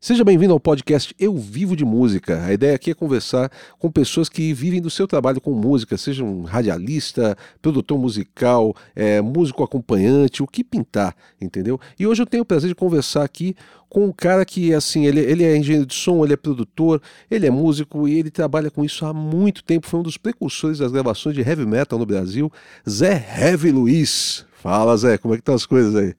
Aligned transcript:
Seja 0.00 0.22
bem-vindo 0.22 0.52
ao 0.52 0.60
podcast 0.60 1.12
Eu 1.18 1.36
Vivo 1.36 1.74
de 1.74 1.84
Música. 1.84 2.44
A 2.44 2.52
ideia 2.52 2.76
aqui 2.76 2.92
é 2.92 2.94
conversar 2.94 3.50
com 3.80 3.90
pessoas 3.90 4.28
que 4.28 4.54
vivem 4.54 4.80
do 4.80 4.88
seu 4.88 5.08
trabalho 5.08 5.40
com 5.40 5.52
música, 5.52 5.98
seja 5.98 6.22
um 6.22 6.44
radialista, 6.44 7.36
produtor 7.60 7.98
musical, 7.98 8.76
é, 8.94 9.20
músico 9.20 9.64
acompanhante, 9.64 10.40
o 10.40 10.46
que 10.46 10.62
pintar, 10.62 11.16
entendeu? 11.40 11.80
E 11.98 12.06
hoje 12.06 12.22
eu 12.22 12.26
tenho 12.26 12.44
o 12.44 12.46
prazer 12.46 12.68
de 12.68 12.76
conversar 12.76 13.24
aqui 13.24 13.56
com 13.88 14.04
um 14.04 14.12
cara 14.12 14.44
que, 14.44 14.72
assim, 14.72 15.04
ele, 15.04 15.18
ele 15.18 15.42
é 15.42 15.56
engenheiro 15.56 15.84
de 15.84 15.94
som, 15.94 16.24
ele 16.24 16.34
é 16.34 16.36
produtor, 16.36 17.02
ele 17.28 17.48
é 17.48 17.50
músico 17.50 18.06
e 18.06 18.20
ele 18.20 18.30
trabalha 18.30 18.70
com 18.70 18.84
isso 18.84 19.04
há 19.04 19.12
muito 19.12 19.64
tempo. 19.64 19.88
Foi 19.88 19.98
um 19.98 20.04
dos 20.04 20.16
precursores 20.16 20.78
das 20.78 20.92
gravações 20.92 21.34
de 21.34 21.40
heavy 21.40 21.66
metal 21.66 21.98
no 21.98 22.06
Brasil, 22.06 22.52
Zé 22.88 23.26
Heavy 23.36 23.72
Luiz. 23.72 24.46
Fala, 24.52 24.96
Zé, 24.96 25.18
como 25.18 25.34
é 25.34 25.38
que 25.38 25.40
estão 25.40 25.56
as 25.56 25.66
coisas 25.66 25.96
aí? 25.96 26.14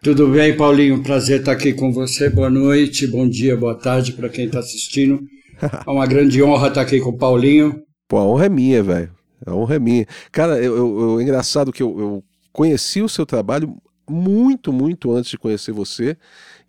Tudo 0.00 0.28
bem, 0.28 0.56
Paulinho? 0.56 1.02
Prazer 1.02 1.40
estar 1.40 1.50
aqui 1.50 1.72
com 1.72 1.92
você. 1.92 2.30
Boa 2.30 2.48
noite, 2.48 3.04
bom 3.04 3.28
dia, 3.28 3.56
boa 3.56 3.74
tarde 3.74 4.12
para 4.12 4.28
quem 4.28 4.46
está 4.46 4.60
assistindo. 4.60 5.20
É 5.60 5.90
uma 5.90 6.06
grande 6.06 6.40
honra 6.40 6.68
estar 6.68 6.82
aqui 6.82 7.00
com 7.00 7.10
o 7.10 7.18
Paulinho. 7.18 7.82
Pô, 8.06 8.18
a 8.18 8.24
honra 8.24 8.46
é 8.46 8.48
minha, 8.48 8.80
velho. 8.80 9.10
A 9.44 9.52
honra 9.52 9.74
é 9.74 9.78
minha. 9.80 10.06
Cara, 10.30 10.56
eu, 10.62 10.76
eu, 10.76 11.18
é 11.18 11.22
engraçado 11.24 11.72
que 11.72 11.82
eu, 11.82 11.98
eu 11.98 12.24
conheci 12.52 13.02
o 13.02 13.08
seu 13.08 13.26
trabalho 13.26 13.76
muito, 14.08 14.72
muito 14.72 15.10
antes 15.10 15.32
de 15.32 15.36
conhecer 15.36 15.72
você. 15.72 16.16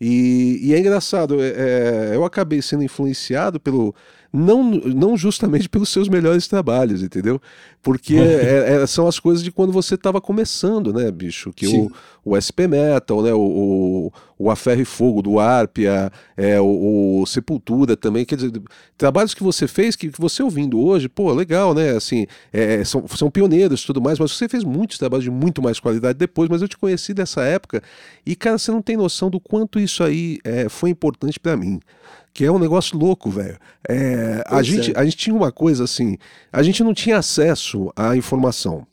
E, 0.02 0.60
e 0.64 0.74
é 0.74 0.80
engraçado, 0.80 1.40
é, 1.40 1.50
é 1.50 2.16
eu 2.16 2.26
acabei 2.26 2.64
sendo 2.64 2.82
influenciado 2.82 3.60
pelo, 3.60 3.94
não, 4.32 4.64
não 4.64 5.18
justamente 5.18 5.68
pelos 5.70 5.90
seus 5.90 6.08
melhores 6.08 6.48
trabalhos, 6.48 7.04
entendeu? 7.04 7.42
Porque 7.82 8.16
é, 8.18 8.82
é, 8.82 8.88
são 8.88 9.08
as 9.08 9.20
coisas 9.20 9.44
de 9.44 9.52
quando 9.52 9.72
você 9.72 9.96
estava 9.96 10.20
começando, 10.20 10.94
né, 10.94 11.10
bicho? 11.12 11.52
Que 11.54 11.68
o, 11.68 11.92
o 12.26 12.36
SP 12.36 12.68
Metal, 12.68 13.22
né, 13.22 13.34
o, 13.34 14.12
o, 14.38 14.52
A 14.52 14.56
Ferro 14.56 14.82
e 14.82 14.86
Fogo 14.86 15.22
do 15.22 15.40
Arpia, 15.40 16.12
é, 16.36 16.60
o, 16.60 17.22
o, 17.22 17.26
Sepultura 17.26 17.96
também, 17.96 18.26
quer 18.26 18.36
dizer, 18.36 18.52
trabalhos 18.98 19.34
que 19.34 19.44
você 19.44 19.68
fez, 19.68 19.96
que, 19.96 20.10
que 20.10 20.20
você 20.20 20.44
ouvindo 20.44 20.80
hoje, 20.80 21.08
pô, 21.08 21.32
legal, 21.32 21.74
né? 21.74 21.92
Assim, 21.92 22.28
é, 22.52 22.84
são, 22.84 23.08
são 23.08 23.32
pioneiros 23.32 23.82
e 23.82 23.86
tudo 23.86 24.02
mais, 24.02 24.20
mas 24.20 24.32
você 24.32 24.50
fez 24.50 24.64
muitos 24.64 24.98
trabalhos 24.98 25.24
de 25.24 25.32
muito 25.32 25.62
mais 25.62 25.80
qualidade 25.80 26.18
depois, 26.18 26.50
mas 26.50 26.62
eu 26.62 26.68
te 26.68 26.78
conheci 26.78 27.14
dessa 27.14 27.42
época 27.44 27.82
e, 28.26 28.36
cara, 28.36 28.58
você 28.58 28.72
não 28.72 28.82
tem 28.82 28.98
noção 28.98 29.30
do 29.30 29.40
quanto 29.40 29.80
isso 29.80 30.04
aí 30.04 30.40
é, 30.44 30.68
foi 30.68 30.90
importante 30.90 31.40
para 31.40 31.56
mim 31.56 31.80
que 32.34 32.46
é 32.46 32.52
um 32.52 32.60
negócio 32.60 32.98
louco, 32.98 33.30
velho. 33.30 33.58
É, 33.88 34.44
a, 34.48 34.62
gente, 34.62 34.92
é. 34.92 35.00
a 35.00 35.04
gente 35.04 35.18
tinha 35.18 35.36
uma 35.36 35.52
coisa 35.52 35.84
assim, 35.84 36.18
a 36.54 36.64
gente 36.64 36.84
não 36.84 36.94
tinha 36.94 37.18
acesso 37.18 37.69
à 37.96 38.16
informação 38.16 38.86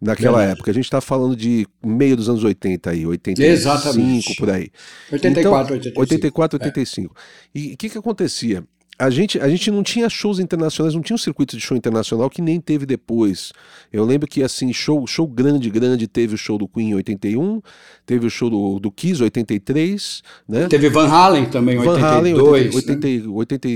naquela 0.00 0.38
Verdade. 0.38 0.58
época. 0.58 0.70
A 0.70 0.74
gente 0.74 0.84
está 0.84 1.00
falando 1.00 1.34
de 1.34 1.66
meio 1.84 2.16
dos 2.16 2.28
anos 2.28 2.44
80 2.44 2.90
aí, 2.90 3.06
85 3.06 3.52
Exatamente. 3.52 4.36
por 4.36 4.50
aí. 4.50 4.70
84, 5.12 5.76
então, 5.76 5.92
85. 5.96 6.00
84, 6.00 6.58
85. 6.58 7.14
É. 7.14 7.58
E 7.58 7.72
o 7.72 7.76
que 7.76 7.88
que 7.88 7.98
acontecia? 7.98 8.64
a 8.98 9.10
gente, 9.10 9.38
a 9.38 9.48
gente 9.48 9.70
não 9.70 9.82
tinha 9.82 10.08
shows 10.08 10.40
internacionais, 10.40 10.92
não 10.92 11.00
tinha 11.00 11.14
um 11.14 11.18
circuito 11.18 11.56
de 11.56 11.62
show 11.62 11.76
internacional 11.76 12.28
que 12.28 12.42
nem 12.42 12.60
teve 12.60 12.84
depois. 12.84 13.52
Eu 13.92 14.04
lembro 14.04 14.26
que, 14.26 14.42
assim, 14.42 14.72
show, 14.72 15.06
show 15.06 15.26
grande, 15.26 15.70
grande, 15.70 16.08
teve 16.08 16.34
o 16.34 16.38
show 16.38 16.58
do 16.58 16.66
Queen 16.66 16.90
em 16.90 16.94
81, 16.96 17.62
teve 18.04 18.26
o 18.26 18.30
show 18.30 18.50
do, 18.50 18.80
do 18.80 18.90
Kiss 18.90 19.22
83, 19.22 20.22
né? 20.48 20.66
Teve 20.66 20.88
Van 20.88 21.06
Halen 21.06 21.46
também, 21.46 21.76
Van 21.78 21.92
82. 21.92 22.02
Halen, 22.02 22.34
80, 22.74 23.06
80, 23.06 23.30
80, 23.30 23.68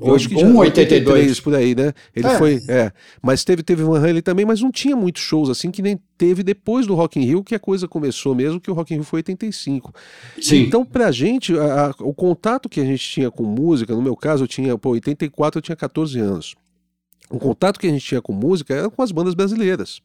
já, 0.00 0.46
1,82 0.46 1.42
por 1.42 1.54
aí, 1.54 1.74
né? 1.74 1.92
Ele 2.14 2.26
é. 2.26 2.38
foi, 2.38 2.62
é. 2.68 2.92
Mas 3.20 3.42
teve, 3.44 3.62
teve 3.62 3.82
Van 3.82 3.98
Halen 3.98 4.22
também, 4.22 4.46
mas 4.46 4.60
não 4.60 4.70
tinha 4.70 4.94
muitos 4.94 5.22
shows 5.22 5.50
assim 5.50 5.70
que 5.70 5.82
nem 5.82 5.98
teve 6.16 6.42
depois 6.42 6.86
do 6.86 6.94
Rock 6.94 7.18
in 7.18 7.24
Rio 7.24 7.42
que 7.42 7.54
a 7.54 7.58
coisa 7.58 7.88
começou 7.88 8.34
mesmo, 8.34 8.60
que 8.60 8.70
o 8.70 8.74
Rock 8.74 8.92
in 8.92 8.98
Rio 8.98 9.04
foi 9.04 9.18
85. 9.18 9.92
Sim. 10.40 10.62
Então, 10.62 10.84
pra 10.84 11.10
gente, 11.10 11.56
a, 11.58 11.86
a, 11.86 11.94
o 12.00 12.14
contato 12.14 12.68
que 12.68 12.80
a 12.80 12.84
gente 12.84 13.08
tinha 13.08 13.30
com 13.30 13.42
música, 13.42 13.94
no 13.94 14.02
meu 14.02 14.16
caso, 14.16 14.44
eu 14.44 14.48
tinha, 14.48 14.78
pô, 14.78 14.90
84 14.90 15.58
eu 15.58 15.62
tinha 15.62 15.76
14 15.76 16.18
anos. 16.20 16.54
O 17.30 17.38
contato 17.38 17.78
que 17.78 17.86
a 17.86 17.90
gente 17.90 18.04
tinha 18.04 18.22
com 18.22 18.32
música 18.32 18.74
era 18.74 18.88
com 18.88 19.02
as 19.02 19.12
bandas 19.12 19.34
brasileiras. 19.34 20.00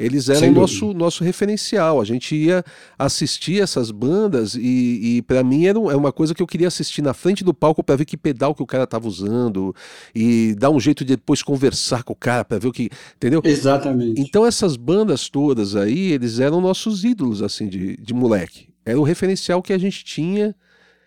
Eles 0.00 0.30
eram 0.30 0.48
o 0.48 0.52
nosso, 0.52 0.94
nosso 0.94 1.22
referencial. 1.22 2.00
A 2.00 2.04
gente 2.04 2.34
ia 2.34 2.64
assistir 2.98 3.62
essas 3.62 3.90
bandas 3.90 4.54
e, 4.54 5.18
e 5.18 5.22
para 5.22 5.44
mim 5.44 5.66
era 5.66 5.78
é 5.78 5.96
uma 5.96 6.10
coisa 6.10 6.34
que 6.34 6.42
eu 6.42 6.46
queria 6.46 6.68
assistir 6.68 7.02
na 7.02 7.12
frente 7.12 7.44
do 7.44 7.52
palco 7.52 7.84
para 7.84 7.96
ver 7.96 8.06
que 8.06 8.16
pedal 8.16 8.54
que 8.54 8.62
o 8.62 8.66
cara 8.66 8.86
tava 8.86 9.06
usando 9.06 9.74
e 10.14 10.54
dar 10.58 10.70
um 10.70 10.80
jeito 10.80 11.04
de 11.04 11.16
depois 11.16 11.42
conversar 11.42 12.02
com 12.02 12.14
o 12.14 12.16
cara 12.16 12.44
para 12.44 12.58
ver 12.58 12.68
o 12.68 12.72
que. 12.72 12.88
Entendeu? 13.16 13.42
Exatamente. 13.44 14.20
Então 14.20 14.46
essas 14.46 14.76
bandas 14.76 15.28
todas 15.28 15.76
aí, 15.76 16.12
eles 16.12 16.40
eram 16.40 16.60
nossos 16.62 17.04
ídolos, 17.04 17.42
assim, 17.42 17.68
de, 17.68 17.96
de 17.98 18.14
moleque. 18.14 18.68
Era 18.84 18.98
o 18.98 19.02
referencial 19.02 19.62
que 19.62 19.72
a 19.72 19.78
gente 19.78 20.02
tinha. 20.02 20.54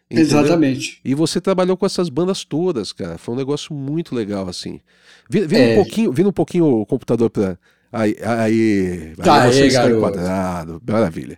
Entendeu? 0.10 0.40
Exatamente. 0.40 1.00
E 1.04 1.16
você 1.16 1.42
trabalhou 1.42 1.76
com 1.76 1.86
essas 1.86 2.10
bandas 2.10 2.44
todas, 2.44 2.94
cara. 2.94 3.18
Foi 3.18 3.34
um 3.34 3.38
negócio 3.38 3.74
muito 3.74 4.14
legal, 4.14 4.48
assim. 4.48 4.80
Vira, 5.28 5.58
é... 5.58 5.74
um 5.74 5.76
pouquinho, 5.84 6.12
vira 6.12 6.30
um 6.30 6.34
pouquinho 6.34 6.66
o 6.66 6.86
computador 6.86 7.32
para 7.32 7.58
Aí, 7.94 8.16
aí, 8.24 9.14
tá, 9.18 9.44
aí 9.44 9.54
você 9.54 9.68
está 9.68 9.90
enquadrado. 9.90 10.82
Maravilha. 10.86 11.38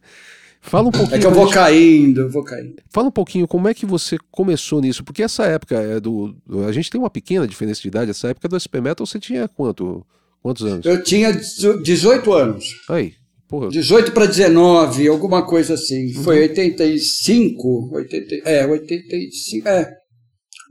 Fala 0.62 0.88
um 0.88 0.92
pouquinho. 0.92 1.16
É 1.16 1.20
que 1.20 1.26
eu 1.26 1.32
vou 1.32 1.50
caindo, 1.50 2.22
eu 2.22 2.30
vou 2.32 2.44
caindo. 2.44 2.76
Fala 2.90 3.10
um 3.10 3.12
pouquinho 3.12 3.46
como 3.46 3.68
é 3.68 3.74
que 3.74 3.86
você 3.86 4.18
começou 4.32 4.80
nisso, 4.82 5.04
porque 5.04 5.22
essa 5.22 5.44
época 5.44 5.76
é 5.76 6.00
do. 6.00 6.34
A 6.66 6.72
gente 6.72 6.90
tem 6.90 7.00
uma 7.00 7.10
pequena 7.10 7.46
diferença 7.46 7.82
de 7.82 7.90
idade. 7.90 8.12
Essa 8.12 8.30
época 8.30 8.48
do 8.48 8.58
SP 8.58 8.80
Metal 8.80 9.06
você 9.06 9.20
tinha 9.20 9.50
quanto? 9.50 10.04
Quantos 10.42 10.66
anos? 10.66 10.86
Eu 10.86 11.04
tinha 11.04 11.32
18 11.34 12.34
anos. 12.34 12.66
Aí, 12.90 13.14
porra. 13.50 13.70
18 13.70 14.14
para 14.14 14.26
19, 14.26 15.08
alguma 15.08 15.46
coisa 15.46 15.74
assim. 15.74 16.16
Uhum. 16.16 16.24
Foi 16.24 16.40
85, 16.40 17.90
80, 17.94 18.50
é, 18.50 18.66
85, 18.66 19.68
é. 19.68 19.92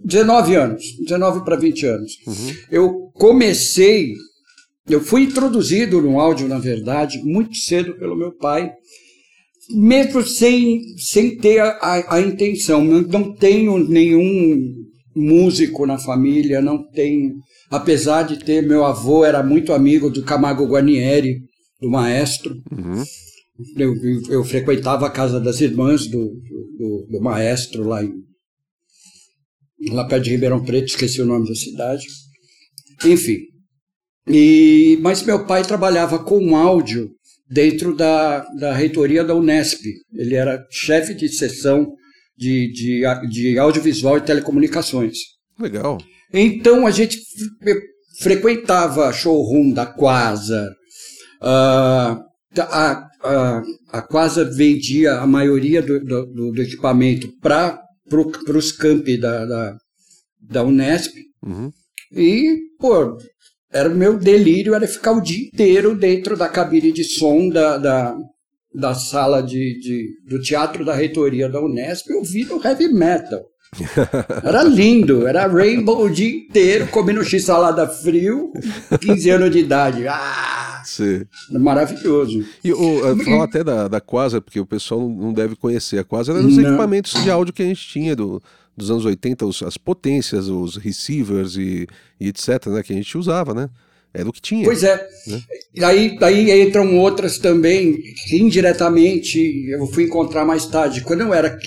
19 0.02 0.54
anos, 0.56 0.82
19 1.04 1.44
para 1.44 1.56
20 1.56 1.86
anos. 1.86 2.12
Uhum. 2.26 2.56
Eu 2.70 3.10
comecei 3.14 4.14
eu 4.88 5.00
fui 5.00 5.22
introduzido 5.22 6.00
no 6.00 6.20
áudio, 6.20 6.46
na 6.46 6.58
verdade, 6.58 7.18
muito 7.24 7.56
cedo 7.56 7.96
pelo 7.96 8.16
meu 8.16 8.32
pai, 8.32 8.70
mesmo 9.70 10.22
sem, 10.22 10.80
sem 10.98 11.36
ter 11.38 11.58
a, 11.60 11.68
a, 11.68 12.16
a 12.16 12.20
intenção. 12.20 12.84
Não, 12.84 13.00
não 13.00 13.34
tenho 13.34 13.78
nenhum 13.78 14.74
músico 15.16 15.86
na 15.86 15.98
família, 15.98 16.60
não 16.60 16.86
tenho. 16.90 17.34
Apesar 17.70 18.24
de 18.24 18.38
ter, 18.44 18.62
meu 18.62 18.84
avô 18.84 19.24
era 19.24 19.42
muito 19.42 19.72
amigo 19.72 20.10
do 20.10 20.22
Camargo 20.22 20.66
Guarnieri, 20.66 21.40
do 21.80 21.90
maestro. 21.90 22.54
Uhum. 22.70 23.02
Eu, 23.76 23.94
eu, 23.94 24.22
eu, 24.30 24.44
frequentava 24.44 25.06
a 25.06 25.10
casa 25.10 25.40
das 25.40 25.60
irmãs 25.60 26.06
do, 26.08 26.18
do, 26.76 27.06
do, 27.08 27.20
maestro 27.20 27.84
lá, 27.84 28.02
em, 28.02 28.12
lá 29.90 30.04
perto 30.06 30.24
de 30.24 30.30
Ribeirão 30.30 30.64
Preto, 30.64 30.88
esqueci 30.88 31.22
o 31.22 31.26
nome 31.26 31.48
da 31.48 31.54
cidade. 31.54 32.04
Enfim, 33.04 33.38
e, 34.26 34.98
mas 35.02 35.22
meu 35.22 35.44
pai 35.44 35.62
trabalhava 35.62 36.18
com 36.18 36.56
áudio 36.56 37.10
dentro 37.48 37.94
da, 37.94 38.40
da 38.58 38.72
reitoria 38.72 39.22
da 39.22 39.34
Unesp. 39.34 39.80
Ele 40.14 40.34
era 40.34 40.64
chefe 40.70 41.14
de 41.14 41.28
seção 41.28 41.92
de, 42.36 42.72
de, 42.72 43.28
de 43.28 43.58
audiovisual 43.58 44.18
e 44.18 44.22
telecomunicações. 44.22 45.18
Legal. 45.58 45.98
Então 46.32 46.86
a 46.86 46.90
gente 46.90 47.18
frequentava 48.20 49.12
showroom 49.12 49.72
da 49.72 49.86
Quasar. 49.86 50.68
Uh, 51.40 52.24
a, 52.60 53.08
a, 53.22 53.62
a 53.92 54.02
Quasar 54.02 54.50
vendia 54.50 55.14
a 55.14 55.26
maioria 55.26 55.82
do, 55.82 56.00
do, 56.00 56.52
do 56.52 56.62
equipamento 56.62 57.28
para 57.40 57.78
pro, 58.08 58.30
os 58.56 58.72
campi 58.72 59.16
da, 59.16 59.44
da, 59.44 59.76
da 60.40 60.62
Unesp. 60.64 61.12
Uhum. 61.44 61.70
E, 62.12 62.56
pô, 62.78 63.16
era 63.74 63.88
o 63.88 63.94
meu 63.94 64.16
delírio, 64.16 64.72
era 64.72 64.86
ficar 64.86 65.12
o 65.12 65.20
dia 65.20 65.48
inteiro 65.48 65.96
dentro 65.96 66.36
da 66.36 66.48
cabine 66.48 66.92
de 66.92 67.02
som 67.02 67.48
da, 67.48 67.76
da, 67.76 68.16
da 68.72 68.94
sala 68.94 69.42
de, 69.42 69.80
de, 69.80 70.10
do 70.28 70.40
teatro 70.40 70.84
da 70.84 70.94
reitoria 70.94 71.48
da 71.48 71.60
Unesp 71.60 72.08
ouvindo 72.12 72.60
heavy 72.64 72.86
metal. 72.92 73.42
Era 74.42 74.62
lindo, 74.62 75.26
era 75.26 75.46
Rainbow 75.46 76.04
o 76.04 76.10
dia 76.10 76.28
inteiro, 76.28 76.86
comendo 76.88 77.24
x-salada 77.24 77.86
frio, 77.88 78.52
15 79.00 79.30
anos 79.30 79.50
de 79.50 79.58
idade. 79.58 80.06
Ah! 80.06 80.82
Sim. 80.84 81.24
Maravilhoso. 81.50 82.44
E 82.62 82.72
o, 82.72 83.16
fala 83.24 83.44
até 83.44 83.64
da, 83.64 83.88
da 83.88 84.00
Quasar, 84.00 84.40
porque 84.40 84.60
o 84.60 84.66
pessoal 84.66 85.00
não 85.08 85.32
deve 85.32 85.56
conhecer. 85.56 85.98
A 85.98 86.04
Quasar 86.04 86.36
era 86.36 86.46
os 86.46 86.58
equipamentos 86.58 87.22
de 87.22 87.30
áudio 87.30 87.54
que 87.54 87.62
a 87.62 87.66
gente 87.66 87.88
tinha 87.88 88.14
do, 88.14 88.42
dos 88.76 88.90
anos 88.90 89.04
80, 89.04 89.46
os, 89.46 89.62
as 89.62 89.76
potências, 89.76 90.48
os 90.48 90.76
receivers 90.76 91.56
e, 91.56 91.86
e, 92.20 92.28
etc., 92.28 92.66
né, 92.66 92.82
que 92.82 92.92
a 92.92 92.96
gente 92.96 93.16
usava, 93.16 93.54
né? 93.54 93.68
Era 94.12 94.28
o 94.28 94.32
que 94.32 94.40
tinha. 94.40 94.64
Pois 94.64 94.84
é. 94.84 94.96
Né? 95.26 95.42
Aí, 95.82 96.16
daí 96.16 96.62
entram 96.62 96.96
outras 96.98 97.36
também, 97.36 98.00
que 98.28 98.36
indiretamente 98.36 99.66
eu 99.68 99.86
fui 99.88 100.04
encontrar 100.04 100.44
mais 100.44 100.66
tarde. 100.66 101.00
Quando 101.00 101.22
eu 101.22 101.34
era 101.34 101.58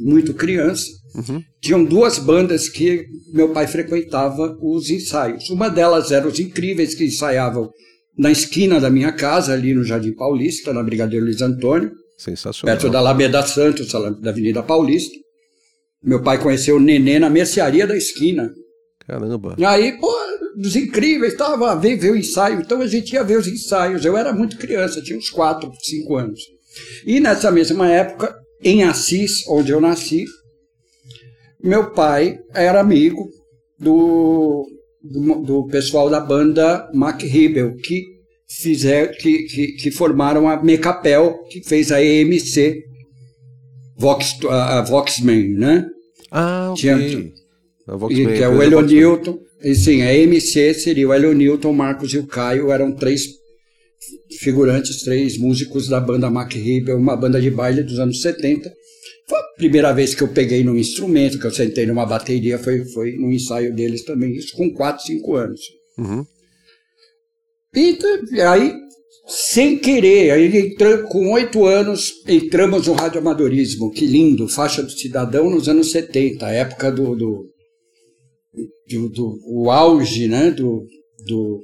muito 0.00 0.34
criança, 0.34 0.84
uhum. 1.14 1.42
tinham 1.60 1.84
duas 1.84 2.18
bandas 2.18 2.68
que 2.68 3.06
meu 3.32 3.50
pai 3.50 3.66
frequentava 3.66 4.56
os 4.60 4.90
ensaios. 4.90 5.50
Uma 5.50 5.68
delas 5.68 6.10
era 6.10 6.26
os 6.26 6.38
Incríveis, 6.38 6.94
que 6.94 7.04
ensaiavam 7.04 7.70
na 8.16 8.30
esquina 8.30 8.80
da 8.80 8.90
minha 8.90 9.12
casa, 9.12 9.52
ali 9.52 9.74
no 9.74 9.84
Jardim 9.84 10.14
Paulista, 10.14 10.72
na 10.72 10.82
Brigadeiro 10.82 11.24
Luiz 11.24 11.40
Antônio. 11.40 11.90
Sensacional. 12.18 12.76
Perto 12.76 12.90
da 12.90 12.98
Alameda 12.98 13.42
Santos, 13.42 13.90
da 14.20 14.30
Avenida 14.30 14.62
Paulista. 14.62 15.16
Meu 16.02 16.22
pai 16.22 16.40
conheceu 16.40 16.76
o 16.76 16.80
Nenê 16.80 17.18
na 17.18 17.30
mercearia 17.30 17.86
da 17.86 17.96
esquina. 17.96 18.52
Caramba. 19.06 19.56
Aí, 19.66 19.98
pô, 19.98 20.12
os 20.56 20.76
incríveis, 20.76 21.34
tava, 21.34 21.74
veio 21.76 21.98
ver 21.98 22.12
o 22.12 22.16
ensaio. 22.16 22.60
Então 22.60 22.80
a 22.80 22.86
gente 22.86 23.12
ia 23.12 23.24
ver 23.24 23.38
os 23.38 23.46
ensaios. 23.46 24.04
Eu 24.04 24.16
era 24.16 24.32
muito 24.32 24.56
criança, 24.56 25.02
tinha 25.02 25.18
uns 25.18 25.30
4, 25.30 25.70
5 25.80 26.16
anos. 26.16 26.40
E 27.06 27.20
nessa 27.20 27.50
mesma 27.50 27.90
época, 27.90 28.34
em 28.62 28.84
Assis, 28.84 29.46
onde 29.48 29.72
eu 29.72 29.80
nasci, 29.80 30.24
meu 31.62 31.90
pai 31.90 32.38
era 32.54 32.80
amigo 32.80 33.28
do, 33.78 34.66
do, 35.02 35.34
do 35.42 35.66
pessoal 35.68 36.08
da 36.10 36.20
banda 36.20 36.88
Mac 36.94 37.22
Ribel, 37.22 37.76
que, 37.76 38.04
fizer, 38.48 39.16
que, 39.16 39.44
que, 39.44 39.66
que 39.72 39.90
formaram 39.90 40.48
a 40.48 40.62
Mecapel, 40.62 41.38
que 41.50 41.62
fez 41.62 41.90
a 41.92 42.02
EMC, 42.02 42.82
Vox, 43.96 44.36
a, 44.48 44.78
a 44.78 44.82
Voxman, 44.82 45.48
né? 45.54 45.86
Ah, 46.30 46.70
ok. 46.72 46.80
Tinha- 46.80 46.96
A 47.88 47.94
E, 47.94 47.98
Voxman, 47.98 48.26
que 48.34 48.42
é 48.42 48.48
o 48.48 48.60
Voxman. 48.80 48.82
Newton. 49.00 49.38
E 49.64 49.74
sim, 49.76 50.02
a 50.02 50.12
MC 50.12 50.74
seria 50.74 51.08
o 51.08 51.14
Helio 51.14 51.32
Newton, 51.34 51.70
o 51.70 51.74
Marcos 51.74 52.12
e 52.12 52.18
o 52.18 52.26
Caio, 52.26 52.72
eram 52.72 52.90
três 52.92 53.22
figurantes, 54.40 55.02
três 55.02 55.38
músicos 55.38 55.88
da 55.88 56.00
banda 56.00 56.28
Mac 56.30 56.52
Ribel, 56.52 56.96
uma 56.98 57.16
banda 57.16 57.40
de 57.40 57.50
baile 57.50 57.82
dos 57.82 57.98
anos 57.98 58.20
70. 58.20 58.72
Primeira 59.56 59.92
vez 59.92 60.14
que 60.14 60.22
eu 60.22 60.28
peguei 60.28 60.64
num 60.64 60.76
instrumento, 60.76 61.38
que 61.38 61.46
eu 61.46 61.50
sentei 61.50 61.86
numa 61.86 62.06
bateria, 62.06 62.58
foi, 62.58 62.84
foi 62.86 63.12
no 63.16 63.30
ensaio 63.30 63.74
deles 63.74 64.02
também, 64.04 64.32
isso 64.32 64.56
com 64.56 64.72
4, 64.72 65.04
5 65.04 65.34
anos. 65.36 65.60
Uhum. 65.98 66.24
E 67.74 67.92
t- 67.94 68.40
aí, 68.40 68.74
sem 69.26 69.78
querer, 69.78 70.30
aí 70.30 70.74
com 71.08 71.32
oito 71.32 71.64
anos, 71.66 72.10
entramos 72.26 72.86
no 72.86 72.92
radioamadorismo. 72.94 73.90
Que 73.92 74.06
lindo, 74.06 74.48
faixa 74.48 74.82
do 74.82 74.90
cidadão 74.90 75.48
nos 75.50 75.68
anos 75.68 75.90
70, 75.90 76.44
a 76.46 76.50
época 76.52 76.90
do, 76.90 77.14
do, 77.14 77.46
do, 78.88 79.08
do- 79.10 79.38
o 79.46 79.70
auge 79.70 80.28
né, 80.28 80.50
do, 80.50 80.84
do, 81.26 81.62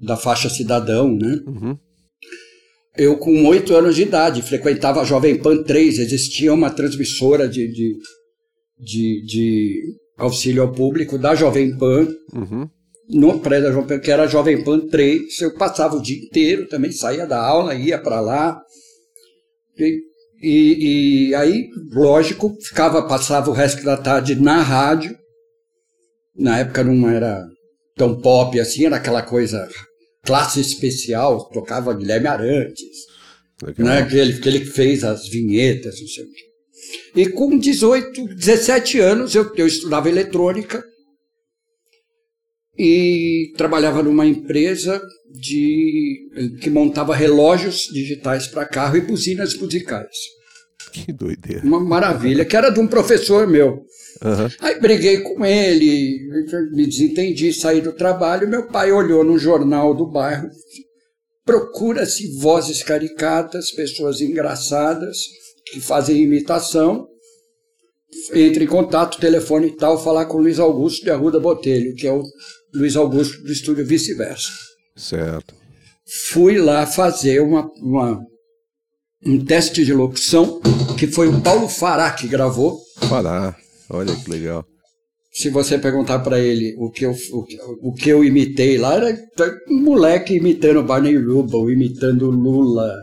da 0.00 0.16
faixa 0.16 0.48
cidadão. 0.48 1.14
Né? 1.16 1.40
Uhum. 1.46 1.78
Eu, 2.98 3.16
com 3.18 3.44
oito 3.46 3.74
anos 3.74 3.94
de 3.94 4.02
idade, 4.02 4.42
frequentava 4.42 5.00
a 5.00 5.04
Jovem 5.04 5.36
Pan 5.38 5.62
3, 5.62 5.98
existia 5.98 6.52
uma 6.52 6.70
transmissora 6.70 7.48
de, 7.48 7.68
de, 7.68 7.94
de, 8.78 9.24
de 9.26 9.82
auxílio 10.16 10.62
ao 10.62 10.72
público 10.72 11.18
da 11.18 11.34
Jovem 11.34 11.76
Pan, 11.76 12.08
Uhum. 12.32 12.68
no 13.08 13.38
prédio 13.40 13.68
da 13.68 13.72
Jovem 13.72 13.88
Pan, 13.88 13.98
que 14.00 14.10
era 14.10 14.22
a 14.24 14.26
Jovem 14.26 14.64
Pan 14.64 14.86
3. 14.88 15.40
Eu 15.40 15.54
passava 15.54 15.96
o 15.96 16.02
dia 16.02 16.16
inteiro, 16.16 16.68
também 16.68 16.90
saía 16.90 17.26
da 17.26 17.38
aula, 17.40 17.74
ia 17.74 17.98
para 17.98 18.20
lá. 18.20 18.58
E, 19.78 20.00
e, 20.42 21.28
e 21.28 21.34
aí, 21.34 21.68
lógico, 21.92 22.56
ficava, 22.62 23.06
passava 23.06 23.50
o 23.50 23.54
resto 23.54 23.84
da 23.84 23.96
tarde 23.96 24.34
na 24.34 24.62
rádio. 24.62 25.14
Na 26.34 26.58
época 26.58 26.82
não 26.84 27.08
era 27.08 27.44
tão 27.94 28.20
pop 28.20 28.58
assim, 28.60 28.84
era 28.86 28.96
aquela 28.96 29.22
coisa 29.22 29.66
classe 30.26 30.60
especial, 30.60 31.48
tocava 31.50 31.94
Guilherme 31.94 32.26
Arantes 32.26 33.06
Legal. 33.62 33.86
né, 33.86 34.06
que, 34.06 34.16
ele, 34.16 34.38
que 34.38 34.48
ele 34.48 34.64
fez 34.64 35.02
as 35.02 35.28
vinhetas, 35.28 36.00
não 36.00 36.08
sei 36.08 36.24
o 36.24 36.30
quê. 36.30 36.46
E 37.14 37.28
com 37.30 37.56
18, 37.56 38.34
17 38.34 38.98
anos 39.00 39.34
eu, 39.34 39.50
eu 39.56 39.66
estudava 39.66 40.08
eletrônica 40.08 40.84
e 42.78 43.52
trabalhava 43.56 44.02
numa 44.02 44.26
empresa 44.26 45.00
de 45.30 46.28
que 46.60 46.68
montava 46.68 47.16
relógios 47.16 47.88
digitais 47.92 48.46
para 48.46 48.66
carro 48.66 48.96
e 48.96 49.00
buzinas 49.00 49.54
musicais. 49.56 50.14
Que 50.92 51.12
doideira. 51.12 51.64
Uma 51.64 51.80
maravilha, 51.80 52.44
que 52.44 52.56
era 52.56 52.70
de 52.70 52.78
um 52.78 52.86
professor 52.86 53.46
meu. 53.46 53.82
Aham. 54.22 54.50
Aí 54.60 54.80
briguei 54.80 55.20
com 55.20 55.44
ele, 55.44 56.18
me 56.72 56.86
desentendi, 56.86 57.52
saí 57.52 57.80
do 57.80 57.92
trabalho. 57.92 58.48
Meu 58.48 58.66
pai 58.68 58.90
olhou 58.92 59.22
no 59.24 59.38
jornal 59.38 59.94
do 59.94 60.06
bairro. 60.06 60.48
Procura-se 61.44 62.36
vozes 62.38 62.82
caricatas, 62.82 63.70
pessoas 63.70 64.20
engraçadas 64.20 65.18
que 65.72 65.80
fazem 65.80 66.22
imitação. 66.22 67.06
Entre 68.32 68.64
em 68.64 68.68
contato, 68.68 69.20
telefone 69.20 69.68
e 69.68 69.76
tal, 69.76 70.02
falar 70.02 70.24
com 70.26 70.38
o 70.38 70.40
Luiz 70.40 70.58
Augusto 70.58 71.04
de 71.04 71.10
Arruda 71.10 71.38
Botelho, 71.38 71.94
que 71.94 72.06
é 72.06 72.12
o 72.12 72.22
Luiz 72.74 72.96
Augusto 72.96 73.42
do 73.42 73.52
estúdio 73.52 73.84
Vice-Versa. 73.86 74.48
Certo. 74.96 75.54
Fui 76.30 76.56
lá 76.58 76.86
fazer 76.86 77.40
uma, 77.42 77.70
uma- 77.82 78.20
um 79.24 79.44
teste 79.44 79.84
de 79.84 79.92
locução, 79.92 80.60
que 80.98 81.06
foi 81.06 81.28
o 81.28 81.40
Paulo 81.42 81.68
Fará 81.68 82.10
que 82.12 82.26
gravou. 82.26 82.80
Pará. 83.08 83.54
Olha 83.90 84.14
que 84.16 84.30
legal. 84.30 84.66
se 85.32 85.50
você 85.50 85.78
perguntar 85.78 86.20
para 86.20 86.40
ele 86.40 86.74
o 86.78 86.90
que, 86.90 87.04
eu, 87.04 87.14
o, 87.32 87.90
o 87.90 87.94
que 87.94 88.08
eu 88.08 88.24
imitei 88.24 88.78
lá, 88.78 88.94
era 88.94 89.16
um 89.68 89.80
moleque 89.82 90.34
imitando 90.34 90.82
Barney 90.82 91.16
Rubble, 91.16 91.72
imitando 91.72 92.30
Lula. 92.30 92.96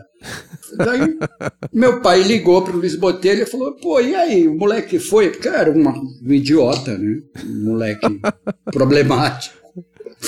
Daí, 0.76 1.16
meu 1.72 2.00
pai 2.00 2.22
ligou 2.22 2.62
para 2.62 2.74
o 2.74 2.78
Luiz 2.78 2.96
Botelho 2.96 3.42
e 3.42 3.46
falou: 3.46 3.74
pô, 3.76 4.00
e 4.00 4.14
aí, 4.14 4.48
o 4.48 4.54
moleque 4.54 4.98
foi? 4.98 5.30
Porque 5.30 5.48
era 5.48 5.70
uma, 5.70 5.92
um 5.92 6.32
idiota, 6.32 6.96
né? 6.96 7.20
Um 7.44 7.64
moleque 7.64 8.20
problemático. 8.72 9.64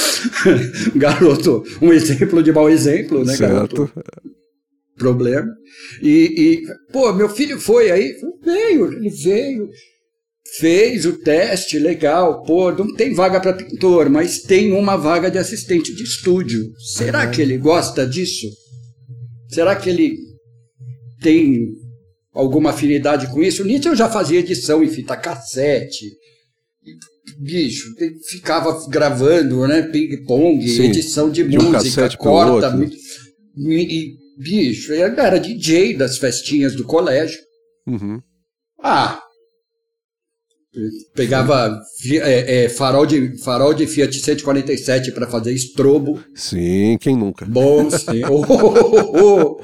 garoto, 0.94 1.64
um 1.80 1.92
exemplo 1.92 2.42
de 2.42 2.52
mau 2.52 2.68
exemplo, 2.68 3.24
né, 3.24 3.36
garoto? 3.36 3.90
certo. 3.94 4.04
problema. 4.96 5.48
E, 6.02 6.08
e, 6.36 6.92
pô, 6.92 7.12
meu 7.12 7.28
filho 7.28 7.58
foi 7.58 7.90
aí, 7.90 8.14
veio, 8.42 8.92
ele 8.92 9.08
veio, 9.08 9.70
fez 10.58 11.04
o 11.04 11.12
teste, 11.18 11.78
legal, 11.78 12.42
pô, 12.42 12.70
não 12.72 12.94
tem 12.94 13.14
vaga 13.14 13.40
para 13.40 13.52
pintor, 13.52 14.08
mas 14.08 14.40
tem 14.40 14.72
uma 14.72 14.96
vaga 14.96 15.30
de 15.30 15.38
assistente 15.38 15.94
de 15.94 16.02
estúdio. 16.02 16.72
Será 16.96 17.26
que 17.26 17.40
ele 17.42 17.58
gosta 17.58 18.06
disso? 18.06 18.46
Será 19.48 19.76
que 19.76 19.88
ele 19.88 20.16
tem 21.20 21.66
alguma 22.32 22.70
afinidade 22.70 23.30
com 23.32 23.42
isso? 23.42 23.64
Nietzsche 23.64 23.88
eu 23.88 23.96
já 23.96 24.08
fazia 24.08 24.40
edição 24.40 24.82
em 24.82 24.88
fita 24.88 25.16
cassete. 25.16 26.06
Bicho, 27.38 27.92
ficava 28.30 28.88
gravando, 28.88 29.66
né? 29.66 29.82
Ping-pong, 29.82 30.64
edição 30.84 31.30
de, 31.30 31.42
de 31.42 31.58
um 31.58 31.72
música, 31.72 32.08
pro 32.08 32.18
corta. 32.18 32.78
E, 33.56 34.14
bicho, 34.38 34.92
eu 34.92 35.06
era 35.06 35.38
DJ 35.38 35.96
das 35.96 36.18
festinhas 36.18 36.74
do 36.74 36.84
colégio. 36.84 37.38
Uhum. 37.86 38.20
Ah! 38.82 39.25
Pegava 41.14 41.80
é, 42.10 42.64
é, 42.64 42.68
farol, 42.68 43.06
de, 43.06 43.38
farol 43.38 43.72
de 43.72 43.86
Fiat 43.86 44.18
147 44.18 45.12
para 45.12 45.26
fazer 45.26 45.52
estrobo. 45.52 46.22
Sim, 46.34 46.98
quem 47.00 47.16
nunca? 47.16 47.44
Bom, 47.46 47.90
sim. 47.90 48.22
Oh, 48.28 48.44
oh, 48.48 48.74
oh, 48.82 49.20
oh. 49.22 49.60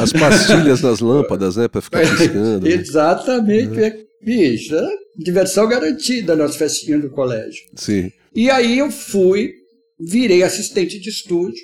As 0.00 0.12
pastilhas 0.12 0.80
nas 0.80 1.00
lâmpadas, 1.00 1.56
né? 1.56 1.68
Pra 1.68 1.80
ficar 1.80 2.00
piscando. 2.00 2.66
né? 2.66 2.72
Exatamente. 2.72 3.80
é, 3.80 3.96
Bicho, 4.24 4.76
diversão 5.16 5.68
garantida 5.68 6.36
nas 6.36 6.56
festinhas 6.56 7.02
do 7.02 7.10
colégio. 7.10 7.64
Sim. 7.74 8.10
E 8.34 8.48
aí 8.50 8.78
eu 8.78 8.90
fui, 8.90 9.52
virei 10.00 10.42
assistente 10.42 10.98
de 11.00 11.10
estúdio. 11.10 11.60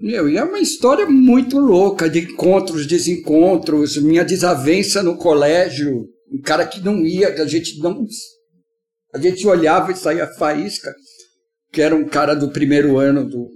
Meu, 0.00 0.28
e 0.28 0.36
é 0.36 0.42
uma 0.44 0.58
história 0.58 1.06
muito 1.06 1.58
louca 1.58 2.08
de 2.10 2.20
encontros, 2.20 2.86
desencontros, 2.86 3.96
minha 3.96 4.24
desavença 4.24 5.02
no 5.02 5.16
colégio, 5.16 6.08
um 6.32 6.40
cara 6.40 6.66
que 6.66 6.80
não 6.80 7.04
ia, 7.04 7.32
que 7.32 7.40
a 7.40 7.46
gente 7.46 7.78
não. 7.80 8.06
A 9.14 9.18
gente 9.18 9.46
olhava 9.46 9.92
e 9.92 9.96
saía 9.96 10.26
faísca, 10.26 10.92
que 11.72 11.80
era 11.80 11.94
um 11.94 12.04
cara 12.04 12.34
do 12.34 12.50
primeiro 12.50 12.98
ano 12.98 13.28
do, 13.28 13.48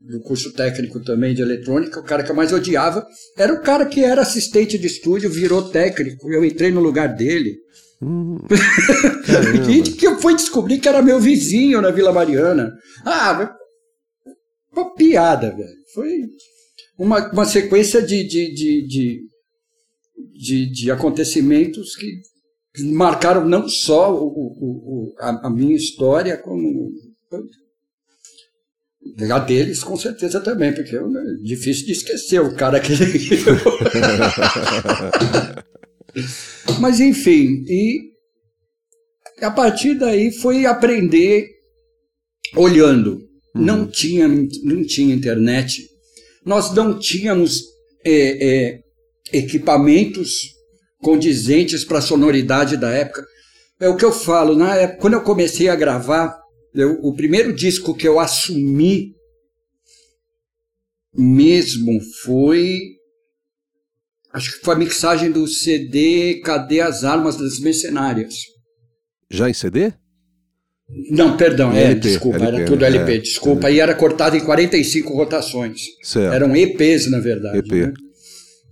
do 0.00 0.20
curso 0.20 0.52
técnico 0.52 1.00
também 1.00 1.34
de 1.34 1.42
eletrônica, 1.42 2.00
o 2.00 2.04
cara 2.04 2.22
que 2.22 2.30
eu 2.30 2.34
mais 2.34 2.52
odiava, 2.52 3.06
era 3.36 3.52
o 3.52 3.60
cara 3.60 3.84
que 3.84 4.04
era 4.04 4.22
assistente 4.22 4.78
de 4.78 4.86
estúdio, 4.86 5.28
virou 5.28 5.68
técnico, 5.70 6.30
eu 6.32 6.44
entrei 6.44 6.70
no 6.70 6.80
lugar 6.80 7.14
dele. 7.14 7.56
Hum. 8.02 8.38
Gente, 9.66 9.92
que 9.92 10.06
eu 10.06 10.18
fui 10.18 10.34
descobrir 10.34 10.78
que 10.78 10.88
era 10.88 11.02
meu 11.02 11.20
vizinho 11.20 11.82
na 11.82 11.90
Vila 11.90 12.12
Mariana. 12.12 12.72
Ah, 13.04 13.54
uma 14.72 14.94
piada, 14.94 15.54
velho. 15.54 15.80
Foi 15.94 16.20
uma, 16.98 17.30
uma 17.32 17.44
sequência 17.44 18.00
de, 18.00 18.24
de, 18.24 18.54
de, 18.54 18.86
de, 18.86 19.20
de, 20.40 20.66
de 20.70 20.90
acontecimentos 20.90 21.94
que 21.96 22.20
marcaram 22.84 23.46
não 23.46 23.68
só 23.68 24.14
o, 24.14 24.26
o, 24.26 25.10
o- 25.10 25.14
a, 25.18 25.48
a 25.48 25.50
minha 25.50 25.76
história, 25.76 26.36
como 26.38 26.90
a 29.32 29.38
deles, 29.38 29.82
com 29.82 29.96
certeza 29.96 30.40
também, 30.40 30.74
porque 30.74 30.94
é 30.96 31.00
difícil 31.42 31.86
de 31.86 31.92
esquecer 31.92 32.40
o 32.40 32.54
cara 32.54 32.80
que 32.80 32.92
Mas 36.80 37.00
enfim, 37.00 37.64
e 37.68 38.10
a 39.40 39.50
partir 39.50 39.94
daí 39.94 40.30
foi 40.32 40.66
aprender 40.66 41.48
olhando. 42.56 43.20
Não, 43.54 43.86
tinha, 43.86 44.28
não 44.28 44.84
tinha 44.86 45.14
internet, 45.14 45.82
nós 46.46 46.72
não 46.72 46.96
tínhamos 46.98 47.64
é, 48.04 48.68
é, 48.68 48.80
equipamentos 49.32 50.54
condizentes 51.00 51.84
para 51.84 51.98
a 51.98 52.02
sonoridade 52.02 52.76
da 52.76 52.90
época. 52.90 53.24
É 53.78 53.88
o 53.88 53.96
que 53.96 54.04
eu 54.04 54.12
falo, 54.12 54.54
na 54.54 54.76
época, 54.76 55.00
quando 55.00 55.14
eu 55.14 55.22
comecei 55.22 55.68
a 55.68 55.76
gravar, 55.76 56.38
eu, 56.74 57.00
o 57.02 57.14
primeiro 57.14 57.52
disco 57.52 57.94
que 57.94 58.06
eu 58.06 58.20
assumi 58.20 59.14
mesmo 61.14 62.00
foi. 62.22 62.78
Acho 64.32 64.52
que 64.52 64.64
foi 64.64 64.74
a 64.74 64.78
mixagem 64.78 65.32
do 65.32 65.46
CD 65.48 66.40
Cadê 66.44 66.80
as 66.80 67.02
Armas 67.02 67.36
das 67.36 67.58
Mercenárias. 67.58 68.34
Já 69.28 69.48
em 69.48 69.54
CD? 69.54 69.92
Não, 71.10 71.36
perdão, 71.36 71.72
é, 71.72 71.84
LP, 71.84 72.00
desculpa, 72.00 72.36
LP, 72.38 72.56
era 72.56 72.66
tudo 72.66 72.84
LP, 72.84 73.12
é, 73.12 73.18
desculpa. 73.18 73.68
É. 73.68 73.74
E 73.74 73.80
era 73.80 73.94
cortado 73.94 74.36
em 74.36 74.40
45 74.40 75.14
rotações. 75.14 75.80
Certo. 76.02 76.34
Eram 76.34 76.54
EPs, 76.54 77.08
na 77.10 77.20
verdade. 77.20 77.58
EP. 77.58 77.72
Né? 77.72 77.92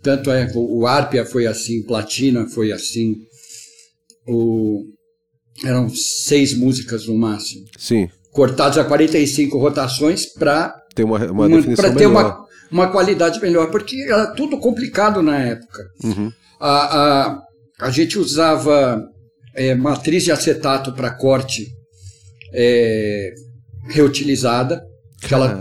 Tanto 0.03 0.31
é, 0.31 0.51
o 0.55 0.87
Arpia 0.87 1.25
foi 1.25 1.47
assim, 1.47 1.83
Platina 1.83 2.47
foi 2.49 2.73
assim. 2.73 3.17
O... 4.27 4.85
Eram 5.65 5.89
seis 5.89 6.57
músicas 6.57 7.07
no 7.07 7.17
máximo. 7.17 7.65
Sim. 7.77 8.09
Cortados 8.31 8.79
a 8.79 8.85
45 8.85 9.59
rotações 9.59 10.27
para 10.27 10.73
ter 10.95 11.05
uma, 11.05 11.19
uma, 11.19 11.47
uma 11.47 11.49
definição 11.49 11.95
ter 11.95 12.07
uma, 12.07 12.47
uma 12.71 12.89
qualidade 12.91 13.41
melhor, 13.41 13.71
porque 13.71 13.97
era 14.03 14.29
tudo 14.35 14.59
complicado 14.59 15.23
na 15.23 15.39
época. 15.39 15.85
Uhum. 16.05 16.33
A, 16.61 16.99
a, 16.99 17.43
a 17.81 17.91
gente 17.91 18.19
usava 18.19 19.03
é, 19.55 19.75
matriz 19.75 20.25
de 20.25 20.33
acetato 20.33 20.93
para 20.93 21.11
corte 21.11 21.67
é, 22.53 23.33
reutilizada. 23.89 24.83
Ela, 25.31 25.61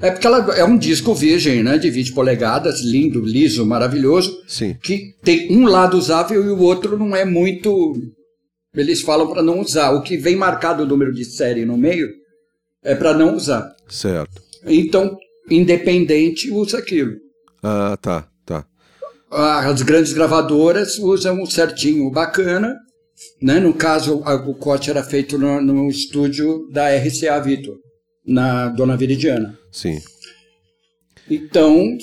é 0.00 0.10
porque 0.10 0.26
ela 0.26 0.54
é 0.54 0.64
um 0.64 0.76
disco 0.76 1.14
virgem, 1.14 1.62
né, 1.62 1.78
de 1.78 1.90
20 1.90 2.12
polegadas, 2.12 2.80
lindo, 2.80 3.20
liso, 3.20 3.64
maravilhoso, 3.64 4.42
Sim. 4.46 4.76
que 4.82 5.14
tem 5.22 5.50
um 5.50 5.64
lado 5.64 5.96
usável 5.96 6.44
e 6.44 6.48
o 6.50 6.60
outro 6.60 6.98
não 6.98 7.16
é 7.16 7.24
muito. 7.24 7.94
Eles 8.74 9.00
falam 9.00 9.28
para 9.28 9.42
não 9.42 9.60
usar. 9.60 9.92
O 9.92 10.02
que 10.02 10.18
vem 10.18 10.36
marcado 10.36 10.82
o 10.82 10.86
número 10.86 11.12
de 11.12 11.24
série 11.24 11.64
no 11.64 11.78
meio 11.78 12.08
é 12.84 12.94
para 12.94 13.14
não 13.14 13.34
usar. 13.34 13.74
Certo. 13.88 14.42
Então, 14.66 15.16
independente 15.50 16.50
usa 16.50 16.78
aquilo. 16.78 17.16
Ah, 17.62 17.96
tá, 18.00 18.28
tá. 18.44 18.66
As 19.30 19.80
grandes 19.82 20.12
gravadoras 20.12 20.98
usam 20.98 21.44
certinho, 21.46 22.10
bacana, 22.10 22.76
né? 23.40 23.58
No 23.58 23.72
caso, 23.72 24.22
o 24.22 24.54
corte 24.54 24.90
era 24.90 25.02
feito 25.02 25.38
no, 25.38 25.60
no 25.60 25.88
estúdio 25.88 26.68
da 26.70 26.94
RCA 26.96 27.40
Vitor, 27.40 27.76
na 28.26 28.68
Dona 28.68 28.96
Viridiana. 28.96 29.58
Sim. 29.70 30.00
Então, 31.28 31.96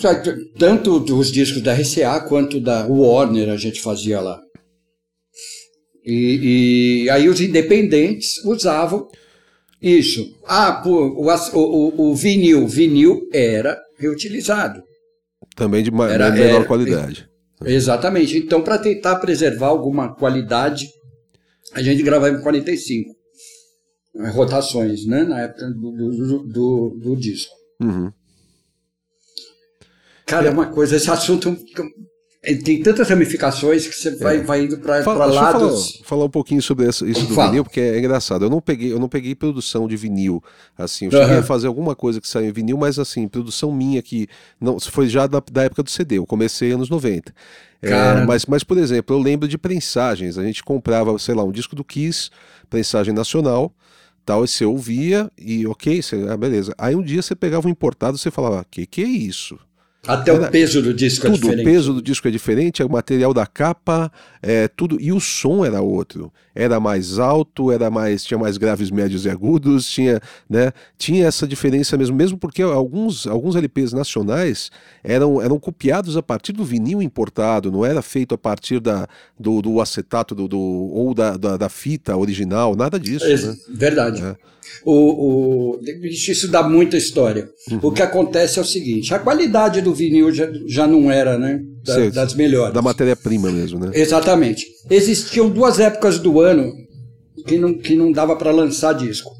tanto 0.57 0.99
dos 0.99 1.31
discos 1.31 1.61
da 1.61 1.73
RCA 1.73 2.19
quanto 2.27 2.59
da 2.59 2.85
Warner 2.85 3.49
a 3.49 3.57
gente 3.57 3.81
fazia 3.81 4.19
lá. 4.19 4.39
E, 6.05 7.03
e 7.05 7.09
aí 7.09 7.29
os 7.29 7.39
independentes 7.39 8.43
usavam 8.43 9.07
isso. 9.81 10.35
Ah, 10.45 10.73
pô, 10.73 11.07
o, 11.07 11.27
o, 11.57 12.11
o 12.11 12.15
vinil. 12.15 12.67
Vinil 12.67 13.29
era 13.33 13.81
reutilizado. 13.97 14.83
Também 15.55 15.83
de 15.83 15.91
era, 16.09 16.31
menor 16.31 16.55
era, 16.55 16.65
qualidade. 16.65 17.29
Exatamente. 17.63 18.37
Então, 18.37 18.61
para 18.61 18.77
tentar 18.77 19.17
preservar 19.17 19.67
alguma 19.67 20.13
qualidade 20.15 20.89
a 21.73 21.81
gente 21.81 22.03
gravava 22.03 22.35
em 22.35 22.41
45 22.41 23.09
eh, 23.09 23.13
rotações, 24.31 25.05
né? 25.05 25.23
Na 25.23 25.41
época 25.41 25.69
do, 25.69 25.91
do, 25.91 26.43
do, 26.43 26.89
do 27.01 27.15
disco. 27.15 27.53
Uhum. 27.81 28.11
Cara, 30.25 30.47
é 30.47 30.51
uma 30.51 30.67
coisa, 30.67 30.95
esse 30.95 31.11
assunto 31.11 31.55
tem 32.63 32.83
tantas 32.83 33.07
ramificações 33.07 33.87
que 33.87 33.95
você 33.95 34.15
vai, 34.17 34.37
é. 34.37 34.41
vai 34.41 34.63
indo 34.63 34.77
para 34.77 34.97
lados. 35.05 35.95
Falar, 35.95 36.03
falar, 36.03 36.25
um 36.25 36.29
pouquinho 36.29 36.61
sobre 36.61 36.89
isso, 36.89 37.07
isso 37.07 37.25
do 37.25 37.33
Fala. 37.33 37.49
vinil, 37.49 37.63
porque 37.63 37.79
é 37.79 37.97
engraçado. 37.97 38.43
Eu 38.43 38.49
não 38.49 38.59
peguei, 38.59 38.91
eu 38.91 38.99
não 38.99 39.07
peguei 39.07 39.33
produção 39.33 39.87
de 39.87 39.95
vinil, 39.95 40.43
assim. 40.77 41.05
Eu 41.05 41.11
cheguei 41.11 41.35
uhum. 41.35 41.39
a 41.39 41.43
fazer 41.43 41.67
alguma 41.67 41.95
coisa 41.95 42.19
que 42.19 42.27
saiu 42.27 42.49
em 42.49 42.51
vinil, 42.51 42.77
mas 42.77 42.99
assim, 42.99 43.29
produção 43.29 43.71
minha 43.71 44.01
que 44.01 44.27
não 44.59 44.77
foi 44.77 45.07
já 45.07 45.25
da, 45.25 45.41
da 45.51 45.63
época 45.63 45.83
do 45.83 45.89
CD. 45.89 46.17
Eu 46.17 46.25
comecei 46.25 46.73
anos 46.73 46.89
90. 46.89 47.33
É, 47.81 48.25
mas, 48.25 48.45
mas, 48.45 48.63
por 48.63 48.77
exemplo, 48.77 49.15
eu 49.15 49.21
lembro 49.21 49.47
de 49.47 49.57
prensagens. 49.57 50.37
A 50.37 50.43
gente 50.43 50.63
comprava, 50.63 51.17
sei 51.19 51.35
lá, 51.35 51.43
um 51.43 51.51
disco 51.51 51.75
do 51.75 51.83
Kiss, 51.83 52.29
prensagem 52.69 53.13
nacional, 53.13 53.73
tal, 54.25 54.43
e 54.43 54.47
você 54.47 54.65
ouvia 54.65 55.31
e 55.37 55.65
ok, 55.67 56.01
você, 56.01 56.25
ah, 56.29 56.37
beleza. 56.37 56.73
Aí 56.77 56.95
um 56.95 57.01
dia 57.01 57.21
você 57.21 57.35
pegava 57.35 57.67
um 57.67 57.71
importado 57.71 58.17
e 58.17 58.19
você 58.19 58.31
falava, 58.31 58.65
que 58.69 58.85
que 58.85 59.03
é 59.03 59.07
isso? 59.07 59.57
Até 60.05 60.31
Era, 60.31 60.47
o 60.47 60.51
peso 60.51 60.81
do 60.81 60.93
disco 60.93 61.27
é 61.27 61.29
tudo, 61.29 61.37
é 61.37 61.39
diferente. 61.39 61.61
o 61.61 61.71
peso 61.71 61.93
do 61.93 62.01
disco 62.01 62.27
é 62.27 62.31
diferente, 62.31 62.83
o 62.83 62.89
material 62.89 63.33
da 63.33 63.45
capa, 63.45 64.11
é, 64.41 64.67
tudo. 64.67 64.97
E 64.99 65.13
o 65.13 65.19
som 65.19 65.63
era 65.63 65.81
outro. 65.81 66.31
Era 66.53 66.77
mais 66.77 67.19
alto, 67.19 67.71
era 67.71 67.89
mais. 67.89 68.21
tinha 68.25 68.37
mais 68.37 68.57
graves, 68.57 68.91
médios 68.91 69.25
e 69.25 69.29
agudos, 69.29 69.89
tinha, 69.89 70.19
né, 70.49 70.73
tinha 70.97 71.25
essa 71.25 71.47
diferença 71.47 71.97
mesmo, 71.97 72.17
mesmo 72.17 72.37
porque 72.37 72.61
alguns, 72.61 73.25
alguns 73.25 73.55
LPs 73.55 73.93
nacionais 73.93 74.69
eram, 75.01 75.41
eram 75.41 75.57
copiados 75.57 76.17
a 76.17 76.21
partir 76.21 76.51
do 76.51 76.65
vinil 76.65 77.01
importado, 77.01 77.71
não 77.71 77.85
era 77.85 78.01
feito 78.01 78.35
a 78.35 78.37
partir 78.37 78.81
da, 78.81 79.07
do, 79.39 79.61
do 79.61 79.79
acetato 79.79 80.35
do, 80.35 80.49
do 80.49 80.59
ou 80.59 81.13
da, 81.13 81.37
da, 81.37 81.55
da, 81.55 81.69
fita 81.69 82.15
original, 82.17 82.75
nada 82.75 82.99
disso. 82.99 83.25
É, 83.25 83.37
né? 83.37 83.55
Verdade. 83.69 84.21
É. 84.21 84.35
O, 84.85 85.75
o, 85.75 85.79
isso 86.03 86.49
dá 86.49 86.67
muita 86.67 86.97
história. 86.97 87.49
Uhum. 87.69 87.79
O 87.83 87.91
que 87.91 88.01
acontece 88.01 88.59
é 88.59 88.61
o 88.61 88.65
seguinte: 88.65 89.13
a 89.13 89.19
qualidade 89.19 89.81
do 89.81 89.92
vinil 89.93 90.31
já, 90.31 90.49
já 90.67 90.87
não 90.87 91.11
era 91.11 91.37
né, 91.37 91.61
da, 91.83 92.09
das 92.09 92.33
melhores. 92.33 92.73
Da 92.73 92.81
matéria-prima 92.81 93.51
mesmo, 93.51 93.79
né? 93.79 93.91
Exatamente. 93.93 94.65
Existiam 94.89 95.49
duas 95.49 95.79
épocas 95.79 96.19
do 96.19 96.39
ano 96.39 96.71
que 97.47 97.57
não, 97.57 97.73
que 97.73 97.95
não 97.95 98.11
dava 98.11 98.35
para 98.35 98.51
lançar 98.51 98.93
disco. 98.93 99.31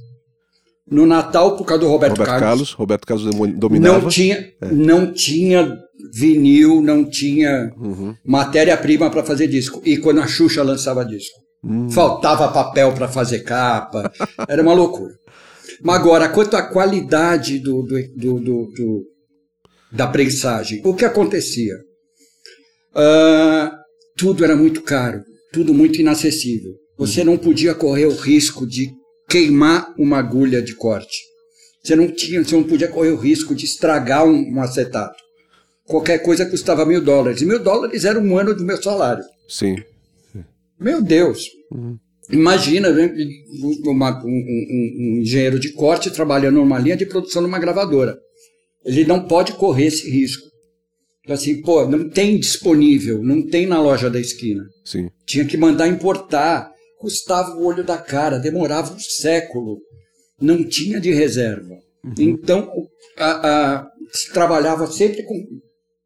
No 0.90 1.06
Natal, 1.06 1.56
por 1.56 1.66
causa 1.66 1.84
do 1.84 1.90
Roberto, 1.90 2.18
Roberto 2.18 2.28
Carlos. 2.28 2.48
Carlos. 2.48 2.72
Roberto 2.74 3.08
Carlos 3.08 3.56
dominava. 3.56 4.02
Não 4.02 4.10
tinha, 4.10 4.36
é. 4.62 4.72
não 4.72 5.14
tinha 5.14 5.78
vinil, 6.14 6.82
não 6.82 7.10
tinha 7.10 7.72
uhum. 7.78 8.14
matéria-prima 8.26 9.10
para 9.10 9.24
fazer 9.24 9.48
disco. 9.48 9.82
E 9.86 9.98
quando 9.98 10.20
a 10.20 10.28
Xuxa 10.28 10.62
lançava 10.62 11.06
disco. 11.06 11.42
Hum. 11.64 11.90
Faltava 11.90 12.50
papel 12.50 12.92
para 12.92 13.08
fazer 13.08 13.40
capa. 13.40 14.12
Era 14.48 14.62
uma 14.62 14.74
loucura. 14.74 15.14
Mas 15.82 15.96
agora, 15.96 16.28
quanto 16.30 16.58
à 16.58 16.62
qualidade 16.62 17.60
do, 17.60 17.84
do, 17.84 18.02
do, 18.16 18.40
do 18.40 19.04
da 19.94 20.08
prensagem, 20.08 20.82
o 20.84 20.94
que 20.94 21.06
acontecia? 21.06 21.76
Uh, 22.96 23.72
tudo 24.18 24.44
era 24.44 24.56
muito 24.56 24.82
caro, 24.82 25.24
tudo 25.52 25.74
muito 25.74 26.00
inacessível. 26.00 26.74
Você 26.98 27.22
uhum. 27.22 27.28
não 27.28 27.38
podia 27.38 27.74
correr 27.74 28.06
o 28.06 28.16
risco 28.16 28.66
de 28.66 28.92
queimar 29.30 29.94
uma 29.98 30.18
agulha 30.18 30.62
de 30.62 30.76
corte. 30.76 31.18
Você 31.84 31.96
não 31.96 32.08
tinha, 32.08 32.44
você 32.44 32.56
não 32.56 32.64
podia 32.64 32.88
correr 32.88 33.12
o 33.12 33.18
risco 33.18 33.54
de 33.54 33.66
estragar 33.66 34.26
um, 34.26 34.54
um 34.54 34.62
acetato. 34.62 35.22
Qualquer 35.86 36.20
coisa 36.20 36.46
custava 36.46 36.86
mil 36.86 37.02
dólares. 37.02 37.42
E 37.42 37.46
mil 37.46 37.60
dólares 37.60 38.06
era 38.06 38.20
um 38.20 38.38
ano 38.38 38.56
do 38.56 38.64
meu 38.64 38.82
salário. 38.82 39.24
Sim. 39.50 39.76
Meu 40.80 41.02
Deus. 41.02 41.50
Uhum. 41.72 41.98
Imagina 42.32 42.90
né, 42.90 43.14
uma, 43.86 44.24
um, 44.24 44.28
um, 44.28 44.28
um, 44.30 45.22
engenheiro 45.22 45.60
de 45.60 45.74
corte 45.74 46.10
trabalhando 46.10 46.56
numa 46.56 46.80
linha 46.80 46.96
de 46.96 47.06
produção 47.06 47.42
numa 47.42 47.60
gravadora. 47.60 48.18
Ele 48.86 49.06
não 49.06 49.28
pode 49.28 49.54
correr 49.54 49.88
esse 49.88 50.10
risco. 50.10 50.48
Então, 51.24 51.36
assim, 51.36 51.62
pô, 51.62 51.88
não 51.88 52.10
tem 52.10 52.38
disponível, 52.38 53.24
não 53.24 53.42
tem 53.48 53.66
na 53.66 53.82
loja 53.82 54.10
da 54.10 54.20
esquina. 54.20 54.66
Sim. 54.84 55.10
Tinha 55.26 55.46
que 55.46 55.56
mandar 55.56 55.88
importar, 55.88 56.70
custava 57.00 57.52
o 57.52 57.66
olho 57.66 57.84
da 57.84 57.98
cara, 57.98 58.40
demorava 58.40 58.94
um 58.94 59.00
século, 59.00 59.80
não 60.40 60.68
tinha 60.68 61.00
de 61.00 61.12
reserva. 61.12 61.76
Uhum. 62.04 62.14
Então, 62.20 62.70
a, 63.18 63.48
a, 63.48 63.88
se 64.12 64.34
trabalhava 64.34 64.86
sempre 64.88 65.24
com, 65.24 65.46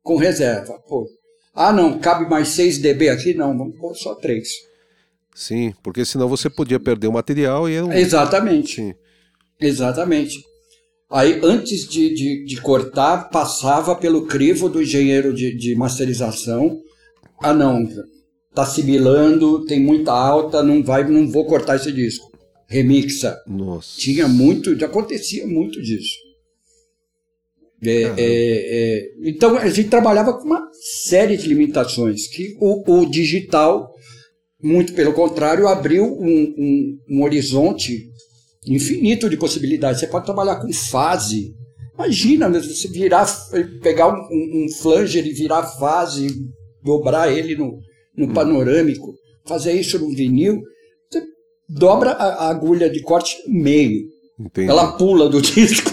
com 0.04 0.18
reserva. 0.18 0.80
Pô, 0.88 1.08
ah, 1.56 1.74
não, 1.74 1.98
cabe 1.98 2.30
mais 2.30 2.50
6 2.50 2.78
dB 2.78 3.10
aqui? 3.10 3.34
Não, 3.34 3.58
vamos 3.58 3.76
pôr 3.80 3.96
só 3.96 4.14
3. 4.14 4.48
Sim, 5.34 5.74
porque 5.82 6.06
senão 6.06 6.30
você 6.30 6.50
podia 6.52 6.80
perder 6.80 7.08
o 7.08 7.14
material 7.14 7.68
e... 7.68 7.82
Um... 7.82 7.92
Exatamente. 7.92 8.76
Sim. 8.76 8.94
Exatamente. 9.60 10.40
Aí, 11.10 11.40
antes 11.42 11.88
de, 11.88 12.14
de, 12.14 12.46
de, 12.46 12.62
cortar, 12.62 13.30
passava 13.30 13.96
pelo 13.96 14.26
crivo 14.26 14.68
do 14.68 14.82
engenheiro 14.82 15.34
de, 15.34 15.56
de 15.56 15.74
masterização. 15.74 16.82
Ah, 17.42 17.54
não, 17.54 17.88
tá 18.54 18.66
sibilando, 18.66 19.66
tem 19.66 19.80
muita 19.80 20.12
alta, 20.12 20.62
não 20.62 20.84
vai, 20.84 21.08
não 21.10 21.30
vou 21.30 21.46
cortar 21.46 21.78
esse 21.78 21.92
disco. 21.94 22.30
Remixa. 22.68 23.42
Nossa. 23.48 23.98
Tinha 23.98 24.28
muito, 24.28 24.72
acontecia 24.84 25.48
muito 25.48 25.82
disso. 25.82 26.18
É, 27.82 28.02
é, 28.02 28.14
é, 28.18 29.12
então 29.24 29.56
a 29.56 29.70
gente 29.70 29.90
trabalhava 29.90 30.34
com 30.34 30.46
uma 30.46 30.68
série 31.06 31.38
de 31.38 31.48
limitações 31.48 32.28
que 32.28 32.58
o, 32.60 32.84
o 32.92 33.06
digital, 33.06 33.94
muito 34.62 34.94
pelo 34.94 35.14
contrário, 35.14 35.68
abriu 35.68 36.04
um, 36.04 36.56
um, 36.58 37.00
um 37.10 37.24
horizonte 37.24 38.10
infinito 38.74 39.30
de 39.30 39.38
possibilidades. 39.38 40.00
Você 40.00 40.08
pode 40.08 40.26
trabalhar 40.26 40.58
com 40.58 40.72
fase. 40.72 41.56
Imagina 41.96 42.50
você 42.50 42.88
virar, 42.90 43.26
pegar 43.82 44.08
um, 44.08 44.28
um 44.32 44.68
flanger 44.70 45.26
e 45.26 45.34
virar 45.34 45.64
fase, 45.64 46.28
dobrar 46.84 47.32
ele 47.32 47.56
no, 47.56 47.80
no 48.16 48.34
panorâmico, 48.34 49.14
fazer 49.46 49.74
isso 49.74 49.98
no 49.98 50.10
vinil, 50.10 50.62
você 51.10 51.24
dobra 51.68 52.12
a, 52.12 52.46
a 52.46 52.50
agulha 52.50 52.90
de 52.90 53.02
corte 53.02 53.36
meio. 53.48 54.02
Entendi. 54.40 54.70
Ela 54.70 54.92
pula 54.92 55.28
do 55.28 55.42
disco. 55.42 55.92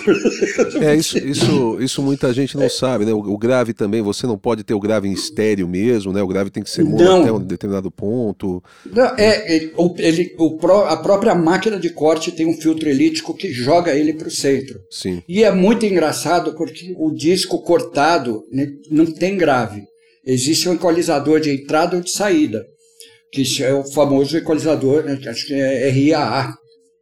É, 0.83 0.95
isso, 0.95 1.17
isso, 1.17 1.81
isso 1.81 2.03
muita 2.03 2.31
gente 2.35 2.57
não 2.57 2.65
é. 2.65 2.69
sabe, 2.69 3.07
né? 3.07 3.13
O, 3.13 3.19
o, 3.19 3.39
grave 3.39 3.73
também, 3.73 4.03
você 4.03 4.27
não 4.27 4.37
pode 4.37 4.63
ter 4.63 4.75
o 4.75 4.81
grave 4.81 5.09
em 5.09 5.13
estéreo 5.13 5.67
mesmo, 5.67 6.13
né? 6.13 6.23
O 6.23 6.27
grave 6.27 6.51
tem 6.51 6.63
que 6.63 6.69
ser 6.69 6.85
mono 6.85 7.23
até 7.23 7.33
um 7.33 7.41
determinado 7.41 7.91
ponto. 7.91 8.63
Não, 8.85 9.17
é, 9.17 9.55
ele, 9.55 9.73
ele, 9.97 10.37
o, 10.39 10.59
a 10.87 10.97
própria 10.99 11.35
máquina 11.35 11.79
de 11.79 11.89
corte 11.89 12.33
tem 12.33 12.47
um 12.47 12.53
filtro 12.53 12.87
elíptico 12.87 13.33
que 13.33 13.51
joga 13.51 13.95
ele 13.95 14.13
para 14.13 14.29
o 14.29 14.31
centro. 14.31 14.79
Sim. 14.91 15.23
E 15.27 15.43
é 15.43 15.51
muito 15.51 15.87
engraçado 15.87 16.55
porque 16.55 16.95
o 16.99 17.11
disco 17.13 17.63
cortado 17.63 18.45
né, 18.53 18.67
não 18.91 19.07
tem 19.07 19.39
grave. 19.39 19.85
Existe 20.27 20.69
um 20.69 20.75
equalizador 20.75 21.41
de 21.41 21.51
entrada 21.51 21.97
ou 21.97 22.03
de 22.03 22.11
saída, 22.11 22.63
que 23.33 23.43
é 23.63 23.73
o 23.73 23.85
famoso 23.85 24.37
equalizador, 24.37 25.03
né, 25.03 25.19
acho 25.27 25.47
que 25.47 25.55
é 25.55 25.89
RIAA 25.89 26.55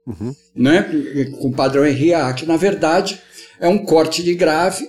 uhum. 0.07 0.35
né, 0.55 0.83
com 1.41 1.53
padrão 1.53 1.85
RA, 1.85 2.33
que 2.33 2.47
na 2.47 2.57
verdade 2.57 3.21
é 3.61 3.69
um 3.69 3.85
corte 3.85 4.23
de 4.23 4.35
grave 4.35 4.89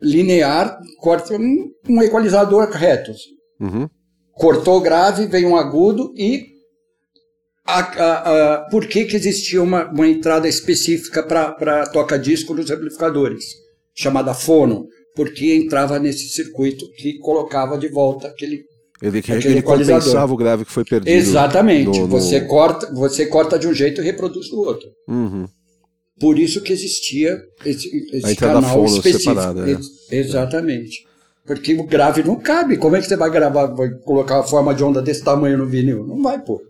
linear, 0.00 0.78
corte 0.98 1.32
um, 1.32 1.70
um 1.88 2.02
equalizador 2.02 2.68
reto. 2.70 3.12
Uhum. 3.60 3.88
Cortou 4.32 4.80
grave, 4.80 5.26
vem 5.26 5.46
um 5.46 5.56
agudo 5.56 6.12
e 6.16 6.52
a, 7.64 7.80
a, 7.80 8.54
a, 8.54 8.60
por 8.70 8.86
que, 8.88 9.04
que 9.04 9.14
existia 9.14 9.62
uma, 9.62 9.88
uma 9.90 10.08
entrada 10.08 10.48
específica 10.48 11.22
para 11.22 11.86
toca-disco 11.86 12.54
nos 12.54 12.70
amplificadores, 12.70 13.44
chamada 13.94 14.34
fono? 14.34 14.86
Porque 15.14 15.54
entrava 15.54 15.98
nesse 15.98 16.28
circuito 16.30 16.90
que 16.96 17.18
colocava 17.18 17.78
de 17.78 17.88
volta 17.88 18.28
aquele 18.28 18.64
ele, 19.02 19.22
ele 19.44 19.62
compensava 19.62 20.32
o 20.32 20.36
grave 20.36 20.64
que 20.64 20.70
foi 20.70 20.84
perdido. 20.84 21.12
Exatamente. 21.12 21.98
No, 21.98 22.06
no... 22.06 22.08
Você, 22.08 22.40
corta, 22.42 22.92
você 22.94 23.26
corta 23.26 23.58
de 23.58 23.66
um 23.66 23.74
jeito 23.74 24.00
e 24.00 24.04
reproduz 24.04 24.48
do 24.48 24.60
outro. 24.60 24.88
Uhum. 25.08 25.46
Por 26.20 26.38
isso 26.38 26.62
que 26.62 26.72
existia 26.72 27.36
esse, 27.64 27.88
esse 28.12 28.36
canal 28.36 28.84
específico. 28.84 29.30
Separada, 29.30 29.68
é. 29.68 30.16
Exatamente. 30.16 31.04
Porque 31.44 31.74
o 31.74 31.82
grave 31.82 32.22
não 32.22 32.36
cabe. 32.36 32.76
Como 32.76 32.94
é 32.94 33.00
que 33.00 33.06
você 33.06 33.16
vai 33.16 33.30
gravar, 33.30 33.66
vai 33.66 33.90
colocar 34.04 34.36
uma 34.36 34.46
forma 34.46 34.74
de 34.74 34.84
onda 34.84 35.02
desse 35.02 35.24
tamanho 35.24 35.58
no 35.58 35.66
vinil? 35.66 36.06
Não 36.06 36.22
vai 36.22 36.40
pôr. 36.40 36.60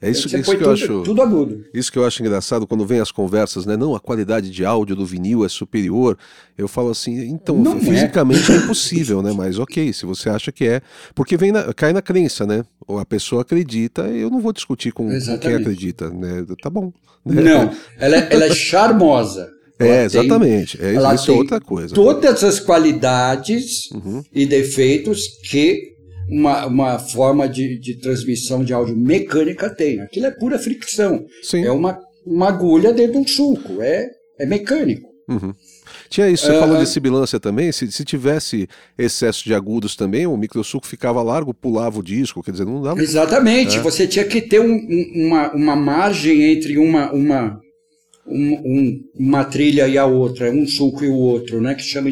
É 0.00 0.10
isso, 0.10 0.26
isso 0.26 0.36
que 0.36 0.42
tudo, 0.42 0.64
eu 0.64 0.72
acho. 0.72 1.02
Tudo 1.02 1.22
agudo. 1.22 1.64
Isso 1.72 1.92
que 1.92 1.98
eu 1.98 2.04
acho 2.04 2.20
engraçado 2.20 2.66
quando 2.66 2.84
vem 2.84 2.98
as 2.98 3.12
conversas, 3.12 3.64
né? 3.64 3.76
Não, 3.76 3.94
a 3.94 4.00
qualidade 4.00 4.50
de 4.50 4.64
áudio 4.64 4.96
do 4.96 5.06
vinil 5.06 5.44
é 5.44 5.48
superior. 5.48 6.18
Eu 6.58 6.66
falo 6.66 6.90
assim, 6.90 7.20
então, 7.28 7.56
não 7.56 7.76
é. 7.76 7.80
fisicamente 7.80 8.50
é. 8.50 8.56
é 8.56 8.58
impossível, 8.58 9.22
né? 9.22 9.32
Mas 9.32 9.60
ok, 9.60 9.92
se 9.92 10.04
você 10.04 10.28
acha 10.28 10.50
que 10.50 10.66
é. 10.66 10.82
Porque 11.14 11.36
vem 11.36 11.52
na, 11.52 11.72
cai 11.72 11.92
na 11.92 12.02
crença, 12.02 12.44
né? 12.44 12.64
Ou 12.86 12.98
a 12.98 13.04
pessoa 13.04 13.42
acredita, 13.42 14.02
eu 14.08 14.28
não 14.28 14.40
vou 14.40 14.52
discutir 14.52 14.92
com, 14.92 15.08
com 15.08 15.38
quem 15.38 15.54
acredita, 15.54 16.10
né? 16.10 16.44
Tá 16.60 16.68
bom. 16.68 16.92
Não, 17.24 17.70
ela 17.96 18.16
é, 18.16 18.28
ela 18.30 18.44
é 18.46 18.54
charmosa. 18.54 19.48
É, 19.78 20.04
exatamente. 20.04 20.76
Tem, 20.76 20.98
é, 20.98 21.14
isso 21.14 21.30
é 21.30 21.34
outra 21.34 21.60
coisa. 21.60 21.94
Todas 21.94 22.42
as 22.42 22.58
qualidades 22.60 23.90
uhum. 23.92 24.22
e 24.32 24.44
defeitos 24.44 25.28
que 25.48 25.94
uma, 26.30 26.66
uma 26.66 26.98
forma 26.98 27.48
de, 27.48 27.78
de 27.78 27.98
transmissão 27.98 28.64
de 28.64 28.72
áudio 28.72 28.96
mecânica 28.96 29.68
tem. 29.68 30.00
Aquilo 30.00 30.26
é 30.26 30.30
pura 30.30 30.58
fricção. 30.58 31.24
Sim. 31.42 31.64
É 31.64 31.72
uma, 31.72 31.98
uma 32.24 32.48
agulha 32.48 32.92
dentro 32.92 33.12
de 33.12 33.18
um 33.18 33.26
sulco. 33.26 33.82
É, 33.82 34.08
é 34.38 34.46
mecânico. 34.46 35.08
Uhum. 35.28 35.52
Tinha 36.08 36.28
isso, 36.28 36.46
você 36.46 36.56
uh, 36.56 36.60
falou 36.60 36.76
de 36.76 36.88
sibilância 36.88 37.38
também, 37.38 37.70
se, 37.70 37.90
se 37.92 38.04
tivesse 38.04 38.68
excesso 38.98 39.44
de 39.44 39.54
agudos 39.54 39.94
também, 39.94 40.26
o 40.26 40.36
microsuco 40.36 40.84
ficava 40.84 41.22
largo, 41.22 41.54
pulava 41.54 42.00
o 42.00 42.02
disco, 42.02 42.42
quer 42.42 42.50
dizer, 42.50 42.64
não 42.64 42.82
dava... 42.82 43.00
Exatamente, 43.00 43.76
é. 43.76 43.80
você 43.80 44.08
tinha 44.08 44.24
que 44.24 44.40
ter 44.40 44.60
um, 44.60 44.74
um, 44.74 45.26
uma, 45.26 45.52
uma 45.52 45.76
margem 45.76 46.42
entre 46.42 46.78
uma, 46.78 47.12
uma, 47.12 47.60
um, 48.26 49.00
uma 49.16 49.44
trilha 49.44 49.86
e 49.86 49.96
a 49.96 50.04
outra, 50.04 50.50
um 50.50 50.66
sulco 50.66 51.04
e 51.04 51.08
o 51.08 51.14
outro, 51.14 51.60
né, 51.60 51.76
que 51.76 51.82
chama, 51.82 52.10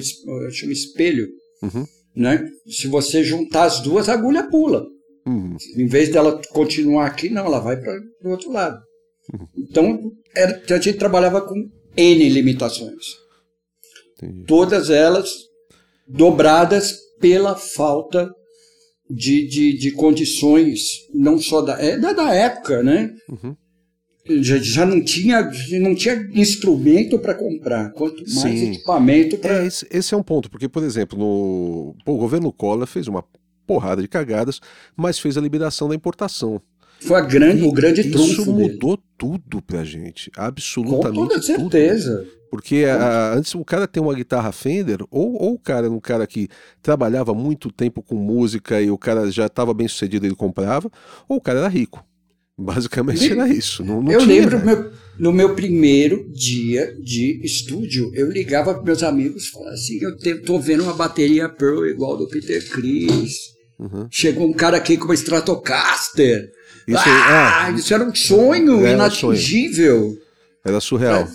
chama 0.53 0.73
espelho. 0.73 1.27
Uhum 1.61 1.85
né? 2.19 2.47
Se 2.67 2.89
você 2.89 3.23
juntar 3.23 3.65
as 3.65 3.81
duas, 3.81 4.09
a 4.09 4.15
agulha 4.15 4.49
pula. 4.49 4.85
Uhum. 5.27 5.57
Em 5.77 5.87
vez 5.87 6.11
dela 6.11 6.41
continuar 6.51 7.07
aqui, 7.07 7.29
não, 7.29 7.47
ela 7.47 7.61
vai 7.61 7.77
para 7.77 7.93
o 8.25 8.31
outro 8.31 8.51
lado. 8.51 8.81
Uhum. 9.33 9.47
Então, 9.57 10.13
era, 10.35 10.61
a 10.69 10.81
gente 10.81 10.99
trabalhava 10.99 11.41
com 11.41 11.55
N 11.97 12.29
limitações. 12.29 13.17
Entendi. 14.17 14.45
Todas 14.47 14.91
elas 14.91 15.31
dobradas 16.07 16.99
pela 17.21 17.55
falta 17.55 18.31
de, 19.09 19.47
de, 19.47 19.79
de 19.79 19.91
condições, 19.93 20.81
não 21.15 21.39
só 21.39 21.63
da, 21.63 21.81
é, 21.81 21.97
da, 21.97 22.13
da 22.13 22.35
época, 22.35 22.83
né? 22.83 23.15
Uhum 23.29 23.55
já, 24.41 24.59
já 24.59 24.87
não 24.87 25.03
tinha 25.03 25.51
não 25.81 25.95
tinha 25.95 26.29
instrumento 26.33 27.19
para 27.19 27.35
comprar, 27.35 27.91
quanto 27.93 28.23
mais 28.23 28.59
Sim. 28.59 28.73
equipamento 28.73 29.39
para. 29.39 29.63
É, 29.63 29.67
esse, 29.67 29.87
esse, 29.91 30.15
é 30.15 30.17
um 30.17 30.23
ponto, 30.23 30.51
porque, 30.51 30.69
por 30.69 30.83
exemplo, 30.83 31.19
no, 31.19 31.95
pô, 32.05 32.13
o 32.13 32.19
governo 32.19 32.53
Collor 32.53 32.87
fez 32.87 33.09
uma 33.09 33.25
porrada 33.67 34.01
de 34.01 34.09
cagadas, 34.09 34.61
mas 34.97 35.19
fez 35.19 35.37
a 35.37 35.41
liberação 35.41 35.89
da 35.89 35.95
importação. 35.95 36.61
Foi 37.01 37.17
a 37.17 37.21
grande, 37.21 37.63
e, 37.63 37.67
o 37.67 37.73
grande 37.73 38.11
trunfo. 38.11 38.33
Isso 38.33 38.53
mudou 38.53 38.97
dele. 38.97 39.09
tudo 39.17 39.63
pra 39.63 39.85
gente. 39.85 40.31
Absolutamente. 40.37 41.15
Com 41.15 41.29
toda 41.29 41.43
certeza. 41.43 42.19
Tudo. 42.19 42.39
Porque 42.51 42.87
a, 42.87 43.35
antes 43.35 43.55
o 43.55 43.65
cara 43.65 43.87
tem 43.87 44.03
uma 44.03 44.15
guitarra 44.15 44.51
Fender, 44.53 45.03
ou, 45.11 45.41
ou 45.41 45.55
o 45.55 45.59
cara 45.59 45.87
era 45.87 45.95
um 45.95 46.01
cara 46.01 46.27
que 46.27 46.49
trabalhava 46.83 47.35
muito 47.35 47.71
tempo 47.71 48.03
com 48.03 48.15
música 48.15 48.81
e 48.81 48.91
o 48.91 48.99
cara 48.99 49.31
já 49.31 49.47
estava 49.47 49.75
bem 49.75 49.87
sucedido, 49.87 50.27
ele 50.27 50.35
comprava, 50.35 50.91
ou 51.29 51.37
o 51.37 51.41
cara 51.41 51.61
era 51.61 51.69
rico. 51.69 52.03
Basicamente 52.59 53.31
era 53.31 53.49
isso. 53.49 53.85
Não, 53.85 54.03
não 54.03 54.11
eu 54.11 54.19
tinha, 54.19 54.41
lembro 54.41 54.65
meu, 54.65 54.91
no 55.17 55.33
meu 55.33 55.55
primeiro 55.55 56.29
dia 56.33 56.93
de 57.01 57.41
estúdio, 57.45 58.11
eu 58.15 58.29
ligava 58.29 58.75
para 58.75 58.83
meus 58.83 59.05
amigos 59.05 59.45
e 59.45 59.51
falava 59.53 59.75
assim: 59.75 59.99
eu 60.03 60.17
estou 60.17 60.61
vendo 60.61 60.83
uma 60.83 60.95
bateria 60.95 61.49
Pearl 61.49 61.87
igual 61.87 62.17
do 62.17 62.27
Peter 62.27 62.69
Chris. 62.69 63.57
Uhum. 63.79 64.09
Chegou 64.11 64.49
um 64.49 64.53
cara 64.53 64.77
aqui 64.77 64.97
com 64.97 65.05
uma 65.05 65.15
Stratocaster. 65.15 66.51
Isso, 66.89 67.03
ah, 67.07 67.69
é, 67.69 67.79
isso 67.79 67.95
era 67.95 68.03
um 68.03 68.15
sonho 68.15 68.81
era 68.81 68.93
inatingível. 68.93 70.01
Sonho. 70.01 70.19
Era 70.65 70.81
surreal. 70.81 71.29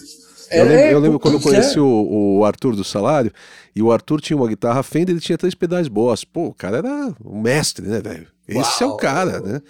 É, 0.50 0.60
eu, 0.60 0.66
lembro, 0.66 0.92
eu 0.92 1.00
lembro 1.00 1.20
quando 1.20 1.36
eu 1.36 1.40
conheci 1.40 1.80
o, 1.80 2.38
o, 2.40 2.46
Arthur 2.46 2.76
do 2.76 2.84
Salário, 2.84 3.32
e 3.76 3.82
o 3.82 3.92
Arthur 3.92 4.20
tinha 4.20 4.36
uma 4.36 4.48
guitarra 4.48 4.84
Fender, 4.84 5.14
ele 5.14 5.22
tinha 5.22 5.38
três 5.38 5.56
pedais 5.56 5.88
Boss. 5.88 6.26
Pô, 6.26 6.48
o 6.48 6.54
cara 6.54 6.78
era 6.78 7.14
um 7.24 7.42
mestre, 7.42 7.88
né, 7.88 8.02
velho? 8.02 8.28
Esse 8.48 8.84
Uau. 8.84 8.92
é 8.92 8.94
o 8.94 8.98
cara, 8.98 9.40
né? 9.40 9.62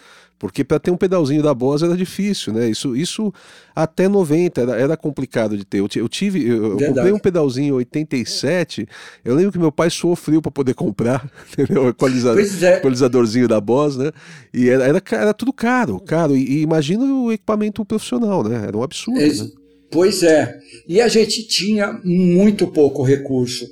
Porque 0.44 0.62
para 0.62 0.78
ter 0.78 0.92
um 0.92 0.98
pedalzinho 0.98 1.42
da 1.42 1.54
Boss 1.54 1.84
era 1.84 1.96
difícil, 1.96 2.52
né? 2.52 2.70
Isso, 2.70 2.98
isso 2.98 3.34
até 3.74 4.10
90 4.10 4.60
era, 4.60 4.76
era 4.76 4.98
complicado 4.98 5.58
de 5.58 5.64
ter. 5.64 5.80
Eu, 5.80 5.88
eu 5.96 6.10
tive, 6.10 6.46
eu, 6.46 6.78
eu 6.78 6.88
comprei 6.88 7.14
um 7.14 7.18
pedalzinho 7.18 7.68
em 7.68 7.78
87. 7.78 8.86
Eu 9.24 9.36
lembro 9.36 9.54
que 9.54 9.58
meu 9.58 9.72
pai 9.72 9.90
sofreu 9.90 10.42
para 10.42 10.52
poder 10.52 10.74
comprar, 10.74 11.32
entendeu? 11.50 11.86
O 11.86 11.88
equalizador, 11.88 12.44
é. 12.62 12.76
equalizadorzinho 12.76 13.48
da 13.48 13.62
Boss, 13.62 13.96
né? 13.96 14.12
E 14.54 14.68
era, 14.68 14.84
era, 14.84 15.02
era 15.12 15.34
tudo 15.34 15.54
caro, 15.54 15.98
caro. 16.02 16.36
E, 16.36 16.44
e, 16.44 16.62
imagina 16.62 17.06
o 17.06 17.32
equipamento 17.32 17.86
profissional, 17.86 18.44
né? 18.44 18.66
Era 18.68 18.78
um 18.78 18.84
absurdo. 18.84 19.22
É, 19.22 19.30
né? 19.30 19.50
Pois 19.90 20.24
é. 20.24 20.60
E 20.86 21.00
a 21.00 21.08
gente 21.08 21.48
tinha 21.48 22.02
muito 22.04 22.68
pouco 22.68 23.02
recurso, 23.02 23.66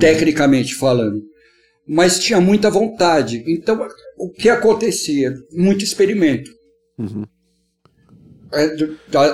tecnicamente 0.00 0.74
falando 0.74 1.22
mas 1.86 2.18
tinha 2.18 2.40
muita 2.40 2.70
vontade. 2.70 3.44
Então, 3.46 3.86
o 4.16 4.30
que 4.30 4.48
acontecia? 4.48 5.34
Muito 5.52 5.84
experimento. 5.84 6.50
Uhum. 6.98 7.24
É, 8.52 8.76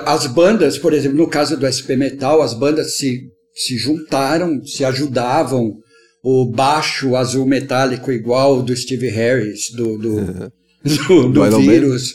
as 0.05 0.25
bandas, 0.27 0.77
por 0.77 0.93
exemplo, 0.93 1.17
no 1.17 1.27
caso 1.27 1.55
do 1.55 1.71
SP 1.71 1.95
Metal, 1.95 2.41
as 2.41 2.53
bandas 2.53 2.97
se, 2.97 3.29
se 3.53 3.77
juntaram, 3.77 4.65
se 4.65 4.83
ajudavam. 4.83 5.77
O 6.23 6.45
baixo 6.45 7.15
azul 7.15 7.47
metálico 7.47 8.11
igual 8.11 8.61
do 8.61 8.75
Steve 8.75 9.09
Harris, 9.09 9.71
do, 9.71 9.97
do, 9.97 10.09
uhum. 10.17 10.51
do, 10.83 11.29
do, 11.31 11.49
do 11.49 11.59
vírus. 11.61 12.13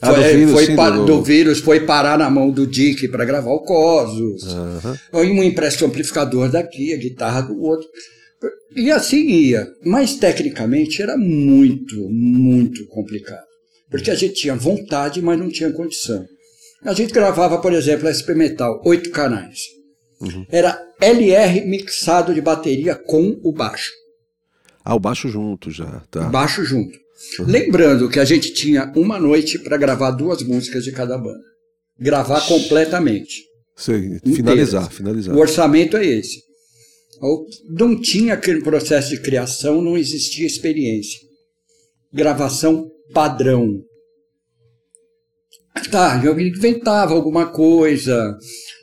Ah, 0.00 0.14
foi, 0.14 0.22
do, 0.22 0.28
vírus, 0.38 0.52
foi 0.52 0.66
sim, 0.66 0.76
do... 0.76 1.04
do... 1.04 1.22
vírus 1.22 1.58
foi 1.58 1.80
parar 1.80 2.16
na 2.16 2.30
mão 2.30 2.50
do 2.52 2.68
Dick 2.68 3.08
para 3.08 3.24
gravar 3.24 3.50
o 3.50 3.64
Cosos. 3.64 4.44
Uhum. 4.44 4.96
Um 5.12 5.42
empresta 5.42 5.84
amplificador 5.84 6.48
daqui, 6.48 6.94
a 6.94 6.96
guitarra 6.96 7.40
do 7.40 7.60
outro. 7.60 7.88
E 8.74 8.90
assim 8.90 9.26
ia. 9.26 9.66
Mas 9.84 10.16
tecnicamente 10.16 11.02
era 11.02 11.16
muito, 11.16 12.08
muito 12.08 12.86
complicado. 12.86 13.46
Porque 13.90 14.10
a 14.10 14.14
gente 14.14 14.34
tinha 14.34 14.54
vontade, 14.54 15.20
mas 15.22 15.38
não 15.38 15.48
tinha 15.48 15.72
condição. 15.72 16.24
A 16.84 16.92
gente 16.92 17.12
gravava, 17.12 17.58
por 17.58 17.72
exemplo, 17.72 18.06
SP 18.12 18.34
Metal, 18.34 18.80
oito 18.84 19.10
canais. 19.10 19.62
Uhum. 20.20 20.46
Era 20.48 20.80
LR 21.00 21.64
mixado 21.66 22.34
de 22.34 22.40
bateria 22.40 22.94
com 22.94 23.40
o 23.42 23.52
baixo. 23.52 23.90
Ah, 24.84 24.94
o 24.94 25.00
baixo 25.00 25.28
junto 25.28 25.70
já, 25.70 26.02
tá. 26.10 26.28
Baixo 26.28 26.64
junto. 26.64 26.96
Uhum. 27.40 27.46
Lembrando 27.46 28.08
que 28.08 28.20
a 28.20 28.24
gente 28.24 28.52
tinha 28.52 28.92
uma 28.94 29.18
noite 29.18 29.58
para 29.58 29.76
gravar 29.76 30.12
duas 30.12 30.42
músicas 30.42 30.84
de 30.84 30.92
cada 30.92 31.18
banda. 31.18 31.42
Gravar 31.98 32.46
completamente. 32.46 33.44
Sim, 33.74 34.18
finalizar, 34.24 34.90
finalizar. 34.90 35.34
O 35.34 35.38
orçamento 35.38 35.96
é 35.96 36.04
esse 36.06 36.47
não 37.68 38.00
tinha 38.00 38.34
aquele 38.34 38.62
processo 38.62 39.10
de 39.10 39.20
criação, 39.20 39.82
não 39.82 39.96
existia 39.96 40.46
experiência. 40.46 41.18
gravação 42.12 42.90
padrão. 43.12 43.82
Tá, 45.90 46.20
eu 46.24 46.38
inventava 46.38 47.14
alguma 47.14 47.46
coisa. 47.46 48.36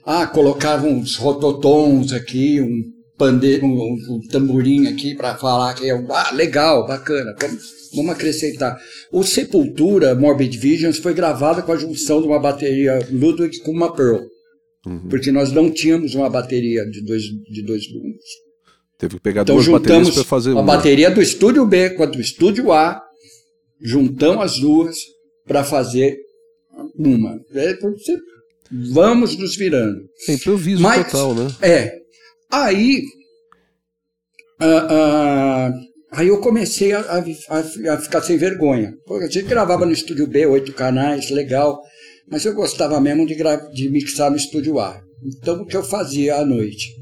Ah, 0.05 0.25
colocava 0.27 0.87
uns 0.87 1.15
rototons 1.15 2.13
aqui, 2.13 2.61
um 2.61 2.83
pandeiro, 3.17 3.65
um, 3.65 3.97
um 4.09 4.27
tamborim 4.29 4.87
aqui 4.87 5.15
para 5.15 5.35
falar 5.35 5.73
que 5.73 5.89
é 5.89 5.95
um. 5.95 6.07
Ah, 6.11 6.31
legal, 6.31 6.87
bacana. 6.87 7.35
Vamos, 7.39 7.63
vamos 7.95 8.11
acrescentar. 8.11 8.77
O 9.11 9.23
Sepultura 9.23 10.15
Morbid 10.15 10.57
Visions 10.57 10.97
foi 10.97 11.13
gravado 11.13 11.63
com 11.63 11.71
a 11.71 11.77
junção 11.77 12.21
de 12.21 12.27
uma 12.27 12.39
bateria 12.39 12.99
Ludwig 13.11 13.59
com 13.59 13.71
uma 13.71 13.93
Pearl. 13.93 14.34
Uhum. 14.85 15.07
Porque 15.09 15.31
nós 15.31 15.51
não 15.51 15.71
tínhamos 15.71 16.13
uma 16.13 16.29
bateria 16.29 16.85
de 16.85 17.01
dois, 17.01 17.23
de 17.23 17.63
dois 17.63 17.91
bumbos. 17.91 18.23
Teve 18.97 19.15
que 19.15 19.21
pegar 19.21 19.41
então, 19.41 19.55
duas 19.55 19.67
baterias 19.67 20.11
para 20.11 20.23
fazer 20.23 20.51
uma. 20.51 20.61
A 20.61 20.63
bateria 20.63 21.11
do 21.11 21.21
estúdio 21.21 21.65
B 21.65 21.91
com 21.91 22.03
a 22.03 22.05
do 22.05 22.21
estúdio 22.21 22.71
A, 22.71 23.01
juntamos 23.81 24.43
as 24.43 24.59
duas 24.59 24.97
para 25.45 25.63
fazer 25.63 26.17
uma. 26.97 27.39
É, 27.53 27.77
vamos 28.91 29.37
nos 29.37 29.55
virando. 29.55 30.01
É 30.27 30.33
improviso 30.33 30.81
Mas, 30.81 31.05
total, 31.05 31.35
né? 31.35 31.47
É. 31.61 31.99
Aí. 32.51 33.03
Uh, 34.61 34.65
uh, 34.65 35.73
aí 36.11 36.29
eu 36.29 36.39
comecei 36.39 36.93
a, 36.93 37.01
a, 37.01 37.93
a, 37.93 37.97
ficar 37.97 38.21
sem 38.21 38.37
vergonha. 38.37 38.93
Porque 39.05 39.25
a 39.25 39.29
gente 39.29 39.47
gravava 39.47 39.85
no 39.85 39.91
estúdio 39.91 40.27
B, 40.27 40.45
oito 40.45 40.71
canais, 40.71 41.29
legal. 41.29 41.81
Mas 42.29 42.45
eu 42.45 42.53
gostava 42.53 42.99
mesmo 42.99 43.25
de, 43.25 43.35
de 43.73 43.89
mixar 43.89 44.29
no 44.29 44.37
estúdio 44.37 44.79
A. 44.79 45.01
Então 45.23 45.61
o 45.61 45.65
que 45.65 45.77
eu 45.77 45.83
fazia 45.83 46.35
à 46.37 46.45
noite? 46.45 46.93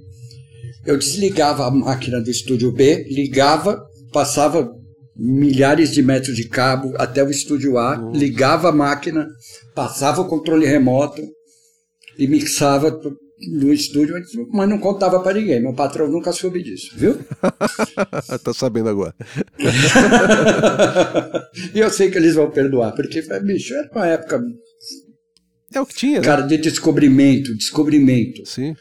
Eu 0.85 0.97
desligava 0.97 1.65
a 1.65 1.71
máquina 1.71 2.21
do 2.21 2.29
estúdio 2.29 2.71
B, 2.71 3.05
ligava, 3.09 3.81
passava 4.11 4.69
milhares 5.15 5.91
de 5.91 6.01
metros 6.01 6.35
de 6.35 6.47
cabo 6.47 6.93
até 6.97 7.23
o 7.23 7.29
estúdio 7.29 7.77
A, 7.77 7.97
Nossa. 7.97 8.17
ligava 8.17 8.69
a 8.69 8.71
máquina, 8.71 9.27
passava 9.73 10.21
o 10.21 10.27
controle 10.27 10.65
remoto 10.65 11.21
e 12.17 12.27
mixava 12.27 12.99
no 13.51 13.73
estúdio, 13.73 14.15
mas 14.51 14.69
não 14.69 14.79
contava 14.79 15.19
para 15.19 15.39
ninguém. 15.39 15.61
Meu 15.61 15.73
patrão 15.73 16.07
nunca 16.07 16.31
soube 16.31 16.63
disso, 16.63 16.91
viu? 16.95 17.19
tá 18.43 18.53
sabendo 18.53 18.89
agora. 18.89 19.13
e 21.73 21.79
eu 21.79 21.89
sei 21.89 22.09
que 22.09 22.17
eles 22.17 22.35
vão 22.35 22.49
perdoar, 22.49 22.93
porque, 22.93 23.21
bicho, 23.43 23.73
era 23.73 23.89
uma 23.93 24.07
época. 24.07 24.41
É 25.73 25.81
o 25.81 25.85
que 25.85 25.95
tinha. 25.95 26.19
Né? 26.19 26.25
Cara, 26.25 26.41
de 26.41 26.57
descobrimento, 26.57 27.55
descobrimento. 27.55 28.45
Sim. 28.45 28.75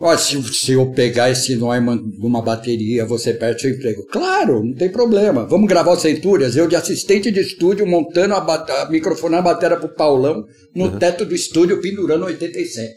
Ó, 0.00 0.16
se, 0.16 0.40
se 0.54 0.72
eu 0.72 0.92
pegar 0.92 1.28
esse 1.28 1.56
Neumann 1.56 2.00
numa 2.18 2.40
bateria, 2.40 3.04
você 3.04 3.34
perde 3.34 3.62
seu 3.62 3.70
emprego. 3.70 4.06
Claro, 4.06 4.62
não 4.62 4.72
tem 4.72 4.88
problema. 4.88 5.44
Vamos 5.44 5.68
gravar 5.68 5.90
o 5.90 5.98
Centúrias, 5.98 6.56
eu 6.56 6.68
de 6.68 6.76
assistente 6.76 7.32
de 7.32 7.40
estúdio, 7.40 7.84
montando 7.84 8.34
a, 8.34 8.82
a 8.82 8.90
microfonando 8.90 9.48
a 9.48 9.54
bateria 9.54 9.76
pro 9.76 9.88
Paulão, 9.88 10.44
no 10.72 10.84
uhum. 10.84 10.98
teto 11.00 11.24
do 11.24 11.34
estúdio, 11.34 11.80
pendurando 11.80 12.26
87. 12.26 12.94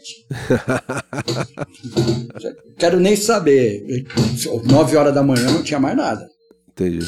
Quero 2.78 3.00
nem 3.00 3.16
saber. 3.16 3.82
Nove 4.64 4.96
horas 4.96 5.12
da 5.12 5.24
manhã 5.24 5.50
não 5.50 5.64
tinha 5.64 5.80
mais 5.80 5.96
nada. 5.96 6.24
Entendi. 6.70 7.04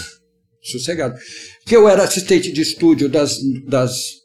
Sossegado. 0.61 1.15
Porque 1.63 1.77
eu 1.77 1.89
era 1.89 2.03
assistente 2.03 2.51
de 2.51 2.63
estúdio 2.63 3.09
das, 3.09 3.39
das 3.69 4.24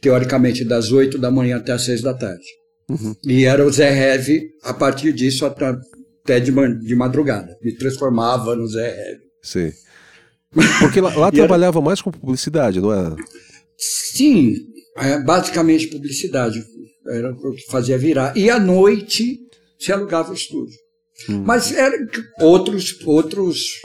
teoricamente, 0.00 0.64
das 0.64 0.90
oito 0.92 1.18
da 1.18 1.30
manhã 1.30 1.56
até 1.56 1.72
as 1.72 1.84
seis 1.84 2.00
da 2.00 2.14
tarde. 2.14 2.44
Uhum. 2.88 3.14
E 3.24 3.44
era 3.44 3.64
o 3.64 3.70
Zé 3.70 3.92
Heavy 3.92 4.50
a 4.62 4.74
partir 4.74 5.12
disso 5.12 5.46
até 5.46 6.40
de, 6.40 6.50
de 6.50 6.94
madrugada. 6.94 7.56
Me 7.62 7.72
transformava 7.72 8.56
no 8.56 8.66
Zé 8.66 8.88
Heavy. 8.88 9.22
Sim. 9.42 9.72
Porque 10.80 11.00
lá, 11.00 11.14
lá 11.14 11.30
trabalhava 11.32 11.78
era... 11.78 11.84
mais 11.84 12.02
com 12.02 12.10
publicidade, 12.10 12.80
não 12.80 12.92
é? 12.92 13.14
Sim, 13.78 14.56
é 14.96 15.22
basicamente 15.22 15.86
publicidade. 15.86 16.64
Era 17.06 17.32
o 17.32 17.54
que 17.54 17.70
fazia 17.70 17.96
virar. 17.96 18.36
E 18.36 18.50
à 18.50 18.58
noite 18.58 19.38
se 19.78 19.92
alugava 19.92 20.32
o 20.32 20.34
estúdio. 20.34 20.76
Hum. 21.28 21.42
Mas 21.44 21.72
eram 21.72 22.06
outros, 22.40 22.98
outros 23.04 23.80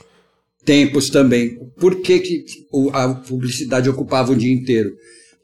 tempos 0.66 1.10
também. 1.10 1.58
Por 1.80 2.02
que, 2.02 2.20
que 2.20 2.46
a 2.94 3.14
publicidade 3.14 3.90
ocupava 3.90 4.32
o 4.32 4.36
dia 4.36 4.54
inteiro? 4.54 4.92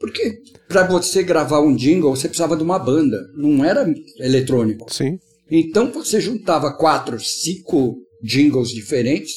Porque 0.02 0.42
para 0.66 0.84
você 0.84 1.22
gravar 1.22 1.60
um 1.60 1.76
jingle, 1.76 2.10
você 2.10 2.26
precisava 2.26 2.56
de 2.56 2.62
uma 2.64 2.76
banda, 2.76 3.16
não 3.36 3.64
era 3.64 3.88
eletrônico. 4.18 4.92
Sim. 4.92 5.16
Então 5.48 5.92
você 5.92 6.20
juntava 6.20 6.76
quatro, 6.76 7.20
cinco 7.20 7.98
jingles 8.20 8.70
diferentes, 8.70 9.32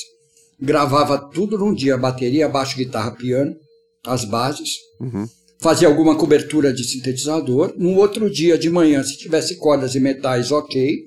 gravava 0.60 1.20
tudo 1.30 1.56
num 1.56 1.72
dia, 1.72 1.96
bateria, 1.96 2.50
baixo, 2.50 2.78
guitarra, 2.78 3.12
piano, 3.12 3.56
as 4.04 4.26
bases, 4.26 4.70
uhum. 5.00 5.28
fazia 5.60 5.88
alguma 5.88 6.18
cobertura 6.18 6.74
de 6.74 6.84
sintetizador. 6.84 7.76
No 7.78 7.96
outro 7.98 8.28
dia 8.28 8.58
de 8.58 8.72
manhã, 8.72 9.04
se 9.04 9.20
tivesse 9.20 9.58
cordas 9.58 9.94
e 9.94 10.00
metais, 10.00 10.52
ok, 10.52 11.00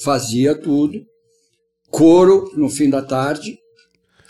fazia 0.00 0.54
tudo. 0.54 0.98
Coro 1.90 2.50
no 2.56 2.70
fim 2.70 2.88
da 2.88 3.02
tarde, 3.02 3.54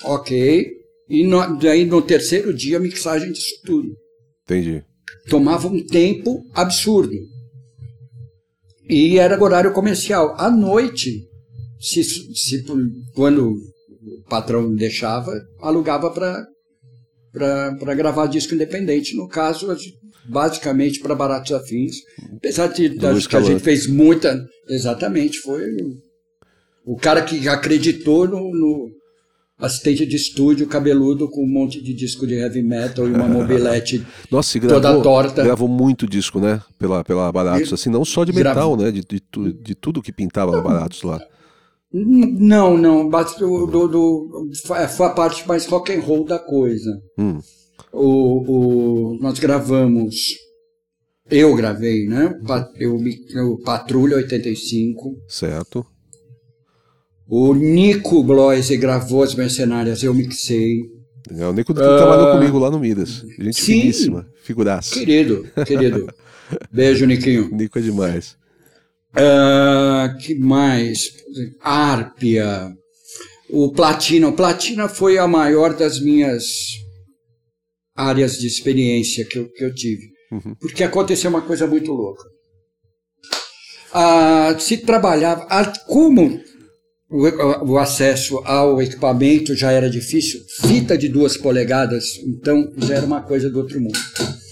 ok. 0.03 0.69
E 1.09 1.25
no, 1.25 1.57
daí 1.61 1.85
no 1.85 2.03
terceiro 2.03 2.53
dia, 2.53 2.81
mixagem 2.81 3.31
disso 3.31 3.61
tudo. 3.65 4.02
Entendi. 4.53 4.85
Tomava 5.29 5.69
um 5.69 5.85
tempo 5.85 6.45
absurdo. 6.53 7.17
E 8.89 9.19
era 9.19 9.43
horário 9.43 9.73
comercial. 9.73 10.35
À 10.39 10.51
noite, 10.51 11.27
se, 11.81 12.03
se, 12.05 12.65
quando 13.15 13.53
o 13.53 14.23
patrão 14.29 14.75
deixava, 14.75 15.33
alugava 15.61 16.11
para 16.11 17.95
gravar 17.95 18.27
disco 18.27 18.55
independente. 18.55 19.17
No 19.17 19.29
caso, 19.29 19.75
basicamente 20.25 21.01
para 21.01 21.15
baratos 21.15 21.53
afins. 21.53 21.97
Apesar 22.37 22.69
de, 22.69 22.91
que 23.29 23.37
a 23.37 23.41
gente 23.41 23.63
fez 23.63 23.87
muita. 23.87 24.45
Exatamente, 24.69 25.39
foi 25.39 25.63
o 26.85 26.97
cara 26.97 27.23
que 27.23 27.49
acreditou 27.49 28.29
no, 28.29 28.51
no 28.53 28.91
assistente 29.59 30.05
de 30.05 30.17
estúdio, 30.17 30.67
cabeludo, 30.67 31.29
com 31.29 31.45
um 31.45 31.49
monte 31.49 31.81
de 31.81 31.95
disco 31.95 32.27
de 32.27 32.35
heavy 32.35 32.63
metal 32.63 33.07
e 33.07 33.13
uma 33.13 33.29
mobilete 33.29 34.05
Nossa, 34.31 34.59
gravou, 34.59 34.81
toda 34.81 35.03
torta. 35.03 35.45
Gravou 35.45 35.69
muito 35.69 36.07
disco, 36.07 36.41
né? 36.41 36.61
Pela, 36.79 37.05
pela 37.05 37.31
Baratos, 37.31 37.73
assim, 37.73 37.91
não 37.91 38.05
só 38.05 38.25
de 38.25 38.33
metal, 38.33 38.77
né? 38.77 38.91
De, 38.91 39.03
de, 39.03 39.23
de, 39.53 39.75
tudo 39.75 40.03
que 40.03 40.13
pintava 40.13 40.53
na 40.53 40.61
Baratos 40.61 41.03
lá. 41.03 41.21
Não, 41.93 42.77
não. 42.77 43.09
Do, 43.09 43.67
do, 43.67 43.89
do, 43.89 44.51
foi 44.65 45.07
a 45.07 45.11
parte 45.11 45.47
mais 45.47 45.67
rock 45.67 45.93
and 45.93 46.01
roll 46.01 46.25
da 46.25 46.39
coisa. 46.39 46.91
Hum. 47.19 47.39
O, 47.93 49.13
o, 49.13 49.19
nós 49.21 49.39
gravamos. 49.39 50.37
Eu 51.31 51.55
gravei, 51.55 52.07
né? 52.07 52.35
Eu, 52.77 52.99
eu 53.35 53.59
Patrulha 53.65 54.17
85. 54.17 55.17
Certo. 55.29 55.87
O 57.35 57.55
Nico 57.55 58.23
Bloise 58.23 58.77
gravou 58.77 59.23
as 59.23 59.35
Mercenárias, 59.35 60.03
eu 60.03 60.13
mixei. 60.13 60.83
É, 61.35 61.47
o 61.47 61.53
Nico 61.55 61.73
uh, 61.73 61.75
trabalhou 61.75 62.33
comigo 62.33 62.59
lá 62.59 62.71
no 62.71 62.79
Midas. 62.79 63.25
Gente 63.39 63.59
sim, 63.59 63.81
finíssima, 63.81 64.29
figuraça. 64.43 64.93
Querido, 64.93 65.49
querido. 65.67 66.13
Beijo, 66.71 67.07
Niquinho. 67.07 67.49
Nico 67.51 67.79
é 67.79 67.81
demais. 67.81 68.37
Uh, 69.17 70.15
que 70.19 70.35
mais? 70.35 71.11
Árpia. 71.63 72.71
O 73.49 73.73
Platina. 73.73 74.29
O 74.29 74.35
Platina 74.35 74.87
foi 74.87 75.17
a 75.17 75.27
maior 75.27 75.75
das 75.75 76.03
minhas 76.03 76.45
áreas 77.97 78.33
de 78.33 78.47
experiência 78.47 79.25
que 79.25 79.39
eu, 79.39 79.49
que 79.49 79.65
eu 79.65 79.75
tive. 79.75 80.03
Uhum. 80.31 80.55
Porque 80.61 80.85
aconteceu 80.85 81.31
uma 81.31 81.41
coisa 81.41 81.67
muito 81.67 81.93
louca. 81.93 82.25
Uh, 83.95 84.61
se 84.61 84.77
trabalhava. 84.77 85.47
Uh, 85.47 85.87
como 85.87 86.52
o, 87.13 87.73
o, 87.73 87.79
acesso 87.79 88.39
ao 88.39 88.81
equipamento 88.81 89.55
já 89.55 89.71
era 89.71 89.91
difícil. 89.91 90.41
Fita 90.63 90.97
de 90.97 91.09
duas 91.09 91.37
polegadas, 91.37 92.19
então 92.27 92.73
já 92.79 92.95
era 92.95 93.07
uma 93.07 93.21
coisa 93.21 93.51
do 93.51 93.59
outro 93.59 93.79
mundo. 93.81 93.99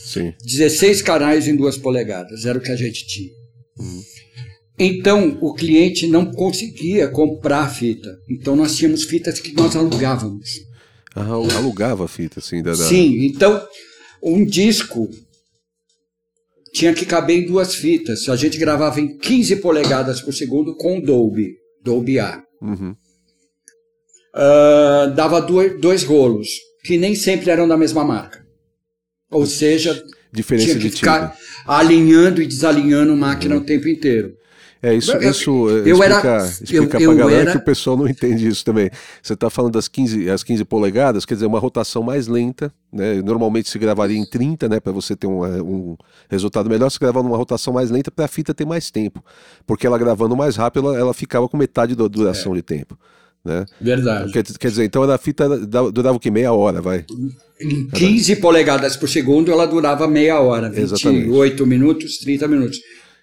Sim. 0.04 0.34
16 0.44 1.00
canais 1.00 1.48
em 1.48 1.56
duas 1.56 1.78
polegadas, 1.78 2.44
era 2.44 2.58
o 2.58 2.60
que 2.60 2.70
a 2.70 2.76
gente 2.76 3.06
tinha. 3.06 3.30
Uhum. 3.78 4.02
Então 4.78 5.38
o 5.40 5.54
cliente 5.54 6.06
não 6.06 6.26
conseguia 6.26 7.08
comprar 7.08 7.68
fita. 7.68 8.14
Então 8.28 8.54
nós 8.54 8.76
tínhamos 8.76 9.04
fitas 9.04 9.40
que 9.40 9.54
nós 9.54 9.74
alugávamos. 9.74 10.50
Ah, 11.14 11.24
alugava 11.24 12.04
a 12.04 12.08
fita, 12.08 12.40
sim. 12.40 12.62
Da, 12.62 12.72
da... 12.72 12.76
Sim, 12.76 13.24
então 13.24 13.62
um 14.22 14.44
disco 14.44 15.08
tinha 16.72 16.92
que 16.92 17.06
caber 17.06 17.38
em 17.38 17.46
duas 17.46 17.74
fitas. 17.74 18.28
A 18.28 18.36
gente 18.36 18.58
gravava 18.58 19.00
em 19.00 19.16
15 19.16 19.56
polegadas 19.56 20.20
por 20.20 20.34
segundo 20.34 20.76
com 20.76 21.00
Dolby, 21.00 21.54
Dolby 21.82 22.18
A. 22.18 22.42
Uhum. 22.60 22.94
Uh, 24.34 25.14
dava 25.14 25.40
dois, 25.40 25.80
dois 25.80 26.04
rolos, 26.04 26.48
que 26.84 26.96
nem 26.96 27.14
sempre 27.14 27.50
eram 27.50 27.66
da 27.66 27.76
mesma 27.76 28.04
marca. 28.04 28.46
Ou 29.30 29.46
seja, 29.46 30.04
Diferença 30.32 30.66
tinha 30.66 30.78
que 30.78 30.90
ficar 30.90 31.32
tipo. 31.32 31.42
alinhando 31.66 32.42
e 32.42 32.46
desalinhando 32.46 33.16
máquina 33.16 33.56
uhum. 33.56 33.62
o 33.62 33.64
tempo 33.64 33.88
inteiro. 33.88 34.36
É, 34.82 34.94
isso, 34.94 35.14
isso 35.18 35.68
eu 35.68 35.86
explica, 35.86 36.04
era, 36.04 36.46
explica 36.46 36.74
eu, 36.74 36.88
pra 36.88 37.02
eu 37.02 37.14
galera 37.14 37.40
era, 37.42 37.50
que 37.52 37.58
o 37.58 37.64
pessoal 37.64 37.98
não 37.98 38.08
entende 38.08 38.48
isso 38.48 38.64
também. 38.64 38.90
Você 39.22 39.34
está 39.34 39.50
falando 39.50 39.74
das 39.74 39.88
15, 39.88 40.30
as 40.30 40.42
15 40.42 40.64
polegadas, 40.64 41.26
quer 41.26 41.34
dizer, 41.34 41.44
uma 41.44 41.58
rotação 41.58 42.02
mais 42.02 42.26
lenta, 42.26 42.72
né? 42.90 43.20
Normalmente 43.20 43.68
se 43.68 43.78
gravaria 43.78 44.16
em 44.16 44.24
30, 44.24 44.70
né, 44.70 44.80
para 44.80 44.90
você 44.90 45.14
ter 45.14 45.26
um, 45.26 45.44
um, 45.44 45.96
resultado 46.30 46.70
melhor, 46.70 46.88
se 46.88 46.98
gravar 46.98 47.22
numa 47.22 47.36
rotação 47.36 47.74
mais 47.74 47.90
lenta 47.90 48.10
para 48.10 48.24
a 48.24 48.28
fita 48.28 48.54
ter 48.54 48.64
mais 48.64 48.90
tempo. 48.90 49.22
Porque 49.66 49.86
ela 49.86 49.98
gravando 49.98 50.34
mais 50.34 50.56
rápido, 50.56 50.88
ela, 50.88 50.98
ela 50.98 51.14
ficava 51.14 51.46
com 51.46 51.58
metade 51.58 51.94
da 51.94 52.08
duração 52.08 52.52
é. 52.52 52.56
de 52.56 52.62
tempo. 52.62 52.98
Né? 53.44 53.66
Verdade. 53.78 54.32
Quer, 54.32 54.44
quer, 54.44 54.68
dizer, 54.68 54.84
então 54.84 55.02
a 55.02 55.18
fita 55.18 55.46
durava 55.92 56.16
o 56.16 56.20
que? 56.20 56.30
Meia 56.30 56.52
hora, 56.52 56.80
vai? 56.80 57.04
Em 57.60 57.86
15 57.88 58.36
polegadas 58.36 58.96
por 58.96 59.08
segundo, 59.10 59.52
ela 59.52 59.66
durava 59.66 60.08
meia 60.08 60.40
hora, 60.40 60.70
28 60.70 60.94
Exatamente. 60.94 61.66
minutos, 61.66 62.18
30 62.18 62.48
minutos 62.48 62.78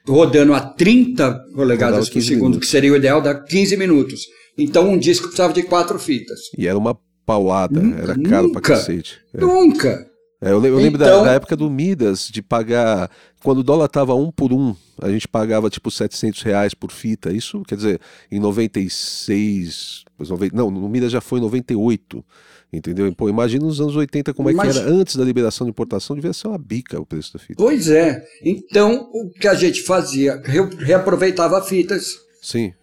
rodando 0.07 0.53
a 0.53 0.61
30 0.61 1.45
polegadas 1.53 2.09
por 2.09 2.21
segundo, 2.21 2.43
minutos. 2.43 2.59
que 2.61 2.71
seria 2.71 2.93
o 2.93 2.95
ideal, 2.95 3.21
dá 3.21 3.35
15 3.35 3.77
minutos. 3.77 4.21
Então 4.57 4.89
um 4.89 4.97
disco 4.97 5.25
precisava 5.25 5.53
de 5.53 5.63
quatro 5.63 5.99
fitas. 5.99 6.39
E 6.57 6.67
era 6.67 6.77
uma 6.77 6.97
paulada, 7.25 7.79
nunca, 7.79 8.01
era 8.01 8.21
caro 8.21 8.47
nunca, 8.47 8.61
pra 8.61 8.75
cacete. 8.75 9.19
É. 9.33 9.41
Nunca! 9.41 10.07
É, 10.39 10.51
eu, 10.51 10.63
eu, 10.63 10.75
lembro 10.75 11.01
então, 11.01 11.19
da, 11.19 11.31
da, 11.31 11.33
época 11.33 11.55
do 11.55 11.69
Midas, 11.69 12.29
de 12.31 12.41
pagar. 12.43 13.09
Quando 13.43 13.59
o 13.59 13.63
dólar 13.63 13.87
tava 13.87 14.13
um 14.13 14.31
por 14.31 14.53
um, 14.53 14.75
a 15.01 15.09
gente 15.09 15.27
pagava 15.27 15.69
tipo 15.69 15.89
700 15.89 16.41
reais 16.43 16.73
por 16.75 16.91
fita. 16.91 17.31
Isso, 17.31 17.63
quer 17.67 17.75
dizer, 17.75 17.99
em 18.31 18.39
96. 18.39 20.05
Não, 20.53 20.69
no 20.69 20.87
Midas 20.87 21.11
já 21.11 21.21
foi 21.21 21.39
em 21.39 21.41
98. 21.41 22.23
Entendeu? 22.71 23.13
Pô, 23.15 23.29
imagina 23.29 23.65
nos 23.65 23.79
anos 23.79 23.95
80 23.95 24.33
como 24.33 24.49
é 24.49 24.53
que 24.53 24.59
era 24.59 24.89
antes 24.89 25.15
da 25.15 25.23
liberação 25.23 25.65
de 25.65 25.71
importação, 25.71 26.15
devia 26.15 26.33
ser 26.33 26.47
uma 26.49 26.57
bica 26.57 26.99
o 26.99 27.05
preço 27.05 27.33
da 27.33 27.39
fita. 27.39 27.55
Pois 27.55 27.87
é. 27.87 28.21
Então, 28.43 29.09
o 29.13 29.29
que 29.29 29.47
a 29.47 29.53
gente 29.53 29.83
fazia? 29.83 30.41
Reaproveitava 30.77 31.61
fitas. 31.61 32.17
Sim. 32.41 32.73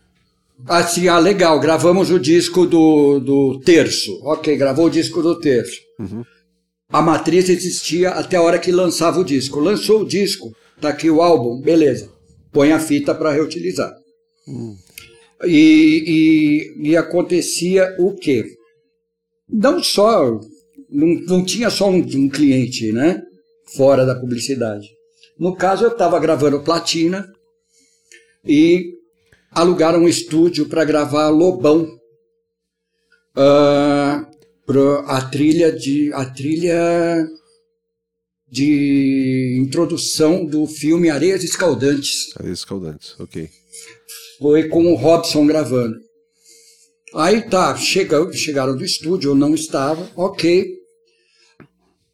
Assim, 0.66 1.08
ah, 1.08 1.18
legal, 1.18 1.60
gravamos 1.60 2.10
o 2.10 2.18
disco 2.18 2.64
do, 2.64 3.18
do 3.20 3.60
terço. 3.60 4.18
Ok, 4.22 4.56
gravou 4.56 4.86
o 4.86 4.90
disco 4.90 5.20
do 5.20 5.38
terço. 5.38 5.80
Uhum. 5.98 6.24
A 6.88 7.02
matriz 7.02 7.48
existia 7.48 8.10
até 8.10 8.36
a 8.36 8.42
hora 8.42 8.58
que 8.58 8.72
lançava 8.72 9.20
o 9.20 9.24
disco. 9.24 9.60
Lançou 9.60 10.02
o 10.02 10.06
disco, 10.06 10.54
tá 10.80 10.90
aqui 10.90 11.10
o 11.10 11.20
álbum, 11.20 11.60
beleza. 11.60 12.08
Põe 12.52 12.72
a 12.72 12.78
fita 12.78 13.14
para 13.14 13.32
reutilizar. 13.32 13.92
Hum. 14.48 14.76
E, 15.44 16.72
e, 16.80 16.90
e 16.90 16.96
acontecia 16.96 17.94
o 17.98 18.14
quê? 18.14 18.56
Não 19.48 19.82
só, 19.82 20.40
não, 20.90 21.08
não 21.26 21.44
tinha 21.44 21.70
só 21.70 21.88
um, 21.90 21.98
um 21.98 22.28
cliente, 22.28 22.92
né? 22.92 23.22
Fora 23.76 24.04
da 24.04 24.14
publicidade. 24.14 24.88
No 25.38 25.56
caso, 25.56 25.84
eu 25.84 25.90
estava 25.90 26.18
gravando 26.20 26.62
Platina 26.62 27.28
e 28.44 28.94
alugaram 29.50 30.00
um 30.00 30.08
estúdio 30.08 30.68
para 30.68 30.84
gravar 30.84 31.28
Lobão. 31.28 31.88
Uh, 33.36 34.34
a 35.06 35.20
trilha 35.30 35.72
de 35.72 36.12
a 36.12 36.24
trilha 36.24 37.26
de 38.48 39.58
introdução 39.60 40.46
do 40.46 40.66
filme 40.66 41.10
Areias 41.10 41.42
Escaldantes. 41.42 42.32
Areias 42.36 42.60
Escaldantes, 42.60 43.18
ok. 43.18 43.50
Foi 44.38 44.68
com 44.68 44.86
o 44.86 44.94
Robson 44.94 45.46
gravando. 45.46 46.03
Aí 47.14 47.42
tá, 47.42 47.76
chega, 47.76 48.32
chegaram 48.32 48.76
do 48.76 48.84
estúdio, 48.84 49.30
eu 49.30 49.34
não 49.34 49.54
estava, 49.54 50.08
ok. 50.16 50.74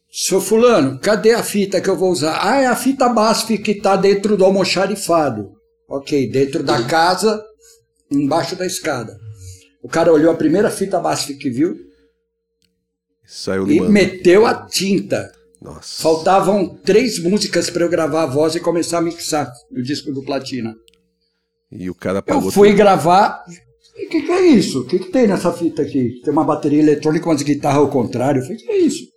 Sou 0.09 0.41
fulano, 0.41 0.99
cadê 0.99 1.33
a 1.33 1.41
fita 1.41 1.81
que 1.81 1.89
eu 1.89 1.95
vou 1.95 2.11
usar? 2.11 2.39
Ah, 2.41 2.61
é 2.61 2.67
a 2.67 2.75
fita 2.75 3.09
BASF 3.09 3.57
que 3.57 3.71
está 3.71 3.95
dentro 3.95 4.35
do 4.37 4.45
almoxarifado. 4.45 5.53
Ok, 5.87 6.29
dentro 6.29 6.61
da 6.63 6.83
casa, 6.83 7.43
embaixo 8.11 8.55
da 8.55 8.65
escada. 8.65 9.17
O 9.81 9.89
cara 9.89 10.13
olhou 10.13 10.31
a 10.31 10.37
primeira 10.37 10.69
fita 10.69 10.99
BASF 10.99 11.35
que 11.35 11.49
viu 11.49 11.75
Saiu 13.25 13.71
e 13.71 13.79
meteu 13.79 14.45
a 14.45 14.67
tinta. 14.67 15.31
Nossa. 15.61 16.03
Faltavam 16.03 16.75
três 16.83 17.17
músicas 17.17 17.69
para 17.69 17.85
eu 17.85 17.89
gravar 17.89 18.23
a 18.23 18.25
voz 18.25 18.55
e 18.55 18.59
começar 18.59 18.97
a 18.97 19.01
mixar 19.01 19.49
o 19.71 19.81
disco 19.81 20.11
do 20.11 20.21
Platina. 20.21 20.75
E 21.71 21.89
o 21.89 21.95
cara. 21.95 22.21
Eu 22.27 22.41
fui 22.51 22.69
tudo. 22.69 22.77
gravar, 22.77 23.45
o 23.93 24.09
que, 24.09 24.21
que, 24.21 24.31
é 24.31 24.47
isso? 24.47 24.81
O 24.81 24.85
que, 24.85 24.99
que, 24.99 25.11
tem 25.11 25.27
nessa 25.27 25.51
fita 25.51 25.81
aqui? 25.81 26.21
Tem 26.23 26.31
uma 26.31 26.43
bateria 26.43 26.79
eletrônica 26.79 27.23
com 27.23 27.31
as 27.31 27.41
guitarras 27.41 27.79
ao 27.79 27.89
contrário. 27.89 28.39
Eu 28.39 28.43
falei, 28.43 28.57
o 28.57 28.59
que 28.59 28.71
é 28.71 28.77
isso? 28.77 29.07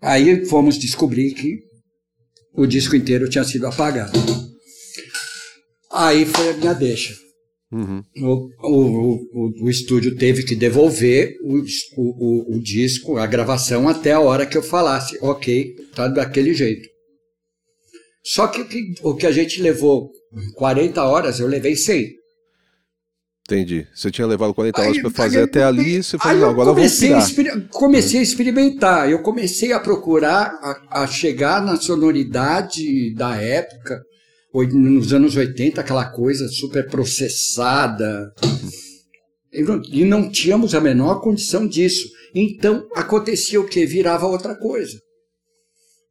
Aí 0.00 0.44
fomos 0.46 0.78
descobrir 0.78 1.32
que 1.34 1.62
o 2.54 2.66
disco 2.66 2.94
inteiro 2.94 3.28
tinha 3.28 3.44
sido 3.44 3.66
apagado. 3.66 4.18
Aí 5.90 6.24
foi 6.26 6.50
a 6.50 6.56
minha 6.56 6.74
deixa. 6.74 7.14
Uhum. 7.72 8.04
O, 8.18 8.50
o, 8.62 9.14
o, 9.32 9.64
o, 9.64 9.70
estúdio 9.70 10.14
teve 10.16 10.44
que 10.44 10.54
devolver 10.54 11.34
o, 11.42 12.60
disco, 12.60 13.16
a 13.16 13.26
gravação, 13.26 13.88
até 13.88 14.12
a 14.12 14.20
hora 14.20 14.46
que 14.46 14.56
eu 14.56 14.62
falasse, 14.62 15.18
ok, 15.20 15.74
tá 15.94 16.06
daquele 16.06 16.54
jeito. 16.54 16.88
Só 18.22 18.46
que 18.46 18.60
o 18.60 18.68
que, 18.68 18.94
o 19.02 19.14
que 19.14 19.26
a 19.26 19.32
gente 19.32 19.60
levou 19.60 20.10
40 20.54 21.02
horas, 21.02 21.40
eu 21.40 21.48
levei 21.48 21.74
100. 21.74 22.12
Entendi. 23.46 23.86
Você 23.94 24.10
tinha 24.10 24.26
levado 24.26 24.54
40 24.54 24.80
horas 24.80 24.98
para 25.02 25.10
fazer 25.10 25.38
aí, 25.38 25.44
até 25.44 25.62
ali, 25.62 26.02
você 26.02 26.16
falou, 26.16 26.40
não, 26.40 26.48
agora 26.48 26.70
comecei 26.70 27.12
eu 27.12 27.20
vou 27.20 27.68
Comecei 27.68 28.20
a 28.20 28.22
experimentar, 28.22 29.10
eu 29.10 29.22
comecei 29.22 29.70
a 29.70 29.78
procurar, 29.78 30.58
a, 30.62 31.02
a, 31.02 31.06
chegar 31.06 31.62
na 31.62 31.76
sonoridade 31.76 33.14
da 33.14 33.36
época, 33.36 34.02
nos 34.72 35.12
anos 35.12 35.36
80, 35.36 35.78
aquela 35.78 36.06
coisa 36.06 36.48
super 36.48 36.88
processada. 36.88 38.32
E 39.52 40.04
não 40.06 40.30
tínhamos 40.30 40.74
a 40.74 40.80
menor 40.80 41.20
condição 41.20 41.66
disso. 41.68 42.08
Então, 42.34 42.88
acontecia 42.96 43.60
o 43.60 43.68
que? 43.68 43.84
Virava 43.84 44.26
outra 44.26 44.54
coisa. 44.56 44.98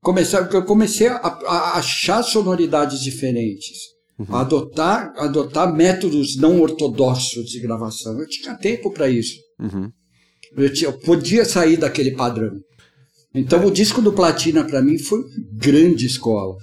Comecei, 0.02 0.40
eu 0.40 0.66
comecei 0.66 1.08
a, 1.08 1.16
a 1.16 1.78
achar 1.80 2.22
sonoridades 2.22 3.00
diferentes 3.02 3.93
uhum. 4.18 4.36
adotar, 4.36 5.14
adotar 5.18 5.74
métodos 5.74 6.36
não 6.38 6.62
ortodoxos 6.62 7.50
de 7.50 7.60
gravação. 7.60 8.20
Eu 8.20 8.28
tinha 8.28 8.56
tempo 8.56 8.92
para 8.92 9.10
isso. 9.10 9.38
Uhum. 9.60 9.92
Eu, 10.56 10.74
tinha, 10.74 10.90
eu 10.90 11.00
podia 11.00 11.46
sair 11.46 11.78
daquele 11.78 12.12
padrão. 12.12 12.52
Então 13.34 13.62
é. 13.62 13.66
o 13.66 13.72
disco 13.72 14.02
do 14.02 14.14
Platina 14.14 14.64
para 14.64 14.82
mim 14.82 14.98
foi 14.98 15.24
grande 15.54 16.06
escola. 16.06 16.56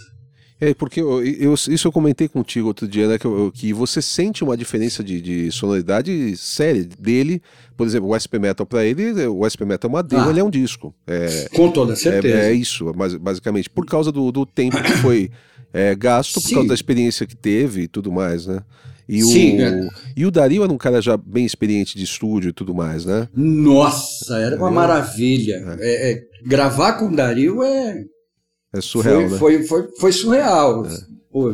É, 0.60 0.74
porque 0.74 1.00
eu, 1.00 1.24
eu, 1.24 1.54
isso 1.54 1.88
eu 1.88 1.90
comentei 1.90 2.28
contigo 2.28 2.68
outro 2.68 2.86
dia, 2.86 3.08
né? 3.08 3.18
Que, 3.18 3.26
que 3.54 3.72
você 3.72 4.02
sente 4.02 4.44
uma 4.44 4.56
diferença 4.58 5.02
de, 5.02 5.18
de, 5.18 5.50
sonoridade 5.50 6.36
séria 6.36 6.86
dele. 6.98 7.40
Por 7.78 7.86
exemplo, 7.86 8.10
o 8.10 8.20
SP 8.20 8.36
Metal 8.38 8.66
para 8.66 8.84
ele, 8.84 9.26
o 9.26 9.48
SP 9.48 9.64
Metal 9.64 9.88
é 9.88 9.94
uma 9.94 10.02
demo, 10.02 10.26
ah, 10.26 10.30
ele 10.30 10.40
é 10.40 10.44
um 10.44 10.50
disco. 10.50 10.94
É, 11.06 11.48
com 11.54 11.70
toda 11.70 11.96
certeza. 11.96 12.36
É, 12.36 12.50
é 12.50 12.52
isso, 12.52 12.92
basicamente. 13.18 13.70
Por 13.70 13.86
causa 13.86 14.12
do, 14.12 14.30
do 14.30 14.44
tempo 14.44 14.82
que 14.82 14.92
foi 14.98 15.30
é, 15.72 15.94
gasto 15.94 16.35
por 16.35 16.48
Sim. 16.48 16.54
causa 16.54 16.68
da 16.68 16.74
experiência 16.74 17.26
que 17.26 17.37
teve 17.37 17.83
e 17.83 17.88
tudo 17.88 18.11
mais, 18.11 18.46
né? 18.46 18.62
E 19.09 19.22
Sim, 19.22 19.59
o, 19.59 19.62
é. 19.62 19.88
e 20.16 20.24
o 20.24 20.30
Dario 20.30 20.62
era 20.62 20.72
um 20.72 20.78
cara 20.78 21.02
já 21.02 21.16
bem 21.16 21.44
experiente 21.44 21.98
de 21.98 22.04
estúdio 22.04 22.50
e 22.50 22.52
tudo 22.52 22.72
mais, 22.72 23.04
né? 23.04 23.28
Nossa, 23.35 24.38
era 24.38 24.56
uma 24.56 24.70
maravilha. 24.70 25.76
É. 25.80 25.80
é. 25.80 26.12
É, 26.12 26.22
gravar 26.46 26.92
com 26.92 27.06
o 27.06 27.16
Dario 27.16 27.62
é. 27.62 28.04
É 28.72 28.80
surreal, 28.80 29.22
foi, 29.22 29.30
né? 29.30 29.38
Foi, 29.38 29.62
foi, 29.64 29.88
foi 29.98 30.12
surreal. 30.12 30.87
É. 30.87 30.96
Pô, 31.33 31.52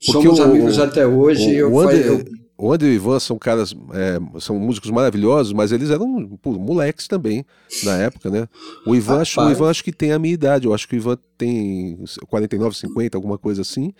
somos 0.00 0.38
o, 0.38 0.42
amigos 0.42 0.78
o, 0.78 0.82
até 0.82 1.06
hoje. 1.06 1.46
O, 1.46 1.52
eu, 1.52 1.72
o 1.72 1.80
André, 1.80 2.08
eu, 2.08 2.24
o 2.62 2.72
André 2.72 2.90
e 2.90 2.92
o 2.92 2.94
Ivan 2.94 3.18
são 3.18 3.36
caras, 3.36 3.74
é, 3.92 4.20
são 4.38 4.56
músicos 4.56 4.88
maravilhosos, 4.92 5.52
mas 5.52 5.72
eles 5.72 5.90
eram 5.90 6.28
pô, 6.40 6.52
moleques 6.52 7.08
também 7.08 7.44
na 7.82 7.96
época, 7.96 8.30
né? 8.30 8.46
O 8.86 8.94
Ivan, 8.94 9.20
acho, 9.20 9.40
o 9.40 9.50
Ivan 9.50 9.68
acho 9.68 9.82
que 9.82 9.90
tem 9.90 10.12
a 10.12 10.18
minha 10.18 10.32
idade, 10.32 10.66
eu 10.66 10.72
acho 10.72 10.86
que 10.86 10.94
o 10.94 10.98
Ivan 10.98 11.18
tem 11.36 11.98
49, 12.28 12.76
50, 12.76 13.18
alguma 13.18 13.36
coisa 13.36 13.62
assim. 13.62 13.92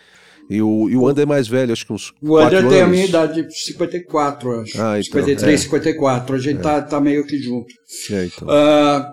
E 0.49 0.63
o, 0.63 0.89
e 0.89 0.97
o 0.97 1.09
André 1.09 1.25
é 1.25 1.27
mais 1.27 1.49
velho, 1.49 1.73
acho 1.73 1.85
que 1.85 1.93
uns. 1.93 2.15
O 2.23 2.37
André 2.37 2.63
tem 2.69 2.83
a 2.83 2.87
minha 2.87 3.05
idade, 3.05 3.45
54, 3.51 4.61
acho. 4.61 4.81
Ah, 4.81 5.01
então, 5.01 5.03
53, 5.03 5.61
é. 5.61 5.65
54. 5.65 6.37
A 6.37 6.39
gente 6.39 6.59
é. 6.59 6.63
tá, 6.63 6.83
tá 6.83 7.01
meio 7.01 7.27
que 7.27 7.39
junto. 7.39 7.75
É, 8.13 8.27
então. 8.27 8.47
Uh, 8.47 9.05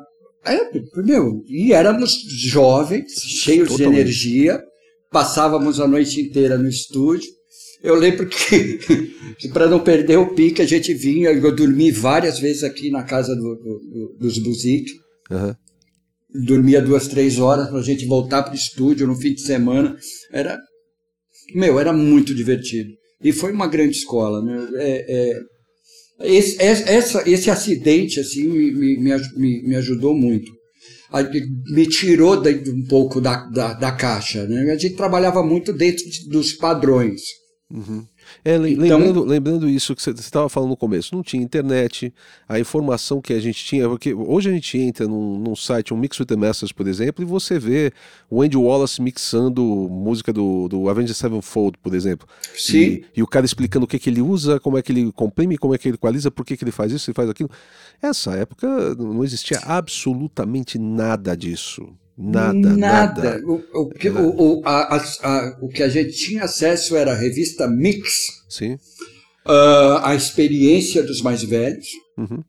é, 0.45 1.01
meu, 1.01 1.43
e 1.47 1.73
éramos 1.73 2.12
jovens, 2.27 3.13
cheios 3.13 3.69
Totalmente. 3.69 3.95
de 3.95 3.99
energia, 3.99 4.62
passávamos 5.12 5.79
a 5.79 5.88
noite 5.88 6.21
inteira 6.21 6.55
no 6.55 6.69
estúdio. 6.69 7.38
Eu 7.82 7.96
lembro 7.96 8.28
que, 8.28 8.80
que 9.39 9.48
para 9.50 9.68
não 9.68 9.80
perder 9.80 10.18
o 10.18 10.34
pique, 10.34 10.62
a 10.62 10.65
gente 10.65 10.94
vinha, 10.94 11.32
eu 11.32 11.56
dormi 11.56 11.92
várias 11.92 12.39
vezes 12.39 12.63
aqui 12.63 12.89
na 12.89 13.04
casa 13.04 13.36
do, 13.36 13.56
do, 13.56 14.18
dos 14.20 14.38
Buzik. 14.38 14.92
Uhum. 15.32 15.56
Dormia 16.46 16.82
duas, 16.82 17.08
três 17.08 17.39
horas 17.39 17.70
para 17.70 17.80
a 17.80 17.84
gente 17.84 18.06
voltar 18.06 18.44
para 18.44 18.52
o 18.52 18.56
estúdio 18.56 19.08
no 19.08 19.15
fim 19.15 19.34
de 19.34 19.42
semana. 19.42 19.96
Era, 20.32 20.60
meu, 21.56 21.80
era 21.80 21.94
muito 21.94 22.36
divertido. 22.36 22.89
E 23.24 23.32
foi 23.32 23.52
uma 23.52 23.68
grande 23.68 23.98
escola. 23.98 24.42
Né? 24.44 24.70
É, 24.76 25.06
é, 25.08 25.39
esse, 26.22 26.62
essa, 26.62 27.28
esse 27.28 27.50
acidente 27.50 28.20
assim 28.20 28.48
me, 28.48 28.98
me, 28.98 29.63
me, 29.63 29.76
ajudou 29.78 30.13
muito. 30.15 30.52
Me 31.74 31.88
tirou 31.88 32.36
um 32.38 32.86
pouco 32.88 33.20
da, 33.20 33.48
da, 33.50 33.74
da 33.74 33.92
caixa. 33.92 34.46
Né? 34.46 34.72
A 34.72 34.78
gente 34.78 34.96
trabalhava 34.96 35.42
muito 35.42 35.74
dentro 35.74 36.04
dos 36.28 36.54
padrões. 36.54 37.38
Uhum. 37.71 38.03
É, 38.43 38.55
então, 38.55 38.97
lembrando, 38.97 39.23
lembrando 39.23 39.69
isso 39.69 39.95
que 39.95 40.01
você 40.01 40.10
estava 40.10 40.49
falando 40.49 40.71
no 40.71 40.77
começo, 40.77 41.13
não 41.15 41.21
tinha 41.21 41.41
internet, 41.41 42.12
a 42.47 42.60
informação 42.60 43.21
que 43.21 43.32
a 43.32 43.39
gente 43.39 43.63
tinha, 43.63 43.88
porque 43.88 44.12
hoje 44.12 44.49
a 44.49 44.51
gente 44.51 44.75
entra 44.79 45.08
num, 45.08 45.38
num 45.38 45.55
site, 45.55 45.93
um 45.93 45.97
Mix 45.97 46.19
with 46.19 46.25
the 46.25 46.36
Masters, 46.36 46.71
por 46.71 46.88
exemplo, 46.88 47.23
e 47.23 47.27
você 47.27 47.60
vê 47.60 47.91
o 48.27 48.41
Andy 48.41 48.58
Wallace 48.58 48.99
mixando 49.01 49.63
música 49.63 50.34
do, 50.34 50.67
do 50.67 50.89
Avenged 50.89 51.13
Sevenfold, 51.13 51.77
por 51.77 51.93
exemplo. 51.93 52.27
Sim. 52.55 52.77
E, 52.77 53.05
e, 53.17 53.23
o 53.23 53.27
cara 53.27 53.45
explicando 53.45 53.86
o 53.86 53.88
que, 53.88 53.99
que 53.99 54.10
ele 54.10 54.21
usa, 54.21 54.60
como 54.60 54.77
é 54.77 54.82
que 54.82 54.91
ele 54.91 55.12
comprime, 55.12 55.55
como 55.55 55.75
é 55.75 55.77
que 55.77 55.88
ele 55.88 55.95
equaliza, 55.95 56.32
por 56.32 56.43
que, 56.43 56.58
que 56.58 56.63
ele 56.63 56.71
faz 56.71 56.91
isso, 56.91 57.10
ele 57.10 57.15
faz 57.15 57.29
aquilo. 57.29 57.51
Essa 58.01 58.32
época 58.36 58.95
não 58.95 59.23
existia 59.23 59.60
absolutamente 59.60 60.79
nada 60.79 61.38
disso. 61.38 61.88
Nada, 62.21 62.53
nada. 62.53 63.23
nada. 63.23 63.41
O, 63.45 63.84
o, 63.84 63.89
que, 63.89 64.10
o, 64.10 64.60
o, 64.60 64.62
a, 64.65 64.97
a, 64.97 65.58
o 65.62 65.69
que 65.69 65.82
a 65.82 65.88
gente 65.88 66.12
tinha 66.12 66.43
acesso 66.43 66.97
era 66.97 67.13
a 67.13 67.15
revista 67.15 67.65
Mix. 67.65 68.43
Sim. 68.49 68.73
Uh, 69.47 70.03
a 70.03 70.13
experiência 70.13 71.01
dos 71.01 71.21
mais 71.21 71.41
velhos. 71.41 71.88
Uhum. 72.17 72.43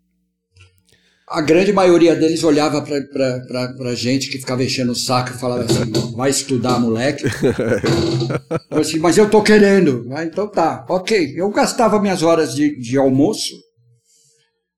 A 1.28 1.40
grande 1.40 1.72
maioria 1.72 2.16
deles 2.16 2.42
olhava 2.42 2.82
para 2.82 3.90
a 3.90 3.94
gente 3.94 4.28
que 4.28 4.38
ficava 4.38 4.64
enchendo 4.64 4.90
o 4.90 4.96
saco 4.96 5.30
e 5.30 5.38
falava 5.38 5.62
assim: 5.62 6.16
vai 6.16 6.30
estudar, 6.30 6.80
moleque. 6.80 7.22
eu 8.68 8.80
assim, 8.80 8.98
mas 8.98 9.16
eu 9.16 9.30
tô 9.30 9.40
querendo. 9.40 10.08
Ah, 10.10 10.24
então 10.24 10.50
tá, 10.50 10.84
ok. 10.88 11.34
Eu 11.36 11.48
gastava 11.50 12.00
minhas 12.00 12.24
horas 12.24 12.52
de, 12.52 12.76
de 12.76 12.98
almoço, 12.98 13.54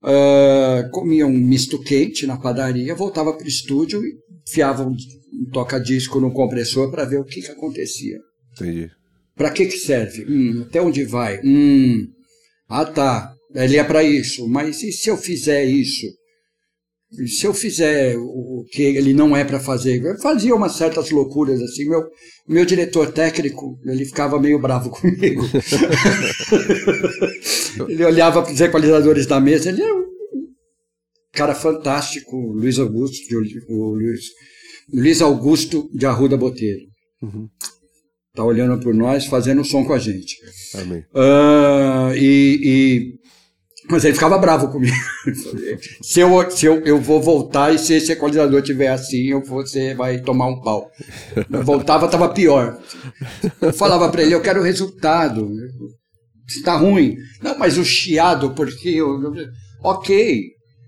uh, 0.05 0.91
comia 0.91 1.27
um 1.27 1.33
misto 1.33 1.83
quente 1.83 2.27
na 2.27 2.37
padaria, 2.37 2.95
voltava 2.95 3.33
para 3.33 3.47
o 3.47 3.49
estúdio 3.49 4.05
e 4.05 4.22
enfiava 4.47 4.85
um, 4.85 4.93
um 4.93 5.51
toca-disco 5.51 6.21
no 6.21 6.33
compressor 6.33 6.91
para 6.91 7.05
ver 7.05 7.19
o 7.19 7.25
que, 7.25 7.43
que 7.43 7.51
acontecia. 7.51 8.19
Entendi. 8.53 8.91
Para 9.35 9.51
que, 9.51 9.67
que 9.67 9.79
serve? 9.79 10.25
Hum, 10.29 10.65
até 10.69 10.81
onde 10.81 11.05
vai? 11.05 11.41
Hum, 11.45 12.07
ah, 12.69 12.85
tá. 12.85 13.35
Ele 13.55 13.77
é 13.77 13.85
para 13.85 14.03
isso. 14.03 14.49
Mas 14.49 14.83
e 14.83 14.93
se 14.93 15.09
eu 15.09 15.17
fizer 15.17 15.65
isso? 15.65 16.07
E 17.19 17.29
se 17.29 17.47
eu 17.47 17.53
fizer 17.53 18.17
o 18.17 18.65
que 18.71 18.83
ele 18.83 19.13
não 19.13 19.37
é 19.37 19.45
para 19.45 19.61
fazer? 19.61 20.03
Eu 20.03 20.19
fazia 20.19 20.55
umas 20.55 20.77
certas 20.77 21.11
loucuras 21.11 21.61
assim. 21.61 21.87
Meu, 21.87 22.03
meu 22.49 22.65
diretor 22.65 23.13
técnico, 23.13 23.79
ele 23.85 24.07
ficava 24.07 24.41
meio 24.41 24.59
bravo 24.59 24.89
comigo. 24.97 25.43
ele 27.89 28.05
olhava 28.05 28.43
para 28.43 28.53
os 28.53 28.61
equalizadores 28.61 29.27
da 29.27 29.39
mesa, 29.39 29.69
ele 29.69 29.83
cara 31.33 31.55
fantástico, 31.55 32.37
Luiz 32.53 32.79
Augusto, 32.79 33.17
o 33.69 33.95
Luiz, 33.95 34.21
Luiz 34.93 35.23
Augusto 35.23 35.89
de 35.95 36.07
Arruda 36.07 36.37
Botelho. 36.37 36.87
Uhum. 37.23 37.49
Tá 38.35 38.45
olhando 38.45 38.83
por 38.83 38.95
nós, 38.95 39.27
fazendo 39.27 39.65
som 39.65 39.85
com 39.85 39.93
a 39.93 39.99
gente. 39.99 40.37
Amém. 40.75 41.05
Uh, 41.15 42.15
e, 42.17 42.61
e, 42.63 43.15
mas 43.91 44.05
ele 44.05 44.15
ficava 44.15 44.39
bravo 44.39 44.69
comigo. 44.69 44.97
se 46.03 46.21
eu, 46.21 46.51
se 46.51 46.67
eu, 46.67 46.81
eu 46.81 46.99
vou 47.01 47.21
voltar 47.21 47.75
e 47.75 47.79
se 47.79 47.95
esse 47.95 48.13
equalizador 48.13 48.63
tiver 48.63 48.89
assim, 48.89 49.27
eu, 49.29 49.43
você 49.43 49.95
vai 49.95 50.21
tomar 50.21 50.47
um 50.47 50.61
pau. 50.63 50.91
Eu 51.51 51.63
voltava, 51.63 52.07
estava 52.07 52.29
pior. 52.31 52.81
Eu 53.61 53.73
falava 53.73 54.09
para 54.11 54.23
ele, 54.23 54.35
eu 54.35 54.41
quero 54.41 54.63
resultado. 54.63 55.51
Está 56.49 56.77
ruim. 56.77 57.17
Não, 57.43 57.59
mas 57.59 57.77
o 57.77 57.85
chiado, 57.85 58.55
porque 58.55 58.89
eu, 58.89 59.21
ok, 59.83 60.43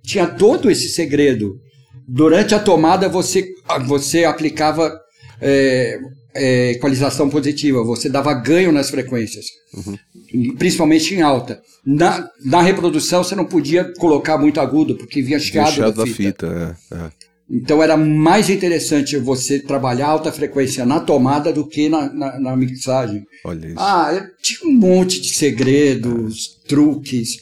tinha 0.05 0.27
todo 0.27 0.71
esse 0.71 0.89
segredo. 0.89 1.59
Durante 2.07 2.55
a 2.55 2.59
tomada, 2.59 3.09
você, 3.09 3.49
você 3.87 4.25
aplicava 4.25 4.93
é, 5.41 5.99
é, 6.35 6.71
equalização 6.73 7.31
positiva, 7.31 7.83
você 7.83 8.09
dava 8.09 8.35
ganho 8.35 8.71
nas 8.71 8.91
frequências, 8.91 9.47
uhum. 9.75 10.55
principalmente 10.57 11.15
em 11.15 11.23
alta. 11.23 11.61
Na, 11.85 12.29
na 12.45 12.61
reprodução, 12.61 13.25
você 13.25 13.35
não 13.35 13.47
podia 13.47 13.91
colocar 13.99 14.37
muito 14.37 14.61
agudo, 14.61 14.97
porque 14.97 15.23
vinha 15.23 15.39
chiado, 15.39 15.81
da, 15.81 15.91
da 15.91 16.07
fita. 16.07 16.47
fita 16.47 16.77
é, 16.93 16.97
é. 16.97 17.11
Então 17.51 17.83
era 17.83 17.97
mais 17.97 18.49
interessante 18.49 19.19
você 19.19 19.59
trabalhar 19.59 20.09
alta 20.09 20.33
frequência 20.33 20.87
na 20.87 20.99
tomada 20.99 21.53
do 21.53 21.67
que 21.67 21.91
na, 21.91 22.13
na, 22.13 22.41
na 22.41 22.57
mixagem. 22.57 23.23
Olha 23.45 23.67
isso. 23.67 23.77
Ah, 23.79 24.29
tinha 24.41 24.71
um 24.71 24.75
monte 24.75 25.21
de 25.21 25.35
segredos, 25.35 26.59
truques. 26.67 27.37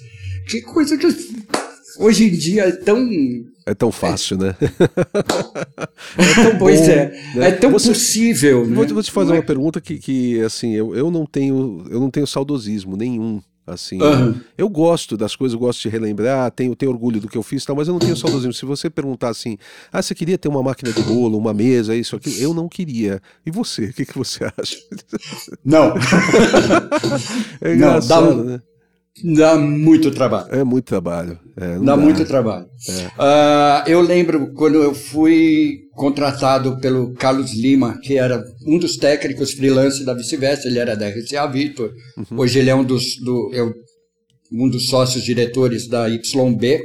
Que 0.49 0.61
coisa 0.61 0.99
que 0.99 1.07
hoje 1.99 2.25
em 2.25 2.31
dia 2.31 2.65
é 2.65 2.73
tão. 2.73 3.09
É 3.65 3.75
tão 3.75 3.93
fácil, 3.93 4.37
é, 4.37 4.47
né? 4.47 4.57
é 6.19 6.35
tão 6.43 6.59
pois 6.59 6.81
bom, 6.81 6.87
é. 6.87 7.07
Né? 7.35 7.49
É 7.49 7.53
tão 7.53 7.71
Você, 7.71 7.89
possível. 7.89 8.65
Vou, 8.65 8.85
né? 8.85 8.93
vou 8.93 9.03
te 9.03 9.11
fazer 9.11 9.33
uma 9.33 9.39
é? 9.39 9.43
pergunta 9.43 9.81
que, 9.81 9.99
que 9.99 10.41
assim, 10.43 10.73
eu, 10.73 10.95
eu 10.95 11.11
não 11.11 11.25
tenho 11.25 11.85
eu 11.91 12.01
não 12.01 12.11
tenho 12.11 12.27
saudosismo 12.27 12.97
nenhum. 12.97 13.41
Assim, 13.65 14.03
uhum. 14.03 14.41
eu 14.59 14.69
gosto 14.69 15.17
das 15.17 15.37
coisas, 15.37 15.55
eu 15.55 15.61
gosto 15.61 15.83
de 15.83 15.89
relembrar, 15.89 16.51
tenho, 16.51 16.75
tenho 16.75 16.91
orgulho 16.91 17.21
do 17.21 17.29
que 17.29 17.39
eu 17.39 17.45
fiz, 17.45 17.65
tal, 17.65 17.77
mas 17.77 17.87
eu 17.87 17.93
não 17.93 18.01
tenho 18.01 18.17
saudosismo. 18.17 18.53
Se 18.53 18.65
você 18.65 18.91
perguntar 18.91 19.29
assim, 19.29 19.57
ah, 19.93 20.03
você 20.03 20.17
queria 20.17 20.37
ter 20.37 20.49
uma 20.49 20.61
máquina 20.65 20.93
de 20.93 21.01
bolo, 21.03 21.39
uma 21.39 21.55
mesa, 21.55 21.95
isso, 21.95 22.17
aquilo, 22.17 22.37
eu 22.41 22.53
não 22.53 22.69
queria. 22.69 23.23
E 23.47 23.53
você, 23.53 23.85
o 23.85 23.93
que, 23.93 24.05
que 24.05 24.19
você 24.19 24.45
acha? 24.45 24.77
Não. 25.65 25.95
é 27.63 27.77
não, 27.77 28.01
dá, 28.01 28.35
né? 28.35 28.61
Dá 29.23 29.59
muito 29.59 30.11
trabalho. 30.11 30.49
É 30.51 30.65
muito 30.65 30.87
trabalho. 30.87 31.39
É, 31.57 31.79
dá, 31.79 31.85
dá, 31.85 31.97
muito 31.97 32.25
trabalho. 32.25 32.67
É. 32.89 33.87
Uh, 33.87 33.91
eu 33.91 34.01
lembro 34.01 34.53
quando 34.55 34.83
eu 34.83 34.95
fui 34.95 35.81
contratado 35.95 36.81
pelo 36.81 37.13
Carlos 37.13 37.53
Lima, 37.53 37.99
que 38.03 38.17
era 38.17 38.43
um 38.67 38.79
dos 38.79 38.97
técnicos 38.97 39.53
freelance 39.53 40.03
da 40.03 40.15
Vice-Versa, 40.15 40.67
ele 40.67 40.79
era 40.79 40.97
da 40.97 41.09
RCA 41.09 41.47
Victor. 41.47 41.93
Uhum. 42.17 42.41
Hoje 42.41 42.59
ele 42.59 42.71
é 42.71 42.75
um 42.75 42.83
dos, 42.83 43.17
do, 43.19 43.51
eu, 43.53 43.75
um 44.51 44.69
dos 44.69 44.89
sócios 44.89 45.23
diretores 45.23 45.87
da 45.87 46.07
YB, 46.07 46.81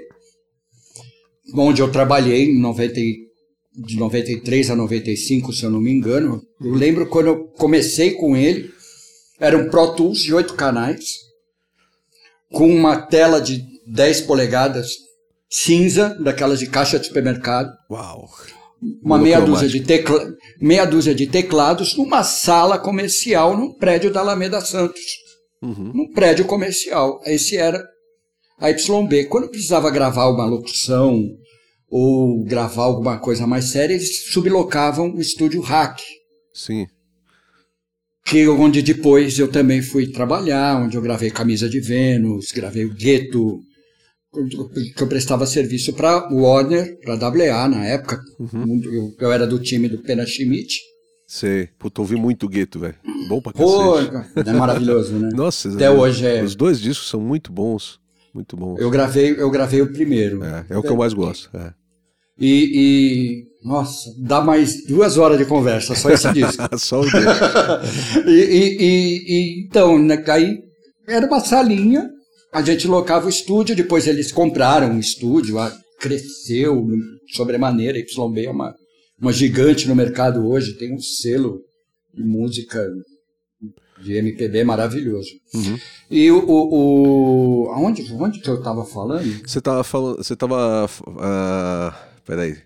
onde 1.55 1.81
eu 1.81 1.89
trabalhei 1.89 2.51
em 2.51 2.59
90, 2.59 2.93
de 2.93 3.95
93 3.97 4.69
a 4.69 4.75
95, 4.75 5.53
se 5.53 5.63
eu 5.63 5.71
não 5.71 5.79
me 5.79 5.91
engano. 5.91 6.41
Eu 6.61 6.73
lembro 6.73 7.07
quando 7.07 7.27
eu 7.27 7.45
comecei 7.57 8.11
com 8.11 8.35
ele, 8.35 8.69
era 9.39 9.57
um 9.57 9.69
Pro 9.69 9.95
Tools 9.95 10.19
de 10.19 10.33
oito 10.33 10.55
canais 10.55 11.26
com 12.51 12.67
uma 12.67 12.97
tela 12.97 13.41
de 13.41 13.63
10 13.87 14.21
polegadas 14.21 15.07
cinza, 15.49 16.15
daquelas 16.19 16.59
de 16.59 16.67
caixa 16.67 16.99
de 16.99 17.07
supermercado. 17.07 17.71
Uau! 17.89 18.29
Uma 19.01 19.17
meia 19.17 19.39
dúzia, 19.39 19.67
de 19.67 19.81
tecla, 19.81 20.35
meia 20.61 20.85
dúzia 20.85 21.15
de 21.15 21.25
teclados 21.25 21.97
numa 21.97 22.23
sala 22.23 22.77
comercial 22.77 23.57
num 23.57 23.73
prédio 23.73 24.11
da 24.11 24.19
Alameda 24.19 24.61
Santos. 24.61 25.01
Uhum. 25.61 25.91
Num 25.95 26.11
prédio 26.13 26.45
comercial. 26.45 27.19
Esse 27.25 27.57
era 27.57 27.83
a 28.59 28.69
YB. 28.69 29.25
Quando 29.29 29.49
precisava 29.49 29.89
gravar 29.89 30.29
uma 30.29 30.45
locução 30.45 31.23
ou 31.89 32.43
gravar 32.43 32.83
alguma 32.83 33.17
coisa 33.17 33.47
mais 33.47 33.65
séria, 33.65 33.95
eles 33.95 34.31
sublocavam 34.31 35.11
o 35.11 35.19
estúdio 35.19 35.61
Hack. 35.61 35.99
Sim 36.53 36.85
que 38.27 38.45
onde 38.47 38.81
depois 38.81 39.39
eu 39.39 39.47
também 39.47 39.81
fui 39.81 40.07
trabalhar, 40.07 40.81
onde 40.81 40.97
eu 40.97 41.01
gravei 41.01 41.31
Camisa 41.31 41.69
de 41.69 41.79
Vênus, 41.79 42.51
gravei 42.51 42.83
o 42.83 42.93
Gueto, 42.93 43.61
que 44.95 45.01
eu 45.01 45.07
prestava 45.07 45.45
serviço 45.45 45.93
para 45.93 46.27
Warner, 46.29 46.99
para 46.99 47.15
WA 47.15 47.69
na 47.69 47.85
época. 47.85 48.21
Uhum. 48.37 48.81
Eu, 48.83 49.15
eu, 49.17 49.31
era 49.31 49.47
do 49.47 49.57
time 49.57 49.87
do 49.87 49.99
Pena 49.99 50.25
Schmidt. 50.25 50.77
Sei, 51.25 51.69
puta, 51.79 52.01
ouvi 52.01 52.17
muito 52.17 52.49
Gueto, 52.49 52.79
velho. 52.79 52.95
Bom 53.29 53.41
pra 53.41 53.53
Pô, 53.53 53.97
é 53.97 54.53
maravilhoso, 54.53 55.13
né? 55.13 55.29
Nossa, 55.35 55.69
até 55.69 55.89
hoje 55.89 56.25
é. 56.25 56.43
Os 56.43 56.55
dois 56.55 56.81
discos 56.81 57.09
são 57.09 57.21
muito 57.21 57.51
bons, 57.51 57.97
muito 58.33 58.57
bons. 58.57 58.77
Eu 58.77 58.89
gravei, 58.89 59.35
eu 59.37 59.49
gravei 59.49 59.81
o 59.81 59.91
primeiro. 59.91 60.43
É, 60.43 60.65
é 60.69 60.77
o 60.77 60.81
que 60.81 60.89
eu 60.89 60.97
mais 60.97 61.13
gosto. 61.13 61.49
É. 61.55 61.73
E, 62.39 63.45
e, 63.63 63.67
nossa, 63.67 64.13
dá 64.17 64.41
mais 64.41 64.85
duas 64.85 65.17
horas 65.17 65.37
de 65.37 65.45
conversa, 65.45 65.95
só 65.95 66.09
esse 66.11 66.31
disco. 66.31 66.63
só 66.77 67.01
o 67.01 67.05
e, 68.27 68.31
e, 68.31 69.25
e, 69.27 69.65
então, 69.65 69.97
né, 69.97 70.23
aí 70.27 70.59
era 71.07 71.25
uma 71.25 71.39
salinha, 71.39 72.09
a 72.53 72.61
gente 72.61 72.87
locava 72.87 73.25
o 73.25 73.29
estúdio, 73.29 73.75
depois 73.75 74.07
eles 74.07 74.31
compraram 74.31 74.91
um 74.91 74.99
estúdio, 74.99 75.55
cresceu 75.99 76.87
sobremaneira, 77.33 77.97
YB 77.97 78.45
é 78.45 78.51
uma, 78.51 78.75
uma 79.19 79.33
gigante 79.33 79.87
no 79.87 79.95
mercado 79.95 80.47
hoje, 80.47 80.77
tem 80.77 80.93
um 80.93 80.99
selo 80.99 81.61
de 82.13 82.23
música 82.23 82.87
de 84.01 84.13
MPB 84.13 84.63
maravilhoso. 84.63 85.29
Uhum. 85.55 85.77
E 86.09 86.29
o, 86.31 86.37
o, 86.45 87.65
o, 87.65 87.71
aonde, 87.71 88.05
onde 88.13 88.39
que 88.39 88.49
eu 88.49 88.59
estava 88.59 88.85
falando? 88.85 89.41
Você 89.43 89.57
estava 89.57 89.83
falando, 89.83 90.17
você 90.17 90.33
estava 90.33 90.85
uh 91.07 92.07
Peraí. 92.27 92.57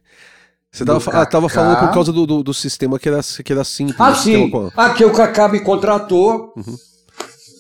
Você 0.72 0.84
tava, 0.84 1.12
ah, 1.12 1.26
tava 1.26 1.50
falando 1.50 1.80
por 1.80 1.94
causa 1.94 2.12
do, 2.12 2.26
do, 2.26 2.42
do, 2.42 2.54
sistema 2.54 2.98
que 2.98 3.08
era, 3.08 3.20
que 3.22 3.52
era 3.52 3.64
simples. 3.64 4.00
Ah, 4.00 4.16
sim. 4.16 4.50
Com... 4.50 4.72
Aqui 4.76 5.06
o 5.06 5.12
Kaká 5.12 5.48
me 5.48 5.60
contratou. 5.60 6.52
Uhum. 6.56 6.76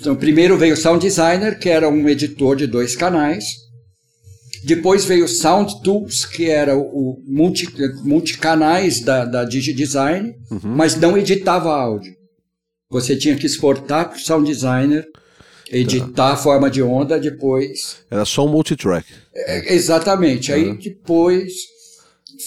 Então, 0.00 0.16
primeiro 0.16 0.56
veio 0.56 0.72
o 0.72 0.76
Sound 0.76 1.04
Designer, 1.04 1.58
que 1.58 1.68
era 1.68 1.86
um 1.88 2.08
editor 2.08 2.56
de 2.56 2.66
dois 2.66 2.96
canais. 2.96 3.65
Depois 4.64 5.04
veio 5.04 5.24
o 5.24 5.28
Sound 5.28 5.82
Tools, 5.82 6.24
que 6.24 6.48
era 6.48 6.76
o 6.76 7.22
multi, 7.26 7.68
multicanais 8.02 9.00
da, 9.00 9.24
da 9.24 9.44
DigiDesign, 9.44 10.34
uhum. 10.50 10.60
mas 10.64 10.96
não 10.96 11.16
editava 11.16 11.74
áudio. 11.74 12.14
Você 12.90 13.16
tinha 13.16 13.36
que 13.36 13.46
exportar 13.46 14.08
para 14.08 14.16
o 14.16 14.20
Sound 14.20 14.46
Designer, 14.46 15.06
editar 15.70 16.12
tá. 16.14 16.32
a 16.32 16.36
forma 16.36 16.70
de 16.70 16.82
onda, 16.82 17.18
depois. 17.18 17.98
Era 18.10 18.24
só 18.24 18.44
um 18.46 18.48
multitrack. 18.48 19.06
É, 19.34 19.74
exatamente. 19.74 20.52
Uhum. 20.52 20.56
Aí 20.56 20.78
depois 20.78 21.52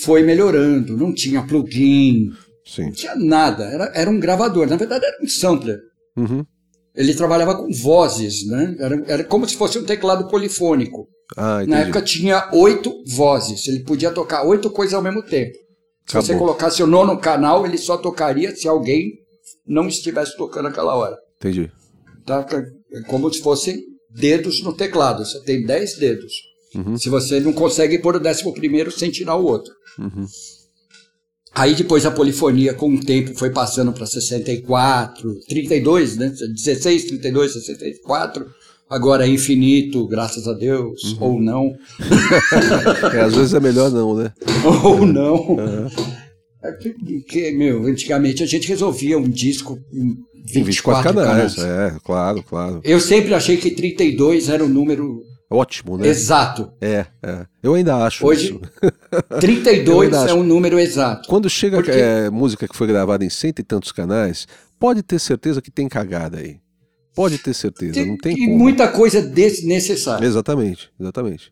foi 0.03 0.23
melhorando. 0.23 0.95
Não 0.95 1.13
tinha 1.13 1.41
plugin, 1.41 2.31
Sim. 2.65 2.85
não 2.85 2.91
tinha 2.91 3.15
nada. 3.15 3.65
Era, 3.65 3.91
era 3.93 4.09
um 4.09 4.19
gravador. 4.19 4.67
Na 4.67 4.77
verdade, 4.77 5.05
era 5.05 5.17
um 5.21 5.27
sampler. 5.27 5.79
Uhum. 6.15 6.45
Ele 6.95 7.13
trabalhava 7.13 7.55
com 7.55 7.71
vozes, 7.71 8.47
né? 8.47 8.75
Era, 8.79 9.03
era 9.07 9.23
como 9.23 9.47
se 9.47 9.55
fosse 9.55 9.77
um 9.77 9.85
teclado 9.85 10.27
polifônico. 10.27 11.07
Ah, 11.37 11.63
Na 11.65 11.79
época 11.79 12.01
tinha 12.01 12.49
oito 12.53 12.91
vozes. 13.07 13.67
Ele 13.67 13.79
podia 13.83 14.11
tocar 14.11 14.43
oito 14.43 14.69
coisas 14.69 14.93
ao 14.93 15.01
mesmo 15.01 15.21
tempo. 15.23 15.53
Se 15.53 16.17
Acabou. 16.17 16.25
você 16.25 16.37
colocasse 16.37 16.83
o 16.83 16.87
nono 16.87 17.19
canal, 17.19 17.65
ele 17.65 17.77
só 17.77 17.97
tocaria 17.97 18.55
se 18.55 18.67
alguém 18.67 19.11
não 19.65 19.87
estivesse 19.87 20.35
tocando 20.35 20.67
aquela 20.67 20.95
hora. 20.95 21.17
Entendi. 21.37 21.71
Tá? 22.25 22.45
É 22.91 23.01
como 23.01 23.31
se 23.31 23.41
fossem 23.41 23.79
dedos 24.09 24.63
no 24.63 24.73
teclado. 24.73 25.23
Você 25.23 25.39
tem 25.43 25.63
dez 25.65 25.97
dedos. 25.97 26.33
Uhum. 26.75 26.97
Se 26.97 27.09
você 27.09 27.39
não 27.39 27.53
consegue 27.53 27.99
pôr 27.99 28.15
o 28.15 28.19
décimo 28.19 28.53
primeiro 28.53 28.91
sem 28.91 29.11
tirar 29.11 29.35
o 29.35 29.45
outro. 29.45 29.71
Uhum. 29.99 30.25
Aí 31.53 31.75
depois 31.75 32.05
a 32.05 32.11
polifonia, 32.11 32.73
com 32.73 32.93
o 32.93 33.03
tempo, 33.03 33.37
foi 33.37 33.49
passando 33.49 33.91
para 33.91 34.05
64, 34.05 35.39
32, 35.47 36.17
né? 36.17 36.29
16, 36.29 37.05
32, 37.05 37.53
64. 37.53 38.45
Agora 38.89 39.25
é 39.25 39.29
infinito, 39.29 40.07
graças 40.07 40.47
a 40.47 40.53
Deus, 40.53 41.13
uhum. 41.13 41.17
ou 41.19 41.41
não. 41.41 41.75
é, 43.13 43.21
às 43.21 43.35
vezes 43.35 43.53
é 43.53 43.59
melhor 43.59 43.91
não, 43.91 44.15
né? 44.15 44.33
ou 44.83 45.05
não. 45.05 45.35
Uhum. 45.35 45.87
É 46.63 46.71
que, 46.73 46.93
que, 47.21 47.51
meu, 47.51 47.85
antigamente 47.85 48.41
a 48.41 48.45
gente 48.47 48.67
resolvia 48.67 49.17
um 49.17 49.29
disco 49.29 49.77
em 49.93 50.17
24, 50.43 50.63
24 50.63 51.03
canais. 51.03 51.55
canais. 51.55 51.93
É, 51.93 51.97
claro, 52.03 52.43
claro. 52.43 52.81
Eu 52.83 52.99
sempre 52.99 53.33
achei 53.33 53.57
que 53.57 53.71
32 53.71 54.49
era 54.49 54.63
um 54.63 54.67
número 54.67 55.21
ótimo, 55.49 55.97
né? 55.97 56.07
Exato. 56.07 56.71
É, 56.81 57.05
é. 57.23 57.45
Eu 57.61 57.75
ainda 57.75 57.95
acho 57.97 58.25
Hoje, 58.25 58.47
isso. 58.47 58.61
32 59.39 60.13
é 60.13 60.33
um 60.33 60.43
número 60.43 60.79
exato. 60.79 61.29
Quando 61.29 61.49
chega 61.49 61.77
Porque... 61.77 61.91
é, 61.91 62.29
música 62.29 62.67
que 62.67 62.75
foi 62.75 62.87
gravada 62.87 63.23
em 63.23 63.29
cento 63.29 63.59
e 63.59 63.63
tantos 63.63 63.91
canais, 63.91 64.47
pode 64.79 65.01
ter 65.01 65.19
certeza 65.19 65.61
que 65.61 65.71
tem 65.71 65.87
cagada 65.87 66.37
aí. 66.37 66.57
Pode 67.15 67.37
ter 67.37 67.53
certeza, 67.53 68.05
não 68.05 68.17
tem 68.17 68.33
E 68.33 68.45
como. 68.45 68.57
muita 68.57 68.87
coisa 68.87 69.21
desnecessária. 69.21 70.25
Exatamente, 70.25 70.89
exatamente. 70.99 71.51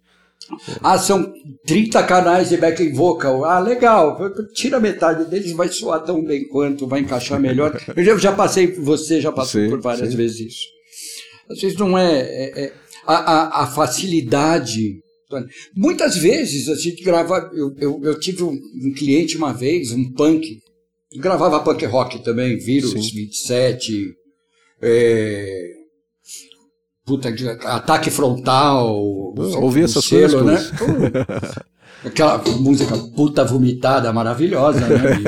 Ah, 0.82 0.98
são 0.98 1.34
30 1.66 2.04
canais 2.04 2.50
de 2.50 2.58
backing 2.58 2.94
vocal. 2.94 3.44
Ah, 3.44 3.60
legal. 3.60 4.18
Tira 4.54 4.80
metade 4.80 5.30
deles, 5.30 5.52
vai 5.52 5.68
soar 5.68 6.04
tão 6.04 6.24
bem 6.24 6.48
quanto, 6.48 6.88
vai 6.88 7.02
encaixar 7.02 7.40
melhor. 7.40 7.80
Eu 7.96 8.04
já, 8.04 8.18
já 8.18 8.32
passei, 8.32 8.72
você 8.72 9.20
já 9.20 9.32
passou 9.32 9.62
sim, 9.62 9.70
por 9.70 9.82
várias 9.82 10.12
sim. 10.12 10.16
vezes 10.16 10.40
isso. 10.40 10.68
Às 11.50 11.62
vezes 11.62 11.78
não 11.78 11.98
é, 11.98 12.22
é, 12.22 12.66
é 12.66 12.74
a, 13.06 13.16
a, 13.16 13.64
a, 13.64 13.68
facilidade. 13.68 15.00
Muitas 15.76 16.18
vezes 16.18 16.70
a 16.70 16.76
gente 16.76 17.04
grava. 17.04 17.52
Eu, 17.54 17.76
eu, 17.78 18.02
eu 18.04 18.20
tive 18.20 18.44
um, 18.44 18.52
um, 18.84 18.94
cliente 18.94 19.38
uma 19.38 19.54
vez, 19.54 19.92
um 19.92 20.12
punk, 20.12 20.60
gravava 21.16 21.60
punk 21.62 21.86
rock 21.86 22.24
também, 22.24 22.58
Vírus 22.58 22.92
sim. 22.92 23.00
27, 23.00 24.14
é, 24.82 25.72
puta, 27.06 27.30
ataque 27.66 28.10
frontal. 28.10 29.34
Ouvi 29.62 29.84
essas 29.84 30.06
selo, 30.06 30.44
coisas. 30.44 30.72
Né? 30.72 31.26
Aquela 32.06 32.38
música 32.60 32.96
puta 33.16 33.44
vomitada 33.44 34.14
maravilhosa, 34.14 34.82
né? 34.82 35.20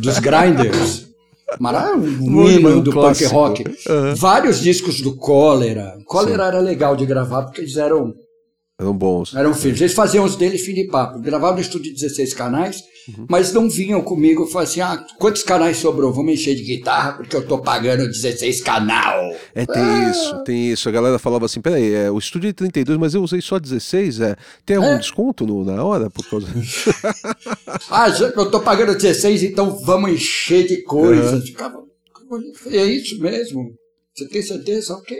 Dos 0.00 0.18
Grinders. 0.18 1.06
Maravilhoso 1.60 2.80
do 2.80 2.90
punk 2.90 3.24
rock. 3.26 3.64
Uhum. 3.88 4.14
Vários 4.16 4.60
discos 4.60 5.00
do 5.00 5.14
Cólera. 5.14 5.96
Cólera 6.06 6.44
Sim. 6.44 6.48
era 6.48 6.60
legal 6.60 6.96
de 6.96 7.06
gravar 7.06 7.42
porque 7.44 7.60
eles 7.60 7.76
eram 7.76 8.14
eram 8.78 8.96
bons. 8.96 9.34
Eram 9.34 9.54
filhos. 9.54 9.80
Eles 9.80 9.94
faziam 9.94 10.24
os 10.24 10.36
deles 10.36 10.62
fim 10.62 10.74
de 10.74 10.84
papo. 10.84 11.18
Gravavam 11.18 11.56
no 11.56 11.62
estúdio 11.62 11.94
de 11.94 12.00
16 12.00 12.34
canais, 12.34 12.82
uhum. 13.08 13.26
mas 13.28 13.52
não 13.52 13.68
vinham 13.68 14.02
comigo 14.02 14.48
e 14.52 14.58
assim: 14.58 14.80
ah, 14.80 15.04
quantos 15.18 15.42
canais 15.42 15.76
sobrou? 15.76 16.12
Vamos 16.12 16.34
encher 16.34 16.54
de 16.54 16.62
guitarra 16.62 17.12
porque 17.12 17.34
eu 17.34 17.46
tô 17.46 17.58
pagando 17.58 18.06
16 18.06 18.60
canal. 18.60 19.32
É, 19.54 19.66
tem 19.66 19.82
ah. 19.82 20.10
isso, 20.10 20.44
tem 20.44 20.70
isso. 20.70 20.88
A 20.88 20.92
galera 20.92 21.18
falava 21.18 21.46
assim: 21.46 21.60
peraí, 21.60 21.92
é, 21.92 22.10
o 22.10 22.18
estúdio 22.18 22.50
é 22.50 22.52
32, 22.52 22.98
mas 22.98 23.14
eu 23.14 23.22
usei 23.22 23.40
só 23.40 23.58
16. 23.58 24.20
É, 24.20 24.36
tem 24.64 24.76
algum 24.76 24.94
é. 24.94 24.98
desconto 24.98 25.46
no, 25.46 25.64
na 25.64 25.82
hora? 25.84 26.10
Por 26.10 26.28
causa... 26.28 26.46
ah, 27.90 28.08
eu 28.08 28.50
tô 28.50 28.60
pagando 28.60 28.94
16, 28.94 29.42
então 29.42 29.78
vamos 29.84 30.12
encher 30.12 30.66
de 30.66 30.82
coisas. 30.82 31.32
Uhum. 31.32 31.46
Ficava, 31.46 31.82
é 32.66 32.84
isso 32.84 33.20
mesmo. 33.20 33.72
Você 34.14 34.28
tem 34.28 34.42
certeza? 34.42 34.94
Ok 34.94 35.16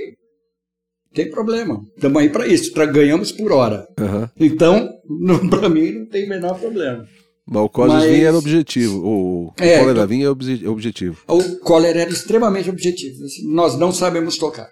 tem 1.16 1.30
problema. 1.30 1.82
Estamos 1.96 2.20
aí 2.20 2.28
para 2.28 2.46
isso, 2.46 2.70
ganhamos 2.92 3.32
por 3.32 3.50
hora. 3.50 3.88
Uhum. 3.98 4.28
Então, 4.38 5.00
para 5.48 5.68
mim, 5.70 5.92
não 5.92 6.06
tem 6.06 6.26
o 6.26 6.28
menor 6.28 6.60
problema. 6.60 7.08
Mas 7.48 7.62
o 7.62 7.68
Cosas 7.68 8.02
Mas... 8.02 8.10
vinha 8.10 8.28
era 8.28 8.36
objetivo. 8.36 9.06
O, 9.06 9.52
é, 9.58 9.78
cólera 9.78 9.98
então, 9.98 10.06
vinha 10.08 10.26
é 10.26 10.68
objetivo. 10.68 11.22
O 11.28 11.58
cólera 11.60 12.00
era 12.00 12.10
extremamente 12.10 12.68
objetivo. 12.68 13.24
Assim, 13.24 13.46
nós 13.52 13.78
não 13.78 13.92
sabemos 13.92 14.36
tocar. 14.36 14.68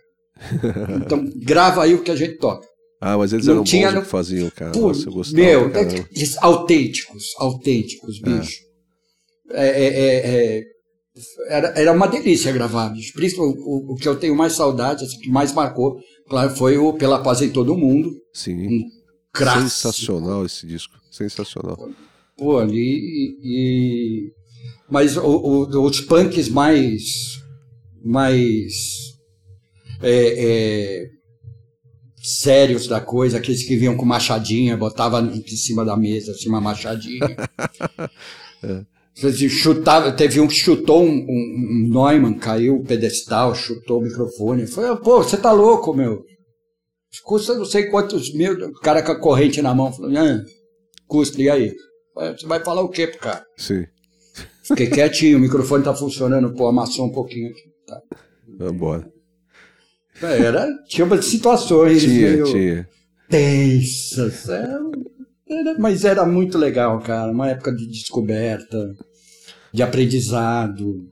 então, 1.01 1.25
grava 1.37 1.85
aí 1.85 1.95
o 1.95 2.03
que 2.03 2.11
a 2.11 2.17
gente 2.17 2.37
toca. 2.39 2.67
Ah, 3.01 3.17
mas 3.17 3.33
eles 3.33 3.47
não 3.47 3.55
eram 3.55 3.65
tinha, 3.65 3.93
bons 3.93 4.01
que 4.01 4.09
faziam, 4.09 4.51
cara. 4.51 4.73
Pô, 4.73 4.89
Nossa, 4.89 5.09
eu 5.09 5.13
gostava, 5.13 5.43
meu, 5.43 5.71
é, 5.75 6.05
autênticos, 6.41 7.25
autênticos, 7.39 8.21
é. 8.25 8.31
bicho. 8.31 8.61
É. 9.51 9.69
É, 9.69 10.57
é, 10.59 10.63
era, 11.49 11.69
era 11.77 11.93
uma 11.93 12.09
delícia 12.09 12.51
gravar, 12.51 12.89
bicho. 12.89 13.13
Principalmente 13.13 13.59
o, 13.61 13.93
o, 13.93 13.95
que 13.95 14.09
eu 14.09 14.17
tenho 14.17 14.35
mais 14.35 14.55
saudade, 14.55 15.05
assim, 15.05 15.19
que 15.21 15.31
mais 15.31 15.53
marcou, 15.53 16.01
Claro, 16.29 16.51
foi 16.57 16.79
o 16.79 16.93
Pela 16.95 17.23
Paz 17.23 17.43
em 17.43 17.51
Todo 17.51 17.77
Mundo. 17.77 18.11
Sim. 18.33 18.67
Um. 18.67 19.05
Sensacional 19.37 20.47
esse 20.47 20.67
disco. 20.67 20.95
Sensacional. 21.11 21.89
Pô, 22.37 22.59
ali. 22.59 23.39
E, 23.43 24.33
mas 24.91 25.17
o, 25.17 25.23
o, 25.23 25.85
os 25.85 26.01
punks 26.01 26.49
mais. 26.49 27.03
mais. 28.05 28.73
É, 30.03 31.05
é, 31.07 31.15
sérios 32.25 32.87
da 32.87 33.01
coisa, 33.01 33.37
aqueles 33.37 33.63
que 33.65 33.77
vinham 33.77 33.97
com 33.97 34.05
machadinha, 34.05 34.77
botava 34.77 35.21
em 35.21 35.57
cima 35.57 35.85
da 35.85 35.97
mesa, 35.97 36.33
assim, 36.33 36.49
uma 36.49 36.61
machadinha. 36.61 37.37
é. 38.65 38.95
Chutava, 39.49 40.11
teve 40.11 40.41
um 40.41 40.49
que 40.49 40.55
chutou 40.55 41.05
um, 41.05 41.09
um, 41.09 41.27
um, 41.29 41.89
Neumann, 41.89 42.35
caiu 42.35 42.77
o 42.77 42.85
pedestal, 42.85 43.55
chutou 43.55 44.01
o 44.01 44.03
microfone. 44.03 44.67
Foi, 44.67 44.97
pô, 44.97 45.23
você 45.23 45.37
tá 45.37 45.53
louco, 45.53 45.95
meu. 45.95 46.25
Custa 47.23 47.55
não 47.55 47.65
sei 47.65 47.85
quantos 47.85 48.35
mil, 48.35 48.55
o 48.55 48.81
cara 48.81 49.03
com 49.03 49.13
a 49.13 49.21
corrente 49.21 49.63
na 49.63 49.73
mão, 49.73 49.93
falou, 49.93 50.11
ah, 50.17 50.43
custa, 51.07 51.41
e 51.41 51.49
aí? 51.49 51.73
Você 52.15 52.47
vai 52.47 52.61
falar 52.61 52.83
o 52.83 52.89
quê 52.89 53.07
pro 53.07 53.19
cara? 53.19 53.45
Sim. 53.57 53.87
Fiquei 54.63 54.87
quietinho, 54.89 55.37
o 55.37 55.41
microfone 55.41 55.85
tá 55.85 55.95
funcionando, 55.95 56.55
pô, 56.55 56.69
amassou 56.69 57.07
um 57.07 57.13
pouquinho 57.13 57.51
aqui. 57.51 57.63
Tá. 57.87 58.01
Vambora. 58.59 59.13
É, 60.23 60.43
era, 60.43 60.69
tinha 60.89 61.05
umas 61.05 61.25
situações 61.25 62.03
tinha, 62.03 62.31
meio 62.31 62.45
tinha. 62.45 62.89
tensas. 63.29 64.49
É, 64.49 64.67
era, 65.49 65.79
mas 65.79 66.05
era 66.05 66.25
muito 66.25 66.57
legal, 66.57 67.01
cara. 67.01 67.33
Uma 67.33 67.51
época 67.51 67.75
de 67.75 67.87
descoberta, 67.87 68.95
de 69.73 69.83
aprendizado. 69.83 71.09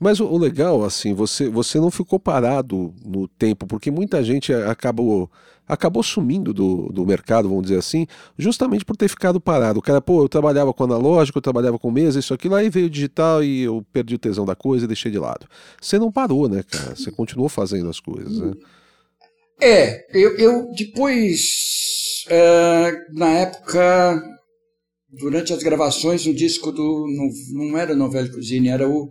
Mas 0.00 0.18
o, 0.18 0.26
o, 0.26 0.38
legal, 0.38 0.82
assim, 0.82 1.14
você, 1.14 1.48
você 1.48 1.78
não 1.78 1.90
ficou 1.90 2.18
parado 2.18 2.94
no 3.04 3.28
tempo, 3.28 3.66
porque 3.66 3.90
muita 3.90 4.24
gente 4.24 4.52
acabou, 4.52 5.30
acabou 5.70 6.02
sumindo 6.02 6.52
do, 6.52 6.90
do 6.92 7.06
mercado, 7.06 7.48
vamos 7.48 7.64
dizer 7.64 7.78
assim, 7.78 8.06
justamente 8.36 8.84
por 8.84 8.96
ter 8.96 9.08
ficado 9.08 9.40
parado. 9.40 9.78
O 9.78 9.82
cara, 9.82 10.00
pô, 10.00 10.22
eu 10.22 10.28
trabalhava 10.28 10.72
com 10.72 10.84
analógico, 10.84 11.38
eu 11.38 11.42
trabalhava 11.42 11.78
com 11.78 11.90
mesa, 11.90 12.18
isso, 12.18 12.34
aquilo, 12.34 12.54
aí 12.54 12.68
veio 12.68 12.90
digital 12.90 13.42
e 13.42 13.62
eu 13.62 13.84
perdi 13.92 14.14
o 14.14 14.18
tesão 14.18 14.44
da 14.44 14.54
coisa 14.54 14.84
e 14.84 14.88
deixei 14.88 15.10
de 15.10 15.18
lado. 15.18 15.46
Você 15.80 15.98
não 15.98 16.10
parou, 16.10 16.48
né, 16.48 16.62
cara? 16.62 16.96
Você 16.96 17.10
continuou 17.10 17.48
fazendo 17.48 17.88
as 17.88 18.00
coisas, 18.00 18.38
né? 18.38 18.52
É, 19.62 20.06
eu, 20.18 20.36
eu 20.38 20.72
depois 20.74 22.24
é, 22.28 22.92
na 23.12 23.28
época, 23.30 24.22
durante 25.08 25.52
as 25.52 25.62
gravações 25.62 26.24
do 26.24 26.32
disco 26.32 26.70
do. 26.72 27.06
Não, 27.08 27.68
não 27.68 27.78
era 27.78 27.94
Novel 27.94 28.30
Cozinha, 28.30 28.72
era 28.72 28.88
o 28.88 29.10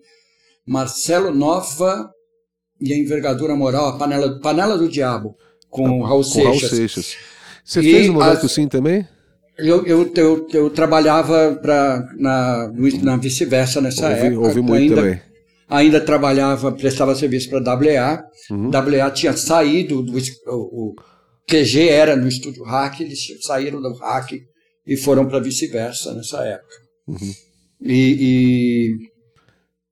Marcelo 0.66 1.34
Nova 1.34 2.10
e 2.80 2.94
a 2.94 2.98
Envergadura 2.98 3.56
Moral, 3.56 3.90
a 3.90 3.98
Panela, 3.98 4.40
Panela 4.40 4.78
do 4.78 4.88
Diabo, 4.88 5.36
com, 5.70 6.02
Raul, 6.02 6.24
com 6.24 6.30
Seixas. 6.30 6.46
Raul 6.46 6.60
Seixas. 6.60 7.18
Você 7.64 7.80
e 7.82 7.84
fez 7.84 8.10
o 8.10 8.14
Novel 8.14 8.38
Cozinha 8.38 8.68
também? 8.68 9.08
Eu, 9.58 9.86
eu, 9.86 10.12
eu, 10.16 10.48
eu 10.54 10.70
trabalhava 10.70 11.60
pra, 11.62 12.08
na, 12.18 12.72
na 13.04 13.18
vice-versa 13.18 13.82
nessa 13.82 14.10
ouvi, 14.10 14.22
época. 14.22 14.48
Ouvi 14.48 14.62
muito 14.62 14.82
ainda, 14.82 14.96
também. 14.96 15.22
ainda 15.68 16.02
trabalhava, 16.02 16.72
prestava 16.72 17.14
serviço 17.14 17.50
para 17.50 17.60
a 17.60 17.76
WA. 17.76 18.24
Uhum. 18.50 18.70
WA 18.70 19.12
tinha 19.12 19.36
saído 19.36 20.02
do 20.02 20.18
o, 20.48 20.92
o 20.92 20.96
QG 21.46 21.90
era 21.90 22.16
no 22.16 22.28
estúdio 22.28 22.64
Hack, 22.64 23.02
eles 23.02 23.20
saíram 23.42 23.82
do 23.82 23.94
Hack 23.96 24.32
e 24.88 24.96
foram 24.96 25.28
para 25.28 25.40
vice-versa 25.40 26.14
nessa 26.14 26.44
época. 26.46 26.76
Uhum. 27.08 27.34
E 27.82 28.98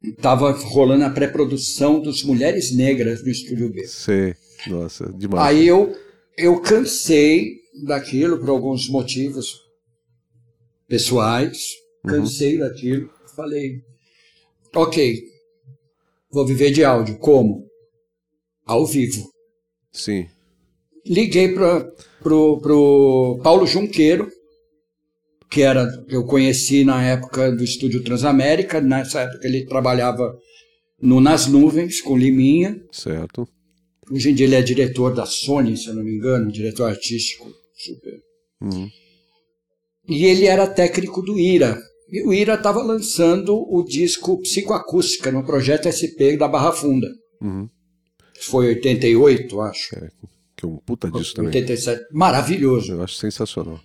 estava 0.04 0.52
rolando 0.52 1.06
a 1.06 1.10
pré-produção 1.10 2.00
dos 2.00 2.24
Mulheres 2.24 2.76
Negras 2.76 3.24
no 3.24 3.30
estúdio 3.30 3.72
B. 3.72 3.86
Sei, 3.88 4.36
nossa, 4.66 5.12
demais. 5.14 5.46
Aí 5.46 5.68
eu, 5.68 5.96
eu 6.38 6.60
cansei 6.62 7.58
daquilo 7.84 8.40
por 8.40 8.50
alguns 8.50 8.90
motivos 8.90 9.62
pessoais, 10.88 11.76
cansei 12.06 12.54
uhum. 12.54 12.68
daquilo, 12.68 13.10
falei, 13.36 13.82
ok, 14.74 15.22
vou 16.32 16.46
viver 16.46 16.72
de 16.72 16.84
áudio, 16.84 17.18
como? 17.20 17.68
Ao 18.66 18.86
vivo. 18.86 19.30
Sim. 19.92 20.28
Liguei 21.06 21.54
para 21.54 21.92
pro, 22.22 22.60
pro 22.60 23.40
Paulo 23.44 23.66
Junqueiro, 23.66 24.30
que 25.50 25.62
era 25.62 25.88
eu 26.10 26.26
conheci 26.26 26.84
na 26.84 27.04
época 27.04 27.52
do 27.52 27.64
Estúdio 27.64 28.04
Transamérica, 28.04 28.82
nessa 28.82 29.22
época 29.22 29.48
ele 29.48 29.66
trabalhava 29.66 30.38
no 31.02 31.22
Nas 31.22 31.48
Nuvens 31.48 32.02
com 32.02 32.18
Liminha. 32.18 32.82
Certo. 32.92 33.48
Hoje 34.12 34.30
em 34.32 34.34
dia 34.34 34.46
ele 34.46 34.56
é 34.56 34.62
diretor 34.62 35.14
da 35.14 35.26
Sony, 35.26 35.76
se 35.76 35.88
eu 35.88 35.96
não 35.96 36.04
me 36.04 36.16
engano, 36.16 36.52
diretor 36.52 36.86
artístico, 36.86 37.52
super. 37.76 38.22
Uhum. 38.62 38.90
E 40.08 40.26
ele 40.26 40.46
era 40.46 40.66
técnico 40.66 41.22
do 41.22 41.38
IRA. 41.38 41.78
E 42.10 42.24
o 42.24 42.34
IRA 42.34 42.56
estava 42.56 42.82
lançando 42.82 43.54
o 43.56 43.84
disco 43.84 44.42
Psicoacústica 44.42 45.32
no 45.32 45.46
projeto 45.46 45.92
SP 45.92 46.38
da 46.38 46.48
Barra 46.48 46.72
Funda. 46.72 47.08
Uhum. 47.42 47.70
Foi 48.40 48.68
88, 48.68 49.62
acho. 49.62 49.96
É, 49.96 50.10
que 50.56 50.66
é 50.66 50.68
um 50.68 50.78
puta 50.78 51.08
disso 51.12 51.34
87. 51.34 51.36
também. 51.36 51.48
87. 51.48 52.06
Maravilhoso. 52.14 52.94
Eu 52.94 53.04
acho 53.04 53.16
sensacional. 53.16 53.80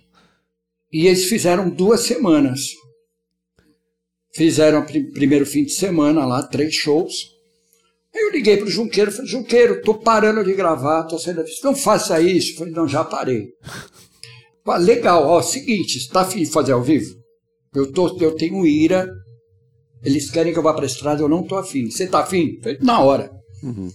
E 0.91 1.07
eles 1.07 1.25
fizeram 1.25 1.69
duas 1.69 2.01
semanas. 2.01 2.69
Fizeram 4.33 4.79
o 4.79 4.85
pr 4.85 5.11
primeiro 5.11 5.45
fim 5.45 5.63
de 5.63 5.71
semana 5.71 6.25
lá, 6.25 6.43
três 6.47 6.73
shows. 6.73 7.32
Aí 8.15 8.21
eu 8.21 8.31
liguei 8.31 8.57
para 8.57 8.67
o 8.67 8.69
Junqueiro 8.69 9.09
e 9.09 9.13
falei, 9.13 9.31
Junqueiro, 9.31 9.81
tô 9.81 9.95
parando 9.95 10.43
de 10.43 10.53
gravar, 10.53 11.03
tô 11.03 11.17
saindo 11.17 11.43
da 11.43 11.49
Não 11.63 11.75
faça 11.75 12.21
isso. 12.21 12.53
Eu 12.53 12.57
falei, 12.57 12.73
não, 12.73 12.87
já 12.87 13.03
parei. 13.03 13.49
Falei, 14.63 14.95
Legal, 14.95 15.25
ó, 15.25 15.41
seguinte, 15.41 15.97
está 15.97 16.21
afim 16.21 16.43
de 16.43 16.51
fazer 16.51 16.73
ao 16.73 16.83
vivo? 16.83 17.15
Eu, 17.73 17.91
tô, 17.91 18.15
eu 18.19 18.35
tenho 18.35 18.65
ira, 18.65 19.09
eles 20.03 20.29
querem 20.29 20.53
que 20.53 20.59
eu 20.59 20.63
vá 20.63 20.73
para 20.73 20.83
a 20.83 20.87
estrada, 20.87 21.21
eu 21.21 21.29
não 21.29 21.43
tô 21.43 21.55
afim. 21.55 21.89
Você 21.89 22.05
tá 22.05 22.19
afim? 22.19 22.59
Falei, 22.61 22.77
na 22.81 22.99
hora. 22.99 23.31
Uhum. 23.63 23.91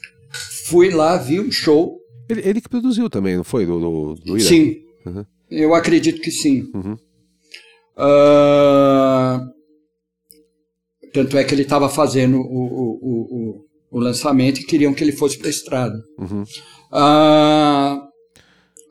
Fui 0.67 0.91
lá, 0.91 1.17
vi 1.17 1.39
um 1.39 1.51
show. 1.51 1.99
Ele, 2.29 2.41
ele 2.47 2.61
que 2.61 2.69
produziu 2.69 3.09
também, 3.09 3.37
não 3.37 3.45
foi? 3.45 3.65
Do, 3.65 3.79
do, 3.79 4.15
do 4.17 4.37
Ira? 4.37 4.49
Sim. 4.49 4.83
Uhum. 5.07 5.25
Eu 5.51 5.75
acredito 5.75 6.21
que 6.21 6.31
sim. 6.31 6.71
Uhum. 6.75 6.97
Uh, 7.97 9.49
tanto 11.13 11.37
é 11.37 11.45
que 11.45 11.55
ele 11.55 11.63
estava 11.63 11.89
fazendo 11.89 12.39
o, 12.39 12.43
o, 12.43 12.99
o, 13.03 13.65
o, 13.91 13.99
lançamento 13.99 14.61
e 14.61 14.65
queriam 14.65 14.95
que 14.95 15.03
ele 15.03 15.13
fosse 15.13 15.39
para 15.39 15.49
a 15.49 15.51
estrada. 15.51 16.03
Uhum. 16.19 16.43
Uh, 16.43 18.01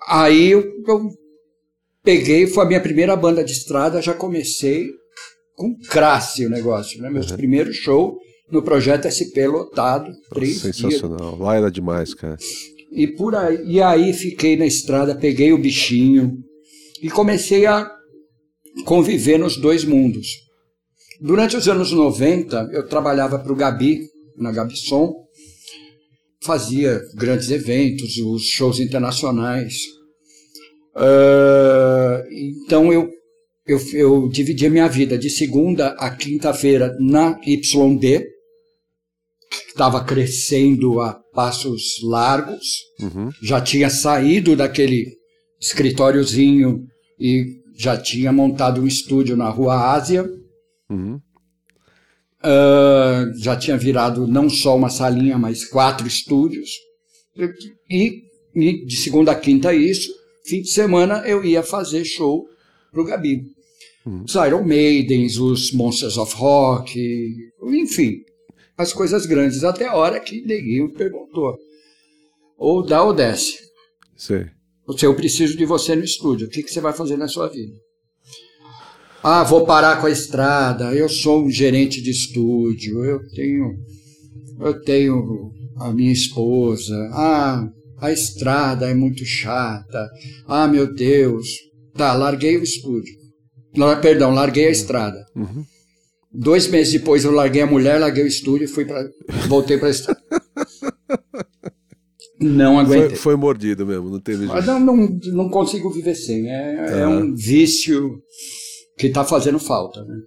aí 0.08 0.52
eu, 0.52 0.64
eu, 0.88 1.10
peguei, 2.04 2.48
foi 2.48 2.64
a 2.64 2.68
minha 2.68 2.82
primeira 2.82 3.16
banda 3.16 3.44
de 3.44 3.52
estrada, 3.52 4.02
já 4.02 4.14
comecei 4.14 4.90
com 5.56 5.76
crasse 5.90 6.46
o 6.46 6.50
negócio, 6.50 7.02
né? 7.02 7.10
Meus 7.10 7.32
uhum. 7.32 7.38
primeiros 7.38 7.76
shows 7.78 8.16
no 8.50 8.62
projeto 8.62 9.10
SP 9.12 9.46
lotado, 9.48 10.12
três 10.34 10.60
Sensacional, 10.60 11.32
dias. 11.32 11.40
lá 11.40 11.56
era 11.56 11.72
demais, 11.72 12.14
cara. 12.14 12.38
E 12.92 13.08
por 13.08 13.36
aí, 13.36 13.60
e 13.66 13.82
aí 13.82 14.14
fiquei 14.14 14.56
na 14.56 14.66
estrada, 14.66 15.14
peguei 15.14 15.52
o 15.52 15.58
bichinho, 15.58 16.38
e 17.02 17.10
comecei 17.10 17.66
a 17.66 17.90
conviver 18.86 19.38
nos 19.38 19.58
dois 19.58 19.84
mundos. 19.84 20.28
Durante 21.20 21.56
os 21.56 21.68
anos 21.68 21.92
90, 21.92 22.70
eu 22.72 22.88
trabalhava 22.88 23.40
para 23.40 23.52
o 23.52 23.56
Gabi, 23.56 24.08
na 24.38 24.52
Gabson, 24.52 25.14
fazia 26.44 27.02
grandes 27.16 27.50
eventos, 27.50 28.18
os 28.18 28.44
shows 28.44 28.80
internacionais. 28.80 29.74
Uh, 30.96 32.24
então 32.56 32.92
eu, 32.92 33.10
eu, 33.68 33.80
eu 33.94 34.30
dividia 34.30 34.70
minha 34.70 34.88
vida 34.88 35.18
de 35.18 35.30
segunda 35.30 35.90
a 36.00 36.10
quinta-feira 36.10 36.96
na 37.00 37.40
YD, 37.46 38.20
que 39.50 39.70
estava 39.70 40.04
crescendo 40.04 41.00
a 41.00 41.14
passos 41.34 42.02
largos, 42.04 42.66
uhum. 43.00 43.30
já 43.44 43.62
tinha 43.62 43.90
saído 43.90 44.56
daquele 44.56 45.06
escritóriozinho 45.60 46.84
e 47.20 47.46
já 47.78 47.96
tinha 47.96 48.32
montado 48.32 48.82
um 48.82 48.88
estúdio 48.88 49.38
na 49.38 49.50
Rua 49.50 49.92
Ásia. 49.92 50.28
Uhum. 50.90 51.20
Uh, 52.48 53.38
já 53.38 53.58
tinha 53.58 53.78
virado 53.78 54.26
não 54.26 54.50
só 54.50 54.78
uma 54.78 54.90
salinha, 54.90 55.38
mas 55.38 55.66
quatro 55.66 56.08
estúdios. 56.08 56.70
E, 57.90 58.24
e, 58.56 58.86
de 58.86 58.96
segunda 58.96 59.34
a 59.34 59.36
quinta 59.36 59.74
isso. 59.74 60.10
Fim 60.46 60.62
de 60.62 60.70
semana 60.70 61.28
eu 61.28 61.44
ia 61.44 61.62
fazer 61.62 62.06
show 62.06 62.48
pro 62.92 63.04
Gabi. 63.04 63.44
Uhum. 64.06 64.24
Os 64.24 64.34
Iron 64.36 64.64
Maidens, 64.64 65.38
os 65.38 65.74
Monsters 65.74 66.18
of 66.18 66.34
Rock, 66.36 66.98
enfim, 67.64 68.22
as 68.78 68.94
coisas 68.94 69.26
grandes. 69.26 69.66
Até 69.66 69.88
a 69.88 69.96
hora 69.96 70.20
que 70.22 70.46
Neguinho 70.46 70.94
perguntou, 70.94 71.58
ou 72.58 72.82
dá 72.82 73.04
ou 73.04 73.14
desce. 73.14 73.58
Sei. 74.16 74.46
Você, 74.86 75.06
eu 75.06 75.16
preciso 75.16 75.58
de 75.58 75.66
você 75.66 75.98
no 75.98 76.06
estúdio. 76.06 76.48
O 76.48 76.50
que, 76.50 76.64
que 76.64 76.72
você 76.72 76.80
vai 76.80 76.94
fazer 76.94 77.18
na 77.18 77.28
sua 77.28 77.50
vida? 77.50 77.74
Ah, 79.24 79.44
vou 79.44 79.66
parar 79.66 80.00
com 80.00 80.08
a 80.08 80.12
estrada. 80.12 80.94
Eu 80.94 81.10
sou 81.10 81.44
um 81.44 81.50
gerente 81.50 82.02
de 82.02 82.12
estúdio. 82.12 83.04
Eu 83.04 83.28
tenho, 83.30 83.78
eu 84.60 84.82
tenho 84.82 85.52
a 85.78 85.92
minha 85.92 86.12
esposa. 86.12 86.96
Ah, 87.14 87.68
a 88.00 88.12
estrada 88.12 88.90
é 88.90 88.94
muito 88.94 89.26
chata. 89.26 90.08
Ah, 90.48 90.68
meu 90.68 90.94
Deus. 90.94 91.48
Tá, 91.94 92.14
larguei 92.14 92.58
o 92.58 92.64
estúdio. 92.64 93.16
Perdão, 94.02 94.34
larguei 94.34 94.68
a 94.68 94.72
estrada. 94.72 95.26
Uhum. 95.36 95.66
Dois 96.32 96.68
meses 96.68 96.94
depois 96.94 97.24
eu 97.24 97.32
larguei 97.32 97.62
a 97.62 97.68
mulher, 97.68 98.00
larguei 98.00 98.24
o 98.24 98.28
estúdio 98.28 98.66
e 98.66 98.68
fui 98.68 98.86
para, 98.86 99.10
voltei 99.48 99.78
para 99.78 99.90
estrada. 99.90 100.22
Não 102.40 102.78
aguentei. 102.78 103.10
Foi, 103.10 103.18
foi, 103.18 103.36
mordido 103.36 103.86
mesmo, 103.86 104.10
não 104.10 104.20
teve 104.20 104.46
jeito. 104.46 104.66
Não, 104.68 104.80
não, 104.80 104.96
não 105.34 105.50
consigo 105.50 105.90
viver 105.90 106.14
sem. 106.14 106.48
É, 106.48 107.00
é 107.02 107.08
um 107.08 107.34
vício 107.34 108.22
que 108.98 109.08
está 109.08 109.24
fazendo 109.24 109.60
falta, 109.60 110.04
né? 110.04 110.18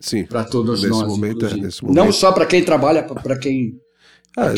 Sim. 0.00 0.24
Para 0.26 0.44
todos 0.44 0.82
nesse 0.82 0.90
nós. 0.90 1.08
Momento, 1.08 1.46
é, 1.46 1.54
nesse 1.56 1.82
momento. 1.82 1.96
Não 1.96 2.12
só 2.12 2.30
para 2.30 2.46
quem 2.46 2.64
trabalha, 2.64 3.02
para 3.02 3.38
quem. 3.38 3.80
Ah, 4.36 4.52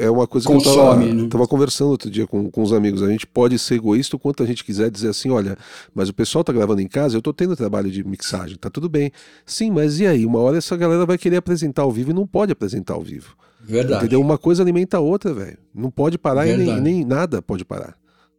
é 0.00 0.08
uma 0.08 0.28
coisa 0.28 0.46
consome, 0.46 1.06
que 1.06 1.10
eu 1.12 1.24
estava 1.24 1.42
né? 1.42 1.48
conversando 1.48 1.90
outro 1.90 2.08
dia 2.08 2.24
com, 2.24 2.48
com 2.48 2.62
os 2.62 2.72
amigos. 2.72 3.02
A 3.02 3.08
gente 3.08 3.26
pode 3.26 3.58
ser 3.58 3.76
egoísta 3.76 4.14
o 4.14 4.18
quanto 4.18 4.44
a 4.44 4.46
gente 4.46 4.62
quiser 4.62 4.88
dizer 4.90 5.08
assim: 5.08 5.30
olha, 5.30 5.56
mas 5.92 6.08
o 6.08 6.14
pessoal 6.14 6.42
está 6.42 6.52
gravando 6.52 6.80
em 6.80 6.86
casa, 6.86 7.16
eu 7.16 7.18
estou 7.18 7.32
tendo 7.32 7.56
trabalho 7.56 7.90
de 7.90 8.04
mixagem, 8.04 8.56
tá 8.56 8.70
tudo 8.70 8.88
bem. 8.88 9.10
Sim, 9.44 9.72
mas 9.72 9.98
e 9.98 10.06
aí? 10.06 10.24
Uma 10.24 10.38
hora 10.38 10.58
essa 10.58 10.76
galera 10.76 11.04
vai 11.04 11.18
querer 11.18 11.38
apresentar 11.38 11.82
ao 11.82 11.90
vivo 11.90 12.10
e 12.10 12.14
não 12.14 12.26
pode 12.26 12.52
apresentar 12.52 12.94
ao 12.94 13.02
vivo. 13.02 13.34
Verdade. 13.60 14.04
Entendeu? 14.04 14.20
Uma 14.20 14.38
coisa 14.38 14.62
alimenta 14.62 14.98
a 14.98 15.00
outra, 15.00 15.34
velho. 15.34 15.58
Não 15.74 15.90
pode 15.90 16.16
parar 16.16 16.46
e 16.46 16.56
nem, 16.56 16.80
nem, 16.80 17.04
nada 17.04 17.42
pode 17.42 17.64
parar. 17.64 17.96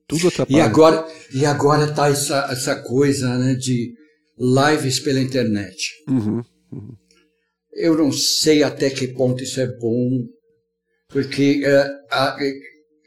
Tudo 0.08 0.28
atrapalha. 0.28 0.58
E 0.58 0.62
agora, 0.62 1.06
e 1.34 1.46
agora 1.46 1.92
tá 1.92 2.08
essa, 2.08 2.48
essa 2.52 2.76
coisa 2.76 3.36
né, 3.38 3.56
de 3.56 3.96
lives 4.38 5.00
pela 5.00 5.20
internet. 5.20 5.94
Uhum, 6.08 6.42
uhum. 6.72 6.96
Eu 7.74 7.98
não 7.98 8.12
sei 8.12 8.64
até 8.64 8.90
que 8.90 9.08
ponto 9.08 9.44
isso 9.44 9.60
é 9.60 9.68
bom, 9.68 10.26
porque 11.10 11.62
é, 11.64 11.88
a, 12.12 12.38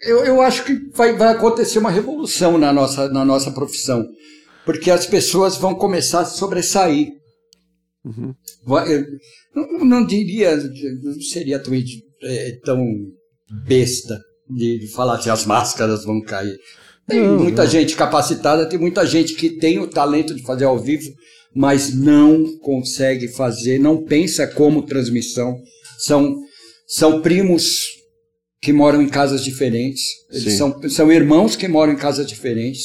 eu, 0.02 0.24
eu 0.24 0.42
acho 0.42 0.64
que 0.64 0.90
vai, 0.90 1.16
vai 1.16 1.28
acontecer 1.28 1.78
uma 1.78 1.90
revolução 1.90 2.58
na 2.58 2.72
nossa, 2.72 3.08
na 3.08 3.24
nossa 3.24 3.50
profissão, 3.50 4.06
porque 4.64 4.90
as 4.90 5.06
pessoas 5.06 5.56
vão 5.56 5.74
começar 5.74 6.20
a 6.20 6.26
sobressair. 6.26 7.12
Uhum. 8.04 8.34
Não, 9.54 9.84
não, 9.84 10.06
diria, 10.06 10.56
não 10.56 11.20
seria 11.20 11.58
tão 11.58 11.74
é, 12.22 12.52
tão 12.64 12.84
besta 13.66 14.18
de, 14.48 14.86
falar 14.88 15.18
que 15.18 15.30
as 15.30 15.44
máscaras 15.44 16.04
vão 16.04 16.20
cair. 16.22 16.58
Tem 17.08 17.20
não, 17.20 17.38
muita 17.38 17.64
não. 17.64 17.70
gente 17.70 17.96
capacitada, 17.96 18.68
tem 18.68 18.78
muita 18.78 19.06
gente 19.06 19.34
que 19.34 19.50
tem 19.50 19.78
o 19.78 19.86
talento 19.86 20.34
de 20.34 20.42
fazer 20.42 20.64
ao 20.64 20.78
vivo, 20.78 21.10
mas 21.54 21.94
não 21.94 22.58
consegue 22.58 23.28
fazer, 23.28 23.78
não 23.78 24.04
pensa 24.04 24.46
como 24.46 24.86
transmissão. 24.86 25.56
São, 25.98 26.36
são 26.86 27.22
primos 27.22 27.82
que 28.60 28.72
moram 28.72 29.00
em 29.00 29.08
casas 29.08 29.42
diferentes, 29.42 30.02
eles 30.30 30.54
são, 30.54 30.88
são 30.88 31.10
irmãos 31.10 31.56
que 31.56 31.66
moram 31.66 31.92
em 31.92 31.96
casas 31.96 32.26
diferentes. 32.26 32.82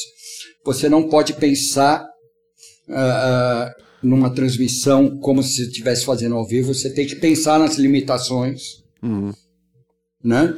Você 0.66 0.88
não 0.88 1.10
pode 1.10 1.34
pensar 1.34 2.06
uh, 2.88 3.84
numa 4.02 4.30
transmissão 4.30 5.18
como 5.20 5.44
se 5.44 5.64
estivesse 5.64 6.06
fazendo 6.06 6.36
ao 6.36 6.48
vivo, 6.48 6.74
você 6.74 6.90
tem 6.90 7.06
que 7.06 7.16
pensar 7.16 7.60
nas 7.60 7.76
limitações 7.76 8.84
Uhum. 9.04 9.34
Né? 10.24 10.58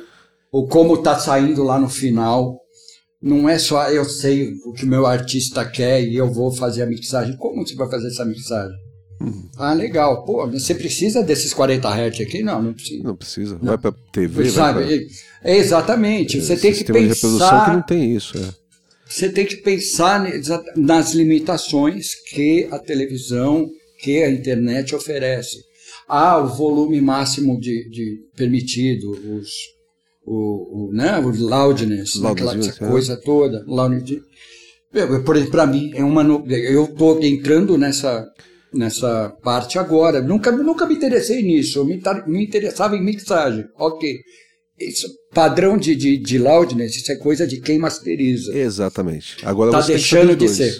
Ou 0.52 0.68
como 0.68 1.02
tá 1.02 1.18
saindo 1.18 1.64
lá 1.64 1.80
no 1.80 1.90
final. 1.90 2.62
Não 3.26 3.50
é 3.50 3.58
só 3.58 3.90
eu 3.90 4.06
sei 4.06 4.54
o 4.64 4.72
que 4.72 4.86
o 4.86 4.88
meu 4.88 5.08
artista 5.08 5.66
quer 5.66 6.00
e 6.00 6.16
eu 6.16 6.32
vou 6.32 6.52
fazer 6.52 6.84
a 6.84 6.86
mixagem. 6.86 7.36
Como 7.38 7.66
você 7.66 7.74
vai 7.74 7.90
fazer 7.90 8.10
essa 8.10 8.24
mixagem? 8.24 8.78
Uhum. 9.20 9.50
Ah, 9.58 9.74
legal. 9.74 10.24
Pô, 10.24 10.48
você 10.48 10.76
precisa 10.76 11.24
desses 11.24 11.52
40 11.52 11.90
Hz 11.90 12.22
aqui? 12.22 12.44
Não, 12.44 12.62
não 12.62 12.74
precisa. 12.76 13.04
Não 13.04 13.16
precisa. 13.16 13.58
Não. 13.60 13.70
Vai 13.70 13.78
para 13.80 13.96
TV. 14.12 14.48
Sabe? 14.52 14.84
Vai 14.84 15.00
pra... 15.00 15.56
Exatamente. 15.56 16.40
Você 16.40 16.54
é, 16.54 16.56
tem 16.56 16.72
que 16.72 16.84
pensar. 16.84 17.00
De 17.00 17.08
reprodução 17.08 17.66
que 17.66 17.72
não 17.72 17.82
tem 17.82 18.16
isso. 18.16 18.38
É. 18.38 18.48
Você 19.10 19.30
tem 19.30 19.46
que 19.48 19.56
pensar 19.56 20.24
nas 20.76 21.14
limitações 21.16 22.14
que 22.30 22.68
a 22.70 22.78
televisão, 22.78 23.68
que 24.04 24.22
a 24.22 24.30
internet 24.30 24.94
oferece. 24.94 25.58
Ah, 26.08 26.38
o 26.38 26.48
volume 26.48 27.02
máximo 27.02 27.60
de, 27.60 27.90
de 27.90 28.20
permitido, 28.36 29.10
os, 29.10 29.50
o, 30.26 30.88
o, 30.88 30.92
né, 30.92 31.20
o 31.20 31.30
loudness, 31.30 32.16
né, 32.20 32.32
aquela 32.32 32.56
é. 32.56 32.72
coisa 32.72 33.16
toda. 33.16 33.64
Loudness. 33.68 34.22
Por 35.26 35.36
exemplo, 35.36 35.52
para 35.52 35.68
mim, 35.68 35.92
é 35.94 36.04
uma, 36.04 36.24
eu 36.24 36.86
estou 36.86 37.22
entrando 37.22 37.78
nessa, 37.78 38.26
nessa 38.74 39.30
parte 39.44 39.78
agora. 39.78 40.22
Nunca, 40.22 40.52
nunca 40.52 40.86
me 40.86 40.96
interessei 40.96 41.44
nisso. 41.44 41.80
Eu 41.80 41.86
me, 41.86 42.02
me 42.28 42.44
interessava 42.44 42.96
em 42.96 43.04
mixagem. 43.04 43.66
Ok. 43.78 44.18
Isso, 44.80 45.08
padrão 45.34 45.78
de, 45.78 45.96
de, 45.96 46.18
de 46.18 46.38
loudness, 46.38 46.98
isso 46.98 47.12
é 47.12 47.16
coisa 47.16 47.48
de 47.48 47.62
quem 47.62 47.80
masteriza. 47.80 48.56
Exatamente. 48.58 49.38
Agora 49.44 49.72
tá 49.72 49.82
deixando 49.82 50.36
de 50.36 50.50
ser. 50.50 50.78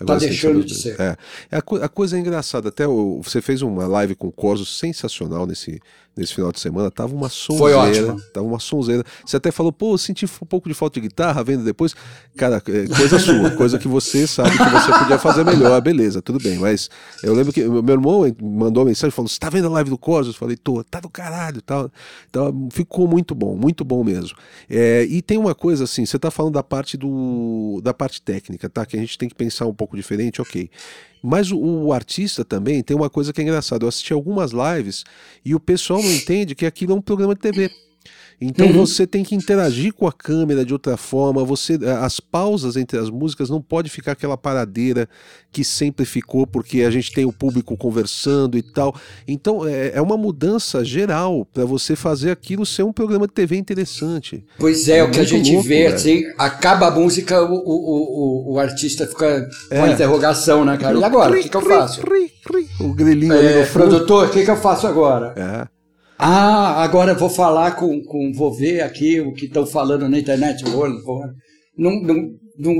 Está 0.00 0.16
deixando 0.16 0.64
de 0.64 0.74
ser. 0.74 1.00
É. 1.00 1.16
A, 1.50 1.58
a, 1.58 1.88
coisa 1.88 2.16
é 2.16 2.20
engraçada. 2.20 2.68
Até 2.68 2.86
o, 2.86 3.20
você 3.22 3.42
fez 3.42 3.62
uma 3.62 3.86
live 3.86 4.14
com 4.14 4.28
o 4.28 4.32
Corso 4.32 4.64
sensacional 4.64 5.46
nesse, 5.46 5.80
nesse 6.18 6.34
final 6.34 6.50
de 6.50 6.60
semana. 6.60 6.90
Tava 6.90 7.14
uma 7.14 7.28
sonzeira. 7.28 8.16
Tava 8.32 8.46
uma 8.46 8.58
sonzeira. 8.58 9.04
Você 9.24 9.36
até 9.36 9.50
falou, 9.50 9.72
pô, 9.72 9.94
eu 9.94 9.98
senti 9.98 10.24
um 10.24 10.46
pouco 10.46 10.68
de 10.68 10.74
falta 10.74 11.00
de 11.00 11.08
guitarra 11.08 11.42
vendo 11.44 11.64
depois. 11.64 11.94
Cara, 12.36 12.56
é 12.56 12.86
coisa 12.88 13.18
sua, 13.18 13.50
coisa 13.56 13.78
que 13.78 13.86
você 13.86 14.26
sabe 14.26 14.50
que 14.50 14.64
você 14.64 14.92
podia 14.98 15.18
fazer 15.18 15.44
melhor. 15.44 15.80
Beleza, 15.80 16.20
tudo 16.20 16.40
bem. 16.40 16.58
Mas 16.58 16.90
eu 17.22 17.34
lembro 17.34 17.52
que 17.52 17.62
meu 17.64 17.94
irmão 17.94 18.24
mandou 18.42 18.82
uma 18.82 18.88
mensagem 18.88 19.12
falou: 19.12 19.28
Você 19.28 19.38
tá 19.38 19.48
vendo 19.48 19.68
a 19.68 19.70
live 19.70 19.90
do 19.90 19.98
Corso? 19.98 20.30
Eu 20.30 20.34
falei, 20.34 20.56
tô, 20.56 20.82
tá 20.82 21.00
do 21.00 21.08
caralho 21.08 21.62
tal. 21.62 21.90
Então 22.28 22.68
ficou 22.72 23.06
muito 23.06 23.34
bom, 23.34 23.56
muito 23.56 23.84
bom 23.84 24.02
mesmo. 24.02 24.36
É, 24.68 25.04
e 25.04 25.22
tem 25.22 25.38
uma 25.38 25.54
coisa 25.54 25.84
assim, 25.84 26.04
você 26.04 26.18
tá 26.18 26.30
falando 26.30 26.54
da 26.54 26.62
parte 26.62 26.96
do 26.96 27.80
da 27.82 27.94
parte 27.94 28.20
técnica, 28.20 28.68
tá? 28.68 28.84
Que 28.84 28.96
a 28.96 29.00
gente 29.00 29.16
tem 29.16 29.28
que 29.28 29.34
pensar 29.34 29.66
um 29.66 29.74
pouco 29.74 29.96
diferente, 29.96 30.42
ok. 30.42 30.68
Mas 31.22 31.50
o, 31.50 31.58
o, 31.58 31.92
artista 31.92 32.44
também 32.44 32.82
tem 32.82 32.96
uma 32.96 33.10
coisa 33.10 33.32
que 33.32 33.40
é 33.40 33.44
engraçada. 33.44 33.84
Eu 33.84 33.88
assisti 33.88 34.12
algumas 34.12 34.52
lives 34.52 35.04
e 35.44 35.54
o 35.54 35.60
pessoal 35.60 36.02
não 36.02 36.12
entende 36.12 36.54
que 36.54 36.66
aquilo 36.66 36.92
é 36.92 36.94
um 36.94 37.02
programa 37.02 37.34
de 37.34 37.40
TV. 37.40 37.70
Então 38.40 38.66
uhum. 38.66 38.72
você 38.72 39.06
tem 39.06 39.24
que 39.24 39.34
interagir 39.34 39.92
com 39.92 40.06
a 40.06 40.12
câmera 40.12 40.64
de 40.64 40.72
outra 40.72 40.96
forma. 40.96 41.44
Você, 41.44 41.74
eh, 41.74 41.90
as 41.90 42.20
pausas 42.20 42.76
entre 42.76 42.96
as 42.96 43.10
músicas 43.10 43.50
não 43.50 43.60
pode 43.60 43.90
ficar 43.90 44.12
aquela 44.12 44.36
paradeira 44.36 45.08
que 45.50 45.64
sempre 45.64 46.04
ficou 46.04 46.46
porque 46.46 46.82
a 46.82 46.90
gente 46.90 47.12
tem 47.12 47.24
o 47.24 47.32
público 47.32 47.76
conversando 47.76 48.56
e 48.56 48.62
tal. 48.62 48.94
Então 49.26 49.66
é, 49.66 49.92
é 49.94 50.00
uma 50.00 50.16
mudança 50.16 50.84
geral 50.84 51.44
para 51.52 51.64
você 51.64 51.96
fazer 51.96 52.30
aquilo 52.30 52.64
ser 52.64 52.84
um 52.84 52.92
programa 52.92 53.26
de 53.26 53.32
TV 53.32 53.56
interessante. 53.56 54.44
Pois 54.56 54.88
é, 54.88 54.98
é 54.98 55.04
o 55.04 55.10
que 55.10 55.18
a 55.18 55.24
gente 55.24 55.50
louco, 55.52 55.68
vê, 55.68 55.86
assim, 55.86 56.22
acaba 56.38 56.86
a 56.86 56.90
música, 56.92 57.42
o, 57.42 57.54
o, 57.54 58.50
o, 58.50 58.52
o 58.54 58.58
artista 58.60 59.04
fica 59.06 59.48
com 59.68 59.74
é. 59.74 59.80
a 59.80 59.92
interrogação, 59.92 60.64
né, 60.64 60.76
cara? 60.76 60.96
E 60.96 61.02
agora? 61.02 61.32
O 61.32 61.42
que, 61.42 61.48
que 61.48 61.56
eu 61.56 61.62
faço? 61.62 62.02
O 62.80 62.94
grilinho 62.94 63.32
é, 63.32 63.66
Produtor, 63.66 64.28
o 64.28 64.30
que, 64.30 64.44
que 64.44 64.50
eu 64.50 64.56
faço 64.56 64.86
agora? 64.86 65.34
É. 65.36 65.77
Ah, 66.18 66.82
agora 66.82 67.14
vou 67.14 67.30
falar 67.30 67.76
com, 67.76 68.02
com 68.02 68.32
vou 68.32 68.52
ver 68.52 68.80
aqui 68.80 69.20
o 69.20 69.32
que 69.32 69.46
estão 69.46 69.64
falando 69.64 70.08
na 70.08 70.18
internet. 70.18 70.64
Não, 70.64 72.02
não, 72.02 72.34
não, 72.58 72.74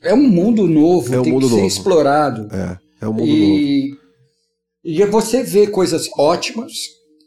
é 0.00 0.14
um 0.14 0.28
mundo 0.28 0.68
novo, 0.68 1.12
é 1.12 1.18
um 1.18 1.22
tem 1.24 1.32
mundo 1.32 1.46
que 1.46 1.50
novo. 1.50 1.62
ser 1.62 1.66
explorado. 1.66 2.48
É, 2.54 2.78
é 3.00 3.08
um 3.08 3.12
mundo 3.12 3.26
e, 3.26 3.88
novo. 3.88 4.00
E 4.84 5.04
você 5.06 5.42
vê 5.42 5.66
coisas 5.66 6.08
ótimas, 6.16 6.72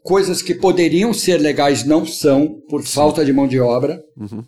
coisas 0.02 0.42
que 0.42 0.56
poderiam 0.56 1.14
ser 1.14 1.42
legais 1.42 1.84
não 1.84 2.06
são, 2.06 2.62
por 2.70 2.82
Sim. 2.88 2.94
falta 2.94 3.26
de 3.26 3.34
mão 3.34 3.50
de 3.50 3.60
obra. 3.60 4.02
Uhum. 4.16 4.44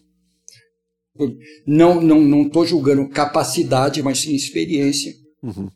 Não 1.67 1.95
estou 1.95 2.01
não, 2.01 2.21
não 2.21 2.65
julgando 2.65 3.09
capacidade, 3.09 4.01
mas 4.01 4.19
sim 4.19 4.33
experiência. 4.33 5.13
Uhum. 5.43 5.67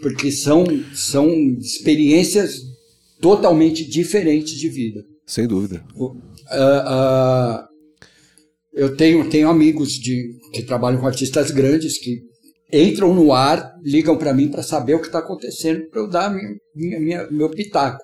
Porque 0.00 0.32
são, 0.32 0.64
são 0.94 1.28
experiências 1.58 2.69
totalmente 3.20 3.88
diferentes 3.88 4.54
de 4.54 4.68
vida. 4.68 5.00
Sem 5.26 5.46
dúvida. 5.46 5.84
Uh, 5.94 6.06
uh, 6.06 7.64
eu 8.72 8.96
tenho, 8.96 9.28
tenho 9.28 9.48
amigos 9.48 9.92
de, 9.92 10.38
que 10.52 10.62
trabalham 10.62 11.00
com 11.00 11.06
artistas 11.06 11.50
grandes 11.50 11.98
que 11.98 12.20
entram 12.72 13.14
no 13.14 13.32
ar, 13.32 13.74
ligam 13.82 14.16
para 14.16 14.32
mim 14.32 14.48
para 14.48 14.62
saber 14.62 14.94
o 14.94 15.00
que 15.00 15.06
está 15.06 15.18
acontecendo, 15.18 15.88
para 15.90 16.00
eu 16.00 16.08
dar 16.08 16.30
minha, 16.30 16.56
minha, 16.74 17.00
minha, 17.00 17.30
meu 17.30 17.50
pitaco. 17.50 18.02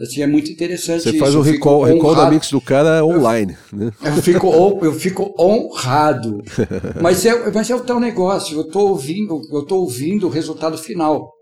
Assim, 0.00 0.22
é 0.22 0.28
muito 0.28 0.50
interessante. 0.50 1.02
Você 1.02 1.18
faz 1.18 1.34
o 1.34 1.40
recall, 1.40 1.82
recall 1.82 2.14
da 2.14 2.30
mix 2.30 2.50
do 2.50 2.60
cara 2.60 3.04
online. 3.04 3.56
Eu, 3.72 3.78
né? 3.78 3.92
eu, 4.04 4.22
fico, 4.22 4.46
eu 4.80 4.92
fico 4.92 5.34
honrado. 5.36 6.40
mas, 7.02 7.26
é, 7.26 7.50
mas 7.50 7.68
é 7.68 7.74
o 7.74 7.80
tal 7.80 7.98
negócio. 7.98 8.56
Eu 8.56 8.62
estou 8.62 8.90
ouvindo, 8.90 9.40
eu 9.52 9.64
tô 9.64 9.78
ouvindo 9.78 10.28
o 10.28 10.30
resultado 10.30 10.78
final. 10.78 11.32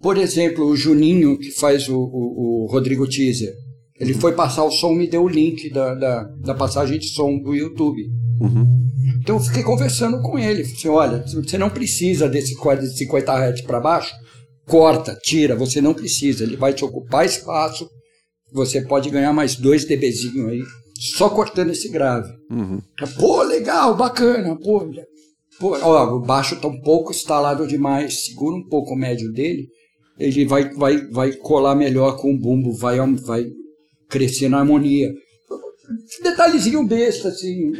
Por 0.00 0.16
exemplo, 0.16 0.64
o 0.64 0.76
Juninho, 0.76 1.38
que 1.38 1.50
faz 1.50 1.88
o, 1.88 1.98
o, 1.98 2.64
o 2.64 2.66
Rodrigo 2.66 3.06
Teaser, 3.06 3.52
ele 4.00 4.14
foi 4.14 4.32
passar 4.32 4.64
o 4.64 4.70
som, 4.70 4.94
me 4.94 5.06
deu 5.06 5.24
o 5.24 5.28
link 5.28 5.68
da, 5.70 5.94
da, 5.94 6.24
da 6.24 6.54
passagem 6.54 6.98
de 6.98 7.08
som 7.08 7.38
do 7.38 7.54
YouTube. 7.54 8.02
Uhum. 8.40 8.80
Então 9.20 9.36
eu 9.36 9.42
fiquei 9.42 9.62
conversando 9.62 10.22
com 10.22 10.38
ele. 10.38 10.64
Falei 10.64 10.76
assim, 10.76 10.88
olha, 10.88 11.24
você 11.26 11.58
não 11.58 11.68
precisa 11.68 12.26
desse 12.26 12.54
50 12.54 13.32
Hz 13.32 13.60
para 13.60 13.78
baixo, 13.78 14.14
corta, 14.66 15.14
tira, 15.22 15.54
você 15.54 15.82
não 15.82 15.92
precisa. 15.92 16.44
Ele 16.44 16.56
vai 16.56 16.72
te 16.72 16.82
ocupar 16.82 17.26
espaço, 17.26 17.86
você 18.50 18.80
pode 18.80 19.10
ganhar 19.10 19.34
mais 19.34 19.54
dois 19.56 19.84
dBzinho 19.84 20.48
aí, 20.48 20.62
só 21.16 21.28
cortando 21.28 21.70
esse 21.70 21.90
grave. 21.90 22.32
Uhum. 22.50 22.80
Pô, 23.18 23.42
legal, 23.42 23.94
bacana, 23.94 24.56
pô. 24.56 24.90
pô 25.58 25.76
ó, 25.82 26.16
o 26.16 26.20
baixo 26.20 26.54
está 26.54 26.68
um 26.68 26.80
pouco 26.80 27.10
instalado 27.10 27.66
demais, 27.66 28.24
segura 28.24 28.56
um 28.56 28.66
pouco 28.66 28.94
o 28.94 28.96
médio 28.96 29.30
dele, 29.30 29.68
ele 30.20 30.44
vai, 30.44 30.68
vai, 30.74 30.98
vai 31.08 31.32
colar 31.32 31.74
melhor 31.74 32.18
com 32.18 32.32
o 32.32 32.38
bumbo, 32.38 32.72
vai, 32.72 32.98
vai 33.16 33.46
crescer 34.08 34.48
na 34.48 34.58
harmonia. 34.58 35.10
Detalhezinho 36.22 36.86
besta, 36.86 37.28
assim. 37.28 37.72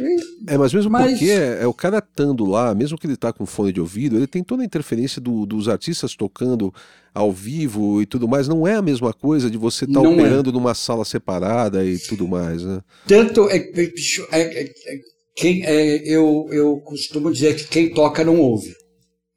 É, 0.49 0.59
mas 0.59 0.74
mesmo 0.74 0.91
mas... 0.91 1.12
porque 1.12 1.30
é, 1.30 1.62
é, 1.62 1.66
o 1.66 1.74
cara 1.74 1.99
estando 1.99 2.45
lá, 2.45 2.74
mesmo 2.74 2.99
que 2.99 3.07
ele 3.07 3.16
tá 3.16 3.32
com 3.32 3.47
fone 3.47 3.72
de 3.72 3.80
ouvido, 3.80 4.16
ele 4.16 4.26
tem 4.26 4.43
toda 4.43 4.62
a 4.62 4.66
interferência 4.66 5.20
do, 5.20 5.47
dos 5.47 5.68
artistas 5.68 6.16
tocando 6.16 6.74
ao 7.14 7.30
vivo 7.30 8.03
e 8.03 8.07
tudo 8.07 8.26
mais. 8.26 8.49
Não 8.49 8.66
é 8.66 8.74
a 8.74 8.82
mesma 8.82 9.12
coisa 9.12 9.49
de 9.49 9.57
você 9.57 9.84
estar 9.84 10.01
tá 10.01 10.07
é. 10.07 10.11
operando 10.11 10.51
é. 10.51 10.53
numa 10.53 10.74
sala 10.74 11.05
separada 11.05 11.84
e 11.84 11.99
tudo 11.99 12.26
mais, 12.26 12.64
né? 12.64 12.80
Tanto 13.07 13.49
é, 13.49 13.59
é, 13.59 13.93
é, 14.32 14.62
é 14.64 15.01
quem, 15.36 15.62
eu, 16.05 16.49
eu 16.51 16.80
costumo 16.80 17.30
dizer 17.30 17.55
que 17.55 17.68
quem 17.68 17.95
toca 17.95 18.24
não 18.24 18.41
ouve. 18.41 18.74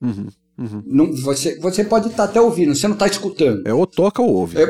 Uhum. 0.01 0.27
Uhum. 0.57 0.83
Não, 0.85 1.11
você, 1.13 1.57
você 1.59 1.83
pode 1.83 2.07
estar 2.07 2.25
tá 2.25 2.29
até 2.29 2.39
ouvindo, 2.39 2.75
você 2.75 2.87
não 2.87 2.95
está 2.95 3.07
escutando. 3.07 3.67
É 3.67 3.73
ou 3.73 3.87
toca 3.87 4.21
ou 4.21 4.33
ouve. 4.33 4.57
É, 4.57 4.63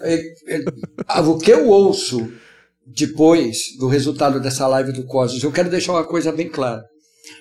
é, 0.00 0.56
é, 0.56 1.20
o 1.20 1.38
que 1.38 1.50
eu 1.50 1.68
ouço 1.68 2.30
depois 2.86 3.76
do 3.78 3.88
resultado 3.88 4.40
dessa 4.40 4.66
live 4.66 4.92
do 4.92 5.04
Cosmos, 5.04 5.42
eu 5.42 5.52
quero 5.52 5.70
deixar 5.70 5.92
uma 5.92 6.06
coisa 6.06 6.32
bem 6.32 6.48
clara. 6.48 6.82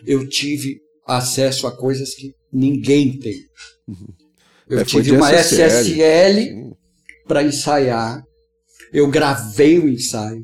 Eu 0.06 0.28
tive 0.28 0.80
acesso 1.06 1.68
a 1.68 1.76
coisas 1.76 2.16
que 2.16 2.34
ninguém 2.52 3.18
tem. 3.18 3.36
Uhum. 3.88 4.08
Eu 4.70 4.80
é, 4.80 4.86
tive 4.86 5.12
uma 5.12 5.34
SSL, 5.34 5.66
SSL 5.66 6.72
para 7.28 7.44
ensaiar. 7.44 8.24
Eu 8.94 9.10
gravei 9.10 9.80
o 9.80 9.90
ensaio. 9.90 10.44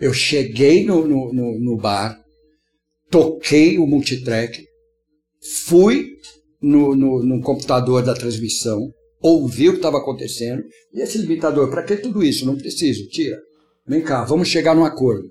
Eu 0.00 0.14
cheguei 0.14 0.84
no, 0.84 1.06
no, 1.06 1.32
no, 1.32 1.58
no 1.58 1.76
bar, 1.76 2.16
toquei 3.10 3.78
o 3.78 3.86
multitrack, 3.86 4.67
fui 5.66 6.16
no, 6.60 6.94
no, 6.94 7.22
no 7.22 7.40
computador 7.40 8.02
da 8.02 8.14
transmissão, 8.14 8.92
ouvi 9.20 9.68
o 9.68 9.72
que 9.72 9.78
estava 9.78 9.98
acontecendo, 9.98 10.62
e 10.92 11.00
esse 11.00 11.18
limitador, 11.18 11.70
para 11.70 11.82
que 11.82 11.96
tudo 11.96 12.22
isso? 12.22 12.46
Não 12.46 12.56
preciso, 12.56 13.08
tira. 13.08 13.38
Vem 13.86 14.02
cá, 14.02 14.24
vamos 14.24 14.48
chegar 14.48 14.74
num 14.74 14.84
acordo. 14.84 15.28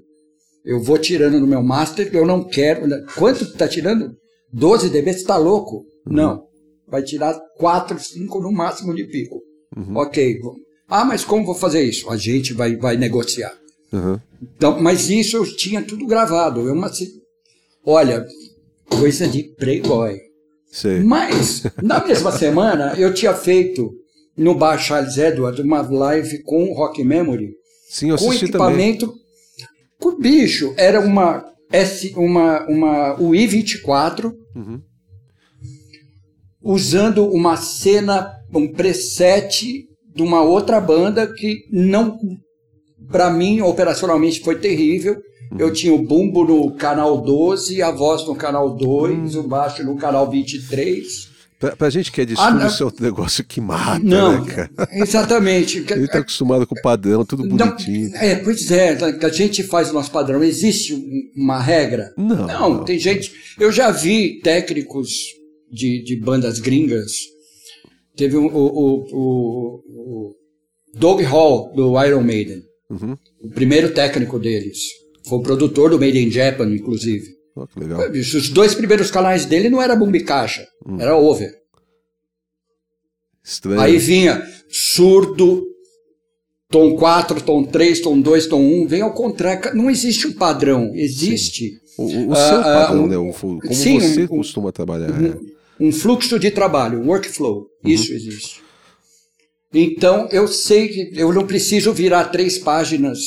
Eu 0.66 0.82
vou 0.82 0.98
tirando 0.98 1.40
no 1.40 1.48
meu 1.48 1.64
master, 1.64 2.10
eu 2.14 2.26
não 2.26 2.44
quero. 2.44 2.88
Né? 2.88 3.06
Quanto 3.16 3.44
está 3.44 3.68
tirando? 3.68 4.16
12 4.52 4.90
dB, 4.90 5.14
você 5.14 5.20
está 5.20 5.38
louco? 5.38 5.86
Uhum. 6.06 6.14
Não. 6.14 6.48
Vai 6.88 7.04
tirar 7.04 7.40
4, 7.58 7.98
5 8.00 8.42
no 8.42 8.52
máximo 8.52 8.94
de 8.94 9.06
pico. 9.06 9.42
Uhum. 9.76 9.96
Ok. 9.96 10.40
Ah, 10.90 11.06
mas 11.06 11.24
como 11.24 11.46
vou 11.46 11.56
fazer 11.56 11.84
isso? 11.84 12.10
A 12.10 12.18
gente 12.18 12.54
vai, 12.54 12.76
vai 12.76 12.98
negociar. 12.98 13.54
Uhum. 13.94 14.20
Então, 14.42 14.82
mas 14.82 15.10
isso 15.10 15.38
eu 15.38 15.46
tinha 15.56 15.82
tudo 15.82 16.06
gravado. 16.06 16.68
Eu, 16.68 16.74
uma, 16.74 16.92
olha, 17.86 18.26
coisa 18.90 19.28
de 19.28 19.44
playboy. 19.56 20.18
Mas, 21.04 21.64
na 21.82 22.04
mesma 22.06 22.32
semana, 22.32 22.94
eu 22.98 23.14
tinha 23.14 23.34
feito 23.34 23.92
no 24.36 24.54
bar 24.54 24.78
Charles 24.78 25.18
Edward 25.18 25.62
uma 25.62 25.82
live 25.82 26.44
com 26.44 26.74
Rock 26.74 27.04
Memory. 27.04 27.52
Sim, 27.90 28.12
eu 28.12 28.18
com 28.18 28.28
assisti 28.28 28.46
equipamento. 28.46 29.14
Com 30.00 30.16
bicho, 30.20 30.74
era 30.78 31.00
uma 31.00 31.44
S, 31.72 32.14
uma, 32.16 32.66
uma 32.68 33.20
UI 33.20 33.48
24 33.48 34.34
Uhum. 34.56 34.82
usando 36.64 37.28
uma 37.28 37.56
cena, 37.58 38.32
um 38.54 38.68
preset 38.68 39.86
de 40.16 40.24
uma 40.24 40.42
outra 40.42 40.82
banda 40.82 41.32
que 41.32 41.60
não, 41.72 42.18
para 43.12 43.30
mim, 43.30 43.62
operacionalmente 43.62 44.40
foi 44.42 44.60
terrível. 44.60 45.16
Eu 45.58 45.72
tinha 45.72 45.94
o 45.94 46.02
bumbo 46.02 46.44
no 46.44 46.72
canal 46.76 47.22
12, 47.22 47.82
a 47.82 47.92
voz 47.92 48.26
no 48.26 48.36
canal 48.36 48.76
2, 48.76 49.36
Hum. 49.36 49.40
o 49.42 49.44
baixo 49.44 49.84
no 49.84 49.96
canal 49.98 50.30
23. 50.30 51.28
Pra, 51.60 51.76
pra 51.76 51.90
gente 51.90 52.12
que 52.12 52.22
é 52.22 52.26
de 52.26 52.34
Ah, 52.34 52.36
estúdio, 52.36 52.60
não. 52.60 52.68
isso 52.68 52.84
é 52.84 52.86
um 52.86 52.92
negócio 53.04 53.44
que 53.44 53.60
mata, 53.60 54.00
Não, 54.04 54.46
né, 54.46 54.52
cara? 54.54 54.90
exatamente. 54.92 55.84
Ele 55.90 56.08
tá 56.08 56.20
acostumado 56.20 56.68
com 56.68 56.76
o 56.76 56.82
padrão, 56.84 57.26
tudo 57.26 57.44
Não, 57.48 57.58
bonitinho. 57.58 58.16
é, 58.16 58.36
pois 58.36 58.70
é, 58.70 58.96
a 59.24 59.30
gente 59.30 59.64
faz 59.64 59.90
o 59.90 59.94
nosso 59.94 60.12
padrão. 60.12 60.44
Existe 60.44 60.94
um- 60.94 61.04
uma 61.44 61.60
regra? 61.60 62.14
Não, 62.16 62.46
Não, 62.46 62.70
não. 62.76 62.84
tem 62.86 63.00
gente. 63.00 63.32
Eu 63.60 63.72
já 63.72 63.90
vi 63.90 64.40
técnicos 64.42 65.10
de, 65.72 66.04
de 66.04 66.16
bandas 66.20 66.60
gringas. 66.60 67.12
Teve 68.16 68.38
um- 68.38 68.46
o, 68.48 68.50
o, 68.52 69.06
o, 69.12 69.76
o 70.30 70.36
Doug 70.94 71.22
Hall, 71.24 71.74
do 71.74 72.00
Iron 72.06 72.22
Maiden, 72.22 72.62
Uhum. 72.90 73.18
o 73.42 73.50
primeiro 73.50 73.94
técnico 73.96 74.38
deles. 74.38 74.78
Foi 75.28 75.40
o 75.40 75.42
produtor 75.42 75.90
do 75.90 76.00
Made 76.00 76.18
in 76.20 76.32
Japan, 76.32 76.70
inclusive. 76.74 77.26
Ó, 77.56 77.66
que 77.66 77.80
legal. 77.80 78.10
Os 78.12 78.50
dois 78.50 78.74
primeiros 78.76 79.10
canais 79.12 79.46
dele 79.46 79.70
não 79.70 79.82
era 79.82 79.96
e 80.18 80.24
caixa, 80.24 80.66
Hum. 80.86 80.98
era 81.00 81.16
over. 81.18 81.54
Estranho. 83.44 83.80
Aí 83.80 83.98
vinha 83.98 84.44
surdo, 84.70 85.66
tom 86.70 86.96
4, 86.98 87.42
tom 87.42 87.64
3, 87.64 88.02
tom 88.02 88.20
2, 88.20 88.48
tom 88.48 88.62
1, 88.62 88.88
vem 88.88 89.02
ao 89.02 89.14
contrário. 89.14 89.74
Não 89.76 89.90
existe 89.90 90.28
um 90.28 90.34
padrão, 90.34 90.92
existe 90.96 91.80
o 91.98 92.04
o- 92.04 92.28
o 92.28 92.34
ah, 92.34 92.36
seu 92.36 92.58
ah, 92.60 92.64
padrão, 92.64 93.04
um- 93.06 93.08
né? 93.08 93.16
Como 93.40 93.74
sim, 93.74 94.00
você 94.00 94.24
um- 94.24 94.28
costuma 94.28 94.72
trabalhar. 94.72 95.08
é. 95.10 95.36
um, 95.82 95.88
um 95.88 95.92
fluxo 95.92 96.38
de 96.38 96.52
trabalho, 96.52 97.00
um 97.00 97.08
workflow. 97.08 97.68
Uhum. 97.84 97.90
Isso 97.92 98.14
existe. 98.14 98.62
Então, 99.74 100.28
eu 100.32 100.48
sei 100.48 100.88
que 100.90 101.20
eu 101.20 101.32
não 101.34 101.46
preciso 101.48 101.92
virar 101.94 102.26
três 102.26 102.58
páginas 102.58 103.18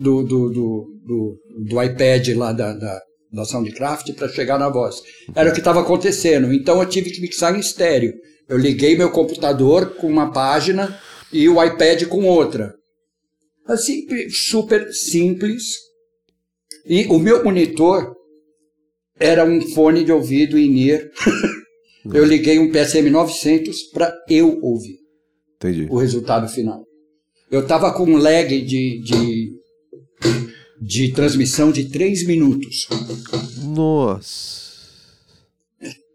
do, 0.00 0.22
do, 0.22 0.48
do, 0.48 1.38
do, 1.68 1.82
iPad 1.82 2.28
lá 2.34 2.52
da, 2.52 2.72
da, 2.72 3.02
da 3.30 3.44
Soundcraft 3.44 4.14
para 4.14 4.28
chegar 4.28 4.58
na 4.58 4.70
voz. 4.70 5.02
Era 5.34 5.50
o 5.50 5.52
que 5.52 5.58
estava 5.58 5.82
acontecendo. 5.82 6.50
Então, 6.54 6.80
eu 6.80 6.88
tive 6.88 7.10
que 7.10 7.20
mixar 7.20 7.54
em 7.54 7.60
estéreo. 7.60 8.14
Eu 8.48 8.56
liguei 8.56 8.96
meu 8.96 9.10
computador 9.10 9.94
com 9.96 10.08
uma 10.08 10.32
página 10.32 10.98
e 11.30 11.46
o 11.50 11.62
iPad 11.62 12.06
com 12.06 12.24
outra. 12.24 12.74
Assim, 13.66 14.06
super 14.30 14.90
simples. 14.90 15.64
E 16.86 17.06
o 17.08 17.18
meu 17.18 17.44
monitor 17.44 18.16
era 19.18 19.44
um 19.44 19.60
fone 19.60 20.02
de 20.02 20.10
ouvido 20.10 20.58
in-ear. 20.58 21.02
eu 22.14 22.24
liguei 22.24 22.58
um 22.58 22.72
PSM 22.72 23.10
900 23.10 23.82
para 23.92 24.16
eu 24.30 24.58
ouvir 24.62 24.98
Entendi. 25.56 25.86
o 25.90 25.98
resultado 25.98 26.48
final. 26.48 26.86
Eu 27.50 27.60
estava 27.60 27.92
com 27.92 28.04
um 28.04 28.16
lag 28.16 28.48
de, 28.48 29.00
de, 29.02 29.59
de 30.80 31.12
transmissão 31.12 31.70
de 31.70 31.84
3 31.90 32.26
minutos. 32.26 32.88
Nossa. 33.62 34.70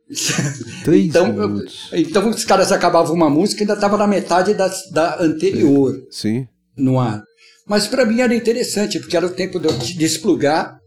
Três 0.83 1.05
Então, 1.07 1.33
minutos. 1.33 1.89
então 1.91 2.29
os 2.29 2.45
caras 2.45 2.71
acabavam 2.71 3.15
uma 3.15 3.29
música 3.29 3.61
e 3.61 3.63
ainda 3.63 3.73
estava 3.73 3.97
na 3.97 4.07
metade 4.07 4.53
da, 4.53 4.67
da 4.91 5.21
anterior 5.23 5.95
Sim. 6.11 6.47
no 6.77 6.99
ar. 6.99 7.23
Mas 7.67 7.87
para 7.87 8.05
mim 8.05 8.21
era 8.21 8.35
interessante, 8.35 8.99
porque 8.99 9.17
era 9.17 9.25
o 9.25 9.31
tempo 9.31 9.59
de 9.59 9.67
eu 9.67 9.73
desplugar 9.97 10.79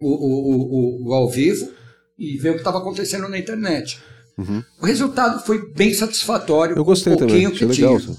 o, 0.00 0.08
o, 0.08 1.06
o, 1.06 1.08
o 1.08 1.14
ao 1.14 1.28
vivo 1.28 1.68
e 2.16 2.36
ver 2.38 2.50
o 2.50 2.52
que 2.54 2.60
estava 2.60 2.78
acontecendo 2.78 3.28
na 3.28 3.38
internet. 3.38 3.98
Uhum. 4.38 4.62
O 4.80 4.86
resultado 4.86 5.44
foi 5.44 5.72
bem 5.74 5.92
satisfatório. 5.92 6.76
Eu 6.76 6.84
gostei 6.84 7.12
um 7.12 7.16
pouquinho 7.16 7.50
também. 7.50 7.58
Que 7.58 7.82
legal. 7.82 7.98
tinha. 8.00 8.16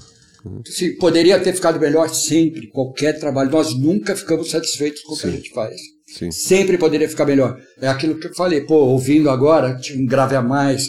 Se 0.66 0.90
poderia 0.96 1.38
ter 1.40 1.52
ficado 1.52 1.78
melhor 1.78 2.08
sempre, 2.08 2.66
qualquer 2.68 3.18
trabalho. 3.18 3.50
Nós 3.50 3.78
nunca 3.78 4.16
ficamos 4.16 4.50
satisfeitos 4.50 5.02
com 5.02 5.14
o 5.14 5.16
que 5.18 5.26
a 5.26 5.30
Sim. 5.30 5.36
gente 5.36 5.50
faz. 5.50 5.76
Sim. 6.06 6.30
Sempre 6.30 6.76
poderia 6.78 7.08
ficar 7.08 7.24
melhor. 7.26 7.58
É 7.80 7.88
aquilo 7.88 8.18
que 8.18 8.26
eu 8.26 8.34
falei, 8.34 8.60
pô, 8.62 8.74
ouvindo 8.76 9.30
agora, 9.30 9.76
tinha 9.76 9.98
um 10.02 10.06
grave 10.06 10.34
a 10.36 10.42
mais, 10.42 10.88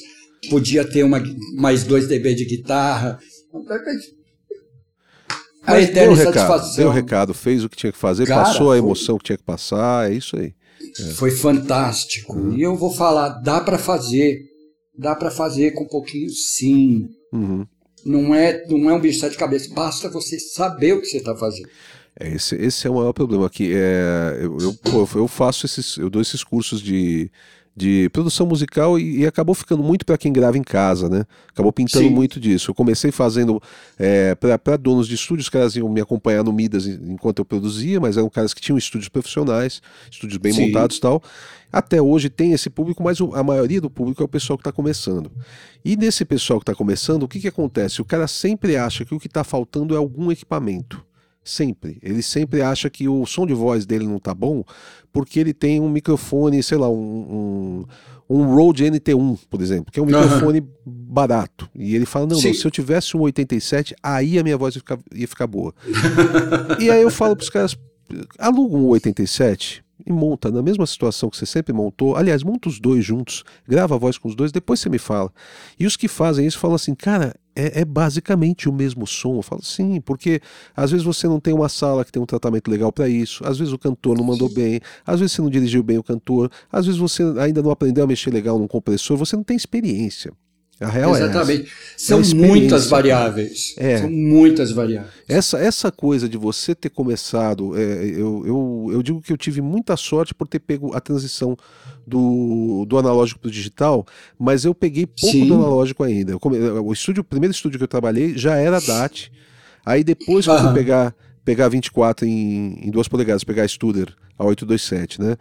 podia 0.50 0.84
ter 0.84 1.04
uma, 1.04 1.22
mais 1.56 1.84
2 1.84 2.08
dB 2.08 2.36
de 2.36 2.46
guitarra. 2.46 3.20
A 5.66 5.72
Mas 5.72 5.86
deu 5.86 5.92
eterna 5.94 6.12
o 6.12 6.16
recado, 6.16 6.34
satisfação. 6.36 6.76
deu 6.76 6.88
o 6.90 6.92
recado, 6.92 7.34
fez 7.34 7.64
o 7.64 7.70
que 7.70 7.78
tinha 7.78 7.92
que 7.92 7.98
fazer, 7.98 8.26
Cara, 8.28 8.44
passou 8.44 8.72
a 8.72 8.76
foi- 8.76 8.78
emoção 8.80 9.18
que 9.18 9.24
tinha 9.24 9.38
que 9.38 9.44
passar, 9.44 10.12
é 10.12 10.16
isso 10.16 10.36
aí. 10.38 10.54
Foi 11.16 11.32
fantástico. 11.32 12.38
Uhum. 12.38 12.58
E 12.58 12.62
eu 12.62 12.76
vou 12.76 12.92
falar, 12.92 13.30
dá 13.42 13.62
para 13.62 13.78
fazer. 13.78 14.40
Dá 14.96 15.16
para 15.16 15.32
fazer 15.32 15.72
com 15.72 15.86
um 15.86 15.88
pouquinho 15.88 16.30
sim. 16.30 17.08
Uhum. 17.32 17.66
Não 18.06 18.34
é, 18.36 18.66
não 18.68 18.90
é 18.90 18.94
um 18.94 19.00
bicho 19.00 19.16
de 19.16 19.22
sete 19.22 19.38
cabeças, 19.38 19.68
basta 19.68 20.10
você 20.10 20.40
saber 20.40 20.94
o 20.94 21.02
que 21.02 21.08
você 21.08 21.18
está 21.18 21.36
fazendo. 21.36 21.70
É, 22.20 22.30
esse, 22.30 22.56
esse 22.56 22.86
é 22.86 22.90
o 22.90 22.96
maior 22.96 23.14
problema 23.14 23.48
aqui. 23.48 23.74
É, 23.74 24.40
eu, 24.42 24.58
eu, 24.60 25.10
eu 25.16 25.28
faço 25.28 25.66
esses, 25.66 25.98
eu 25.98 26.10
dou 26.10 26.22
esses 26.22 26.44
cursos 26.44 26.82
de, 26.82 27.32
de 27.76 28.08
produção 28.10 28.46
musical 28.46 29.00
e, 29.00 29.20
e 29.22 29.26
acabou 29.26 29.56
ficando 29.56 29.82
muito 29.82 30.06
para 30.06 30.18
quem 30.18 30.32
grava 30.32 30.58
em 30.58 30.62
casa, 30.64 31.10
né? 31.10 31.26
Acabou 31.50 31.72
pintando 31.74 32.06
Sim. 32.06 32.12
muito 32.14 32.40
disso. 32.40 32.70
Eu 32.70 32.76
comecei 32.76 33.12
fazendo 33.12 33.62
é, 33.98 34.36
para 34.36 34.78
donos 34.78 35.08
de 35.08 35.16
estúdios, 35.16 35.48
os 35.48 35.50
caras 35.50 35.76
iam 35.76 35.90
me 35.90 36.00
acompanhar 36.00 36.44
no 36.44 36.54
Midas 36.54 36.86
en- 36.86 37.14
enquanto 37.14 37.40
eu 37.40 37.46
produzia, 37.46 38.00
mas 38.00 38.16
eram 38.16 38.30
caras 38.30 38.54
que 38.54 38.62
tinham 38.62 38.78
estúdios 38.78 39.10
profissionais, 39.10 39.82
estúdios 40.12 40.38
bem 40.38 40.54
Sim. 40.54 40.68
montados 40.68 40.98
e 40.98 41.02
tal. 41.02 41.22
Até 41.72 42.00
hoje 42.00 42.30
tem 42.30 42.52
esse 42.54 42.70
público, 42.70 43.02
mas 43.02 43.18
a 43.20 43.42
maioria 43.44 43.82
do 43.82 43.90
público 43.90 44.22
é 44.22 44.26
o 44.26 44.30
pessoal 44.30 44.56
que 44.58 44.62
está 44.62 44.72
começando. 44.72 45.32
E 45.84 45.98
nesse 45.98 46.24
pessoal 46.24 46.60
que 46.60 46.64
está 46.64 46.76
começando, 46.76 47.24
o 47.24 47.28
que, 47.28 47.40
que 47.40 47.48
acontece? 47.48 48.00
O 48.00 48.06
cara 48.06 48.28
sempre 48.28 48.78
acha 48.78 49.04
que 49.04 49.16
o 49.16 49.20
que 49.20 49.26
está 49.26 49.44
faltando 49.44 49.96
é 49.96 49.98
algum 49.98 50.32
equipamento. 50.32 51.04
Sempre. 51.44 52.00
Ele 52.02 52.22
sempre 52.22 52.62
acha 52.62 52.90
que 52.90 53.08
o 53.08 53.26
som 53.26 53.46
de 53.46 53.54
voz 53.54 53.86
dele 53.86 54.08
não 54.08 54.20
tá 54.20 54.34
bom 54.34 54.64
porque 55.14 55.40
ele 55.40 55.54
tem 55.54 55.80
um 55.80 55.88
microfone, 55.88 56.64
sei 56.64 56.78
lá, 56.78 56.90
um, 56.90 57.86
um, 58.28 58.36
um 58.36 58.56
Rode 58.56 58.84
NT1, 58.84 59.40
por 59.48 59.62
exemplo, 59.62 59.92
que 59.92 60.00
é 60.00 60.04
um 60.04 60.08
microfone 60.08 60.68
barato. 60.84 61.70
E 61.76 61.96
ele 61.96 62.06
fala: 62.06 62.26
não, 62.26 62.36
não, 62.36 62.54
se 62.54 62.66
eu 62.66 62.72
tivesse 62.72 63.16
um 63.16 63.22
87, 63.22 63.96
aí 64.02 64.40
a 64.40 64.44
minha 64.44 64.58
voz 64.58 64.76
ia 64.76 64.82
ficar, 64.82 65.00
ia 65.14 65.28
ficar 65.28 65.46
boa. 65.46 65.74
e 66.82 66.90
aí 66.90 67.04
eu 67.04 67.12
falo 67.12 67.36
pros 67.36 67.50
caras: 67.50 67.78
aluga 68.40 68.76
um 68.76 68.88
87 68.88 69.84
e 70.06 70.12
monta 70.12 70.52
na 70.52 70.62
mesma 70.62 70.86
situação 70.86 71.30
que 71.30 71.38
você 71.38 71.46
sempre 71.46 71.72
montou. 71.72 72.16
Aliás, 72.16 72.44
monta 72.44 72.68
os 72.68 72.80
dois 72.80 73.06
juntos, 73.06 73.44
grava 73.68 73.96
a 73.96 73.98
voz 73.98 74.18
com 74.18 74.28
os 74.28 74.36
dois, 74.36 74.52
depois 74.52 74.80
você 74.80 74.90
me 74.90 74.98
fala. 74.98 75.32
E 75.80 75.86
os 75.86 75.96
que 75.96 76.08
fazem 76.08 76.46
isso 76.46 76.58
falam 76.58 76.76
assim, 76.76 76.96
cara, 76.96 77.36
é, 77.56 77.82
é 77.82 77.86
basicamente 77.86 78.68
o 78.68 78.74
mesmo 78.74 79.06
som. 79.08 79.38
Eu 79.38 79.42
falo, 79.42 79.64
sim, 79.64 80.02
porque 80.02 80.42
às 80.76 80.92
vezes 80.92 81.06
você 81.06 81.28
não 81.28 81.40
tem 81.40 81.54
uma 81.54 81.70
sala 81.70 82.04
que 82.04 82.12
tem 82.12 82.22
um 82.22 82.26
tratamento 82.26 82.70
legal 82.70 82.92
para 82.92 83.08
isso, 83.08 83.46
às 83.46 83.58
vezes 83.58 83.74
o 83.74 83.78
cantor 83.78 84.18
não 84.18 84.26
mandou 84.26 84.50
bem, 84.50 84.80
às 85.06 85.20
vezes 85.20 85.36
você 85.36 85.42
não 85.42 85.50
dirigiu 85.50 85.84
bem 85.84 85.98
o 85.98 86.04
cantor, 86.04 86.52
às 86.72 86.86
vezes 86.86 87.00
você 87.00 87.24
ainda 87.40 87.62
não 87.62 87.72
aprendeu 87.72 88.04
a 88.04 88.08
mexer 88.08 88.32
legal 88.32 88.58
num 88.58 88.68
compressor, 88.68 89.18
você 89.18 89.36
não 89.36 89.44
tem 89.44 89.56
experiência. 89.56 90.32
A 90.84 90.90
real 90.90 91.16
é 91.16 91.20
Exatamente. 91.22 91.64
essa. 91.64 91.72
São 91.98 92.20
É 92.22 92.34
muitas 92.34 92.88
variáveis. 92.88 93.74
É. 93.78 93.98
São 94.00 94.10
muitas 94.10 94.72
variáveis. 94.72 95.14
Essa, 95.28 95.58
essa 95.60 95.92
coisa 95.92 96.28
de 96.28 96.38
você 96.38 96.76
ter 96.76 96.90
começado, 96.90 97.78
é, 97.78 97.82
eu, 98.06 98.44
eu, 98.46 98.90
eu 98.94 99.04
digo 99.04 99.22
que 99.22 99.32
eu 99.32 99.38
tive 99.38 99.62
muita 99.62 99.96
sorte 99.96 100.34
por 100.34 100.48
ter 100.48 100.60
pego 100.60 100.94
a 100.96 101.00
transição 101.00 101.56
do, 102.06 102.86
do 102.88 102.98
analógico 102.98 103.40
para 103.40 103.48
o 103.48 103.52
digital, 103.52 104.06
mas 104.38 104.66
eu 104.66 104.76
peguei 104.76 105.06
pouco 105.06 105.32
Sim. 105.32 105.48
do 105.48 105.54
analógico 105.56 106.04
ainda. 106.04 106.38
Come- 106.40 106.58
o, 106.60 106.92
estúdio, 106.92 107.22
o 107.22 107.24
primeiro 107.24 107.54
estúdio 107.54 107.78
que 107.78 107.84
eu 107.84 107.88
trabalhei 107.88 108.38
já 108.38 108.56
era 108.56 108.80
DAT, 108.82 109.32
aí 109.86 110.04
depois 110.04 110.46
que 110.46 110.52
eu 110.52 110.60
fui 110.60 110.74
pegar, 110.74 111.16
pegar 111.46 111.70
24 111.70 112.26
em, 112.28 112.80
em 112.88 112.92
2 112.92 113.08
polegadas, 113.08 113.44
pegar 113.44 113.64
a 113.64 113.68
Studer 113.68 114.14
a 114.38 114.46
827, 114.46 115.22
né? 115.22 115.36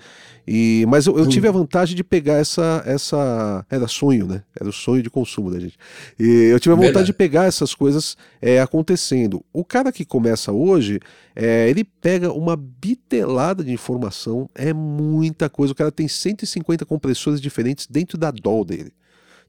E, 0.46 0.84
mas 0.88 1.06
eu, 1.06 1.16
eu 1.18 1.26
tive 1.28 1.46
a 1.46 1.52
vantagem 1.52 1.94
de 1.94 2.02
pegar 2.02 2.34
essa, 2.34 2.82
essa. 2.84 3.64
Era 3.70 3.86
sonho, 3.86 4.26
né? 4.26 4.42
Era 4.58 4.68
o 4.68 4.72
sonho 4.72 5.02
de 5.02 5.08
consumo 5.08 5.50
da 5.50 5.58
gente. 5.58 5.76
E 6.18 6.24
eu 6.50 6.58
tive 6.58 6.72
a 6.72 6.76
vontade 6.76 6.92
Verdade. 6.92 7.06
de 7.06 7.12
pegar 7.12 7.44
essas 7.44 7.74
coisas 7.74 8.16
é, 8.40 8.60
acontecendo. 8.60 9.44
O 9.52 9.64
cara 9.64 9.92
que 9.92 10.04
começa 10.04 10.52
hoje, 10.52 11.00
é, 11.34 11.68
ele 11.70 11.84
pega 11.84 12.32
uma 12.32 12.56
bitelada 12.56 13.62
de 13.62 13.72
informação, 13.72 14.50
é 14.54 14.72
muita 14.72 15.48
coisa. 15.48 15.72
O 15.72 15.76
cara 15.76 15.92
tem 15.92 16.08
150 16.08 16.84
compressores 16.84 17.40
diferentes 17.40 17.86
dentro 17.86 18.18
da 18.18 18.30
DAW 18.30 18.64
dele. 18.64 18.92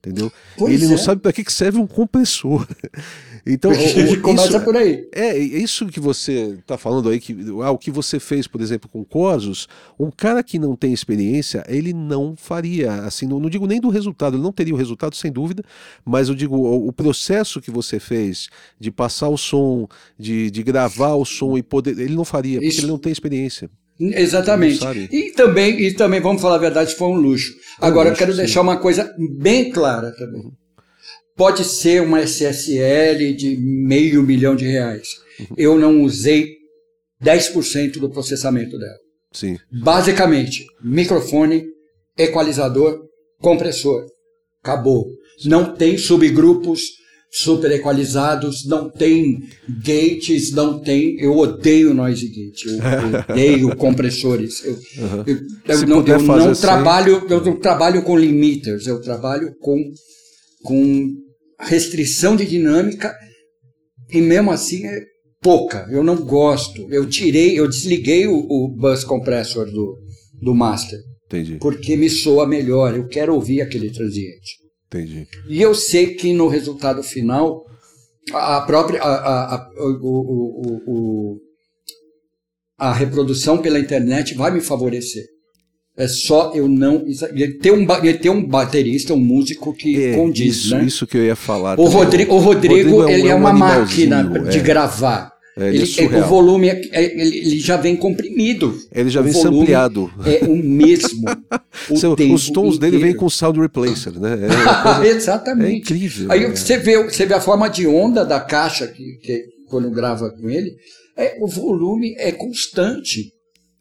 Entendeu? 0.03 0.31
Pois 0.57 0.73
ele 0.73 0.85
é. 0.85 0.87
não 0.89 0.97
sabe 0.97 1.21
para 1.21 1.31
que 1.31 1.49
serve 1.51 1.79
um 1.79 1.87
compressor. 1.87 2.67
Então, 3.45 3.71
o, 3.71 4.21
começa 4.21 4.47
isso, 4.47 4.61
por 4.61 4.77
aí. 4.77 5.05
É, 5.11 5.37
isso 5.37 5.87
que 5.87 5.99
você 5.99 6.57
está 6.59 6.77
falando 6.77 7.09
aí, 7.09 7.19
que, 7.19 7.35
ah, 7.61 7.71
o 7.71 7.77
que 7.77 7.91
você 7.91 8.17
fez, 8.17 8.47
por 8.47 8.61
exemplo, 8.61 8.89
com 8.89 9.03
Corsos, 9.03 9.67
um 9.99 10.09
cara 10.09 10.41
que 10.41 10.57
não 10.57 10.77
tem 10.77 10.93
experiência, 10.93 11.61
ele 11.67 11.91
não 11.91 12.35
faria, 12.37 13.01
assim, 13.01 13.27
não, 13.27 13.41
não, 13.41 13.49
digo 13.49 13.67
nem 13.67 13.81
do 13.81 13.89
resultado, 13.89 14.37
ele 14.37 14.43
não 14.43 14.53
teria 14.53 14.73
o 14.73 14.77
resultado, 14.77 15.13
sem 15.17 15.29
dúvida, 15.29 15.61
mas 16.05 16.29
eu 16.29 16.35
digo, 16.35 16.55
o, 16.55 16.87
o 16.87 16.93
processo 16.93 17.59
que 17.59 17.69
você 17.69 17.99
fez 17.99 18.47
de 18.79 18.89
passar 18.89 19.27
o 19.27 19.37
som, 19.37 19.89
de, 20.17 20.49
de 20.49 20.63
gravar 20.63 21.15
o 21.15 21.25
som 21.25 21.57
e 21.57 21.61
poder, 21.61 21.99
ele 21.99 22.15
não 22.15 22.23
faria, 22.23 22.59
porque 22.59 22.69
isso. 22.69 22.79
ele 22.79 22.87
não 22.87 22.97
tem 22.97 23.11
experiência. 23.11 23.69
Exatamente. 24.15 24.85
E 25.11 25.31
também, 25.31 25.79
e 25.79 25.93
também, 25.93 26.19
vamos 26.19 26.41
falar 26.41 26.55
a 26.55 26.59
verdade, 26.59 26.95
foi 26.95 27.07
um 27.07 27.15
luxo. 27.15 27.53
Agora, 27.79 28.09
eu 28.09 28.15
quero 28.15 28.31
sim. 28.31 28.37
deixar 28.37 28.61
uma 28.61 28.77
coisa 28.77 29.13
bem 29.17 29.71
clara 29.71 30.11
também. 30.11 30.41
Uhum. 30.41 30.51
Pode 31.35 31.63
ser 31.63 32.01
uma 32.01 32.21
SSL 32.21 33.33
de 33.33 33.57
meio 33.57 34.21
milhão 34.23 34.55
de 34.55 34.65
reais. 34.65 35.07
Uhum. 35.39 35.55
Eu 35.57 35.79
não 35.79 36.01
usei 36.01 36.57
10% 37.23 37.99
do 37.99 38.09
processamento 38.09 38.77
dela. 38.77 38.97
Sim. 39.31 39.57
Basicamente, 39.71 40.65
microfone, 40.83 41.65
equalizador, 42.17 43.01
compressor. 43.39 44.05
Acabou. 44.61 45.07
Sim. 45.37 45.49
Não 45.49 45.73
tem 45.73 45.97
subgrupos 45.97 46.81
super 47.33 47.71
equalizados, 47.71 48.63
não 48.67 48.87
tem 48.91 49.39
gates, 49.83 50.51
não 50.51 50.79
tem. 50.79 51.19
Eu 51.19 51.35
odeio 51.35 51.93
noise 51.93 52.27
gate, 52.27 52.65
eu 52.65 52.77
odeio 53.33 53.75
compressores. 53.75 54.63
Eu, 54.63 54.73
uhum. 54.73 55.23
eu, 55.25 55.39
eu 55.67 55.87
não, 55.87 56.05
eu 56.05 56.19
não 56.21 56.51
assim... 56.51 56.61
trabalho, 56.61 57.25
eu 57.27 57.43
não 57.43 57.59
trabalho 57.59 58.03
com 58.03 58.15
limiters, 58.15 58.85
eu 58.85 59.01
trabalho 59.01 59.51
com, 59.59 59.81
com 60.63 61.11
restrição 61.59 62.35
de 62.35 62.45
dinâmica 62.45 63.15
e 64.11 64.21
mesmo 64.21 64.51
assim 64.51 64.85
é 64.85 65.01
pouca. 65.41 65.87
Eu 65.89 66.03
não 66.03 66.17
gosto. 66.17 66.87
Eu 66.91 67.09
tirei, 67.09 67.59
eu 67.59 67.67
desliguei 67.67 68.27
o, 68.27 68.37
o 68.37 68.67
bus 68.67 69.03
compressor 69.03 69.65
do, 69.65 69.97
do 70.39 70.53
master. 70.53 70.99
Entendi. 71.25 71.57
Porque 71.59 71.95
me 71.95 72.11
soa 72.11 72.47
melhor. 72.47 72.95
Eu 72.95 73.07
quero 73.07 73.33
ouvir 73.33 73.61
aquele 73.61 73.91
transiente. 73.91 74.62
Entendi. 74.93 75.27
E 75.47 75.61
eu 75.61 75.73
sei 75.73 76.13
que 76.13 76.33
no 76.33 76.47
resultado 76.47 77.01
final, 77.01 77.65
a 78.31 78.61
própria. 78.61 79.01
A, 79.01 79.07
a, 79.07 79.55
a, 79.55 79.69
o, 79.77 79.97
o, 80.05 80.81
o, 80.87 81.37
a 82.77 82.93
reprodução 82.93 83.57
pela 83.57 83.79
internet 83.79 84.35
vai 84.35 84.51
me 84.51 84.61
favorecer. 84.61 85.25
É 85.95 86.07
só 86.07 86.51
eu 86.55 86.67
não. 86.67 87.05
Ter 87.61 87.71
um, 87.71 87.85
ter 88.19 88.29
um 88.29 88.45
baterista, 88.45 89.13
um 89.13 89.19
músico 89.19 89.73
que 89.73 90.03
é, 90.03 90.15
condiz. 90.15 90.55
Isso, 90.55 90.75
né? 90.75 90.85
isso 90.85 91.07
que 91.07 91.17
eu 91.17 91.25
ia 91.25 91.35
falar. 91.35 91.79
O, 91.79 91.85
Rodrigo, 91.85 92.33
o 92.33 92.39
Rodrigo, 92.39 92.97
Rodrigo 92.97 93.01
é 93.01 93.05
um, 93.05 93.09
ele 93.09 93.27
é, 93.29 93.35
uma 93.35 93.53
máquina 93.53 94.23
de 94.49 94.57
é. 94.57 94.61
gravar. 94.61 95.32
É, 95.55 95.69
ele, 95.69 95.83
ele 95.97 96.15
é 96.15 96.19
o 96.19 96.27
volume 96.27 96.67
é, 96.67 96.81
é, 96.91 97.03
ele, 97.03 97.59
já 97.59 97.77
vem 97.77 97.95
comprimido. 97.95 98.75
Ele 98.91 99.09
já 99.09 99.21
o 99.21 99.23
vem 99.23 99.33
sampleado. 99.33 100.11
É 100.25 100.45
o 100.45 100.55
mesmo. 100.55 101.23
O 101.89 101.97
Seu, 101.97 102.13
os 102.13 102.49
tons 102.51 102.75
inteiro. 102.75 102.77
dele 102.77 102.97
vêm 102.99 103.15
com 103.15 103.27
sound 103.27 103.59
replacer, 103.59 104.17
né? 104.17 104.37
É 105.03 105.07
Exatamente. 105.09 105.73
É 105.73 105.77
incrível. 105.77 106.31
Aí 106.31 106.45
você, 106.45 106.77
vê, 106.77 107.03
você 107.03 107.25
vê 107.25 107.33
a 107.33 107.41
forma 107.41 107.67
de 107.67 107.87
onda 107.87 108.23
da 108.23 108.39
caixa 108.39 108.87
que, 108.87 109.17
que 109.17 109.43
quando 109.67 109.89
grava 109.89 110.29
com 110.29 110.49
ele, 110.49 110.75
é, 111.17 111.35
o 111.41 111.47
volume 111.47 112.15
é 112.17 112.31
constante. 112.31 113.33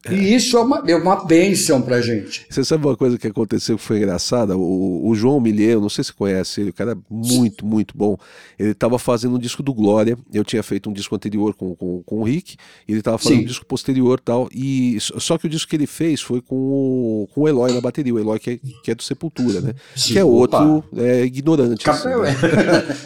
É. 0.05 0.15
E 0.15 0.35
isso 0.35 0.57
é 0.57 0.61
uma, 0.61 0.83
é 0.87 0.97
uma 0.97 1.25
bênção 1.25 1.81
pra 1.81 2.01
gente. 2.01 2.45
Você 2.51 2.65
sabe 2.65 2.85
uma 2.85 2.97
coisa 2.97 3.17
que 3.17 3.27
aconteceu 3.27 3.77
que 3.77 3.85
foi 3.85 3.99
engraçada? 3.99 4.57
O, 4.57 5.09
o 5.09 5.15
João 5.15 5.41
Milier, 5.41 5.81
não 5.81 5.89
sei 5.89 6.03
se 6.03 6.13
conhece 6.13 6.61
ele, 6.61 6.71
o 6.71 6.73
cara 6.73 6.93
é 6.93 6.97
muito, 7.09 7.65
muito 7.65 7.97
bom. 7.97 8.17
Ele 8.59 8.71
estava 8.71 8.99
fazendo 8.99 9.37
um 9.37 9.39
disco 9.39 9.63
do 9.63 9.73
Glória. 9.73 10.19
Eu 10.33 10.45
tinha 10.45 10.63
feito 10.63 10.91
um 10.91 10.93
disco 10.93 11.15
anterior 11.15 11.55
com, 11.55 11.75
com, 11.77 12.03
com 12.03 12.21
o 12.21 12.25
Rick, 12.25 12.57
e 12.89 12.93
ele 12.93 12.99
estava 12.99 13.17
fazendo 13.17 13.39
Sim. 13.39 13.45
um 13.45 13.47
disco 13.47 13.67
posterior 13.67 14.19
tal. 14.19 14.49
E 14.53 14.99
só 15.01 15.39
que 15.39 15.47
o 15.47 15.51
disco 15.51 15.71
que 15.71 15.77
ele 15.77 15.87
fez 15.87 16.21
foi 16.21 16.41
com 16.41 16.57
o, 16.57 17.29
com 17.33 17.43
o 17.43 17.49
Eloy 17.49 17.73
na 17.73 17.81
bateria, 17.81 18.13
o 18.13 18.19
Eloy 18.19 18.41
que 18.41 18.51
é, 18.51 18.59
que 18.83 18.91
é 18.91 18.95
do 18.95 19.03
Sepultura, 19.03 19.61
né? 19.61 19.75
Sim, 19.95 20.15
que 20.15 20.19
é 20.19 20.25
outro 20.25 20.85
é, 20.97 21.25
ignorante. 21.25 21.89
Assim, 21.89 22.09
né? 22.09 22.33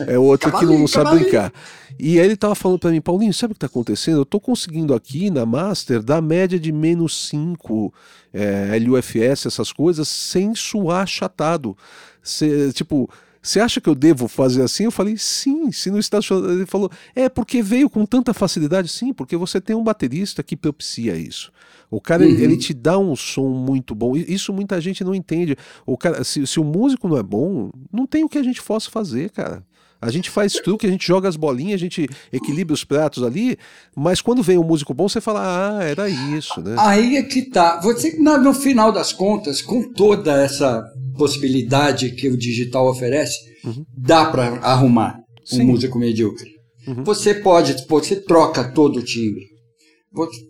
É 0.09 0.19
outro 0.19 0.51
que 0.59 0.65
não, 0.65 0.79
não 0.79 0.87
sabe 0.87 1.19
brincar. 1.19 1.53
E 1.99 2.19
aí 2.19 2.27
ele 2.27 2.35
estava 2.35 2.55
falando 2.55 2.79
para 2.79 2.91
mim, 2.91 3.01
Paulinho, 3.01 3.33
sabe 3.33 3.53
o 3.53 3.55
que 3.55 3.59
está 3.59 3.67
acontecendo? 3.67 4.19
Eu 4.19 4.23
estou 4.23 4.41
conseguindo 4.41 4.95
aqui 4.95 5.31
na 5.31 5.47
Master 5.47 6.03
dar 6.03 6.21
média 6.21 6.59
de 6.59 6.71
menos 6.87 7.29
5 7.29 7.93
é, 8.33 8.79
LUFS, 8.79 9.47
essas 9.47 9.73
coisas, 9.73 10.09
sem 10.09 10.55
suar 10.55 11.03
achatado. 11.03 11.77
Cê, 12.23 12.73
tipo, 12.73 13.11
você 13.43 13.61
acha 13.61 13.81
que 13.81 13.89
eu 13.89 13.95
devo 13.95 14.29
fazer 14.29 14.63
assim? 14.63 14.85
Eu 14.85 14.91
falei, 14.91 15.17
sim, 15.17 15.71
se 15.71 15.91
não 15.91 15.99
está 15.99 16.19
Ele 16.49 16.67
falou, 16.67 16.91
é 17.15 17.29
porque 17.29 17.63
veio 17.63 17.89
com 17.89 18.05
tanta 18.05 18.35
facilidade. 18.35 18.89
Sim, 18.89 19.13
porque 19.13 19.37
você 19.37 19.61
tem 19.61 19.75
um 19.75 19.85
baterista 19.85 20.43
que 20.43 20.57
propicia 20.57 21.17
isso. 21.17 21.53
O 21.89 22.01
cara, 22.01 22.25
uhum. 22.25 22.29
ele, 22.29 22.43
ele, 22.43 22.57
te 22.57 22.75
dá 22.75 22.99
um 22.99 23.15
som 23.15 23.49
muito 23.51 23.95
bom. 23.95 24.17
Isso 24.17 24.53
muita 24.53 24.81
gente 24.81 25.05
não 25.05 25.15
entende. 25.15 25.57
O 25.85 25.97
cara, 25.97 26.25
se, 26.25 26.45
se 26.47 26.59
o 26.59 26.65
músico 26.65 27.09
não 27.09 27.17
é 27.17 27.23
bom, 27.23 27.71
não 27.93 28.07
tem 28.07 28.25
o 28.25 28.29
que 28.29 28.39
a 28.39 28.43
gente 28.43 28.63
possa 28.63 28.91
fazer, 28.91 29.31
cara. 29.31 29.65
A 30.01 30.11
gente 30.11 30.31
faz 30.31 30.55
truque, 30.55 30.87
a 30.87 30.91
gente 30.91 31.07
joga 31.07 31.29
as 31.29 31.37
bolinhas, 31.37 31.75
a 31.75 31.83
gente 31.83 32.09
equilibra 32.33 32.75
os 32.75 32.85
pratos 32.85 33.23
ali, 33.23 33.57
mas 33.95 34.21
quando 34.21 34.43
vem 34.43 34.59
um 34.59 34.65
músico 34.65 34.93
bom, 34.93 35.09
você 35.09 35.21
fala, 35.21 35.79
ah, 35.79 35.85
era 35.85 36.09
isso, 36.09 36.61
né? 36.61 36.77
Aí 36.79 37.17
é 37.17 37.23
que 37.23 37.43
tá. 37.43 37.81
Você, 37.81 38.17
no 38.19 38.55
final 38.55 38.93
das 38.93 39.13
contas, 39.13 39.63
com 39.63 39.93
toda 39.93 40.43
essa 40.43 40.85
possibilidade 41.17 42.11
que 42.11 42.29
o 42.29 42.37
digital 42.37 42.89
oferece, 42.89 43.37
uhum. 43.65 43.85
dá 43.97 44.27
para 44.27 44.57
arrumar 44.59 45.19
Sim. 45.45 45.63
um 45.63 45.67
músico 45.67 45.99
medíocre. 45.99 46.51
Uhum. 46.87 47.03
Você 47.05 47.35
pode, 47.35 47.75
você 47.89 48.17
troca 48.17 48.65
todo 48.65 48.99
o 48.99 49.03
timbre. 49.03 49.45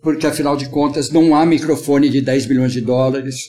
Porque 0.03 0.26
afinal 0.26 0.57
de 0.57 0.68
contas, 0.68 1.11
não 1.11 1.34
há 1.34 1.44
microfone 1.44 2.09
de 2.09 2.20
10 2.20 2.47
milhões 2.47 2.72
de 2.72 2.80
dólares 2.80 3.49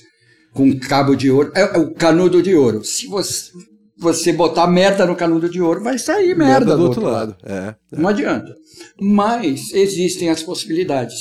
com 0.53 0.77
cabo 0.79 1.15
de 1.15 1.29
ouro. 1.29 1.51
É, 1.55 1.61
é 1.61 1.77
o 1.77 1.93
canudo 1.93 2.41
de 2.41 2.55
ouro. 2.55 2.83
Se 2.83 3.07
você 3.07 3.51
você 3.99 4.31
botar 4.31 4.67
merda 4.67 5.05
no 5.05 5.15
canudo 5.15 5.49
de 5.49 5.61
ouro, 5.61 5.83
vai 5.83 5.97
sair 5.97 6.35
merda, 6.35 6.65
merda 6.65 6.71
do, 6.71 6.77
do, 6.77 6.83
outro 6.83 7.01
lado. 7.03 7.35
lado. 7.43 7.75
É, 7.91 7.95
é. 7.95 7.99
Não 7.99 8.09
adianta. 8.09 8.55
Mas 8.99 9.71
existem 9.73 10.29
as 10.29 10.43
possibilidades 10.43 11.15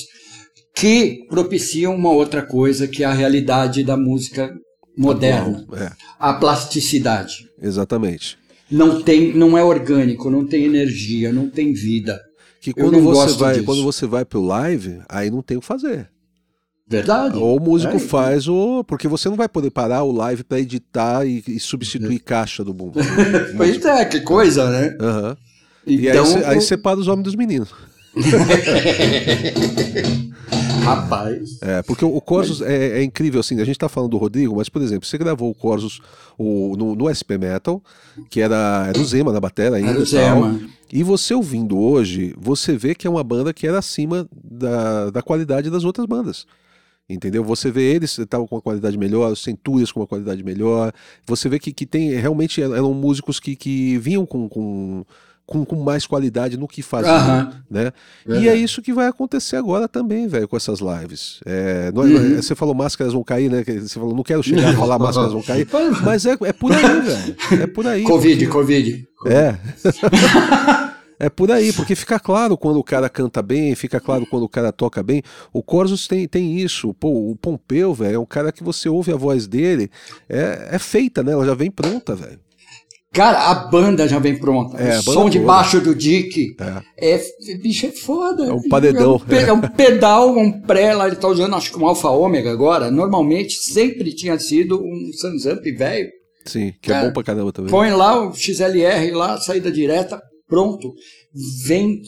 que 0.75 1.27
propiciam 1.29 1.95
uma 1.95 2.11
outra 2.11 2.43
coisa 2.43 2.87
que 2.87 3.03
é 3.03 3.07
a 3.07 3.13
realidade 3.13 3.83
da 3.83 3.97
música 3.97 4.55
moderna, 4.97 5.67
é. 5.73 5.91
a 6.19 6.35
plasticidade. 6.35 7.49
Exatamente. 7.61 8.39
Não 8.71 9.01
tem, 9.03 9.35
não 9.35 9.57
é 9.57 9.65
orgânico, 9.65 10.29
não 10.29 10.47
tem 10.47 10.65
energia, 10.65 11.33
não 11.33 11.49
tem 11.49 11.73
vida. 11.73 12.21
Que 12.61 12.73
quando 12.73 13.01
você 13.01 13.37
vai, 13.39 13.55
disso. 13.55 13.65
quando 13.65 13.83
você 13.83 14.07
vai 14.07 14.25
pro 14.25 14.41
live, 14.41 15.01
aí 15.09 15.31
não 15.31 15.41
tem 15.41 15.57
o 15.57 15.61
que 15.61 15.67
fazer. 15.67 16.11
Verdade. 16.89 17.37
Ou 17.37 17.57
o 17.57 17.61
músico 17.61 17.97
é. 17.97 17.99
faz, 17.99 18.47
ou 18.47 18.85
porque 18.85 19.09
você 19.09 19.29
não 19.29 19.37
vai 19.37 19.49
poder 19.49 19.71
parar 19.71 20.05
o 20.05 20.13
live 20.13 20.45
para 20.45 20.61
editar 20.61 21.27
e, 21.27 21.43
e, 21.49 21.59
substituir 21.59 22.21
caixa 22.21 22.63
do 22.63 22.73
bumbo. 22.73 23.01
pois 23.57 23.85
é, 23.85 24.05
que 24.05 24.21
coisa, 24.21 24.71
né? 24.71 24.97
Uhum. 25.01 25.37
Então, 25.85 26.41
e 26.41 26.45
aí, 26.45 26.61
separa 26.61 26.99
os 26.99 27.09
homens 27.09 27.25
dos 27.25 27.35
meninos. 27.35 27.71
Rapaz. 30.83 31.59
É, 31.61 31.83
porque 31.83 32.05
o, 32.05 32.15
o 32.15 32.21
Corsos 32.21 32.61
mas... 32.61 32.71
é, 32.71 33.01
é, 33.01 33.03
incrível, 33.03 33.41
assim, 33.41 33.61
a 33.61 33.65
gente 33.65 33.79
tá 33.79 33.89
falando 33.89 34.11
do 34.11 34.17
Rodrigo, 34.17 34.55
mas, 34.55 34.69
por 34.69 34.81
exemplo, 34.81 35.07
você 35.07 35.19
gravou 35.19 35.51
o 35.51 35.55
Corsos 35.55 36.01
o, 36.39 36.77
no, 36.77 36.95
no, 36.95 37.13
SP 37.13 37.35
Metal, 37.37 37.83
que 38.31 38.41
era, 38.41 38.87
era 38.89 38.99
o 38.99 39.05
Zema 39.05 39.33
na 39.33 39.41
bateria 39.41 39.79
ainda. 39.79 39.91
Era 39.91 39.99
o 39.99 40.07
Zema. 40.07 40.61
E 40.93 41.03
você 41.03 41.35
ouvindo 41.35 41.77
hoje, 41.77 42.33
você 42.39 42.77
vê 42.77 42.95
que 42.95 43.09
é 43.09 43.11
uma 43.11 43.25
banda 43.25 43.53
que 43.53 43.67
era 43.67 43.81
acima 43.81 44.29
da, 44.33 45.11
da 45.11 45.21
qualidade 45.23 45.69
das 45.69 45.83
outras 45.83 46.07
bandas. 46.07 46.47
Entendeu? 47.09 47.45
Você 47.45 47.71
vê 47.71 47.95
eles 47.95 48.19
estavam 48.19 48.49
com 48.49 48.57
uma 48.57 48.63
qualidade 48.63 48.99
melhor, 48.99 49.31
os 49.31 49.43
Centúrias 49.43 49.93
com 49.93 50.01
uma 50.01 50.07
qualidade 50.07 50.43
melhor. 50.43 50.93
Você 51.25 51.49
vê 51.49 51.59
que, 51.59 51.73
que 51.73 51.87
tem 51.87 52.11
realmente 52.15 52.61
eram 52.61 52.93
músicos 52.93 53.39
que, 53.39 53.55
que 53.55 53.97
vinham 53.99 54.27
com, 54.27 54.49
com, 54.49 55.05
com, 55.47 55.65
com 55.65 55.77
mais 55.77 56.05
qualidade 56.05 56.57
no 56.57 56.67
que 56.67 56.83
faziam. 56.83 57.53
Né? 57.71 57.93
E 58.27 58.49
é 58.49 58.57
isso 58.57 58.83
que 58.83 58.93
vai 58.93 59.07
acontecer 59.07 59.55
agora 59.55 59.87
também, 59.87 60.27
velho, 60.27 60.49
com 60.49 60.57
essas 60.57 60.81
lives. 60.81 61.39
É, 61.47 61.93
não, 61.93 62.03
é, 62.03 62.07
uhum. 62.07 62.43
Você 62.43 62.57
falou 62.57 62.75
máscaras 62.75 63.13
vão 63.13 63.23
cair, 63.23 63.49
né? 63.49 63.63
Você 63.63 64.01
falou, 64.01 64.15
não 64.15 64.25
quero 64.25 64.43
chegar 64.43 64.71
a 64.71 64.75
falar 64.77 64.99
máscaras 64.99 65.33
vão 65.33 65.43
cair. 65.43 65.67
mas 66.05 66.27
é, 66.27 66.37
é 66.41 66.53
por 66.53 66.73
aí, 66.73 67.01
velho. 67.01 67.37
É 67.63 67.67
por 67.69 67.87
aí. 67.87 68.03
Covid, 68.03 68.47
porque... 68.47 68.53
Covid. 68.53 69.09
É. 69.27 69.57
É 71.19 71.29
por 71.29 71.51
aí, 71.51 71.73
porque 71.75 71.95
fica 71.95 72.19
claro 72.19 72.57
quando 72.57 72.79
o 72.79 72.85
cara 72.85 73.09
canta 73.09 73.43
bem, 73.43 73.75
fica 73.75 74.01
claro 74.01 74.27
quando 74.27 74.45
o 74.45 74.49
cara 74.49 74.73
toca 74.73 75.03
bem. 75.03 75.23
O 75.53 75.63
Corsos 75.63 76.07
tem, 76.07 76.27
tem 76.27 76.59
isso. 76.59 76.95
Pô, 76.95 77.31
o 77.31 77.37
Pompeu, 77.37 77.95
velho, 77.95 78.17
é 78.17 78.19
um 78.19 78.27
cara 78.27 78.53
que 78.53 78.63
você 78.63 78.89
ouve 78.89 79.13
a 79.13 79.17
voz 79.17 79.47
dele, 79.47 79.91
é, 80.29 80.69
é 80.73 80.79
feita, 80.79 81.23
né? 81.23 81.33
Ela 81.33 81.47
já 81.47 81.55
vem 81.55 81.71
pronta, 81.71 82.15
velho. 82.15 82.41
Cara, 83.17 83.51
a 83.51 83.55
banda 83.55 84.07
já 84.07 84.19
vem 84.19 84.39
pronta. 84.39 84.77
É, 84.77 84.99
o 84.99 85.03
som 85.03 85.31
de 85.31 85.39
baixo 85.39 85.81
do 85.81 85.95
Dick. 85.95 86.55
É. 86.99 87.15
é. 87.15 87.57
Bicho, 87.57 87.87
é 87.87 87.91
foda. 87.91 88.45
É 88.45 88.53
um 88.53 88.69
paredão. 88.69 89.19
É 89.31 89.35
um, 89.35 89.49
é 89.49 89.53
um 89.55 89.61
pedal, 89.63 90.37
um 90.37 90.61
pré 90.61 90.93
lá, 90.93 91.07
ele 91.07 91.17
tá 91.17 91.27
usando 91.27 91.57
acho 91.57 91.73
que 91.73 91.79
um 91.79 91.87
Alfa 91.87 92.11
Ômega 92.11 92.53
agora. 92.53 92.91
Normalmente 92.91 93.55
sempre 93.55 94.15
tinha 94.15 94.39
sido 94.39 94.85
um 94.85 95.11
Sansamp 95.15 95.65
velho. 95.65 96.11
Sim, 96.45 96.75
que 96.81 96.93
é, 96.93 96.97
é 96.97 97.07
bom 97.07 97.13
pra 97.13 97.23
caramba 97.23 97.53
também. 97.53 97.71
Põe 97.71 97.91
lá 97.91 98.21
o 98.21 98.35
XLR, 98.35 99.11
lá, 99.13 99.41
saída 99.41 99.73
direta, 99.73 100.21
pronto. 100.47 100.95
Vem 101.65 102.03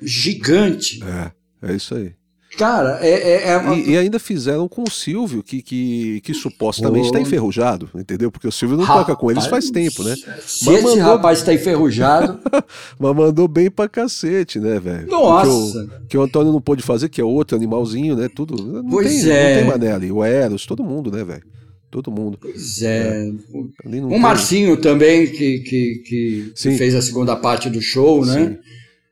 gigante. 0.00 1.00
É, 1.02 1.70
é 1.70 1.74
isso 1.74 1.94
aí. 1.94 2.14
Cara, 2.56 2.98
é. 3.02 3.10
é, 3.10 3.48
é 3.50 3.56
uma... 3.58 3.74
e, 3.74 3.90
e, 3.90 3.98
ainda 3.98 4.18
fizeram 4.18 4.66
com 4.66 4.82
o 4.82 4.90
Silvio, 4.90 5.42
que, 5.42 5.60
que, 5.60 6.20
que 6.22 6.32
supostamente 6.32 7.06
está 7.06 7.20
enferrujado, 7.20 7.90
entendeu? 7.94 8.30
Porque 8.30 8.48
o 8.48 8.52
Silvio 8.52 8.78
não 8.78 8.84
rapaz, 8.84 9.06
toca 9.06 9.20
com 9.20 9.30
eles 9.30 9.46
faz 9.46 9.70
tempo, 9.70 10.02
né? 10.02 10.16
Se 10.40 10.64
Mas 10.64 10.76
esse 10.76 10.84
mandou... 10.84 11.02
rapaz 11.02 11.38
está 11.40 11.52
enferrujado. 11.52 12.38
Mas 12.98 13.16
mandou 13.16 13.46
bem 13.46 13.70
pra 13.70 13.88
cacete, 13.88 14.58
né, 14.58 14.80
velho? 14.80 15.06
Nossa! 15.08 15.84
Que 15.84 15.94
o, 15.94 16.06
que 16.08 16.18
o, 16.18 16.22
Antônio 16.22 16.52
não 16.52 16.60
pôde 16.60 16.82
fazer, 16.82 17.10
que 17.10 17.20
é 17.20 17.24
outro 17.24 17.56
animalzinho, 17.56 18.16
né? 18.16 18.28
Tudo. 18.34 18.56
Não 18.56 18.88
pois 18.88 19.22
tem, 19.24 19.32
é. 19.32 19.48
Não 19.48 19.60
tem 19.60 19.70
mané 19.70 19.92
ali. 19.92 20.10
O 20.10 20.24
Eros, 20.24 20.64
todo 20.64 20.82
mundo, 20.82 21.10
né, 21.10 21.22
velho? 21.24 21.44
Todo 21.90 22.10
mundo. 22.10 22.38
Pois 22.40 22.82
é. 22.82 23.28
é. 23.28 24.00
O 24.00 24.18
Marcinho 24.18 24.76
também, 24.76 25.26
que, 25.26 25.60
que, 25.60 26.02
que, 26.04 26.52
que, 26.54 26.70
fez 26.76 26.94
a 26.94 27.02
segunda 27.02 27.36
parte 27.36 27.70
do 27.70 27.80
show, 27.80 28.24
né? 28.24 28.58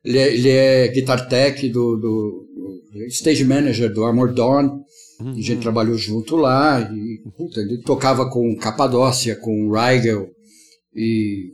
Ele 0.04 0.18
é, 0.18 0.34
ele 0.34 0.48
é 0.50 0.88
guitar 0.88 1.28
tech 1.28 1.68
do, 1.68 1.96
do 1.96 2.46
stage 3.08 3.44
manager 3.44 3.92
do 3.92 4.04
Armor 4.04 4.32
Dawn. 4.32 4.82
Uhum. 5.20 5.30
A 5.30 5.40
gente 5.40 5.60
trabalhou 5.60 5.96
junto 5.96 6.36
lá. 6.36 6.80
E, 6.80 7.22
puta, 7.36 7.60
ele 7.60 7.78
tocava 7.78 8.28
com 8.28 8.54
Capadócia, 8.56 9.36
com 9.36 9.72
Rigel. 9.72 10.28
E. 10.94 11.52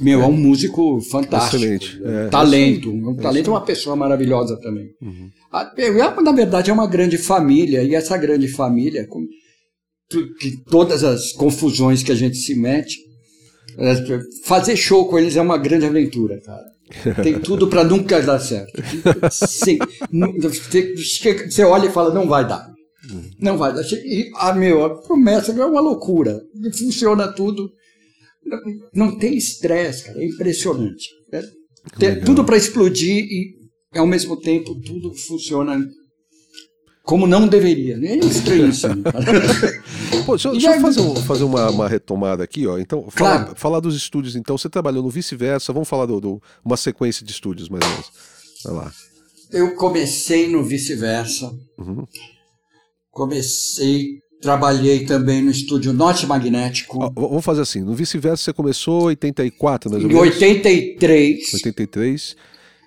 Meu, 0.00 0.22
é, 0.22 0.26
um 0.26 0.32
músico 0.32 1.00
fantástico. 1.00 1.56
Excelente. 1.56 2.00
É, 2.04 2.28
talento. 2.28 2.90
Um 2.90 3.14
talento 3.14 3.50
é 3.50 3.52
uma 3.52 3.64
pessoa 3.64 3.94
maravilhosa 3.94 4.56
também. 4.56 4.90
Uhum. 5.00 5.30
A, 5.52 6.20
na 6.22 6.32
verdade, 6.32 6.70
é 6.70 6.72
uma 6.72 6.88
grande 6.88 7.16
família. 7.18 7.82
E 7.84 7.94
essa 7.94 8.16
grande 8.16 8.48
família, 8.48 9.06
que 10.38 10.56
todas 10.68 11.04
as 11.04 11.32
confusões 11.32 12.02
que 12.02 12.12
a 12.12 12.16
gente 12.16 12.36
se 12.36 12.54
mete, 12.54 12.98
é, 13.78 13.94
fazer 14.44 14.76
show 14.76 15.08
com 15.08 15.18
eles 15.18 15.36
é 15.36 15.42
uma 15.42 15.56
grande 15.56 15.86
aventura, 15.86 16.40
cara. 16.40 16.64
Tem 17.22 17.38
tudo 17.38 17.68
para 17.68 17.84
nunca 17.84 18.20
dar 18.20 18.40
certo. 18.40 18.82
Sim, 19.30 19.78
você 21.46 21.62
olha 21.62 21.86
e 21.86 21.92
fala, 21.92 22.12
não 22.12 22.26
vai 22.26 22.46
dar. 22.46 22.68
Não 23.38 23.56
vai 23.56 23.72
dar. 23.72 23.82
E, 23.82 24.30
ah, 24.36 24.52
meu, 24.52 24.84
a 24.84 25.00
promessa 25.02 25.52
é 25.52 25.64
uma 25.64 25.80
loucura. 25.80 26.40
Funciona 26.76 27.32
tudo. 27.32 27.70
Não 28.92 29.16
tem 29.16 29.36
estresse, 29.36 30.04
cara. 30.04 30.20
É 30.20 30.26
impressionante. 30.26 31.08
É, 31.32 31.42
tem 31.98 32.20
tudo 32.20 32.44
para 32.44 32.56
explodir 32.56 33.24
e, 33.24 33.54
ao 33.94 34.06
mesmo 34.06 34.36
tempo, 34.36 34.74
tudo 34.80 35.14
funciona 35.14 35.78
como 37.10 37.26
não 37.26 37.48
deveria. 37.48 37.98
É 38.00 38.18
estranhíssimo. 38.18 39.02
Pô, 40.24 40.36
deixa, 40.36 40.52
deixa 40.52 40.76
eu 40.76 40.80
fazer, 40.80 41.00
um, 41.00 41.16
fazer 41.16 41.42
uma, 41.42 41.68
uma, 41.68 41.88
retomada 41.88 42.44
aqui, 42.44 42.68
ó. 42.68 42.78
Então, 42.78 43.08
fala, 43.10 43.38
claro. 43.40 43.56
falar 43.56 43.80
dos 43.80 43.96
estúdios, 43.96 44.36
então. 44.36 44.56
Você 44.56 44.68
trabalhou 44.68 45.02
no 45.02 45.10
vice-versa, 45.10 45.72
vamos 45.72 45.88
falar 45.88 46.06
do, 46.06 46.40
uma 46.64 46.76
sequência 46.76 47.26
de 47.26 47.32
estúdios, 47.32 47.68
mais 47.68 47.84
ou 47.84 47.90
menos. 47.90 48.10
Vai 48.64 48.74
lá. 48.74 48.92
Eu 49.50 49.74
comecei 49.74 50.48
no 50.48 50.62
vice-versa. 50.62 51.52
Uhum. 51.76 52.06
Comecei, 53.10 54.20
trabalhei 54.40 55.04
também 55.04 55.42
no 55.42 55.50
estúdio 55.50 55.92
Norte 55.92 56.28
Magnético. 56.28 56.96
Ó, 57.02 57.10
vamos 57.10 57.44
fazer 57.44 57.62
assim, 57.62 57.80
no 57.80 57.92
vice-versa 57.92 58.44
você 58.44 58.52
começou 58.52 59.02
em 59.10 59.16
84, 59.16 59.90
mais 59.90 60.04
ou 60.04 60.08
menos? 60.08 60.24
Em 60.24 60.30
83. 60.30 61.54
83. 61.54 62.36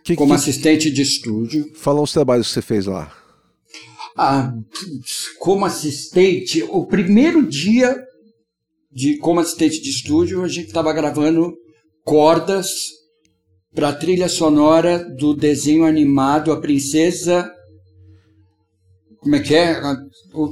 Que, 0.02 0.16
como 0.16 0.30
que... 0.30 0.36
assistente 0.36 0.90
de 0.90 1.02
estúdio. 1.02 1.70
Fala 1.76 2.00
uns 2.02 2.14
trabalhos 2.14 2.48
que 2.48 2.54
você 2.54 2.62
fez 2.62 2.86
lá. 2.86 3.14
Ah, 4.16 4.54
como 5.40 5.66
assistente, 5.66 6.64
o 6.70 6.86
primeiro 6.86 7.48
dia 7.48 7.96
de 8.92 9.18
como 9.18 9.40
assistente 9.40 9.82
de 9.82 9.90
estúdio, 9.90 10.44
a 10.44 10.48
gente 10.48 10.68
estava 10.68 10.94
gravando 10.94 11.54
cordas 12.04 12.68
para 13.74 13.90
a 13.90 13.94
trilha 13.94 14.30
sonora 14.30 15.04
do 15.18 15.34
desenho 15.36 15.84
animado 15.84 16.52
A 16.52 16.62
Princesa. 16.62 17.50
Como 19.20 19.36
é 19.36 19.40
que 19.40 19.56
é? 19.56 19.82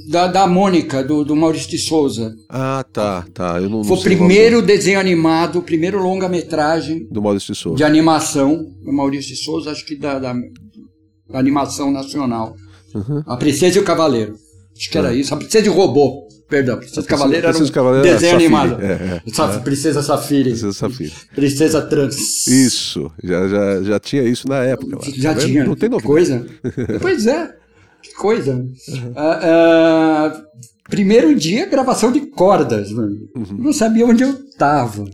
Da, 0.09 0.27
da 0.27 0.47
Mônica, 0.47 1.03
do, 1.03 1.23
do 1.25 1.35
Maurício 1.35 1.69
de 1.69 1.77
Souza. 1.77 2.33
Ah, 2.49 2.83
tá, 2.91 3.25
tá. 3.33 3.59
Eu 3.61 3.69
não, 3.69 3.83
Foi 3.83 3.97
o 3.97 4.01
primeiro 4.01 4.61
desenho 4.61 4.99
animado, 4.99 5.59
o 5.59 5.61
primeiro 5.61 6.01
longa-metragem. 6.01 7.05
Do 7.11 7.21
Maurício 7.21 7.53
de 7.53 7.59
Souza. 7.59 7.77
De 7.77 7.83
animação, 7.83 8.65
do 8.81 8.93
Maurício 8.93 9.35
de 9.35 9.43
Souza, 9.43 9.71
acho 9.71 9.85
que 9.85 9.95
da, 9.95 10.17
da, 10.17 10.33
da 10.33 11.37
animação 11.37 11.91
nacional. 11.91 12.55
Uhum. 12.93 13.23
A 13.25 13.37
Princesa 13.37 13.77
e 13.77 13.81
o 13.81 13.83
Cavaleiro. 13.83 14.35
Acho 14.75 14.89
que 14.89 14.97
era 14.97 15.09
uhum. 15.09 15.15
isso. 15.15 15.33
A 15.33 15.37
Princesa 15.37 15.67
e 15.67 15.69
o 15.69 15.73
Robô. 15.73 16.27
Perdão, 16.49 16.77
Princesa 16.77 17.01
e 17.01 17.03
Cavaleiro 17.05 17.47
era 17.47 17.57
um 17.57 17.67
Cavaleiro 17.69 18.07
desenho 18.07 18.35
animado. 18.35 18.81
É, 18.81 18.91
é, 18.91 19.21
é. 19.25 19.59
Princesa 19.59 20.03
Safira. 20.03 20.49
Princesa 20.49 20.73
Safira. 20.73 21.11
Princesa 21.33 21.81
Trans. 21.83 22.47
Isso, 22.47 23.09
já, 23.23 23.47
já, 23.47 23.83
já 23.83 23.99
tinha 23.99 24.23
isso 24.23 24.49
na 24.49 24.63
época. 24.63 24.99
Já 25.15 25.33
tá 25.33 25.39
tinha. 25.39 25.63
Não 25.63 25.75
tem 25.75 25.87
novidade. 25.87 26.07
Coisa. 26.07 26.45
pois 26.99 27.25
é, 27.25 27.55
que 28.03 28.13
coisa. 28.15 28.53
Uhum. 28.55 29.11
Uh, 29.11 30.27
uh, 30.27 30.43
primeiro 30.89 31.33
dia, 31.35 31.67
gravação 31.67 32.11
de 32.11 32.19
cordas. 32.19 32.91
Uhum. 32.91 33.29
Não 33.57 33.71
sabia 33.71 34.05
onde 34.05 34.23
eu 34.23 34.31
estava. 34.31 35.05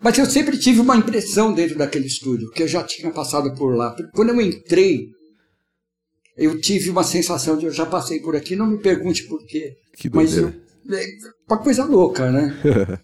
Mas 0.00 0.18
eu 0.18 0.26
sempre 0.26 0.56
tive 0.56 0.80
uma 0.80 0.96
impressão 0.96 1.52
dentro 1.52 1.76
daquele 1.76 2.06
estúdio, 2.06 2.50
que 2.50 2.62
eu 2.62 2.68
já 2.68 2.82
tinha 2.82 3.10
passado 3.10 3.54
por 3.54 3.74
lá. 3.74 3.94
Quando 4.14 4.30
eu 4.30 4.40
entrei, 4.40 5.08
eu 6.36 6.60
tive 6.60 6.90
uma 6.90 7.02
sensação 7.02 7.56
de 7.56 7.66
eu 7.66 7.72
já 7.72 7.86
passei 7.86 8.20
por 8.20 8.36
aqui, 8.36 8.54
não 8.54 8.66
me 8.66 8.78
pergunte 8.78 9.24
por 9.24 9.44
quê. 9.44 9.76
Que 9.96 10.10
mas 10.12 10.36
eu, 10.36 10.52
é 10.92 11.04
uma 11.48 11.58
coisa 11.58 11.84
louca, 11.84 12.30
né? 12.30 12.54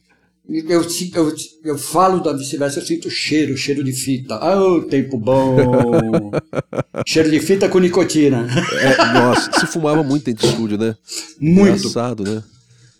eu, 0.48 0.82
eu, 1.14 1.34
eu 1.64 1.78
falo 1.78 2.20
da 2.20 2.32
vice-versa, 2.32 2.80
eu 2.80 2.84
sinto 2.84 3.10
cheiro, 3.10 3.56
cheiro 3.56 3.82
de 3.82 3.92
fita. 3.92 4.34
Ah, 4.34 4.62
oh, 4.62 4.82
tempo 4.82 5.18
bom! 5.18 6.30
cheiro 7.06 7.30
de 7.30 7.40
fita 7.40 7.68
com 7.68 7.78
nicotina. 7.78 8.46
É, 8.80 9.14
nossa, 9.14 9.60
se 9.60 9.66
fumava 9.66 10.02
muito 10.02 10.24
dentro 10.24 10.46
do 10.46 10.50
estúdio, 10.50 10.78
né? 10.78 10.94
Muito. 11.40 11.78
Engraçado, 11.78 12.24
né? 12.24 12.42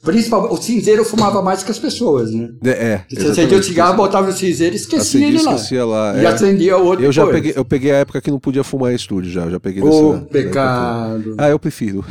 Principalmente, 0.03 0.53
o 0.53 0.57
cinzeiro 0.57 1.05
fumava 1.05 1.41
mais 1.41 1.63
que 1.63 1.71
as 1.71 1.79
pessoas, 1.79 2.33
né? 2.33 2.51
É. 2.65 3.03
Você 3.09 3.29
acendia 3.29 3.57
o 3.57 3.63
cigarro, 3.63 3.97
botava 3.97 4.27
no 4.27 4.33
cinzeiro 4.33 4.75
e 4.75 4.77
esquecia 4.77 5.29
ele 5.29 5.41
lá. 5.41 5.55
Esquecia 5.55 5.87
lá. 5.87 6.21
E 6.21 6.25
é. 6.25 6.27
acendia 6.27 6.77
o 6.77 6.85
outro. 6.85 7.05
Eu 7.05 7.13
já 7.13 7.25
peguei, 7.25 7.53
eu 7.55 7.65
peguei 7.65 7.93
a 7.93 7.99
época 7.99 8.21
que 8.21 8.29
não 8.29 8.41
podia 8.41 8.65
fumar 8.65 8.91
em 8.91 8.97
estúdio 8.97 9.31
já. 9.31 9.49
Já 9.49 9.61
peguei 9.61 9.81
dessa. 9.81 9.95
Oh, 9.95 10.21
pecado. 10.23 11.37
Ah, 11.39 11.49
eu 11.49 11.59
prefiro. 11.59 12.05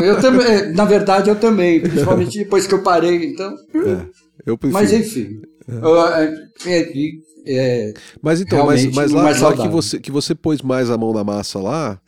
Eu 0.00 0.20
também, 0.20 0.46
é, 0.46 0.72
na 0.72 0.84
verdade, 0.84 1.28
eu 1.28 1.34
também. 1.34 1.80
Principalmente 1.80 2.38
depois 2.38 2.68
que 2.68 2.74
eu 2.74 2.84
parei, 2.84 3.32
então. 3.32 3.52
É, 3.74 4.06
eu 4.46 4.56
prefiro. 4.56 4.80
Mas 4.80 4.92
enfim. 4.92 5.40
É. 6.66 6.70
é, 6.70 7.88
é 7.88 7.94
mas 8.22 8.40
então, 8.40 8.64
mas, 8.64 8.84
mas 8.92 9.10
lá, 9.10 9.48
lá 9.48 9.56
que, 9.56 9.66
você, 9.66 9.98
que 9.98 10.12
você 10.12 10.36
pôs 10.36 10.62
mais 10.62 10.88
a 10.88 10.96
mão 10.96 11.12
na 11.12 11.24
massa 11.24 11.58
lá, 11.58 11.98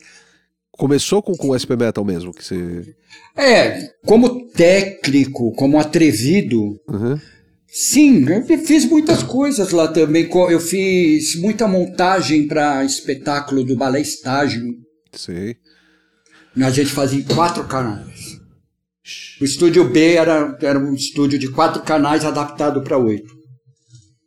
começou 0.77 1.21
com, 1.21 1.33
com 1.33 1.49
o 1.49 1.59
SP 1.59 1.75
Metal 1.75 2.05
mesmo? 2.05 2.33
Que 2.33 2.43
você... 2.43 2.95
É, 3.35 3.91
como 4.05 4.47
técnico, 4.49 5.51
como 5.53 5.79
atrevido. 5.79 6.79
Uhum. 6.87 7.19
Sim, 7.67 8.25
eu 8.29 8.57
fiz 8.59 8.85
muitas 8.85 9.21
coisas 9.21 9.71
lá 9.71 9.87
também. 9.87 10.29
Eu 10.49 10.59
fiz 10.59 11.35
muita 11.35 11.67
montagem 11.67 12.47
para 12.47 12.85
espetáculo 12.85 13.63
do 13.63 13.75
Balé 13.75 14.01
Estágio. 14.01 14.73
Sei. 15.11 15.57
A 16.55 16.69
gente 16.69 16.89
fazia 16.89 17.19
em 17.19 17.23
quatro 17.23 17.65
canais. 17.65 18.37
O 19.39 19.45
estúdio 19.45 19.89
B 19.89 20.15
era, 20.15 20.57
era 20.61 20.79
um 20.79 20.93
estúdio 20.93 21.37
de 21.37 21.49
quatro 21.49 21.83
canais 21.83 22.25
adaptado 22.25 22.81
para 22.81 22.97
oito. 22.97 23.31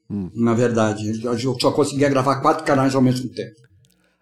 Hum. 0.09 0.31
Na 0.35 0.55
verdade, 0.55 1.21
eu 1.25 1.59
só 1.61 1.73
conseguia 1.73 2.09
gravar 2.09 2.41
quatro 2.41 2.65
canais 2.65 2.95
ao 2.95 3.03
mesmo 3.03 3.29
tempo. 3.31 3.57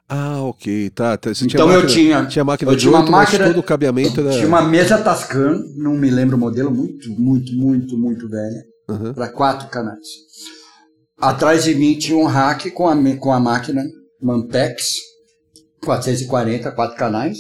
Ah, 0.09 0.43
ok, 0.43 0.89
tá. 0.91 1.19
Você 1.23 1.45
então 1.45 1.67
máquina, 1.67 1.85
eu 1.85 1.87
tinha. 1.87 2.27
Tinha 2.27 2.45
máquina 2.45 2.73
eu 2.73 2.77
de 2.77 2.83
tinha 2.83 2.97
8, 2.97 3.09
uma 3.09 3.19
máquina, 3.19 3.47
todo 3.49 3.59
o 3.59 3.63
cabeamento 3.63 4.21
era... 4.21 4.31
Tinha 4.31 4.47
uma 4.47 4.63
mesa 4.63 4.97
Tascam, 4.99 5.63
não 5.77 5.93
me 5.93 6.11
lembro 6.11 6.37
o 6.37 6.41
modelo, 6.41 6.71
muito, 6.71 7.11
muito, 7.11 7.53
muito, 7.53 7.99
muito 7.99 8.29
velha, 8.29 8.65
uhum. 8.89 9.13
para 9.13 9.29
quatro 9.29 9.69
canais. 9.69 10.07
Atrás 11.21 11.65
de 11.65 11.75
mim 11.75 11.99
tinha 11.99 12.17
um 12.17 12.25
rack 12.25 12.71
com 12.71 12.89
a, 12.89 12.97
com 13.17 13.33
a 13.33 13.41
máquina 13.41 13.85
Manpex 14.23 14.85
440, 15.85 16.71
quatro 16.73 16.97
canais. 16.97 17.39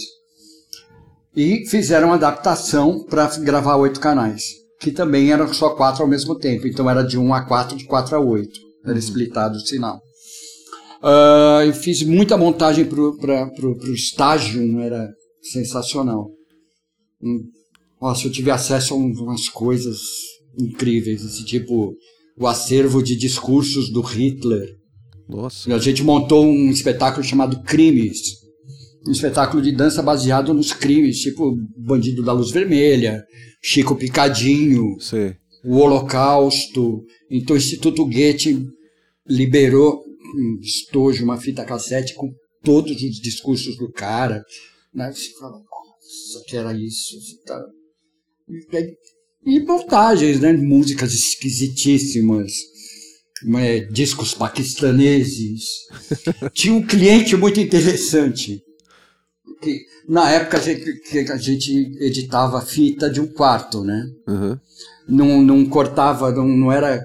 E 1.34 1.64
fizeram 1.68 2.08
uma 2.08 2.16
adaptação 2.16 3.04
para 3.04 3.26
gravar 3.38 3.76
oito 3.76 4.00
canais, 4.00 4.42
que 4.80 4.90
também 4.90 5.32
eram 5.32 5.52
só 5.54 5.70
quatro 5.70 6.02
ao 6.02 6.08
mesmo 6.08 6.34
tempo. 6.36 6.66
Então 6.66 6.90
era 6.90 7.02
de 7.02 7.16
1 7.16 7.34
a 7.34 7.42
4, 7.42 7.76
de 7.76 7.84
4 7.84 8.16
a 8.16 8.20
8. 8.20 8.50
Era 8.84 8.92
uhum. 8.92 8.98
splitado 8.98 9.56
o 9.56 9.60
sinal. 9.60 10.00
Uh, 11.02 11.62
eu 11.66 11.72
fiz 11.72 12.02
muita 12.02 12.36
montagem 12.36 12.84
para 12.84 13.00
o 13.00 13.94
estágio, 13.94 14.80
era 14.80 15.08
sensacional. 15.42 16.30
Hum, 17.22 17.40
nossa, 18.00 18.26
eu 18.26 18.32
tive 18.32 18.50
acesso 18.50 18.94
a 18.94 18.96
umas 18.96 19.48
coisas 19.48 19.98
incríveis, 20.58 21.24
esse 21.24 21.44
tipo 21.44 21.94
o 22.36 22.46
acervo 22.46 23.02
de 23.02 23.16
discursos 23.16 23.90
do 23.90 24.00
Hitler. 24.00 24.76
Nossa. 25.28 25.74
A 25.74 25.78
gente 25.78 26.02
montou 26.02 26.46
um 26.46 26.70
espetáculo 26.70 27.24
chamado 27.24 27.60
Crimes, 27.62 28.38
um 29.06 29.10
espetáculo 29.10 29.60
de 29.62 29.72
dança 29.72 30.02
baseado 30.02 30.54
nos 30.54 30.72
crimes, 30.72 31.18
tipo 31.18 31.56
Bandido 31.76 32.22
da 32.22 32.32
Luz 32.32 32.50
Vermelha, 32.50 33.24
Chico 33.62 33.96
Picadinho. 33.96 34.96
Sim. 35.00 35.34
o 35.64 35.76
Holocausto. 35.76 37.02
Então 37.30 37.54
o 37.54 37.58
Instituto 37.58 38.04
Goethe 38.04 38.64
liberou 39.28 40.02
um 40.36 40.58
estojo, 40.60 41.24
uma 41.24 41.40
fita 41.40 41.64
cassete 41.64 42.14
com 42.14 42.32
todos 42.62 43.02
os 43.02 43.20
discursos 43.20 43.76
do 43.76 43.90
cara. 43.90 44.44
Né? 44.94 45.10
Você 45.12 45.30
fala, 45.38 45.52
nossa, 45.52 46.44
que 46.46 46.56
era 46.56 46.72
isso. 46.74 47.16
Tá... 47.44 47.64
E 49.44 49.60
montagens, 49.60 50.40
né? 50.40 50.52
Músicas 50.52 51.12
esquisitíssimas. 51.12 52.52
Né? 53.44 53.80
Discos 53.80 54.34
paquistaneses. 54.34 55.64
Tinha 56.52 56.74
um 56.74 56.86
cliente 56.86 57.36
muito 57.36 57.60
interessante. 57.60 58.62
Que, 59.60 59.80
na 60.08 60.30
época 60.30 60.58
a 60.58 60.60
gente, 60.60 61.32
a 61.32 61.36
gente 61.36 61.72
editava 62.00 62.60
fita 62.60 63.10
de 63.10 63.20
um 63.20 63.26
quarto, 63.26 63.82
né? 63.82 64.06
Uhum. 64.26 64.58
Não, 65.08 65.42
não 65.42 65.66
cortava, 65.66 66.30
não, 66.30 66.46
não 66.46 66.70
era 66.70 67.04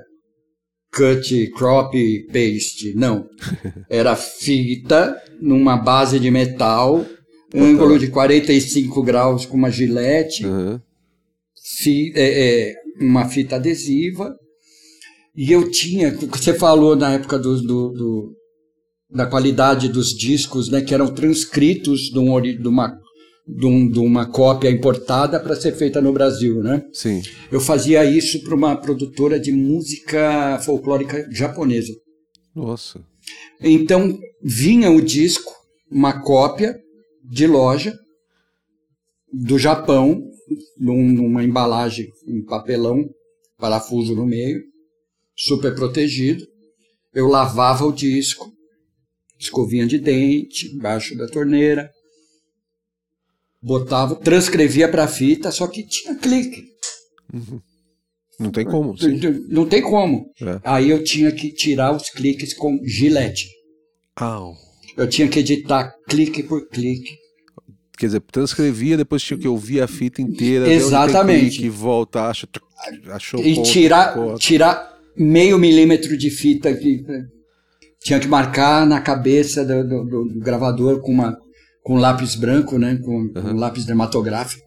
cut, 0.94 1.48
crop, 1.56 1.94
paste, 2.32 2.94
não. 2.96 3.28
Era 3.90 4.16
fita 4.16 5.16
numa 5.42 5.76
base 5.78 6.20
de 6.20 6.30
metal, 6.32 7.06
ângulo 7.54 7.98
de 8.00 8.08
45 8.08 9.02
graus 9.04 9.46
com 9.46 9.58
uma 9.58 9.70
gilete, 9.72 10.46
Uhum. 10.46 10.80
fi, 11.80 12.12
é, 12.16 12.70
é, 12.70 12.74
uma 13.02 13.28
fita 13.28 13.56
adesiva. 13.58 14.36
E 15.36 15.52
eu 15.52 15.70
tinha, 15.72 16.16
você 16.16 16.54
falou 16.54 16.96
na 16.96 17.14
época 17.14 17.40
do, 17.40 17.60
do, 17.62 17.90
do- 17.90 18.34
da 19.10 19.26
qualidade 19.28 19.90
dos 19.90 20.10
discos, 20.10 20.70
né, 20.70 20.82
que 20.82 20.94
eram 20.94 21.14
transcritos 21.14 22.10
de, 22.12 22.18
um 22.20 22.42
de 22.42 22.68
uma, 22.68 22.98
de, 23.48 23.66
um- 23.66 23.90
de 23.90 24.00
uma 24.00 24.26
cópia 24.26 24.70
importada 24.70 25.40
para 25.40 25.56
ser 25.56 25.74
feita 25.74 26.00
no 26.02 26.14
Brasil, 26.14 26.62
né? 26.64 26.86
Sim. 26.94 27.22
Eu 27.52 27.60
fazia 27.60 28.04
isso 28.06 28.42
para 28.44 28.56
uma 28.56 28.76
produtora 28.76 29.40
de 29.40 29.52
música 29.52 30.60
folclórica 30.64 31.28
japonesa. 31.32 31.94
Nossa. 32.56 33.04
Então 33.62 34.18
vinha 34.42 34.90
o 34.92 35.02
disco, 35.02 35.52
uma 35.92 36.22
cópia 36.22 36.76
de 37.24 37.46
loja 37.48 37.98
do 39.32 39.58
Japão, 39.58 40.22
num- 40.78 41.10
numa 41.12 41.44
embalagem 41.44 42.08
em 42.28 42.44
papelão, 42.44 43.10
parafuso 43.58 44.16
no 44.16 44.26
meio, 44.26 44.62
super 45.36 45.74
protegido. 45.74 46.46
Eu 47.14 47.28
lavava 47.28 47.86
o 47.86 47.92
disco, 47.92 48.52
escovinha 49.40 49.86
de 49.88 49.98
dente, 49.98 50.74
embaixo 50.76 51.16
da 51.18 51.28
torneira, 51.28 51.90
botava, 53.64 54.16
transcrevia 54.16 54.90
para 54.90 55.08
fita, 55.08 55.50
só 55.52 55.66
que 55.68 55.84
tinha 55.88 56.16
clique. 56.16 56.66
Não 58.40 58.52
tem 58.52 58.66
como. 58.66 58.98
Sim. 58.98 59.20
Não 59.48 59.66
tem 59.66 59.82
como. 59.82 60.26
É. 60.42 60.60
Aí 60.64 60.90
eu 60.90 61.04
tinha 61.04 61.32
que 61.32 61.52
tirar 61.52 61.96
os 61.96 62.10
cliques 62.10 62.54
com 62.54 62.80
gilete. 62.84 63.48
Au. 64.16 64.54
Eu 64.98 65.08
tinha 65.08 65.28
que 65.28 65.40
editar 65.40 65.94
clique 66.08 66.44
por 66.44 66.68
clique. 66.68 67.16
Quer 67.98 68.08
dizer, 68.08 68.22
transcrevia, 68.32 68.98
depois 68.98 69.22
tinha 69.24 69.40
que 69.40 69.48
ouvir 69.48 69.82
a 69.82 69.88
fita 69.88 70.22
inteira. 70.22 70.68
Exatamente. 70.72 71.58
clique, 71.58 71.70
volta, 71.70 72.24
acha, 72.24 72.48
achou 73.12 73.40
E 73.40 73.56
ponto, 73.56 73.70
tirar, 73.70 74.14
corta. 74.14 74.40
tirar 74.40 75.00
meio 75.16 75.58
milímetro 75.58 76.18
de 76.18 76.30
fita. 76.30 76.74
Que, 76.74 77.04
tinha 78.02 78.20
que 78.20 78.28
marcar 78.28 78.86
na 78.86 79.00
cabeça 79.00 79.64
do- 79.64 79.84
do- 79.88 80.26
do 80.26 80.40
gravador 80.40 81.00
com, 81.02 81.12
uma, 81.14 81.38
com 81.84 81.98
lápis 81.98 82.36
branco, 82.36 82.80
né? 82.80 82.98
Com, 83.04 83.30
com 83.30 83.54
lápis 83.54 83.86
dermatográfico. 83.86 84.64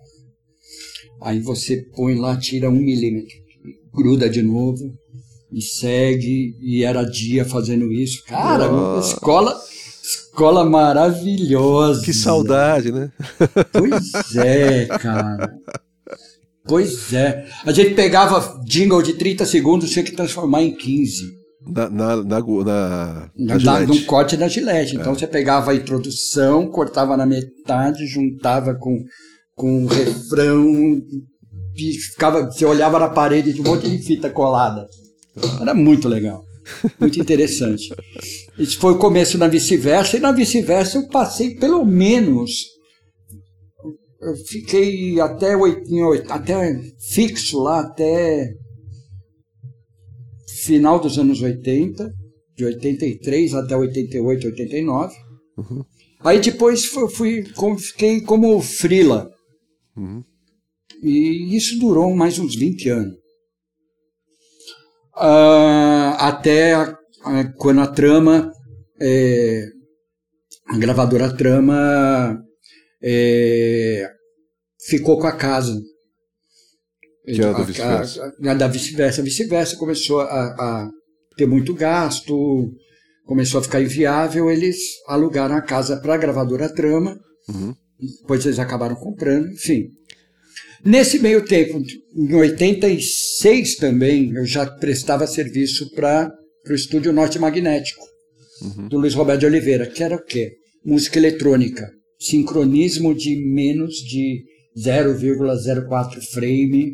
Aí 1.22 1.40
você 1.40 1.78
põe 1.96 2.14
lá, 2.14 2.36
tira 2.36 2.68
um 2.68 2.74
milímetro, 2.74 3.34
gruda 3.92 4.28
de 4.28 4.42
novo 4.42 4.94
e 5.50 5.62
segue. 5.62 6.54
E 6.60 6.84
era 6.84 7.02
dia 7.02 7.44
fazendo 7.44 7.90
isso. 7.90 8.22
Cara, 8.26 8.68
Nossa. 8.68 9.14
escola, 9.14 9.58
escola 10.02 10.64
maravilhosa. 10.64 12.02
Que 12.04 12.12
saudade, 12.12 12.92
né? 12.92 13.10
Pois 13.72 14.36
é, 14.36 14.86
cara. 14.86 15.54
Pois 16.68 17.12
é. 17.12 17.46
A 17.64 17.72
gente 17.72 17.94
pegava 17.94 18.60
jingle 18.64 19.02
de 19.02 19.14
30 19.14 19.46
segundos, 19.46 19.90
tinha 19.90 20.04
que 20.04 20.12
transformar 20.12 20.62
em 20.62 20.74
15. 20.74 21.35
Na, 21.66 21.88
na, 21.90 22.16
na, 22.16 22.40
na, 22.40 22.42
na 22.44 23.30
Na, 23.36 23.58
Gillette. 23.58 23.86
num 23.86 24.04
corte 24.06 24.36
da 24.36 24.46
gilete. 24.48 24.94
Então 24.96 25.14
você 25.14 25.26
pegava 25.26 25.72
a 25.72 25.74
introdução, 25.74 26.68
cortava 26.70 27.16
na 27.16 27.26
metade, 27.26 28.06
juntava 28.06 28.74
com, 28.74 28.96
com 29.54 29.84
o 29.84 29.86
refrão, 29.88 30.64
e 31.76 31.92
ficava, 31.94 32.44
você 32.46 32.64
olhava 32.64 32.98
na 33.00 33.08
parede 33.08 33.52
de 33.52 33.60
um 33.60 33.64
monte 33.64 33.88
de 33.90 33.98
fita 33.98 34.30
colada. 34.30 34.86
Era 35.60 35.74
muito 35.74 36.08
legal. 36.08 36.42
Muito 37.00 37.20
interessante. 37.20 37.92
Isso 38.58 38.78
foi 38.78 38.92
o 38.92 38.98
começo 38.98 39.36
na 39.36 39.48
vice-versa, 39.48 40.16
e 40.16 40.20
na 40.20 40.32
vice-versa 40.32 40.98
eu 40.98 41.08
passei 41.08 41.54
pelo 41.56 41.84
menos. 41.84 42.50
Eu 44.20 44.34
fiquei 44.48 45.20
até, 45.20 45.56
oit- 45.56 45.82
em 45.88 46.02
oit- 46.02 46.26
até 46.30 46.74
fixo 47.12 47.58
lá, 47.60 47.80
até 47.80 48.50
final 50.66 50.98
dos 50.98 51.18
anos 51.18 51.40
80, 51.40 52.12
de 52.56 52.64
83 52.64 53.54
até 53.54 53.76
88, 53.76 54.46
89. 54.48 55.14
Aí 56.20 56.40
depois 56.40 56.84
fui, 56.86 57.08
fui 57.10 57.44
como- 57.54 57.78
fiquei 57.78 58.20
como 58.20 58.60
frila. 58.60 59.30
E 61.02 61.56
isso 61.56 61.78
durou 61.78 62.14
mais 62.14 62.38
uns 62.38 62.54
20 62.56 62.88
anos. 62.88 63.14
Ah, 65.14 66.16
até 66.28 66.74
a- 66.74 66.98
a- 67.24 67.52
quando 67.56 67.80
a 67.80 67.86
trama, 67.86 68.52
é, 69.00 69.66
a 70.68 70.76
gravadora 70.78 71.34
trama 71.36 72.38
é, 73.02 74.08
ficou 74.88 75.18
com 75.18 75.26
a 75.26 75.32
casa. 75.36 75.78
Que 77.26 77.40
do 77.40 77.46
A- 77.48 77.62
vice-versa. 77.64 78.32
a- 78.42 78.50
a- 78.50 78.54
da 78.54 78.68
vice-versa. 78.68 79.20
A 79.20 79.24
vice-versa 79.24 79.76
começou 79.76 80.20
a, 80.20 80.26
a 80.26 80.90
ter 81.36 81.46
muito 81.46 81.74
gasto, 81.74 82.70
começou 83.24 83.60
a 83.60 83.62
ficar 83.62 83.82
inviável, 83.82 84.50
eles 84.50 84.76
alugaram 85.08 85.56
a 85.56 85.60
casa 85.62 85.96
para 85.96 86.14
a 86.14 86.18
gravadora 86.18 86.72
Trama, 86.72 87.18
Uhum. 87.48 87.74
depois 88.22 88.44
eles 88.46 88.58
acabaram 88.58 88.94
comprando, 88.96 89.50
enfim. 89.52 89.88
Nesse 90.84 91.18
meio 91.18 91.44
tempo, 91.44 91.82
em 92.14 92.34
86 92.34 93.76
também, 93.76 94.30
eu 94.34 94.44
já 94.46 94.64
prestava 94.66 95.26
serviço 95.26 95.90
para 95.94 96.32
o 96.70 96.72
Estúdio 96.74 97.12
Norte 97.12 97.38
Magnético, 97.38 98.04
do 98.88 98.98
Luiz 98.98 99.14
Roberto 99.14 99.40
de 99.40 99.46
Oliveira, 99.46 99.86
que 99.86 100.02
era 100.02 100.14
o 100.16 100.24
quê? 100.24 100.52
Música 100.84 101.18
eletrônica, 101.18 101.90
sincronismo 102.20 103.12
de 103.14 103.36
menos 103.52 103.94
de 103.96 104.44
0,04 104.78 106.20
frame, 106.32 106.92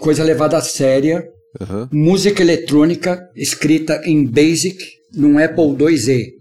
coisa 0.00 0.22
levada 0.24 0.56
a 0.56 0.62
séria, 0.62 1.24
Aham. 1.60 1.88
música 1.92 2.42
eletrônica 2.42 3.20
escrita 3.36 4.00
em 4.04 4.24
Basic 4.26 4.76
num 5.14 5.38
Apple 5.38 5.76
IIe. 5.90 6.32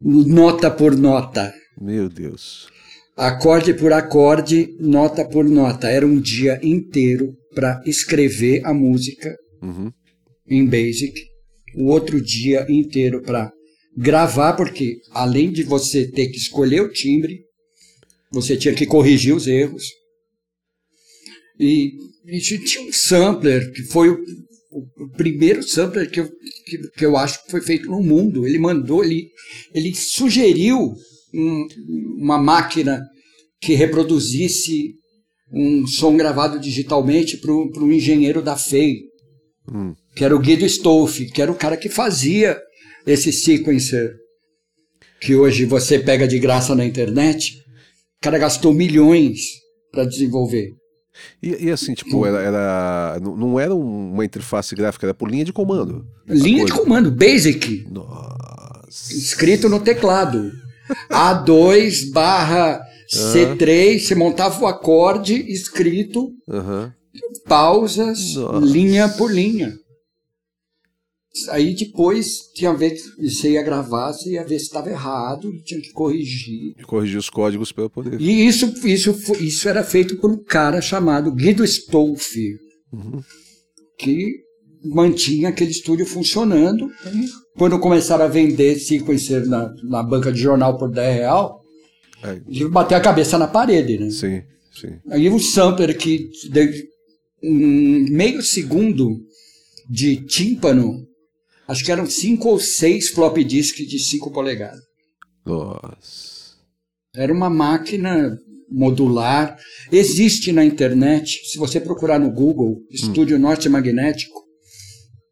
Nota 0.00 0.70
por 0.70 0.96
nota, 0.96 1.52
Meu 1.80 2.08
Deus. 2.08 2.68
acorde 3.16 3.74
por 3.74 3.92
acorde, 3.92 4.68
nota 4.78 5.24
por 5.24 5.44
nota. 5.44 5.88
Era 5.88 6.06
um 6.06 6.20
dia 6.20 6.60
inteiro 6.62 7.34
para 7.54 7.82
escrever 7.84 8.60
a 8.64 8.72
música 8.72 9.34
Uhum. 9.60 9.90
em 10.48 10.64
Basic, 10.64 11.12
o 11.74 11.86
outro 11.86 12.20
dia 12.20 12.64
inteiro 12.68 13.20
para 13.22 13.50
gravar, 13.96 14.52
porque 14.52 14.98
além 15.10 15.50
de 15.50 15.64
você 15.64 16.06
ter 16.06 16.28
que 16.28 16.36
escolher 16.36 16.80
o 16.82 16.92
timbre, 16.92 17.40
você 18.30 18.56
tinha 18.56 18.74
que 18.74 18.86
corrigir 18.86 19.34
os 19.34 19.48
erros. 19.48 19.82
E, 21.58 21.92
e 22.26 22.38
tinha 22.40 22.86
um 22.88 22.92
sampler, 22.92 23.72
que 23.72 23.82
foi 23.84 24.10
o, 24.10 24.18
o- 24.70 25.08
primeiro 25.16 25.62
sampler 25.62 26.10
que 26.10 26.20
eu, 26.20 26.28
que, 26.66 26.78
que 26.96 27.04
eu 27.06 27.16
acho 27.16 27.44
que 27.44 27.50
foi 27.50 27.60
feito 27.60 27.90
no 27.90 28.02
mundo. 28.02 28.46
Ele 28.46 28.58
mandou, 28.58 29.02
ele, 29.04 29.28
ele 29.74 29.94
sugeriu 29.94 30.94
um- 31.34 31.66
uma 32.18 32.38
máquina 32.40 33.02
que 33.60 33.74
reproduzisse 33.74 34.94
um 35.52 35.86
som 35.86 36.16
gravado 36.16 36.60
digitalmente 36.60 37.38
para 37.38 37.52
o 37.52 37.92
engenheiro 37.92 38.42
da 38.42 38.56
FEI, 38.56 39.08
Hum. 39.70 39.94
que 40.14 40.24
era 40.24 40.34
o 40.34 40.38
Guido 40.38 40.64
Stolfi, 40.64 41.26
que 41.30 41.42
era 41.42 41.52
o 41.52 41.54
cara 41.56 41.76
que 41.76 41.88
fazia 41.90 42.58
esse 43.06 43.30
sequencer, 43.32 44.14
que 45.20 45.34
hoje 45.34 45.64
você 45.66 45.98
pega 45.98 46.26
de 46.28 46.38
graça 46.38 46.74
na 46.74 46.84
internet. 46.86 47.54
O 48.18 48.22
cara 48.22 48.38
gastou 48.38 48.72
milhões 48.72 49.40
para 49.90 50.04
desenvolver. 50.04 50.70
E, 51.42 51.66
e 51.66 51.70
assim, 51.70 51.94
tipo, 51.94 52.24
era, 52.26 52.40
era- 52.40 53.18
não 53.20 53.58
era 53.58 53.74
um- 53.74 54.12
uma 54.14 54.24
interface 54.24 54.74
gráfica, 54.74 55.06
era 55.06 55.14
por 55.14 55.30
linha 55.30 55.44
de 55.44 55.52
comando. 55.52 56.06
Linha 56.26 56.64
de 56.64 56.72
coisa. 56.72 56.84
comando, 56.84 57.10
Basic, 57.10 57.86
Nossa. 57.90 59.12
escrito 59.14 59.68
no 59.68 59.80
teclado. 59.80 60.50
A2 61.10 62.10
barra 62.12 62.80
C3, 63.12 64.00
você 64.00 64.14
montava 64.14 64.62
o 64.62 64.66
acorde 64.66 65.34
escrito 65.50 66.32
pausas, 67.46 68.34
Nossa. 68.34 68.64
linha 68.66 69.08
por 69.08 69.30
linha. 69.32 69.74
Aí 71.50 71.74
depois 71.74 72.50
tinha 72.54 72.72
vez 72.74 73.02
você 73.18 73.52
ia 73.52 73.62
gravar, 73.62 74.12
você 74.12 74.32
ia 74.32 74.44
ver 74.44 74.58
se 74.58 74.66
estava 74.66 74.90
errado, 74.90 75.52
tinha 75.64 75.80
que 75.80 75.92
corrigir. 75.92 76.74
Corrigir 76.86 77.18
os 77.18 77.30
códigos 77.30 77.72
para 77.72 77.88
poder. 77.88 78.20
E 78.20 78.46
isso, 78.46 78.72
isso, 78.86 79.14
isso 79.40 79.68
era 79.68 79.84
feito 79.84 80.16
por 80.16 80.30
um 80.30 80.42
cara 80.42 80.80
chamado 80.80 81.32
Guido 81.32 81.64
Stolfi, 81.64 82.56
uhum. 82.92 83.22
que 83.98 84.48
mantinha 84.84 85.48
aquele 85.48 85.70
estúdio 85.70 86.06
funcionando. 86.06 86.90
Quando 87.56 87.78
começaram 87.78 88.24
a 88.24 88.28
vender 88.28 88.78
sequencer 88.78 89.46
na, 89.46 89.72
na 89.82 90.02
banca 90.02 90.32
de 90.32 90.40
jornal 90.40 90.78
por 90.78 90.90
10 90.90 91.16
real, 91.16 91.62
é. 92.22 92.64
bater 92.68 92.94
a 92.94 93.00
cabeça 93.00 93.38
na 93.38 93.46
parede, 93.46 93.98
né? 93.98 94.10
Sim, 94.10 94.42
sim. 94.72 94.98
Aí 95.10 95.28
um 95.28 95.38
sampler 95.38 95.96
que 95.96 96.30
um 97.42 98.06
meio 98.10 98.42
segundo 98.42 99.20
de 99.88 100.16
tímpano 100.16 101.07
Acho 101.68 101.84
que 101.84 101.92
eram 101.92 102.06
cinco 102.06 102.48
ou 102.48 102.58
seis 102.58 103.10
flop 103.10 103.36
disks 103.44 103.86
de 103.86 103.98
5 103.98 104.30
polegadas. 104.30 104.80
Nossa. 105.44 106.56
Era 107.14 107.32
uma 107.32 107.50
máquina 107.50 108.38
modular. 108.70 109.56
Existe 109.92 110.50
na 110.50 110.64
internet, 110.64 111.40
se 111.50 111.58
você 111.58 111.78
procurar 111.78 112.18
no 112.18 112.30
Google, 112.30 112.78
Estúdio 112.90 113.36
hum. 113.36 113.40
Norte 113.40 113.68
Magnético, 113.68 114.42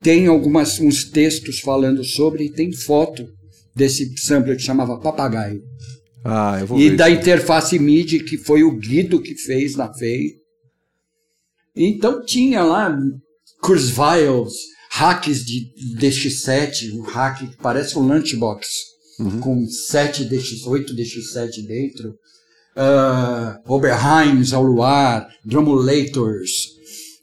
tem 0.03 0.27
algumas 0.27 0.79
uns 0.79 1.05
textos 1.05 1.61
falando 1.61 2.05
sobre 2.05 2.45
e 2.45 2.53
tem 2.53 2.71
foto 2.73 3.27
desse 3.75 4.17
sampler 4.19 4.57
que 4.57 4.63
chamava 4.63 5.01
Papagaio. 5.01 5.63
Ah, 6.25 6.59
eu 6.61 6.67
vou 6.67 6.79
e 6.79 6.95
da 6.95 7.09
isso. 7.09 7.21
interface 7.21 7.79
MIDI 7.79 8.25
que 8.25 8.37
foi 8.37 8.63
o 8.63 8.77
Guido 8.77 9.21
que 9.21 9.35
fez 9.35 9.75
na 9.77 9.93
FEI. 9.93 10.35
Então 11.75 12.25
tinha 12.25 12.63
lá 12.63 12.99
Kurzweils, 13.63 14.53
hacks 14.97 15.45
de 15.45 15.71
DX7, 15.99 16.95
um 16.95 17.03
hack 17.03 17.41
que 17.41 17.57
parece 17.59 17.99
um 17.99 18.03
lunchbox, 18.03 18.67
uhum. 19.21 19.41
com 19.41 19.67
7 19.67 20.25
DX, 20.25 20.67
8 20.67 20.95
DX7 20.95 21.67
dentro. 21.67 22.15
Uh, 22.75 23.73
Oberheims 23.73 24.53
ao 24.53 24.63
luar, 24.63 25.29
Drumolators, 25.45 26.51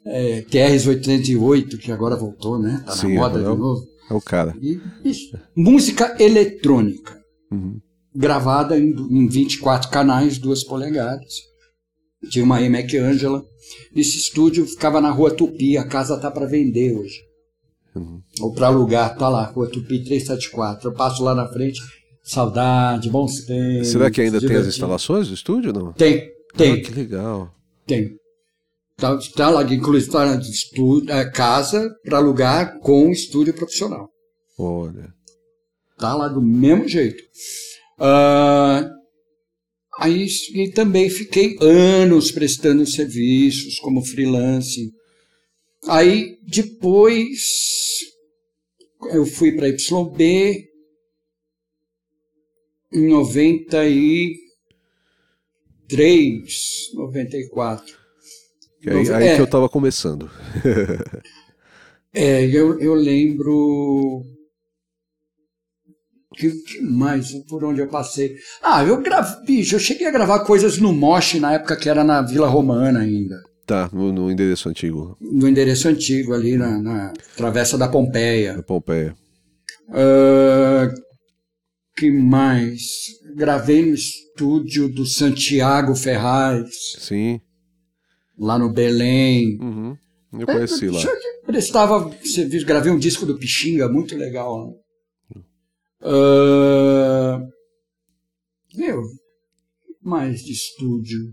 é, 0.06 0.42
TRs-808, 0.42 1.78
que 1.78 1.92
agora 1.92 2.16
voltou, 2.16 2.60
né? 2.60 2.84
Tá 2.86 2.92
Sim, 2.94 3.14
na 3.14 3.22
moda 3.22 3.40
é, 3.40 3.42
de 3.42 3.58
novo. 3.58 3.84
É 4.10 4.14
o 4.14 4.22
cara. 4.22 4.56
E, 4.62 4.80
música 5.56 6.16
eletrônica, 6.20 7.20
uhum. 7.52 7.80
gravada 8.16 8.78
em, 8.78 8.92
em 8.92 9.28
24 9.28 9.90
canais, 9.90 10.38
2 10.38 10.64
polegadas. 10.66 11.34
Tinha 12.30 12.46
uma 12.46 12.60
Mac 12.70 12.94
Angela. 12.94 13.44
Esse 13.96 14.18
estúdio 14.18 14.66
ficava 14.66 15.02
na 15.02 15.10
rua 15.10 15.32
Tupi, 15.32 15.78
a 15.78 15.86
casa 15.86 16.20
tá 16.20 16.32
para 16.32 16.46
vender 16.46 16.96
hoje. 16.96 17.33
Uhum. 17.96 18.22
Ou 18.42 18.54
para 18.54 18.68
alugar, 18.68 19.16
tá 19.16 19.30
lá, 19.30 19.46
Rua 19.46 19.70
Tupi 19.70 20.04
374. 20.04 20.90
Eu 20.90 20.94
passo 20.94 21.24
lá 21.24 21.36
na 21.36 21.48
frente, 21.48 21.80
saudade, 22.24 23.10
bons 23.10 23.46
tempos. 23.46 23.90
Será 23.90 24.10
que 24.10 24.22
ainda 24.22 24.40
divertido. 24.40 24.62
tem 24.62 24.70
as 24.70 24.76
instalações 24.76 25.28
do 25.28 25.34
estúdio 25.34 25.72
não? 25.72 25.94
Tem, 25.94 26.30
tem. 26.56 26.74
Ah, 26.74 26.82
que 26.82 26.92
legal. 26.92 27.56
Tem. 27.86 28.16
Tá, 28.98 29.18
tá 29.36 29.50
lá, 29.50 29.64
inclusive, 29.64 30.12
tá 30.12 30.26
na 30.26 30.42
estúdio, 30.42 31.12
é, 31.12 31.30
casa 31.30 31.94
para 32.04 32.18
alugar 32.18 32.80
com 32.80 33.10
estúdio 33.10 33.54
profissional. 33.54 34.10
Olha. 34.58 35.14
Tá 35.98 36.16
lá 36.16 36.28
do 36.28 36.42
mesmo 36.42 36.88
jeito. 36.88 37.22
Uh, 38.00 38.90
aí 40.00 40.28
e 40.54 40.72
também 40.72 41.10
fiquei 41.10 41.58
anos 41.62 42.32
prestando 42.32 42.86
serviços 42.86 43.80
como 43.80 44.04
freelance 44.04 44.92
Aí 45.88 46.40
depois 46.44 47.42
eu 49.12 49.26
fui 49.26 49.52
para 49.52 49.68
YB 49.68 50.70
em 52.94 53.10
93, 53.10 54.38
94. 56.94 57.98
E 58.86 58.90
aí, 58.90 59.10
aí 59.12 59.28
é, 59.30 59.36
que 59.36 59.42
eu 59.42 59.46
estava 59.46 59.70
começando. 59.70 60.30
é, 62.14 62.46
eu, 62.46 62.80
eu 62.80 62.94
lembro. 62.94 64.24
Que, 66.36 66.52
que 66.52 66.82
mais? 66.82 67.32
Por 67.48 67.64
onde 67.64 67.80
eu 67.80 67.88
passei? 67.88 68.36
Ah, 68.62 68.84
eu 68.84 69.02
gravei. 69.02 69.46
Bicho, 69.46 69.76
eu 69.76 69.80
cheguei 69.80 70.08
a 70.08 70.12
gravar 70.12 70.42
coisas 70.42 70.78
no 70.78 70.92
Mosh 70.92 71.36
na 71.36 71.54
época 71.54 71.78
que 71.78 71.90
era 71.90 72.04
na 72.04 72.22
Vila 72.22 72.48
Romana 72.48 73.00
ainda. 73.00 73.42
Tá, 73.66 73.90
no, 73.94 74.12
no, 74.12 74.32
endereço 74.32 74.68
antigo. 74.68 75.18
No 75.22 75.48
endereço 75.48 75.88
antigo, 75.88 76.34
ali 76.34 76.58
na, 76.58 76.78
na 76.82 77.14
Travessa 77.38 77.78
da 77.78 77.88
Pompeia. 77.88 78.56
Da 78.56 78.64
Pompeia. 78.64 79.16
Uh, 79.88 80.94
que 81.96 82.12
mais? 82.12 82.82
Gravei 83.36 83.86
no 83.86 83.94
estúdio 83.94 84.90
do 84.90 85.06
Santiago 85.06 85.96
Ferraz. 85.96 86.70
Sim. 87.00 87.40
Lá 88.38 88.60
no 88.60 88.72
Belém. 88.72 89.58
Uhum. 89.62 89.98
Eu 90.40 90.48
conheci 90.48 90.88
é, 90.88 90.92
lá. 90.92 91.02
Prestava 91.46 92.12
serviço, 92.26 92.66
gravei 92.66 92.92
um 92.92 92.98
disco 92.98 93.26
do 93.26 93.38
Pixinga, 93.38 93.88
muito 93.88 94.16
legal. 94.16 94.68
Né? 94.68 95.42
Uh, 96.02 97.48
meu, 98.76 99.02
mais 100.02 100.44
de 100.44 100.52
estúdio. 100.52 101.32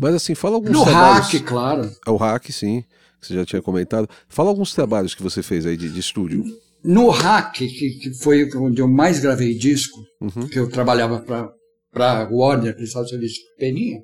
Mas 0.00 0.14
assim, 0.14 0.34
fala 0.34 0.56
alguns 0.56 0.72
no 0.72 0.84
trabalhos. 0.84 1.28
hack, 1.28 1.44
claro. 1.44 1.90
É 2.06 2.10
o 2.10 2.16
hack, 2.16 2.50
sim, 2.50 2.84
que 3.20 3.26
você 3.26 3.34
já 3.34 3.44
tinha 3.44 3.62
comentado. 3.62 4.08
Fala 4.28 4.48
alguns 4.48 4.74
trabalhos 4.74 5.14
que 5.14 5.22
você 5.22 5.42
fez 5.42 5.66
aí 5.66 5.76
de, 5.76 5.90
de 5.90 6.00
estúdio. 6.00 6.44
No 6.84 7.08
hack, 7.10 7.54
que, 7.54 7.68
que, 7.68 8.14
foi 8.14 8.48
onde 8.56 8.80
eu 8.80 8.88
mais 8.88 9.20
gravei 9.20 9.54
disco, 9.54 10.00
uhum. 10.20 10.48
que 10.48 10.58
eu 10.58 10.68
trabalhava 10.68 11.20
para 11.20 12.28
Warner, 12.30 12.74
Cristal 12.76 13.06
Serviço 13.06 13.40
Peninha, 13.56 14.00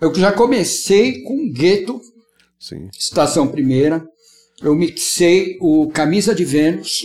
eu 0.00 0.14
já 0.14 0.32
comecei 0.32 1.22
com 1.22 1.50
Gueto, 1.50 2.00
sim. 2.58 2.88
Estação 2.96 3.48
Primeira. 3.48 4.06
Eu 4.60 4.74
mixei 4.74 5.56
o 5.60 5.88
Camisa 5.88 6.34
de 6.34 6.44
Vênus, 6.44 7.02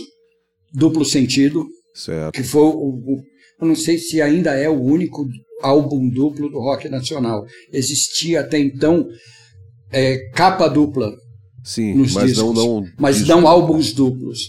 duplo 0.72 1.04
sentido, 1.04 1.66
certo. 1.94 2.34
que 2.34 2.42
foi 2.42 2.62
o, 2.62 2.88
o 2.88 3.22
eu 3.60 3.68
não 3.68 3.76
sei 3.76 3.98
se 3.98 4.20
ainda 4.20 4.54
é 4.54 4.68
o 4.68 4.80
único 4.80 5.26
álbum 5.62 6.08
duplo 6.08 6.48
do 6.48 6.58
rock 6.58 6.88
nacional. 6.88 7.44
Existia 7.72 8.40
até 8.40 8.58
então 8.58 9.06
é, 9.90 10.30
capa 10.30 10.68
dupla. 10.68 11.12
Sim, 11.64 11.94
nos 11.94 12.12
mas 12.12 12.26
discos, 12.26 12.54
não, 12.54 12.80
não 12.80 12.84
mas 12.98 13.16
disco. 13.16 13.30
não 13.30 13.48
álbuns 13.48 13.92
duplos. 13.92 14.40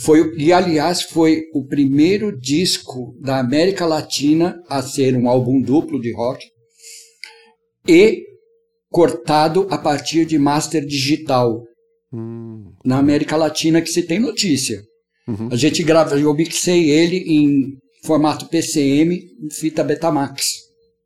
Foi, 0.00 0.36
e 0.36 0.52
aliás, 0.52 1.02
foi 1.02 1.44
o 1.54 1.64
primeiro 1.64 2.36
disco 2.38 3.16
da 3.20 3.38
América 3.38 3.86
Latina 3.86 4.60
a 4.68 4.82
ser 4.82 5.16
um 5.16 5.28
álbum 5.28 5.60
duplo 5.62 6.00
de 6.00 6.12
rock 6.12 6.44
e 7.88 8.22
cortado 8.90 9.66
a 9.70 9.78
partir 9.78 10.26
de 10.26 10.38
master 10.38 10.84
digital. 10.84 11.62
Hum. 12.12 12.72
Na 12.84 12.98
América 12.98 13.36
Latina 13.36 13.80
que 13.80 13.90
se 13.90 14.02
tem 14.02 14.18
notícia. 14.18 14.82
Uhum. 15.26 15.48
A 15.50 15.56
gente 15.56 15.82
grava, 15.82 16.18
eu 16.18 16.34
mixei 16.34 16.90
ele 16.90 17.16
em 17.16 17.78
formato 18.04 18.46
PCM, 18.48 19.20
fita 19.50 19.82
Betamax. 19.82 20.44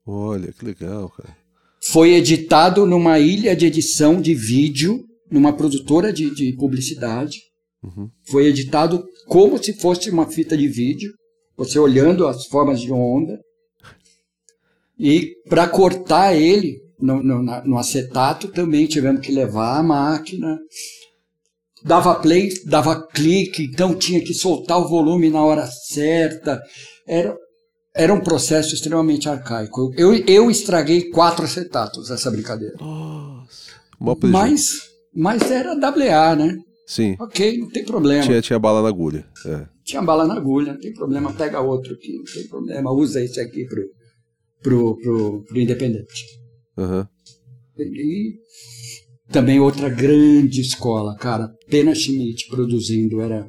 Olha, 0.06 0.52
que 0.52 0.64
legal, 0.64 1.08
cara. 1.10 1.36
Foi 1.80 2.14
editado 2.14 2.84
numa 2.84 3.18
ilha 3.18 3.54
de 3.54 3.66
edição 3.66 4.20
de 4.20 4.34
vídeo, 4.34 5.04
numa 5.30 5.52
produtora 5.52 6.12
de, 6.12 6.34
de 6.34 6.52
publicidade. 6.56 7.38
Uhum. 7.82 8.08
Foi 8.28 8.46
editado 8.46 9.04
como 9.26 9.62
se 9.62 9.72
fosse 9.74 10.10
uma 10.10 10.26
fita 10.26 10.56
de 10.56 10.66
vídeo, 10.66 11.12
você 11.56 11.78
olhando 11.78 12.26
as 12.26 12.46
formas 12.46 12.80
de 12.80 12.92
onda. 12.92 13.38
E 14.98 15.34
para 15.48 15.68
cortar 15.68 16.34
ele 16.34 16.78
no, 17.00 17.22
no, 17.22 17.42
no, 17.42 17.78
acetato 17.78 18.48
também 18.48 18.86
tivemos 18.86 19.24
que 19.24 19.30
levar 19.30 19.78
a 19.78 19.82
máquina, 19.82 20.58
dava 21.84 22.14
play, 22.14 22.50
dava 22.64 23.06
clique, 23.08 23.64
então 23.64 23.94
tinha 23.94 24.22
que 24.22 24.34
soltar 24.34 24.78
o 24.78 24.88
volume 24.88 25.30
na 25.30 25.42
hora 25.42 25.66
certa. 25.66 26.60
Era, 27.06 27.36
era 27.94 28.14
um 28.14 28.20
processo 28.20 28.74
extremamente 28.74 29.28
arcaico. 29.28 29.92
Eu, 29.96 30.14
eu 30.26 30.50
estraguei 30.50 31.10
quatro 31.10 31.44
acetatos 31.44 32.10
essa 32.10 32.30
brincadeira. 32.30 32.76
Nossa, 32.80 34.16
mas, 34.24 34.72
mas 35.14 35.50
era 35.50 35.74
WA, 35.74 36.36
né? 36.36 36.56
Sim. 36.86 37.16
Ok, 37.20 37.58
não 37.58 37.68
tem 37.68 37.84
problema. 37.84 38.22
Tinha, 38.22 38.40
tinha 38.40 38.58
bala 38.58 38.82
na 38.82 38.88
agulha. 38.88 39.26
É. 39.44 39.66
Tinha 39.84 40.00
bala 40.00 40.26
na 40.26 40.34
agulha, 40.34 40.72
não 40.72 40.80
tem 40.80 40.92
problema. 40.94 41.32
Pega 41.32 41.60
outro 41.60 41.94
aqui, 41.94 42.16
não 42.16 42.24
tem 42.24 42.48
problema. 42.48 42.92
Usa 42.92 43.22
esse 43.22 43.38
aqui 43.40 43.66
pro, 43.66 43.84
pro, 44.62 44.96
pro, 44.96 45.44
pro 45.44 45.60
Independente. 45.60 46.24
Uhum. 46.76 47.06
E 47.78 48.38
também 49.30 49.60
outra 49.60 49.88
grande 49.88 50.60
escola, 50.60 51.14
cara. 51.16 51.50
Pena 51.68 51.94
Schmidt 51.94 52.48
produzindo, 52.48 53.20
era. 53.20 53.46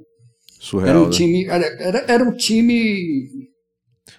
Surreal, 0.59 0.89
era 0.89 0.99
um 1.01 1.05
né? 1.05 1.11
time. 1.11 1.45
Era, 1.45 1.65
era, 1.65 2.05
era 2.07 2.23
um 2.23 2.35
time. 2.35 3.29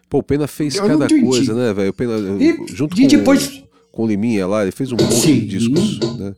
Pô, 0.09 0.19
o 0.19 0.23
Pena 0.23 0.47
fez 0.47 0.77
eu 0.77 0.87
cada 0.87 1.09
coisa, 1.09 1.55
né, 1.55 1.73
velho? 1.73 1.93
Pena, 1.93 2.15
e, 2.43 2.74
junto 2.74 2.99
e 2.99 3.03
com, 3.03 3.09
depois... 3.09 3.62
com 3.93 4.05
o 4.05 4.07
Liminha 4.07 4.47
lá, 4.47 4.62
ele 4.62 4.73
fez 4.73 4.91
um 4.91 4.97
monte 4.97 5.15
Sim. 5.15 5.41
de 5.41 5.59
discos, 5.59 6.01
né? 6.19 6.35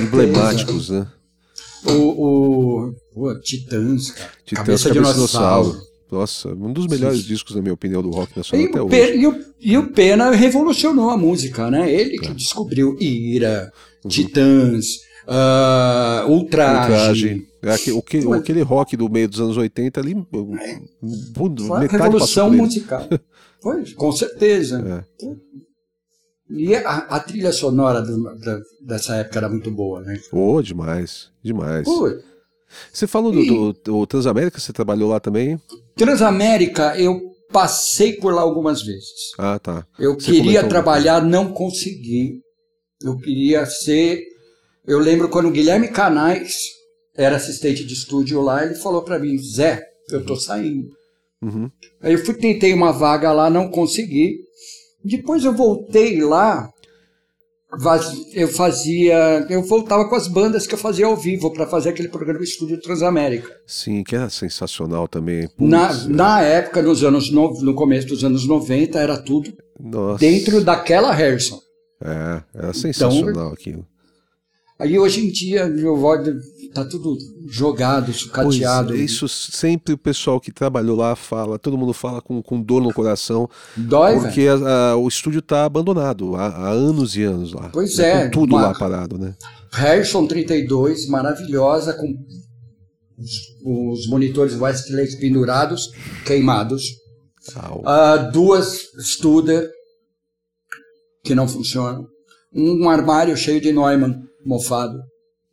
Emblemáticos, 0.00 0.90
né? 0.90 1.06
O, 1.84 1.90
o, 1.92 2.94
o 3.14 3.40
Titãs, 3.40 4.10
cara. 4.10 4.30
Titãs, 4.44 4.64
Cabeça, 4.64 4.90
de 4.90 4.94
Dinossauro. 4.94 5.76
Nossa, 6.10 6.48
um 6.54 6.72
dos 6.72 6.86
melhores 6.86 7.24
discos, 7.24 7.56
na 7.56 7.62
minha 7.62 7.74
opinião, 7.74 8.00
do 8.02 8.10
rock 8.10 8.36
nacional 8.36 8.66
E 8.66 8.70
até 8.70 8.82
hoje. 8.82 9.18
E, 9.18 9.26
o, 9.26 9.44
e 9.60 9.78
o 9.78 9.92
Pena 9.92 10.30
revolucionou 10.30 11.10
a 11.10 11.16
música, 11.16 11.70
né? 11.70 11.92
Ele 11.92 12.18
que 12.18 12.32
descobriu 12.32 12.96
Ira, 13.00 13.72
Titãs, 14.08 14.86
ah, 15.26 16.24
Ultraje. 16.28 16.90
Ultraje. 16.92 17.46
É 17.62 17.70
aque- 17.72 17.92
o 17.92 18.02
que- 18.02 18.18
aquele 18.34 18.60
rock 18.62 18.96
do 18.96 19.08
meio 19.08 19.28
dos 19.28 19.40
anos 19.40 19.56
80 19.56 20.00
ali. 20.00 20.14
um- 20.14 20.26
Foi 21.66 21.80
metade 21.80 22.02
revolução 22.02 22.50
musical. 22.50 23.06
Foi, 23.62 23.84
com 23.94 24.12
certeza. 24.12 25.04
É. 25.22 25.34
E 26.50 26.74
a, 26.76 26.90
a 26.98 27.20
trilha 27.20 27.50
sonora 27.52 28.02
do- 28.02 28.22
da- 28.38 28.60
dessa 28.82 29.16
época 29.16 29.38
era 29.38 29.48
muito 29.48 29.70
boa, 29.70 30.02
né? 30.02 30.18
Oh, 30.30 30.60
demais, 30.60 31.30
demais. 31.42 31.86
Você 32.92 33.06
falou 33.06 33.32
do, 33.32 33.42
do, 33.44 33.72
do 33.72 34.06
Transamérica, 34.06 34.60
você 34.60 34.72
trabalhou 34.72 35.08
lá 35.08 35.18
também? 35.20 35.58
Transamérica, 35.96 36.98
eu 36.98 37.18
passei 37.50 38.14
por 38.14 38.34
lá 38.34 38.42
algumas 38.42 38.82
vezes. 38.82 39.32
Ah, 39.38 39.58
tá. 39.58 39.86
Eu 39.98 40.14
Você 40.14 40.32
queria 40.32 40.60
trabalhar, 40.68 41.22
não 41.24 41.50
consegui. 41.52 42.40
Eu 43.04 43.16
queria 43.18 43.66
ser. 43.66 44.22
Eu 44.86 44.98
lembro 44.98 45.28
quando 45.28 45.48
o 45.48 45.52
Guilherme 45.52 45.88
Canais 45.88 46.54
era 47.16 47.36
assistente 47.36 47.84
de 47.84 47.92
estúdio 47.92 48.40
lá, 48.40 48.64
ele 48.64 48.74
falou 48.74 49.02
para 49.02 49.18
mim: 49.18 49.36
Zé, 49.38 49.82
eu 50.10 50.24
tô 50.24 50.36
saindo. 50.36 50.88
Uhum. 51.42 51.70
Aí 52.00 52.14
eu 52.14 52.24
fui, 52.24 52.34
tentei 52.34 52.72
uma 52.72 52.92
vaga 52.92 53.30
lá, 53.32 53.50
não 53.50 53.68
consegui. 53.70 54.38
Depois 55.04 55.44
eu 55.44 55.52
voltei 55.52 56.22
lá, 56.22 56.70
eu 58.32 58.48
fazia. 58.48 59.46
Eu 59.50 59.62
voltava 59.62 60.08
com 60.08 60.14
as 60.14 60.26
bandas 60.26 60.66
que 60.66 60.74
eu 60.74 60.78
fazia 60.78 61.06
ao 61.06 61.16
vivo 61.16 61.52
para 61.52 61.66
fazer 61.66 61.90
aquele 61.90 62.08
programa 62.08 62.42
Estúdio 62.42 62.80
Transamérica. 62.80 63.50
Sim, 63.66 64.02
que 64.02 64.16
era 64.16 64.30
sensacional 64.30 65.06
também. 65.06 65.48
Na, 65.58 65.92
na 66.08 66.40
época, 66.40 66.80
nos 66.80 67.04
anos 67.04 67.30
no, 67.30 67.52
no 67.60 67.74
começo 67.74 68.06
dos 68.06 68.24
anos 68.24 68.46
90, 68.46 68.98
era 68.98 69.18
tudo 69.18 69.52
Nossa. 69.78 70.18
dentro 70.18 70.62
daquela 70.62 71.12
Harrison. 71.12 71.63
É, 72.04 72.42
Então, 72.50 72.62
era 72.62 72.72
sensacional 72.74 73.52
aquilo. 73.52 73.86
Aí 74.78 74.98
hoje 74.98 75.24
em 75.24 75.30
dia 75.30 75.66
o 75.66 75.96
Void 75.96 76.32
tá 76.74 76.84
tudo 76.84 77.16
jogado, 77.48 78.12
sucateado. 78.12 78.88
Pois, 78.88 79.00
isso 79.00 79.28
sempre 79.28 79.94
o 79.94 79.98
pessoal 79.98 80.40
que 80.40 80.50
trabalhou 80.52 80.96
lá 80.96 81.14
fala, 81.14 81.58
todo 81.60 81.78
mundo 81.78 81.92
fala 81.92 82.20
com, 82.20 82.42
com 82.42 82.60
dor 82.60 82.82
no 82.82 82.92
coração, 82.92 83.48
Dói, 83.76 84.14
porque 84.18 84.48
a- 84.48 84.90
a- 84.90 84.96
o 84.96 85.06
estúdio 85.06 85.38
está 85.38 85.64
abandonado 85.64 86.34
há, 86.34 86.48
há 86.48 86.70
anos 86.70 87.16
e 87.16 87.22
anos 87.22 87.52
lá. 87.52 87.70
Pois 87.72 87.96
Né, 87.96 88.24
é, 88.24 88.28
tudo 88.28 88.56
lá 88.56 88.74
parado, 88.74 89.16
né? 89.16 89.34
Harrison 89.70 90.26
32, 90.26 91.06
maravilhosa, 91.06 91.94
com 91.94 92.12
os, 93.16 94.00
os 94.00 94.06
monitores 94.08 94.60
Westlake 94.60 95.18
pendurados, 95.20 95.88
queimados. 96.26 96.82
Ah, 97.54 97.72
Ah, 97.84 98.16
duas 98.16 98.80
Studer 99.00 99.70
que 101.24 101.34
não 101.34 101.48
funcionam. 101.48 102.06
Um 102.54 102.88
armário 102.88 103.36
cheio 103.36 103.60
de 103.60 103.72
Neumann 103.72 104.22
mofado. 104.44 105.00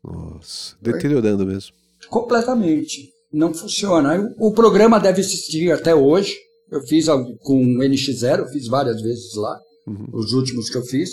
nossa, 0.03 0.76
deteriorando 0.81 1.45
mesmo. 1.45 1.72
Completamente. 2.10 3.10
Não 3.31 3.53
funciona. 3.53 4.35
O, 4.38 4.52
programa 4.52 4.99
deve 4.99 5.22
existir 5.22 5.72
até 5.72 5.95
hoje. 5.95 6.35
Eu 6.69 6.81
fiz 6.81 7.07
com 7.39 7.64
o 7.64 7.80
NX0, 7.80 8.39
eu 8.39 8.48
fiz 8.48 8.68
várias 8.68 9.02
vezes 9.02 9.34
lá. 9.35 9.57
Os 10.14 10.34
últimos 10.34 10.69
que 10.69 10.77
eu 10.77 10.84
fiz 10.84 11.11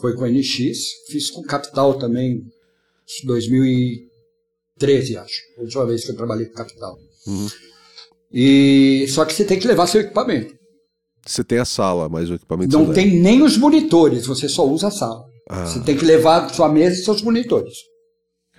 foi 0.00 0.14
com 0.14 0.24
o 0.24 0.26
NX. 0.26 0.78
Fiz 1.08 1.30
com 1.30 1.42
Capital 1.42 1.98
também, 1.98 2.42
2013, 3.24 5.16
acho. 5.18 5.42
A 5.58 5.62
última 5.62 5.86
vez 5.86 6.04
que 6.04 6.10
eu 6.10 6.16
trabalhei 6.16 6.46
com 6.46 6.54
Capital. 6.54 6.98
E 8.32 9.06
só 9.08 9.24
que 9.24 9.32
você 9.32 9.44
tem 9.44 9.58
que 9.58 9.66
levar 9.66 9.86
seu 9.86 10.00
equipamento. 10.00 10.57
Você 11.28 11.44
tem 11.44 11.58
a 11.58 11.64
sala, 11.64 12.08
mas 12.08 12.30
o 12.30 12.34
equipamento 12.34 12.76
Não 12.76 12.92
tem 12.92 13.20
nem 13.20 13.42
os 13.42 13.56
monitores, 13.58 14.26
você 14.26 14.48
só 14.48 14.66
usa 14.66 14.88
a 14.88 14.90
sala. 14.90 15.24
Ah. 15.48 15.66
Você 15.66 15.80
tem 15.80 15.96
que 15.96 16.04
levar 16.04 16.48
sua 16.54 16.68
mesa 16.68 16.98
e 16.98 17.04
seus 17.04 17.20
monitores. 17.22 17.74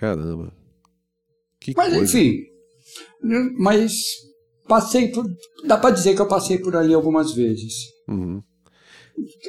leva. 0.00 0.14
Caramba. 0.16 0.52
Que 1.60 1.74
Mas 1.76 1.92
coisa. 1.94 2.04
enfim, 2.18 2.38
mas 3.58 3.92
passei 4.66 5.08
por. 5.08 5.24
Dá 5.66 5.76
pra 5.76 5.90
dizer 5.90 6.14
que 6.14 6.22
eu 6.22 6.28
passei 6.28 6.58
por 6.58 6.74
ali 6.76 6.94
algumas 6.94 7.32
vezes. 7.34 7.74
Uhum. 8.08 8.42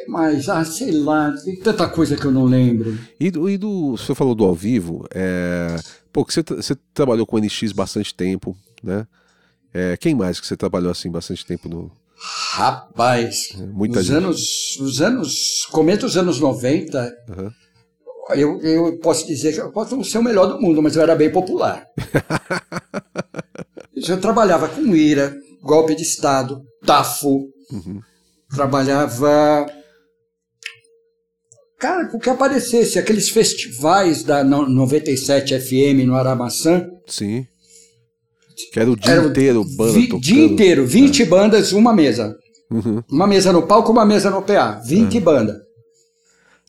Mais? 0.08 0.50
Ah, 0.50 0.66
sei 0.66 0.92
lá, 0.92 1.32
tem 1.46 1.56
tanta 1.58 1.88
coisa 1.88 2.18
que 2.18 2.26
eu 2.26 2.32
não 2.32 2.44
lembro. 2.46 2.98
E 3.20 3.32
do, 3.32 3.50
e 3.50 3.58
do- 3.58 3.92
você 3.96 4.14
falou 4.14 4.36
do 4.36 4.44
ao 4.44 4.54
vivo, 4.54 5.06
é, 5.14 5.78
pô, 6.12 6.26
você, 6.28 6.42
você 6.44 6.76
trabalhou 6.94 7.26
com 7.26 7.38
o 7.38 7.40
NX 7.40 7.72
bastante 7.72 8.14
tempo, 8.14 8.58
né? 8.84 9.08
É, 9.74 9.96
quem 9.96 10.14
mais 10.14 10.40
que 10.40 10.46
você 10.46 10.58
trabalhou 10.58 10.92
assim 10.92 11.10
bastante 11.10 11.46
tempo 11.46 11.70
no 11.70 11.90
Rapaz, 12.24 13.50
muita 13.74 14.00
os 14.00 14.06
gente. 14.06 14.16
anos, 14.18 14.78
os 14.80 15.02
anos, 15.02 15.66
começo 15.72 16.02
dos 16.02 16.18
anos 16.18 16.40
90, 16.40 17.12
Aham. 17.30 17.52
eu, 18.36 18.62
eu 18.62 19.00
posso 19.00 19.26
dizer 19.26 19.54
que 19.54 19.60
eu 19.60 19.72
posso 19.72 19.96
não 19.96 20.04
ser 20.04 20.20
o 20.20 20.24
melhor 20.24 20.46
do 20.46 20.62
mundo, 20.62 20.84
mas 20.84 20.96
eu 20.96 21.02
era 21.02 21.16
bem 21.16 21.32
popular. 21.32 21.84
eu 24.08 24.22
trabalhava 24.22 24.68
com 24.70 24.96
IRA, 24.96 25.36
golpe 25.64 25.96
de 25.96 26.04
Estado, 26.04 26.62
TAFO, 26.86 27.48
Uhum. 27.72 28.02
trabalhava. 28.54 29.66
Cara, 31.80 32.08
com 32.10 32.18
o 32.18 32.20
que 32.20 32.30
aparecesse, 32.30 33.00
aqueles 33.00 33.30
festivais 33.30 34.24
da 34.24 34.44
no- 34.44 34.70
97 34.70 35.60
FM 35.60 36.06
no 36.06 36.16
Aramaçã, 36.16 36.88
Sim. 37.08 37.48
Que 38.72 38.80
era 38.80 38.92
o 38.92 38.96
dia 38.96 39.12
Era 39.14 39.24
o 39.26 39.30
inteiro, 39.30 39.64
banda 39.76 39.92
vi- 39.94 40.08
tocando. 40.08 40.22
dia 40.24 40.44
inteiro, 40.46 40.86
20 40.86 41.26
bandas, 41.26 41.72
uma 41.72 41.94
mesa. 41.94 42.36
Uhum. 42.70 43.04
Uma 43.12 43.28
mesa 43.28 43.52
no 43.52 43.64
palco, 43.64 43.92
uma 43.92 44.06
mesa 44.06 44.30
no 44.30 44.42
PA, 44.42 44.82
20 44.86 45.20
bandas. 45.20 45.58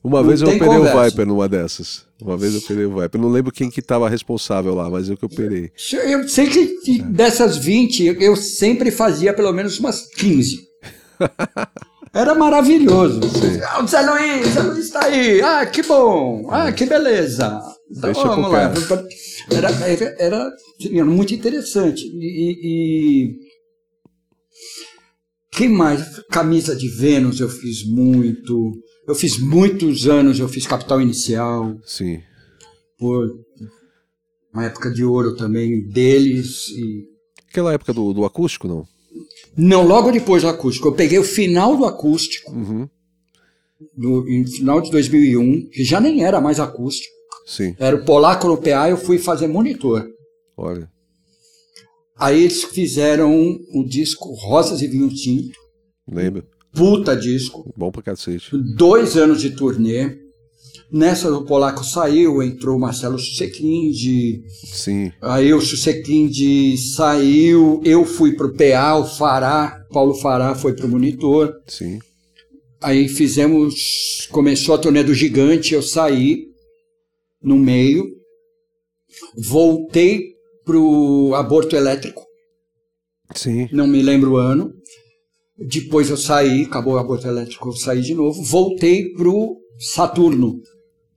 Uma 0.05 0.21
Não 0.21 0.29
vez 0.29 0.43
eu 0.43 0.49
operei 0.49 0.67
o 0.69 0.73
conversa. 0.79 1.11
Viper 1.11 1.27
numa 1.27 1.49
dessas. 1.49 2.03
Uma 2.21 2.37
vez 2.37 2.55
eu 2.55 2.59
operei 2.61 2.85
o 2.87 3.01
Viper. 3.01 3.21
Não 3.21 3.29
lembro 3.29 3.53
quem 3.53 3.71
que 3.71 3.79
estava 3.79 4.09
responsável 4.09 4.75
lá, 4.75 4.91
mas 4.91 5.09
eu 5.09 5.17
que 5.17 5.25
operei. 5.25 5.71
Eu 6.07 6.27
sei 6.29 6.49
que 6.49 6.67
que 6.81 7.03
dessas 7.03 7.57
20, 7.57 8.05
eu- 8.05 8.15
eu 8.21 8.35
sempre 8.37 8.91
fazia 8.91 9.33
pelo 9.33 9.53
menos 9.53 9.79
umas 9.79 10.07
15. 10.17 10.59
Era 12.15 12.35
maravilhoso. 12.35 13.21
Ah, 13.71 13.83
o 13.83 13.87
Zé 13.87 14.03
Luiz, 14.03 14.49
Zé 14.49 14.61
Luiz 14.63 14.85
está 14.87 15.05
aí. 15.07 15.41
Ah, 15.41 15.65
que 15.65 15.83
bom. 15.83 16.47
Ah, 16.51 16.71
que 16.73 16.85
beleza. 16.85 17.59
Então 17.97 18.13
Deixa 18.13 18.27
vamos 18.27 18.51
lá. 18.51 18.73
Era, 19.51 19.71
era, 19.71 20.17
era, 20.19 20.51
era 20.93 21.05
muito 21.05 21.35
interessante. 21.35 22.03
E, 22.07 22.59
e- 22.65 23.39
que 25.51 25.69
mais? 25.69 26.21
Camisa 26.31 26.75
de 26.75 26.89
Vênus 26.89 27.41
eu 27.41 27.49
fiz 27.49 27.85
muito. 27.87 28.73
Eu 29.07 29.15
fiz 29.15 29.39
muitos 29.39 30.07
anos, 30.07 30.39
eu 30.39 30.49
fiz 30.49 30.67
Capital 30.67 31.01
Inicial 31.01 31.77
Sim. 31.85 32.21
por 32.97 33.29
uma 34.55 34.65
época 34.65 34.91
de 34.91 35.05
ouro 35.05 35.35
também 35.37 35.83
deles 35.89 36.69
e 36.69 37.05
Aquela 37.51 37.73
época 37.75 37.93
do, 37.93 38.13
do 38.15 38.25
acústico, 38.25 38.69
não? 38.69 38.87
não 39.57 39.85
logo 39.87 40.11
depois 40.13 40.43
do 40.43 40.49
acústico 40.49 40.89
eu 40.89 40.93
peguei 40.95 41.19
o 41.19 41.25
final 41.25 41.77
do 41.77 41.85
acústico 41.85 42.53
Uhum. 42.53 42.89
no 43.97 44.27
em 44.29 44.47
final 44.47 44.81
de 44.81 44.91
2001 44.91 45.69
que 45.71 45.85
já 45.85 46.01
nem 46.01 46.25
era 46.25 46.41
mais 46.41 46.59
acústico 46.61 47.13
Sim. 47.47 47.75
era 47.79 47.97
o 47.97 48.05
polaco 48.05 48.47
no 48.49 48.57
PA 48.57 48.89
eu 48.91 48.97
fui 48.97 49.19
fazer 49.19 49.47
monitor 49.49 50.07
Olha. 50.57 50.89
aí 52.19 52.41
eles 52.43 52.65
fizeram 52.65 53.35
o 53.75 53.85
disco 53.85 54.33
Rosas 54.35 54.81
e 54.83 54.87
Vinho 54.87 55.09
Tinto 55.09 55.59
Lembra? 56.11 56.45
puta 56.73 57.15
disco 57.17 57.73
Bom 57.77 57.91
pra 57.91 58.03
cacete. 58.03 58.51
dois 58.77 59.17
anos 59.17 59.41
de 59.41 59.51
turnê 59.51 60.19
nessa 60.91 61.31
o 61.35 61.45
polaco 61.45 61.83
saiu 61.85 62.43
entrou 62.43 62.77
o 62.77 62.81
Marcelo 62.81 63.19
Susequinde 63.19 64.43
Sim. 64.65 65.11
Aí 65.23 65.53
o 65.55 65.61
Susequinde 65.61 66.77
saiu, 66.77 67.81
eu 67.85 68.05
fui 68.05 68.33
pro 68.37 68.53
PA, 68.55 68.97
o 68.97 69.05
Fará, 69.07 69.85
Paulo 69.91 70.15
Fará 70.15 70.55
foi 70.55 70.75
pro 70.75 70.89
monitor. 70.89 71.55
Sim. 71.67 71.99
Aí 72.81 73.09
fizemos, 73.09 74.27
começou 74.31 74.75
a 74.75 74.79
turnê 74.79 75.03
do 75.03 75.15
Gigante, 75.15 75.73
eu 75.73 75.83
saí 75.83 76.47
no 77.43 77.57
meio, 77.57 78.05
voltei 79.37 80.35
pro 80.65 81.33
Aborto 81.35 81.77
Elétrico, 81.77 82.23
Sim. 83.35 83.69
não 83.73 83.87
me 83.87 84.03
lembro 84.03 84.33
o 84.33 84.37
ano. 84.37 84.73
Depois 85.59 86.09
eu 86.11 86.17
saí, 86.17 86.63
acabou 86.63 86.95
o 86.95 86.99
Aborto 86.99 87.27
Elétrico, 87.27 87.69
eu 87.69 87.73
saí 87.73 88.01
de 88.01 88.15
novo, 88.15 88.43
voltei 88.43 89.13
pro 89.13 89.57
Saturno. 89.79 90.61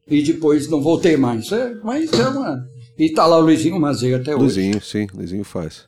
E 0.07 0.21
depois 0.21 0.69
não 0.69 0.81
voltei 0.81 1.17
mais. 1.17 1.51
É, 1.51 1.73
mas 1.83 2.11
é 2.13 2.27
uma... 2.27 2.63
E 2.97 3.11
tá 3.11 3.25
lá 3.25 3.37
o 3.37 3.41
Luizinho 3.41 3.79
Mazeiro 3.79 4.21
até 4.21 4.31
hoje. 4.35 4.41
Luizinho, 4.43 4.81
sim. 4.81 5.07
Luizinho 5.15 5.43
faz. 5.43 5.87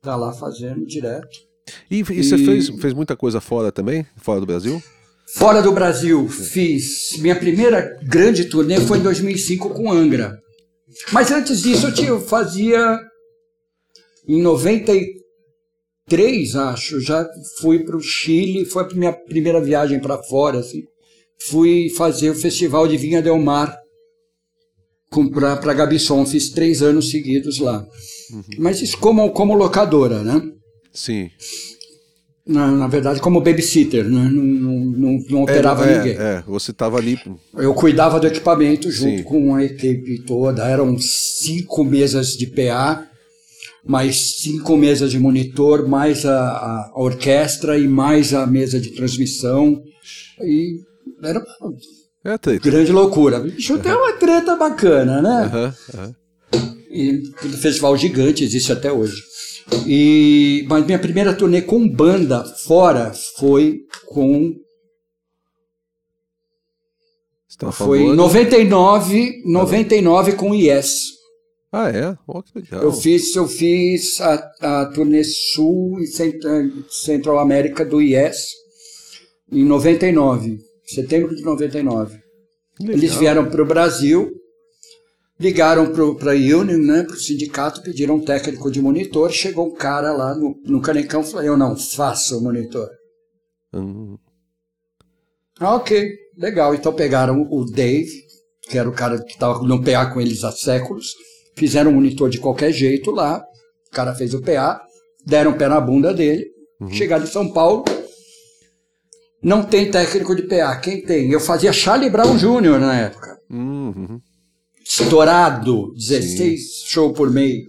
Tá 0.00 0.16
lá 0.16 0.32
fazendo 0.32 0.86
direto. 0.86 1.28
E, 1.90 1.98
e 1.98 2.02
você 2.02 2.36
E- 2.36 2.44
fez, 2.46 2.68
fez 2.68 2.94
muita 2.94 3.14
coisa 3.14 3.40
fora 3.42 3.70
também? 3.70 4.06
Fora 4.16 4.40
do 4.40 4.46
Brasil? 4.46 4.82
Fora 5.34 5.62
do 5.62 5.72
Brasil, 5.72 6.28
fiz. 6.28 7.16
Minha 7.18 7.34
primeira 7.34 7.98
grande 8.02 8.44
turnê 8.44 8.78
foi 8.80 8.98
em 8.98 9.02
2005 9.02 9.70
com 9.70 9.90
Angra. 9.90 10.38
Mas 11.10 11.32
antes 11.32 11.62
disso, 11.62 11.86
eu, 11.86 11.94
tinha, 11.94 12.08
eu 12.08 12.20
fazia. 12.20 13.00
Em 14.28 14.42
93, 14.42 16.54
acho, 16.54 17.00
já 17.00 17.26
fui 17.60 17.82
para 17.82 17.96
o 17.96 18.02
Chile, 18.02 18.66
foi 18.66 18.84
a 18.84 18.88
minha 18.88 19.12
primeira 19.12 19.60
viagem 19.60 19.98
para 20.00 20.22
fora. 20.22 20.58
Assim. 20.58 20.82
Fui 21.48 21.88
fazer 21.96 22.28
o 22.30 22.34
Festival 22.34 22.86
de 22.86 22.98
Vinha 22.98 23.22
Del 23.22 23.38
Mar 23.38 23.74
para 25.60 25.74
Gabisson. 25.74 26.26
Fiz 26.26 26.50
três 26.50 26.82
anos 26.82 27.10
seguidos 27.10 27.58
lá. 27.58 27.86
Uhum. 28.30 28.44
Mas 28.58 28.82
isso 28.82 28.98
como, 28.98 29.30
como 29.30 29.54
locadora, 29.54 30.22
né? 30.22 30.42
Sim 30.92 31.30
na, 32.46 32.70
na 32.72 32.86
verdade, 32.88 33.20
como 33.20 33.40
babysitter, 33.40 34.04
né? 34.04 34.28
não, 34.32 34.42
não, 34.42 34.72
não, 34.84 35.24
não 35.30 35.42
operava 35.42 35.86
é, 35.86 35.98
ninguém. 35.98 36.16
É, 36.16 36.42
você 36.46 36.72
estava 36.72 36.98
ali. 36.98 37.18
Eu 37.54 37.72
cuidava 37.72 38.18
do 38.18 38.26
equipamento 38.26 38.90
junto 38.90 39.18
Sim. 39.18 39.22
com 39.22 39.54
a 39.54 39.64
equipe 39.64 40.24
toda. 40.24 40.66
Eram 40.66 40.96
cinco 40.98 41.84
mesas 41.84 42.30
de 42.30 42.46
PA, 42.46 43.06
mais 43.84 44.40
cinco 44.40 44.76
mesas 44.76 45.12
de 45.12 45.20
monitor, 45.20 45.88
mais 45.88 46.26
a, 46.26 46.40
a 46.40 46.92
orquestra 46.96 47.78
e 47.78 47.86
mais 47.86 48.34
a 48.34 48.44
mesa 48.44 48.80
de 48.80 48.90
transmissão. 48.90 49.80
E 50.40 50.80
era 51.22 51.38
uma 51.60 51.76
é 52.24 52.58
grande 52.58 52.90
loucura. 52.90 53.38
Bicho, 53.38 53.78
tem 53.78 53.92
uma 53.92 54.12
treta 54.14 54.56
bacana, 54.56 55.22
né? 55.22 55.50
Uhum, 55.52 56.00
uhum. 56.00 56.14
E 56.90 57.22
o 57.44 57.48
festival 57.56 57.96
gigante 57.96 58.44
existe 58.44 58.70
até 58.70 58.92
hoje. 58.92 59.14
E, 59.86 60.64
mas 60.68 60.84
minha 60.84 60.98
primeira 60.98 61.34
turnê 61.34 61.62
com 61.62 61.88
banda 61.88 62.44
fora 62.44 63.12
foi 63.38 63.80
com. 64.06 64.54
Foi 67.72 68.00
em 68.00 68.16
99, 68.16 69.42
99 69.44 70.32
com 70.32 70.54
Yes. 70.54 71.12
Ah, 71.70 71.90
é? 71.90 72.16
Oh, 72.26 72.42
que 72.42 72.58
legal. 72.58 72.82
Eu 72.82 72.92
fiz, 72.92 73.34
eu 73.36 73.46
fiz 73.46 74.20
a, 74.20 74.50
a 74.60 74.86
turnê 74.86 75.22
Sul 75.22 76.00
e 76.00 76.06
Central 76.90 77.38
América 77.38 77.84
do 77.84 78.00
Yes 78.00 78.48
em 79.50 79.64
99, 79.64 80.58
setembro 80.84 81.34
de 81.36 81.42
99. 81.42 82.18
Legal. 82.80 82.96
Eles 82.96 83.14
vieram 83.14 83.48
para 83.48 83.62
o 83.62 83.66
Brasil 83.66 84.41
Ligaram 85.42 85.92
para 85.92 86.30
a 86.30 86.36
Union, 86.36 86.78
né, 86.78 87.02
para 87.02 87.16
o 87.16 87.18
sindicato, 87.18 87.82
pediram 87.82 88.14
um 88.14 88.24
técnico 88.24 88.70
de 88.70 88.80
monitor. 88.80 89.28
Chegou 89.32 89.66
um 89.66 89.74
cara 89.74 90.12
lá 90.12 90.36
no, 90.36 90.54
no 90.64 90.80
canecão 90.80 91.20
e 91.20 91.24
falou: 91.24 91.42
Eu 91.42 91.56
não 91.56 91.76
faço 91.76 92.40
monitor. 92.40 92.88
Uhum. 93.72 94.16
Ah, 95.58 95.74
ok, 95.74 96.12
legal. 96.38 96.76
Então 96.76 96.92
pegaram 96.92 97.44
o 97.50 97.64
Dave, 97.64 98.12
que 98.70 98.78
era 98.78 98.88
o 98.88 98.92
cara 98.92 99.20
que 99.20 99.32
estava 99.32 99.60
no 99.64 99.82
PA 99.82 100.06
com 100.06 100.20
eles 100.20 100.44
há 100.44 100.52
séculos, 100.52 101.08
fizeram 101.56 101.90
um 101.90 101.94
monitor 101.94 102.30
de 102.30 102.38
qualquer 102.38 102.70
jeito 102.70 103.10
lá. 103.10 103.44
O 103.88 103.90
cara 103.90 104.14
fez 104.14 104.34
o 104.34 104.42
PA, 104.42 104.80
deram 105.26 105.50
o 105.50 105.58
pé 105.58 105.66
na 105.66 105.80
bunda 105.80 106.14
dele. 106.14 106.46
Uhum. 106.80 106.88
Chegaram 106.88 107.24
em 107.24 107.28
São 107.28 107.52
Paulo, 107.52 107.84
não 109.42 109.64
tem 109.64 109.90
técnico 109.90 110.36
de 110.36 110.42
PA. 110.44 110.76
Quem 110.76 111.02
tem? 111.02 111.32
Eu 111.32 111.40
fazia 111.40 111.72
Charlie 111.72 112.10
Brown 112.10 112.36
Jr. 112.36 112.78
na 112.78 112.96
época. 112.96 113.38
Uhum 113.50 114.20
estourado, 115.00 115.92
16 115.94 116.84
shows 116.86 117.16
por 117.16 117.30
mês, 117.30 117.64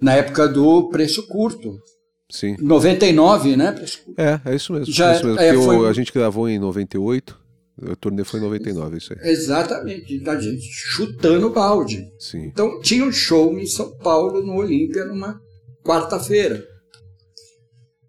na 0.00 0.14
época 0.14 0.48
do 0.48 0.88
preço 0.88 1.26
curto. 1.28 1.78
Sim. 2.28 2.56
99, 2.58 3.56
né? 3.56 3.74
É, 4.16 4.40
é 4.50 4.54
isso 4.56 4.72
mesmo. 4.72 4.92
Já, 4.92 5.12
é 5.12 5.16
isso 5.16 5.26
mesmo. 5.26 5.40
É, 5.40 5.54
foi... 5.54 5.88
a 5.88 5.92
gente 5.92 6.12
gravou 6.12 6.48
em 6.48 6.58
98, 6.58 7.38
o 7.82 7.96
turnê 7.96 8.24
foi 8.24 8.40
em 8.40 8.42
99, 8.42 8.96
isso 8.96 9.12
aí. 9.12 9.30
Exatamente, 9.30 10.22
a 10.28 10.40
gente 10.40 10.62
chutando 10.62 11.50
balde. 11.50 12.08
Sim. 12.18 12.44
Então 12.46 12.80
tinha 12.80 13.04
um 13.04 13.12
show 13.12 13.58
em 13.58 13.66
São 13.66 13.94
Paulo, 13.98 14.42
no 14.42 14.56
Olímpia, 14.56 15.04
numa 15.04 15.38
quarta-feira. 15.84 16.66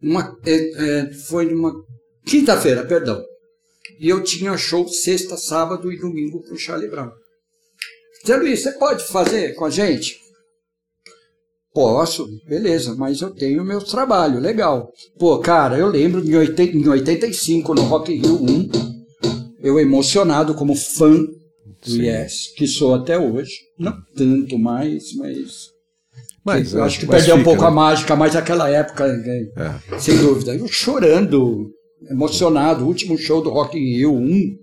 Uma, 0.02 0.38
é, 0.46 1.00
é, 1.00 1.14
foi 1.14 1.46
numa 1.46 1.74
quinta-feira, 2.26 2.86
perdão. 2.86 3.24
E 4.00 4.10
eu 4.10 4.24
tinha 4.24 4.58
show 4.58 4.88
sexta, 4.88 5.38
sábado 5.38 5.92
e 5.92 6.00
domingo 6.00 6.42
com 6.44 6.56
o 6.56 6.58
Charlie 6.58 6.90
Brown. 6.90 7.12
Zé 8.26 8.38
Luiz, 8.38 8.64
você 8.64 8.72
pode 8.74 9.06
fazer 9.08 9.54
com 9.54 9.66
a 9.66 9.70
gente? 9.70 10.18
Posso, 11.74 12.28
beleza, 12.48 12.96
mas 12.96 13.20
eu 13.20 13.32
tenho 13.32 13.66
meu 13.66 13.82
trabalho, 13.82 14.40
legal. 14.40 14.92
Pô, 15.20 15.40
cara, 15.40 15.78
eu 15.78 15.88
lembro 15.88 16.24
em, 16.24 16.36
80, 16.36 16.78
em 16.78 16.88
85, 16.88 17.74
no 17.74 17.82
Rock 17.82 18.14
Rio 18.14 18.36
1, 18.42 18.70
eu 19.62 19.80
emocionado 19.80 20.54
como 20.54 20.76
fã 20.76 21.12
do 21.12 21.90
Sim. 21.90 22.04
Yes, 22.04 22.54
que 22.56 22.66
sou 22.66 22.94
até 22.94 23.18
hoje. 23.20 23.52
Não 23.78 23.94
tanto 24.16 24.58
mais, 24.58 25.14
mas. 25.16 25.74
Mas, 26.46 26.74
eu 26.74 26.84
acho 26.84 27.00
que 27.00 27.08
perdeu 27.08 27.36
um 27.36 27.44
pouco 27.44 27.62
né? 27.62 27.68
a 27.68 27.72
mágica, 27.72 28.16
mas 28.16 28.34
naquela 28.36 28.70
época, 28.70 29.08
né, 29.08 29.48
é. 29.56 30.00
sem 30.00 30.18
dúvida. 30.18 30.56
Eu 30.56 30.68
chorando, 30.68 31.72
emocionado, 32.10 32.84
o 32.84 32.88
último 32.88 33.18
show 33.18 33.42
do 33.42 33.50
Rock 33.50 33.78
in 33.78 33.98
Rio 33.98 34.14
1, 34.14 34.63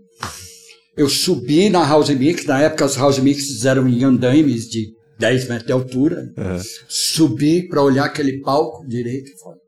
eu 0.97 1.09
subi 1.09 1.69
na 1.69 1.87
House 1.87 2.11
Mix, 2.11 2.45
na 2.45 2.61
época 2.61 2.85
as 2.85 2.97
House 2.97 3.19
Mixes 3.19 3.65
eram 3.65 3.89
em 3.89 4.05
andaimes 4.05 4.69
de 4.69 4.93
10 5.19 5.49
metros 5.49 5.67
de 5.67 5.73
altura. 5.73 6.33
Uhum. 6.37 6.61
Subi 6.89 7.69
para 7.69 7.83
olhar 7.83 8.05
aquele 8.07 8.41
palco 8.41 8.87
direito 8.87 9.31
e 9.31 9.39
falei, 9.39 9.61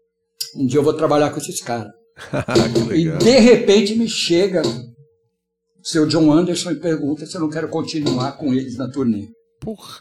um 0.57 0.66
dia 0.66 0.78
eu 0.78 0.85
vou 0.85 0.94
trabalhar 0.94 1.31
com 1.31 1.39
esses 1.39 1.61
caras. 1.61 1.93
e 2.94 3.09
de 3.09 3.39
repente 3.39 3.94
me 3.94 4.09
chega 4.09 4.62
o 4.62 4.93
seu 5.82 6.07
John 6.07 6.32
Anderson 6.32 6.73
e 6.73 6.77
pergunta 6.77 7.27
se 7.27 7.35
eu 7.35 7.40
não 7.40 7.51
quero 7.51 7.69
continuar 7.69 8.32
com 8.32 8.53
eles 8.53 8.77
na 8.77 8.89
turnê. 8.89 9.28
Porra. 9.61 10.01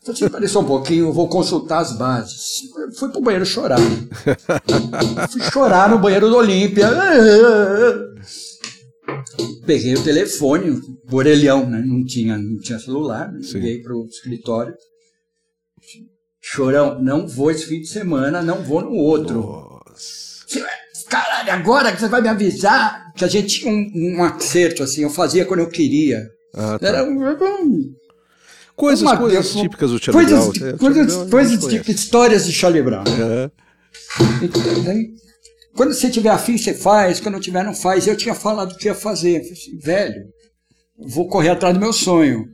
Então, 0.00 0.14
assim, 0.14 0.28
pareceu 0.28 0.62
um 0.62 0.64
pouquinho, 0.64 1.06
eu 1.06 1.12
vou 1.12 1.28
consultar 1.28 1.80
as 1.80 1.92
bases. 1.92 2.62
Eu 2.74 2.92
fui 2.92 3.10
pro 3.10 3.20
banheiro 3.20 3.44
chorar. 3.44 3.78
fui 5.30 5.42
chorar 5.52 5.90
no 5.90 5.98
banheiro 5.98 6.30
do 6.30 6.36
Olímpia. 6.36 6.88
Peguei 9.68 9.94
o 9.94 10.02
telefone, 10.02 10.70
o 10.70 11.14
orelhão, 11.14 11.68
né? 11.68 11.82
Não 11.84 12.02
tinha, 12.02 12.38
não 12.38 12.58
tinha 12.58 12.78
celular, 12.78 13.30
né? 13.30 13.40
liguei 13.42 13.82
para 13.82 13.94
o 13.94 14.06
escritório. 14.06 14.74
Chorão, 16.40 16.98
não 17.02 17.28
vou 17.28 17.50
esse 17.50 17.66
fim 17.66 17.82
de 17.82 17.86
semana, 17.86 18.40
não 18.40 18.64
vou 18.64 18.80
no 18.80 18.94
outro. 18.94 19.42
Nossa. 19.42 20.66
Caralho, 21.10 21.52
agora 21.52 21.92
que 21.92 22.00
você 22.00 22.08
vai 22.08 22.22
me 22.22 22.28
avisar 22.28 23.12
que 23.12 23.26
a 23.26 23.28
gente 23.28 23.60
tinha 23.60 23.70
um, 23.70 24.16
um 24.16 24.24
acerto, 24.24 24.82
assim, 24.82 25.02
eu 25.02 25.10
fazia 25.10 25.44
quando 25.44 25.60
eu 25.60 25.68
queria. 25.68 26.26
Ah, 26.54 26.78
tá. 26.78 26.88
Era 26.88 27.04
um, 27.04 27.18
coisas, 28.74 29.02
uma, 29.02 29.18
coisas 29.18 29.52
típicas 29.52 29.90
do 29.90 30.02
Charlie 30.02 30.24
coisas, 30.24 30.48
Brown. 30.48 30.78
Coisas, 30.78 31.14
coisas, 31.14 31.30
coisas 31.30 31.84
de, 31.84 31.92
histórias 31.92 32.46
de 32.46 32.52
Charlie 32.54 32.82
Brown. 32.82 33.04
Uhum. 33.04 33.50
Então, 34.42 34.82
daí, 34.82 35.10
quando 35.78 35.94
você 35.94 36.10
tiver 36.10 36.30
afim, 36.30 36.58
você 36.58 36.74
faz. 36.74 37.20
Quando 37.20 37.34
não 37.34 37.40
tiver, 37.40 37.62
não 37.62 37.72
faz. 37.72 38.08
Eu 38.08 38.16
tinha 38.16 38.34
falado 38.34 38.76
que 38.76 38.88
ia 38.88 38.96
fazer. 38.96 39.36
Eu 39.38 39.42
falei 39.42 39.52
assim, 39.52 39.78
velho, 39.78 40.24
vou 40.98 41.28
correr 41.28 41.50
atrás 41.50 41.72
do 41.72 41.78
meu 41.78 41.92
sonho. 41.92 42.48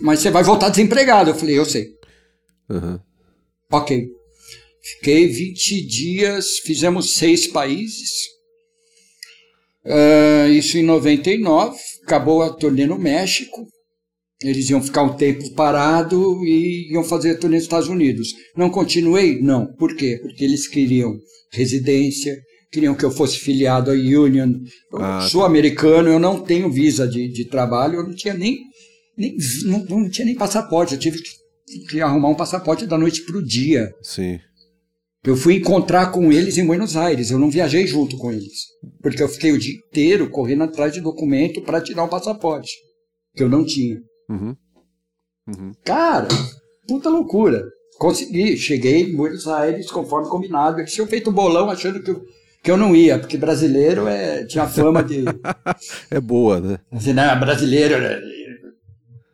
Mas 0.00 0.20
você 0.20 0.30
vai 0.30 0.42
voltar 0.42 0.70
desempregado. 0.70 1.28
Eu 1.28 1.34
falei, 1.34 1.58
eu 1.58 1.66
sei. 1.66 1.90
Uhum. 2.70 2.98
Ok. 3.70 4.08
Fiquei 4.82 5.28
20 5.28 5.86
dias, 5.86 6.58
fizemos 6.60 7.16
seis 7.16 7.46
países. 7.46 8.28
Uh, 9.84 10.48
isso 10.48 10.78
em 10.78 10.82
99. 10.82 11.78
Acabou 12.02 12.42
a 12.42 12.50
turnê 12.50 12.86
no 12.86 12.98
México. 12.98 13.68
Eles 14.44 14.68
iam 14.68 14.82
ficar 14.82 15.02
um 15.02 15.16
tempo 15.16 15.50
parado 15.54 16.44
e 16.44 16.92
iam 16.92 17.02
fazer 17.02 17.38
turnê 17.38 17.56
nos 17.56 17.64
Estados 17.64 17.88
Unidos. 17.88 18.28
Não 18.54 18.68
continuei? 18.68 19.40
Não. 19.40 19.66
Por 19.74 19.96
quê? 19.96 20.18
Porque 20.20 20.44
eles 20.44 20.68
queriam 20.68 21.18
residência, 21.50 22.36
queriam 22.70 22.94
que 22.94 23.04
eu 23.04 23.10
fosse 23.10 23.38
filiado 23.38 23.90
à 23.90 23.94
Union. 23.94 24.52
Eu 24.92 24.98
ah, 24.98 25.20
tá. 25.20 25.28
sou 25.28 25.40
tá. 25.40 25.46
americano, 25.46 26.10
eu 26.10 26.18
não 26.18 26.40
tenho 26.40 26.70
visa 26.70 27.08
de, 27.08 27.28
de 27.28 27.46
trabalho, 27.46 28.00
eu 28.00 28.04
não 28.04 28.14
tinha 28.14 28.34
nem, 28.34 28.58
nem 29.16 29.34
não, 29.64 29.84
não, 29.84 30.10
tinha 30.10 30.26
nem 30.26 30.34
passaporte, 30.34 30.92
eu 30.92 31.00
tive 31.00 31.22
que, 31.22 31.78
que 31.88 32.00
arrumar 32.02 32.28
um 32.28 32.34
passaporte 32.34 32.86
da 32.86 32.98
noite 32.98 33.22
para 33.22 33.38
o 33.38 33.42
dia. 33.42 33.90
Sim. 34.02 34.38
Eu 35.24 35.36
fui 35.36 35.54
encontrar 35.54 36.12
com 36.12 36.30
eles 36.30 36.58
em 36.58 36.66
Buenos 36.66 36.96
Aires, 36.96 37.30
eu 37.30 37.38
não 37.38 37.48
viajei 37.48 37.86
junto 37.86 38.18
com 38.18 38.30
eles, 38.30 38.66
porque 39.00 39.22
eu 39.22 39.28
fiquei 39.28 39.52
o 39.52 39.58
dia 39.58 39.72
inteiro 39.72 40.28
correndo 40.28 40.64
atrás 40.64 40.92
de 40.92 41.00
documento 41.00 41.62
para 41.62 41.80
tirar 41.80 42.04
um 42.04 42.08
passaporte, 42.08 42.70
que 43.34 43.42
eu 43.42 43.48
não 43.48 43.64
tinha. 43.64 43.96
Uhum. 44.28 44.56
Uhum. 45.46 45.72
Cara, 45.84 46.28
puta 46.86 47.08
loucura. 47.08 47.64
Consegui, 47.98 48.56
cheguei 48.56 49.02
em 49.02 49.16
Buenos 49.16 49.46
Aires 49.46 49.90
conforme 49.90 50.28
combinado. 50.28 50.80
Eles 50.80 50.92
tinham 50.92 51.06
feito 51.06 51.30
um 51.30 51.32
bolão 51.32 51.70
achando 51.70 52.02
que 52.02 52.10
eu, 52.10 52.24
que 52.62 52.70
eu 52.70 52.76
não 52.76 52.94
ia, 52.94 53.18
porque 53.18 53.36
brasileiro 53.36 54.08
é, 54.08 54.44
tinha 54.44 54.66
fama 54.66 55.02
de. 55.02 55.24
é 56.10 56.20
boa, 56.20 56.60
né? 56.60 56.78
Assim, 56.90 57.12
né? 57.12 57.34
Brasileiro. 57.36 58.00
Né? 58.00 58.20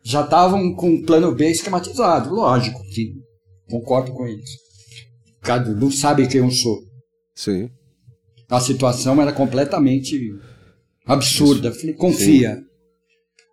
Já 0.03 0.23
estavam 0.23 0.75
com 0.75 0.91
um 0.91 1.03
plano 1.03 1.35
B 1.35 1.49
esquematizado, 1.49 2.35
lógico, 2.35 2.83
que 2.93 3.15
concordo 3.71 4.13
com 4.13 4.27
eles. 4.27 4.51
Cada 5.41 5.73
não 5.73 5.91
sabe 5.91 6.27
quem 6.27 6.41
eu 6.41 6.51
sou. 6.51 6.83
Sim. 7.35 7.71
A 8.49 8.61
situação 8.61 9.23
era 9.23 9.33
completamente 9.33 10.35
absurda. 11.07 11.73
Falei, 11.73 11.95
confia. 11.95 12.57
Sim. 12.57 12.70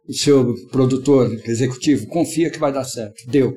O 0.08 0.14
seu 0.14 0.56
produtor 0.72 1.30
executivo, 1.46 2.08
confia 2.08 2.50
que 2.50 2.60
vai 2.60 2.72
dar 2.72 2.86
certo. 2.86 3.30
Deu. 3.30 3.56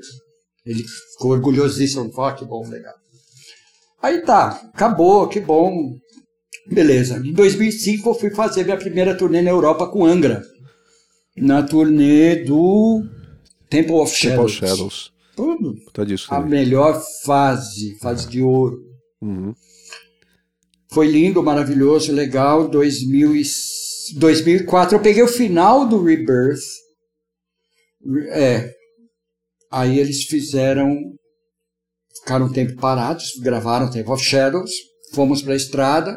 Ele 0.66 0.82
ficou 1.12 1.30
orgulhosíssimo. 1.30 2.12
Falou, 2.12 2.30
ah, 2.30 2.34
que 2.34 2.44
bom, 2.44 2.68
legal. 2.68 2.94
Aí 4.02 4.22
tá, 4.22 4.60
acabou, 4.74 5.28
que 5.28 5.40
bom. 5.40 5.94
Beleza. 6.66 7.22
Em 7.24 7.32
2005 7.32 8.08
eu 8.08 8.14
fui 8.14 8.30
fazer 8.30 8.64
minha 8.64 8.76
primeira 8.76 9.16
turnê 9.16 9.42
na 9.42 9.50
Europa 9.50 9.86
com 9.86 10.04
Angra. 10.04 10.42
Na 11.36 11.62
turnê 11.62 12.36
do 12.36 13.04
Temple 13.68 13.94
of 13.94 14.14
Shadows. 14.14 14.54
Temple 14.54 14.68
of 14.68 14.76
Shadows. 14.76 15.12
Tudo. 15.36 15.74
Tá 15.92 16.04
disso 16.04 16.26
A 16.32 16.40
melhor 16.40 17.00
fase, 17.24 17.96
fase 17.98 18.28
de 18.28 18.42
ouro. 18.42 18.78
Uhum. 19.22 19.54
Foi 20.92 21.06
lindo, 21.06 21.42
maravilhoso, 21.42 22.12
legal. 22.12 22.68
2000 22.68 23.36
e... 23.36 23.44
2004 24.16 24.96
eu 24.96 25.02
peguei 25.02 25.22
o 25.22 25.28
final 25.28 25.86
do 25.86 26.02
Rebirth. 26.02 26.60
É. 28.30 28.72
Aí 29.70 29.98
eles 29.98 30.24
fizeram. 30.24 30.96
Ficaram 32.20 32.46
um 32.46 32.52
tempo 32.52 32.74
parados, 32.80 33.32
gravaram 33.40 33.90
Temple 33.90 34.12
of 34.12 34.22
Shadows. 34.22 34.70
Fomos 35.14 35.42
para 35.42 35.54
a 35.54 35.56
estrada. 35.56 36.16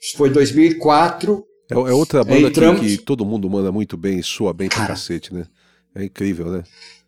Isso 0.00 0.16
foi 0.16 0.30
2004. 0.30 1.44
É, 1.70 1.74
é 1.74 1.78
outra 1.78 2.22
banda 2.22 2.48
Entramos... 2.48 2.80
que, 2.80 2.98
que, 2.98 3.04
todo 3.04 3.24
mundo 3.24 3.50
manda 3.50 3.72
muito 3.72 3.96
bem, 3.96 4.22
soa 4.22 4.52
bem 4.52 4.68
pra 4.68 4.78
Cara, 4.78 4.88
cacete, 4.90 5.34
né? 5.34 5.46
É 5.94 6.04
incrível, 6.04 6.50
né? 6.50 6.62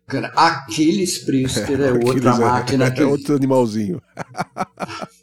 Cara, 0.05 0.27
Aquiles 0.35 1.19
Priester 1.19 1.79
é, 1.79 1.87
é 1.89 1.91
outra 1.93 2.31
Aquiles 2.31 2.39
máquina. 2.39 2.85
É, 2.87 2.91
que... 2.91 3.01
é 3.01 3.05
outro 3.05 3.35
animalzinho. 3.35 4.01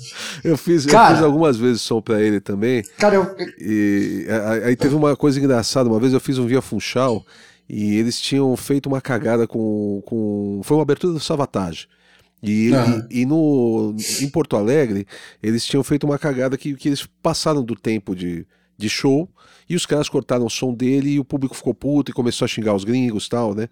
eu 0.44 0.56
fiz, 0.56 0.86
cara, 0.86 1.12
eu 1.12 1.16
fiz 1.16 1.24
algumas 1.24 1.56
vezes 1.56 1.82
som 1.82 2.00
pra 2.00 2.20
ele 2.20 2.40
também. 2.40 2.82
Cara, 2.98 3.14
eu... 3.16 3.36
E 3.58 4.26
aí 4.64 4.76
teve 4.76 4.94
uma 4.94 5.16
coisa 5.16 5.38
engraçada. 5.38 5.88
Uma 5.88 6.00
vez 6.00 6.12
eu 6.12 6.20
fiz 6.20 6.38
um 6.38 6.46
Via 6.46 6.62
Funchal 6.62 7.24
e 7.68 7.96
eles 7.96 8.20
tinham 8.20 8.56
feito 8.56 8.86
uma 8.86 9.00
cagada 9.00 9.46
com. 9.46 10.02
com... 10.04 10.60
Foi 10.64 10.76
uma 10.76 10.82
abertura 10.82 11.12
do 11.12 11.20
Savatage. 11.20 11.88
E, 12.42 12.72
uhum. 12.72 13.06
e, 13.10 13.20
e, 13.20 13.26
no, 13.26 13.94
em 14.20 14.28
Porto 14.28 14.56
Alegre, 14.56 15.06
eles 15.42 15.64
tinham 15.64 15.84
feito 15.84 16.04
uma 16.04 16.18
cagada 16.18 16.56
que, 16.56 16.74
que 16.74 16.88
eles 16.88 17.06
passaram 17.22 17.62
do 17.62 17.76
tempo 17.76 18.16
de, 18.16 18.46
de 18.78 18.88
show 18.88 19.28
e 19.68 19.76
os 19.76 19.84
caras 19.84 20.08
cortaram 20.08 20.46
o 20.46 20.50
som 20.50 20.72
dele 20.72 21.10
e 21.10 21.20
o 21.20 21.24
público 21.24 21.54
ficou 21.54 21.74
puto 21.74 22.10
e 22.10 22.14
começou 22.14 22.44
a 22.44 22.48
xingar 22.48 22.74
os 22.74 22.82
gringos 22.82 23.26
e 23.26 23.28
tal, 23.28 23.54
né? 23.54 23.68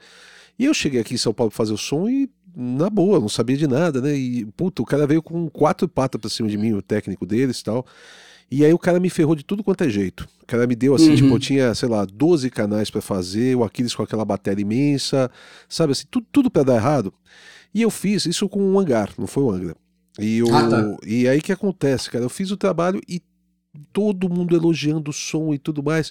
E 0.59 0.66
eu 0.66 0.74
cheguei 0.74 1.00
aqui 1.00 1.14
em 1.14 1.18
São 1.18 1.32
Paulo 1.32 1.50
pra 1.50 1.56
fazer 1.56 1.72
o 1.72 1.78
som 1.78 2.09
e, 2.09 2.28
na 2.57 2.91
boa, 2.91 3.20
não 3.20 3.29
sabia 3.29 3.57
de 3.57 3.66
nada, 3.66 4.01
né? 4.01 4.16
E, 4.16 4.45
puto, 4.57 4.83
o 4.83 4.87
cara 4.87 5.07
veio 5.07 5.23
com 5.23 5.49
quatro 5.49 5.89
patas 5.89 6.20
pra 6.20 6.31
cima 6.31 6.49
de 6.49 6.57
mim, 6.57 6.73
o 6.73 6.83
técnico 6.83 7.27
deles 7.27 7.61
e 7.61 7.65
tal. 7.65 7.87
E 8.51 8.65
aí 8.65 8.73
o 8.73 8.79
cara 8.79 8.99
me 8.99 9.11
ferrou 9.11 9.35
de 9.35 9.45
tudo 9.45 9.62
quanto 9.62 9.85
é 9.85 9.91
jeito. 9.91 10.27
O 10.43 10.47
cara 10.47 10.66
me 10.66 10.75
deu 10.75 10.95
assim, 10.95 11.11
uhum. 11.11 11.16
tipo, 11.16 11.35
eu 11.35 11.39
tinha, 11.39 11.75
sei 11.75 11.89
lá, 11.89 12.07
12 12.07 12.49
canais 12.51 12.91
para 12.91 13.03
fazer, 13.03 13.55
o 13.57 13.62
Aquiles 13.62 13.95
com 13.95 14.03
aquela 14.03 14.25
bateria 14.25 14.62
imensa, 14.62 15.31
sabe 15.69 15.93
assim, 15.93 16.07
tudo, 16.11 16.27
tudo 16.33 16.51
para 16.51 16.62
dar 16.62 16.77
errado. 16.77 17.12
E 17.75 17.83
eu 17.83 17.91
fiz 17.91 18.25
isso 18.25 18.49
com 18.49 18.62
um 18.62 18.79
hangar, 18.79 19.11
não 19.19 19.27
foi 19.27 19.43
o 19.43 19.51
Angra. 19.51 19.77
E, 20.19 20.39
eu, 20.39 20.55
ah, 20.55 20.69
tá. 20.69 20.97
e 21.07 21.29
aí 21.29 21.41
que 21.41 21.53
acontece, 21.53 22.11
cara? 22.11 22.25
Eu 22.25 22.31
fiz 22.31 22.51
o 22.51 22.57
trabalho 22.57 23.01
e 23.07 23.23
todo 23.93 24.29
mundo 24.29 24.57
elogiando 24.57 25.11
o 25.11 25.15
som 25.15 25.53
e 25.53 25.59
tudo 25.59 25.83
mais. 25.83 26.11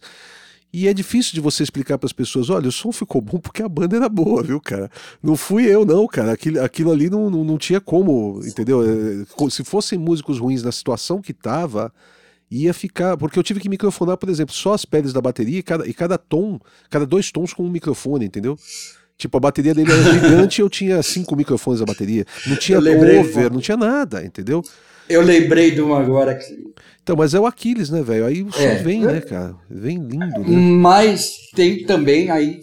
E 0.71 0.87
é 0.87 0.93
difícil 0.93 1.33
de 1.33 1.39
você 1.39 1.63
explicar 1.63 1.97
para 1.97 2.07
as 2.07 2.13
pessoas: 2.13 2.49
olha, 2.49 2.67
o 2.67 2.71
som 2.71 2.91
ficou 2.91 3.21
bom 3.21 3.39
porque 3.39 3.63
a 3.63 3.69
banda 3.69 3.95
era 3.95 4.09
boa, 4.09 4.43
viu, 4.43 4.59
cara? 4.59 4.89
Não 5.23 5.35
fui 5.35 5.65
eu, 5.65 5.85
não, 5.85 6.05
cara. 6.07 6.33
Aquilo, 6.33 6.61
aquilo 6.61 6.91
ali 6.91 7.09
não, 7.09 7.29
não, 7.29 7.43
não 7.43 7.57
tinha 7.57 7.79
como, 7.79 8.41
entendeu? 8.45 8.83
É, 8.83 9.49
se 9.49 9.63
fossem 9.63 9.97
músicos 9.97 10.39
ruins 10.39 10.63
na 10.63 10.71
situação 10.71 11.21
que 11.21 11.33
tava, 11.33 11.91
ia 12.51 12.73
ficar. 12.73 13.15
Porque 13.17 13.39
eu 13.39 13.43
tive 13.43 13.59
que 13.59 13.69
microfonar, 13.69 14.17
por 14.17 14.29
exemplo, 14.29 14.53
só 14.53 14.73
as 14.73 14.83
peles 14.83 15.13
da 15.13 15.21
bateria 15.21 15.59
e 15.59 15.63
cada, 15.63 15.87
e 15.87 15.93
cada 15.93 16.17
tom, 16.17 16.59
cada 16.89 17.05
dois 17.05 17.31
tons 17.31 17.53
com 17.53 17.63
um 17.63 17.69
microfone, 17.69 18.25
entendeu? 18.25 18.57
Tipo, 19.17 19.37
a 19.37 19.39
bateria 19.39 19.73
dele 19.73 19.91
era 19.91 20.03
gigante 20.13 20.61
e 20.61 20.63
eu 20.63 20.69
tinha 20.69 21.01
cinco 21.01 21.35
microfones 21.35 21.79
da 21.79 21.85
bateria. 21.85 22.25
Não 22.45 22.55
tinha 22.55 22.79
cover, 22.79 23.51
não 23.51 23.61
tinha 23.61 23.77
nada, 23.77 24.23
entendeu? 24.23 24.61
Eu 25.09 25.21
lembrei 25.21 25.71
de 25.71 25.81
um 25.81 25.95
agora 25.95 26.35
que. 26.35 26.67
Então, 27.01 27.15
mas 27.15 27.33
é 27.33 27.39
o 27.39 27.45
Aquiles, 27.45 27.89
né, 27.89 28.01
velho? 28.01 28.25
Aí 28.25 28.43
o 28.43 28.51
som 28.51 28.59
é, 28.59 28.75
vem, 28.75 29.01
né, 29.01 29.21
cara? 29.21 29.55
Vem 29.69 29.97
lindo, 29.97 30.41
né? 30.41 30.57
Mas 30.57 31.49
tem 31.55 31.85
também 31.85 32.29
aí 32.29 32.59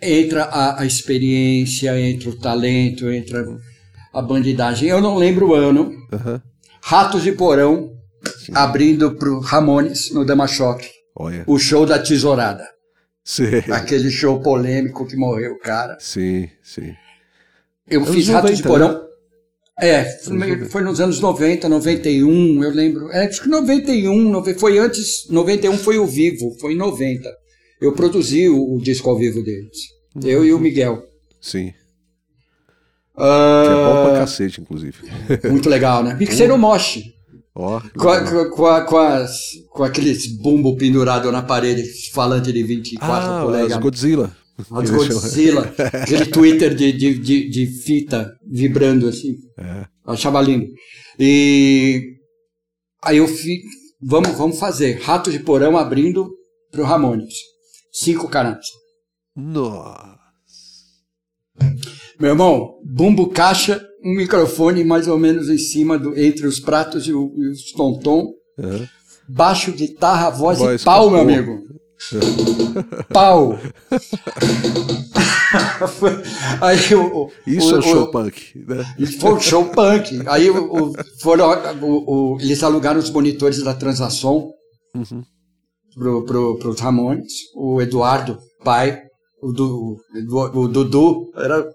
entra 0.00 0.44
a, 0.44 0.82
a 0.82 0.86
experiência, 0.86 2.00
entra 2.00 2.30
o 2.30 2.38
talento, 2.38 3.10
entra 3.10 3.44
a 4.12 4.22
bandidagem. 4.22 4.88
Eu 4.88 5.00
não 5.00 5.16
lembro 5.16 5.48
o 5.48 5.54
ano. 5.54 5.90
Uhum. 6.12 6.40
Ratos 6.82 7.22
de 7.22 7.32
Porão 7.32 7.92
Sim. 8.44 8.52
abrindo 8.54 9.12
pro 9.16 9.40
Ramones 9.40 10.12
no 10.12 10.24
Damachoque. 10.24 10.88
Olha. 11.14 11.44
O 11.46 11.58
show 11.58 11.84
da 11.84 11.98
tesourada. 11.98 12.66
Sim. 13.24 13.44
Aquele 13.70 14.10
show 14.10 14.40
polêmico 14.40 15.06
que 15.06 15.16
morreu 15.16 15.52
o 15.52 15.58
cara. 15.58 15.96
Sim, 16.00 16.48
sim. 16.62 16.94
Eu, 17.86 18.04
fiz 18.06 18.28
Ratos 18.28 18.56
de 18.56 18.62
Porão. 18.62 18.92
Né? 18.92 19.09
É, 19.80 20.04
foi, 20.04 20.64
foi, 20.66 20.82
nos 20.82 21.00
anos 21.00 21.20
90, 21.20 21.68
91, 21.68 22.62
eu 22.62 22.70
lembro. 22.70 23.10
É, 23.10 23.26
acho 23.26 23.42
que 23.42 23.48
91, 23.48 24.42
foi 24.58 24.78
antes, 24.78 25.26
91 25.28 25.78
foi 25.78 25.98
o 25.98 26.06
vivo, 26.06 26.54
foi 26.60 26.74
em 26.74 26.76
90. 26.76 27.28
Eu 27.80 27.92
produzi 27.92 28.48
o, 28.48 28.76
o 28.76 28.80
disco 28.80 29.08
ao 29.08 29.18
vivo 29.18 29.42
deles. 29.42 29.78
Uhum. 30.14 30.28
Eu 30.28 30.44
e 30.44 30.52
o 30.52 30.58
Miguel. 30.58 31.02
Sim. 31.40 31.72
Uh, 33.16 33.64
que 33.64 33.70
é 33.70 33.74
bom 33.74 34.04
pra 34.04 34.20
cacete, 34.20 34.60
inclusive. 34.60 34.96
Muito 35.50 35.68
legal, 35.68 36.02
né? 36.02 36.14
Mixeiro 36.14 36.56
Moshi. 36.58 37.14
Oh, 37.54 37.80
com, 37.98 38.50
com, 38.50 38.84
com, 38.86 38.96
as, 38.96 39.32
com 39.70 39.82
aqueles 39.82 40.26
bumbo 40.40 40.76
pendurado 40.76 41.30
na 41.32 41.42
parede, 41.42 41.82
falante 42.12 42.52
de 42.52 42.62
24 42.62 43.30
ah, 43.30 43.42
polegadas. 43.42 43.76
Godzilla. 43.78 44.36
As 44.70 44.90
Godzilla. 44.90 45.72
aquele 45.78 46.26
Twitter 46.26 46.74
de, 46.74 46.92
de, 46.92 47.18
de, 47.18 47.48
de, 47.48 47.66
fita 47.66 48.32
vibrando 48.46 49.08
assim. 49.08 49.36
É. 49.58 49.86
Achava 50.06 50.40
lindo. 50.40 50.66
E 51.18 52.16
aí 53.02 53.18
eu 53.18 53.28
fiz, 53.28 53.60
vamos, 54.00 54.30
vamos 54.36 54.58
fazer. 54.58 55.00
Rato 55.00 55.30
de 55.30 55.38
Porão 55.38 55.76
abrindo 55.76 56.30
pro 56.70 56.84
Ramones. 56.84 57.34
Cinco 57.92 58.28
canais. 58.28 58.66
Nossa. 59.36 60.18
Meu 62.18 62.30
irmão, 62.30 62.74
bumbo 62.84 63.28
caixa 63.28 63.80
um 64.04 64.14
microfone 64.14 64.84
mais 64.84 65.08
ou 65.08 65.18
menos 65.18 65.48
em 65.48 65.58
cima, 65.58 65.98
do, 65.98 66.18
entre 66.18 66.46
os 66.46 66.58
pratos 66.58 67.06
e, 67.06 67.12
o, 67.12 67.32
e 67.36 67.48
os 67.48 67.72
tom-tom. 67.72 68.32
Uhum. 68.58 68.86
Baixo, 69.28 69.72
guitarra, 69.72 70.30
voz, 70.30 70.58
voz 70.58 70.80
e 70.80 70.84
pau, 70.84 71.10
meu 71.10 71.20
amigo. 71.20 71.62
pau. 73.12 73.52
aí 76.60 76.94
o, 76.94 77.30
Isso 77.46 77.74
o, 77.74 77.78
é 77.78 77.82
show 77.82 78.02
o, 78.02 78.10
punk, 78.10 78.64
né? 78.66 78.84
Foi 79.18 79.32
um 79.32 79.40
show 79.40 79.64
punk. 79.66 80.22
Aí 80.26 80.50
o, 80.50 80.92
foram, 81.20 81.50
o, 81.82 82.38
eles 82.40 82.62
alugaram 82.62 82.98
os 82.98 83.10
monitores 83.10 83.62
da 83.62 83.74
Transação 83.74 84.50
uhum. 84.94 85.22
pro, 85.94 86.24
pro, 86.24 86.58
pros 86.58 86.80
Ramones. 86.80 87.32
O 87.54 87.82
Eduardo, 87.82 88.38
pai, 88.64 89.02
o, 89.42 89.52
du, 89.52 89.98
o 90.54 90.68
Dudu, 90.68 91.30
era 91.36 91.70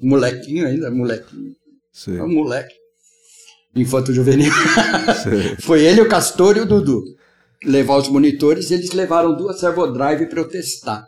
molequinho 0.00 0.66
ainda, 0.66 0.90
molequinho. 0.90 1.54
Sim. 1.92 2.16
É 2.18 2.22
um 2.22 2.32
moleque. 2.32 2.74
Infanto 3.74 4.12
juvenil. 4.12 4.52
Foi 5.60 5.84
ele, 5.84 6.00
o 6.00 6.08
Castor 6.08 6.56
e 6.56 6.60
o 6.60 6.66
Dudu. 6.66 7.02
Levar 7.66 7.96
os 7.96 8.08
monitores, 8.08 8.70
eles 8.70 8.92
levaram 8.92 9.36
duas 9.36 9.58
servodrive 9.58 10.26
para 10.28 10.40
eu 10.40 10.48
testar. 10.48 11.04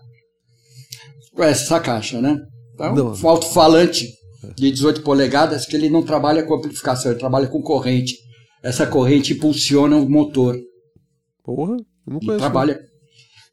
Essa 1.36 1.78
caixa, 1.78 2.20
né? 2.20 2.36
Então, 2.74 3.12
um 3.12 3.28
alto-falante 3.28 4.09
de 4.56 4.70
18 4.70 5.02
polegadas 5.02 5.66
que 5.66 5.76
ele 5.76 5.89
não 5.89 6.02
trabalha 6.02 6.43
com 6.43 6.55
amplificação, 6.55 7.10
ele 7.10 7.20
trabalha 7.20 7.47
com 7.47 7.62
corrente. 7.62 8.16
Essa 8.62 8.86
corrente 8.86 9.32
impulsiona 9.32 9.97
o 9.97 10.09
motor. 10.09 10.56
Porra, 11.44 11.76
não 12.06 12.18
conheço. 12.18 12.32
Ele 12.32 12.39
trabalha. 12.39 12.80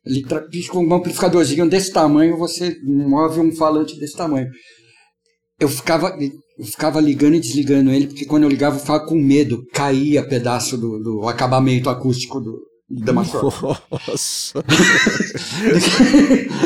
Ele 0.05 0.23
tra... 0.23 0.43
com 0.69 0.85
um 0.85 0.93
amplificadorzinho 0.93 1.67
desse 1.67 1.91
tamanho, 1.91 2.37
você 2.37 2.75
move 2.83 3.39
um 3.39 3.55
falante 3.55 3.99
desse 3.99 4.15
tamanho. 4.15 4.47
Eu 5.59 5.69
ficava, 5.69 6.15
eu 6.57 6.65
ficava 6.65 6.99
ligando 6.99 7.35
e 7.35 7.39
desligando 7.39 7.91
ele, 7.91 8.07
porque 8.07 8.25
quando 8.25 8.43
eu 8.43 8.49
ligava 8.49 8.75
eu 8.75 8.79
ficava 8.79 9.05
com 9.05 9.15
medo, 9.15 9.63
caía 9.73 10.27
pedaço 10.27 10.77
do, 10.77 10.99
do 10.99 11.27
acabamento 11.27 11.89
acústico 11.89 12.39
do, 12.41 12.59
da 12.89 13.13
Nossa! 13.13 14.63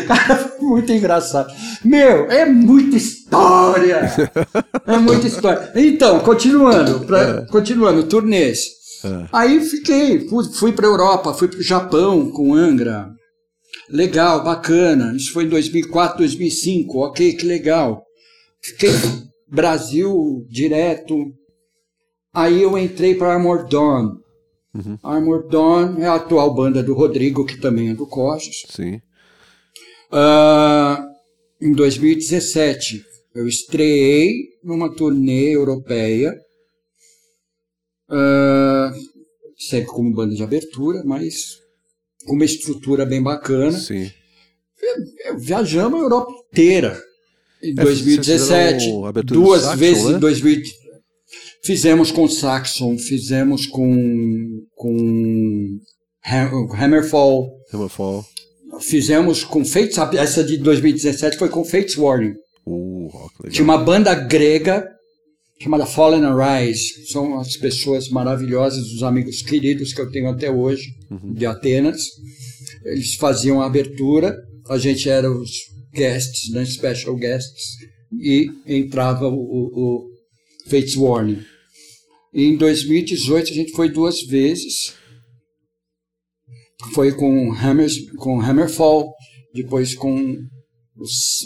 Cara, 0.08 0.54
muito 0.60 0.92
engraçado. 0.92 1.54
Meu, 1.84 2.30
é 2.30 2.46
muita 2.46 2.98
história! 2.98 4.12
É 4.86 4.98
muita 4.98 5.28
história. 5.28 5.72
Então, 5.76 6.20
continuando, 6.20 7.06
pra, 7.06 7.22
é. 7.22 7.46
continuando, 7.46 8.04
turnês. 8.04 8.60
É. 9.04 9.28
Aí 9.32 9.62
fiquei, 9.62 10.28
fui, 10.28 10.44
fui 10.54 10.74
para 10.74 10.88
Europa, 10.88 11.34
fui 11.34 11.48
para 11.48 11.60
o 11.60 11.64
Japão 11.64 12.30
com 12.32 12.54
Angra. 12.54 13.10
Legal, 13.90 14.44
bacana. 14.44 15.16
Isso 15.16 15.32
foi 15.32 15.46
em 15.46 15.50
2004, 15.50 16.18
2005. 16.18 17.00
Ok, 17.00 17.34
que 17.34 17.46
legal. 17.46 18.04
Fiquei 18.62 18.92
Brasil 19.48 20.46
direto. 20.50 21.16
Aí 22.34 22.62
eu 22.62 22.78
entrei 22.78 23.16
para 23.16 23.34
Armor 23.34 23.68
Dawn. 23.68 24.18
Uhum. 24.86 24.98
Armored 25.04 25.50
Dawn 25.50 25.98
é 26.00 26.06
a 26.06 26.16
atual 26.16 26.54
banda 26.54 26.82
do 26.82 26.94
Rodrigo, 26.94 27.46
que 27.46 27.58
também 27.58 27.90
é 27.90 27.94
do 27.94 28.06
Cojos. 28.06 28.66
Sim. 28.70 29.02
Uh, 30.12 31.10
em 31.62 31.74
2017, 31.74 33.04
eu 33.36 33.48
estreiei 33.48 34.34
numa 34.64 34.94
turnê 34.94 35.56
europeia, 35.56 36.34
uh, 38.10 38.96
sempre 39.58 39.90
como 39.90 40.14
banda 40.14 40.34
de 40.34 40.44
abertura, 40.44 41.04
mas 41.06 41.60
com 42.26 42.34
uma 42.34 42.46
estrutura 42.46 43.06
bem 43.06 43.22
bacana. 43.22 43.78
Sim. 43.78 44.10
Viajamos 45.38 46.00
a 46.00 46.04
Europa 46.04 46.32
inteira 46.50 47.00
em 47.62 47.72
é, 47.72 47.84
2017, 47.84 48.90
duas 49.26 49.76
vezes 49.76 50.06
né? 50.06 50.12
em 50.14 50.20
2000. 50.20 50.79
Fizemos 51.64 52.12
com 52.12 52.28
Saxon, 52.28 52.98
fizemos 52.98 53.66
com, 53.66 54.64
com 54.76 55.80
Hammerfall. 56.24 57.50
Hammerfall. 57.74 58.26
Fizemos 58.82 59.44
com 59.44 59.66
Fates, 59.66 59.98
essa 60.18 60.44
de 60.44 60.58
2017 60.58 61.38
foi 61.38 61.50
com 61.50 61.66
Fates 61.66 61.98
Warning. 61.98 62.34
Uh, 62.66 63.10
Tinha 63.50 63.64
uma 63.64 63.78
banda 63.78 64.14
grega 64.14 64.88
chamada 65.62 65.86
Fallen 65.86 66.24
Arise. 66.24 67.06
São 67.08 67.40
as 67.40 67.58
pessoas 67.58 68.10
maravilhosas, 68.10 68.92
os 68.92 69.04
amigos 69.04 69.42
queridos 69.42 69.94
que 69.94 70.02
eu 70.02 70.10
tenho 70.10 70.30
até 70.30 70.50
hoje, 70.50 70.94
uhum. 71.12 71.34
de 71.34 71.46
Atenas. 71.46 72.02
Eles 72.86 73.16
faziam 73.16 73.62
a 73.62 73.66
abertura, 73.66 74.36
a 74.70 74.78
gente 74.78 75.10
era 75.10 75.30
os 75.30 75.52
guests, 75.94 76.52
né, 76.52 76.66
special 76.66 77.16
guests, 77.16 77.76
e 78.14 78.50
entrava 78.66 79.28
o, 79.28 79.36
o, 79.36 79.70
o 79.76 80.10
Fates 80.70 80.96
Warning. 80.96 81.44
Em 82.34 82.56
2018 82.56 83.52
a 83.52 83.54
gente 83.54 83.72
foi 83.72 83.90
duas 83.90 84.22
vezes. 84.22 84.94
Foi 86.94 87.12
com, 87.12 87.52
Hammer, 87.54 87.90
com 88.18 88.40
Hammerfall, 88.40 89.12
depois 89.54 89.96
com, 89.96 90.38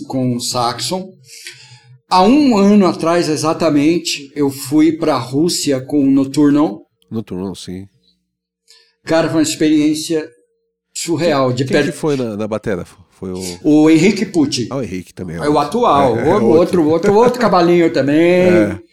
com 0.07 0.39
Saxon. 0.39 1.10
Há 2.10 2.22
um 2.23 2.57
ano 2.57 2.85
atrás, 2.85 3.27
exatamente, 3.27 4.31
eu 4.35 4.49
fui 4.51 4.91
para 4.97 5.15
a 5.15 5.19
Rússia 5.19 5.81
com 5.81 6.05
o 6.05 6.11
Nocturnal. 6.11 6.84
Nocturnal, 7.10 7.55
sim. 7.55 7.88
Cara, 9.03 9.27
foi 9.27 9.38
uma 9.38 9.43
experiência 9.43 10.30
surreal. 10.93 11.47
Quem, 11.47 11.55
de 11.55 11.65
quem 11.65 11.77
per... 11.77 11.85
que 11.85 11.91
foi 11.91 12.15
na, 12.15 12.38
na 12.38 12.47
batera? 12.47 12.85
Foi 13.10 13.31
o... 13.31 13.39
o 13.64 13.89
Henrique 13.89 14.26
Pucci. 14.26 14.68
Ah, 14.69 14.77
o 14.77 14.84
Henrique 14.84 15.14
também. 15.14 15.38
É, 15.38 15.39
é 15.39 15.49
o 15.49 15.57
atual. 15.57 16.19
É, 16.19 16.30
é 16.30 16.34
outro, 16.34 16.47
outro, 16.47 16.88
outro, 16.88 17.15
outro 17.15 17.39
cavalinho 17.39 17.91
também. 17.91 18.84
É 18.84 18.93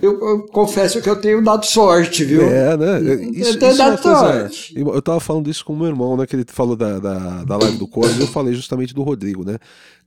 eu, 0.00 0.20
eu, 0.20 0.42
confesso 0.48 1.00
que 1.00 1.08
eu 1.08 1.16
tenho 1.16 1.42
dado 1.42 1.64
sorte, 1.64 2.24
viu? 2.24 2.42
É, 2.42 2.76
né? 2.76 3.00
Isso, 3.32 3.50
eu 3.50 3.58
tenho 3.58 3.76
dado 3.76 3.94
é 3.94 3.96
sorte. 3.98 4.74
Eu 4.76 5.02
tava 5.02 5.20
falando 5.20 5.50
isso 5.50 5.64
com 5.64 5.72
o 5.72 5.76
meu 5.76 5.86
irmão, 5.86 6.16
né? 6.16 6.26
Que 6.26 6.36
ele 6.36 6.44
falou 6.48 6.76
da, 6.76 6.98
da, 6.98 7.44
da 7.44 7.56
live 7.56 7.76
do 7.78 7.86
Cortes, 7.86 8.18
eu 8.18 8.26
falei 8.26 8.54
justamente 8.54 8.94
do 8.94 9.02
Rodrigo, 9.02 9.44
né? 9.44 9.58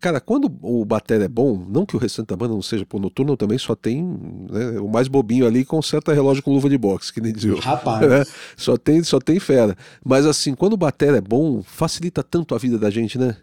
Cara, 0.03 0.19
quando 0.19 0.51
o 0.61 0.83
bater 0.83 1.21
é 1.21 1.29
bom, 1.29 1.65
não 1.69 1.85
que 1.85 1.95
o 1.95 1.99
restante 1.99 2.27
da 2.27 2.35
banda 2.35 2.53
não 2.53 2.61
seja, 2.61 2.85
pô, 2.85 2.99
noturno 2.99 3.37
também 3.37 3.57
só 3.57 3.73
tem 3.73 4.03
né, 4.03 4.77
o 4.79 4.89
mais 4.89 5.07
bobinho 5.07 5.47
ali 5.47 5.63
conserta 5.63 6.11
relógio 6.11 6.43
com 6.43 6.51
luva 6.51 6.69
de 6.69 6.77
boxe, 6.77 7.13
que 7.13 7.21
nem 7.21 7.31
dizia. 7.31 7.55
Rapaz. 7.55 8.09
Né? 8.09 8.23
Só, 8.57 8.75
tem, 8.75 9.01
só 9.01 9.19
tem 9.19 9.39
fera. 9.39 9.77
Mas 10.03 10.25
assim, 10.25 10.55
quando 10.55 10.73
o 10.73 10.77
bater 10.77 11.13
é 11.13 11.21
bom, 11.21 11.61
facilita 11.63 12.21
tanto 12.21 12.53
a 12.53 12.57
vida 12.57 12.77
da 12.77 12.89
gente, 12.89 13.17
né? 13.17 13.37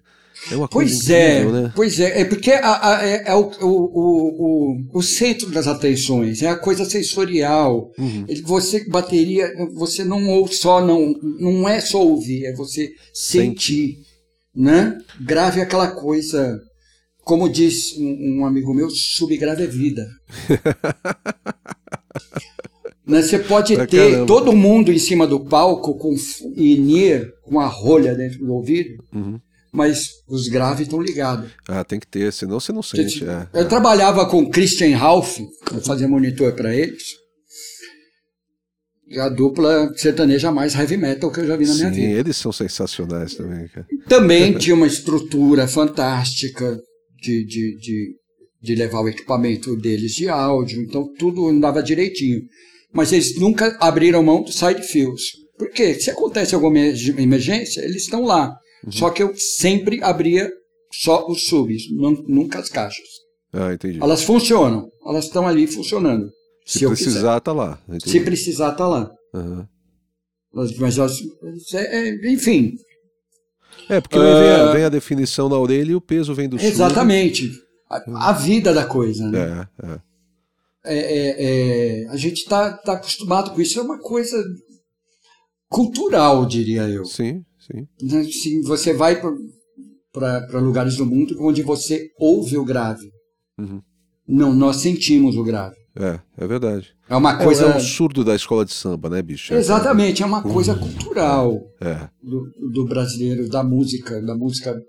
É 0.48 0.56
uma 0.56 0.68
coisa 0.68 0.94
pois 0.94 1.10
é, 1.10 1.38
incrível, 1.38 1.56
é, 1.56 1.62
né? 1.62 1.72
Pois 1.74 2.00
é, 2.00 2.20
é 2.20 2.24
porque 2.24 2.52
a, 2.52 2.96
a, 2.96 3.06
é, 3.06 3.24
é 3.26 3.34
o, 3.34 3.50
o, 3.60 3.62
o, 3.62 4.98
o, 4.98 5.02
centro 5.02 5.50
das 5.50 5.66
atenções, 5.66 6.42
é 6.42 6.48
a 6.48 6.56
coisa 6.56 6.84
sensorial. 6.84 7.92
Uhum. 7.98 8.26
Você 8.44 8.88
bateria, 8.88 9.52
você 9.74 10.02
não 10.02 10.28
ou 10.30 10.48
só 10.48 10.84
não, 10.84 11.14
não 11.38 11.68
é 11.68 11.80
só 11.80 12.02
ouvir, 12.02 12.46
é 12.46 12.54
você 12.54 12.90
sentir, 13.12 13.96
Sente. 13.96 14.06
né? 14.54 14.98
Grave 15.20 15.60
é 15.60 15.62
aquela 15.62 15.88
coisa, 15.88 16.60
como 17.22 17.48
diz 17.48 17.94
um, 17.98 18.40
um 18.40 18.46
amigo 18.46 18.72
meu, 18.72 18.88
subgrave 18.88 19.64
é 19.64 19.66
vida. 19.66 20.08
né? 23.06 23.20
Você 23.20 23.38
pode 23.38 23.74
pra 23.74 23.86
ter 23.86 24.10
caramba. 24.10 24.26
todo 24.26 24.56
mundo 24.56 24.90
em 24.90 24.98
cima 24.98 25.26
do 25.26 25.40
palco 25.40 25.96
com 25.96 26.14
in 26.56 27.26
com 27.42 27.60
a 27.60 27.66
rolha 27.66 28.14
dentro 28.14 28.38
do 28.38 28.54
ouvido. 28.54 29.04
Uhum 29.12 29.38
mas 29.72 30.10
os 30.28 30.48
graves 30.48 30.82
estão 30.82 31.01
ligados. 31.01 31.51
Ah, 31.68 31.84
tem 31.84 32.01
que 32.01 32.06
ter, 32.06 32.32
senão 32.32 32.59
você 32.59 32.72
não 32.72 32.82
sente. 32.82 33.24
É, 33.24 33.48
eu 33.55 33.62
é. 33.62 33.64
trabalhava 33.64 34.26
com 34.26 34.51
Christian 34.51 34.97
Ralph, 34.97 35.38
eu 35.72 35.80
fazia 35.80 36.09
monitor 36.09 36.52
para 36.52 36.74
eles. 36.74 37.20
A 39.18 39.28
dupla 39.28 39.92
sertaneja 39.97 40.52
mais 40.52 40.74
heavy 40.74 40.97
metal 40.97 41.32
que 41.32 41.40
eu 41.40 41.47
já 41.47 41.56
vi 41.56 41.66
na 41.66 41.74
minha 41.74 41.90
vida. 41.90 42.06
Sim, 42.06 42.12
eles 42.12 42.36
são 42.36 42.52
sensacionais 42.52 43.34
também. 43.34 43.66
Cara. 43.68 43.86
Também 44.09 44.56
tinha 44.56 44.74
uma 44.74 44.86
estrutura 44.86 45.66
fantástica 45.66 46.78
de, 47.20 47.44
de, 47.44 47.76
de, 47.76 48.14
de 48.62 48.74
levar 48.76 49.01
o 49.01 49.09
equipamento 49.09 49.74
deles 49.76 50.12
de 50.12 50.28
áudio, 50.28 50.80
então 50.82 51.12
tudo 51.18 51.48
andava 51.48 51.82
direitinho. 51.82 52.42
Mas 52.92 53.12
eles 53.12 53.36
nunca 53.36 53.76
abriram 53.80 54.22
mão 54.22 54.42
do 54.42 54.52
side 54.52 54.82
fields. 54.82 55.24
Por 55.59 55.70
quê? 55.70 55.94
Se 55.94 56.10
acontece 56.10 56.55
alguma 56.55 56.78
emergência, 56.78 57.80
eles 57.82 58.02
estão 58.02 58.22
lá. 58.22 58.56
Uhum. 58.85 58.93
Só 58.93 59.11
que 59.11 59.23
eu 59.23 59.35
sempre 59.36 60.02
abria 60.02 60.51
só 60.93 61.27
os 61.28 61.47
subs, 61.47 61.85
nunca 61.90 62.59
as 62.59 62.69
caixas. 62.69 63.07
Ah, 63.52 63.73
entendi. 63.73 63.98
Elas 64.01 64.23
funcionam, 64.23 64.90
elas 65.07 65.27
estão 65.27 65.47
ali 65.47 65.66
funcionando. 65.66 66.31
Se, 66.65 66.81
se 66.81 66.86
precisar, 66.86 67.40
tá 67.40 67.52
lá. 67.52 67.78
Entendi. 67.89 68.11
Se 68.11 68.20
precisar, 68.20 68.73
tá 68.73 68.86
lá. 68.86 69.11
Uhum. 69.35 69.66
Mas, 70.52 70.98
elas, 70.98 71.19
é, 71.74 72.09
é, 72.09 72.32
enfim. 72.32 72.74
É, 73.89 74.01
porque 74.01 74.19
uh, 74.19 74.23
vem, 74.23 74.51
a, 74.51 74.73
vem, 74.73 74.85
a, 74.85 74.89
definição 74.89 75.48
na 75.48 75.59
orelha 75.59 75.93
e 75.93 75.94
o 75.94 76.01
peso 76.01 76.35
vem 76.35 76.48
do 76.48 76.61
Exatamente. 76.61 77.51
A, 77.89 78.31
a, 78.31 78.32
vida 78.32 78.73
da 78.73 78.85
coisa, 78.85 79.28
né? 79.28 79.69
É, 79.82 79.86
é. 79.86 80.01
É, 80.82 80.98
é, 80.98 82.05
é, 82.05 82.09
a 82.09 82.16
gente 82.16 82.39
está 82.39 82.73
tá 82.73 82.94
acostumado 82.94 83.51
com 83.51 83.61
isso, 83.61 83.78
é 83.78 83.82
uma 83.82 83.98
coisa 83.98 84.43
cultural, 85.69 86.47
diria 86.47 86.89
eu. 86.89 87.05
Sim, 87.05 87.44
sim. 87.72 88.59
Né, 88.59 88.62
você 88.64 88.92
vai 88.92 89.20
para 90.12 90.60
lugares 90.60 90.97
do 90.97 91.06
mundo 91.06 91.36
onde 91.40 91.62
você 91.62 92.10
ouve 92.18 92.56
o 92.59 92.64
grave. 92.64 93.10
Uhum. 93.59 93.80
Não, 94.26 94.55
nós 94.55 94.76
sentimos 94.76 95.36
o 95.36 95.44
grave. 95.44 95.76
É, 95.97 96.20
é 96.38 96.47
verdade. 96.47 96.94
É 97.09 97.16
uma 97.16 97.36
coisa. 97.36 97.66
É, 97.66 97.72
é 97.72 97.76
um 97.76 97.80
surdo 97.80 98.24
da 98.24 98.34
escola 98.34 98.64
de 98.64 98.72
samba, 98.72 99.10
né, 99.10 99.20
bicho? 99.20 99.52
Exatamente, 99.52 100.22
é 100.22 100.26
uma 100.26 100.42
coisa 100.42 100.74
cultural 100.74 101.60
é. 101.80 102.09
do, 102.22 102.48
do, 102.72 102.84
brasileiro, 102.86 103.48
da 103.48 103.64
música, 103.64 104.22
da 104.22 104.36
música 104.36 104.80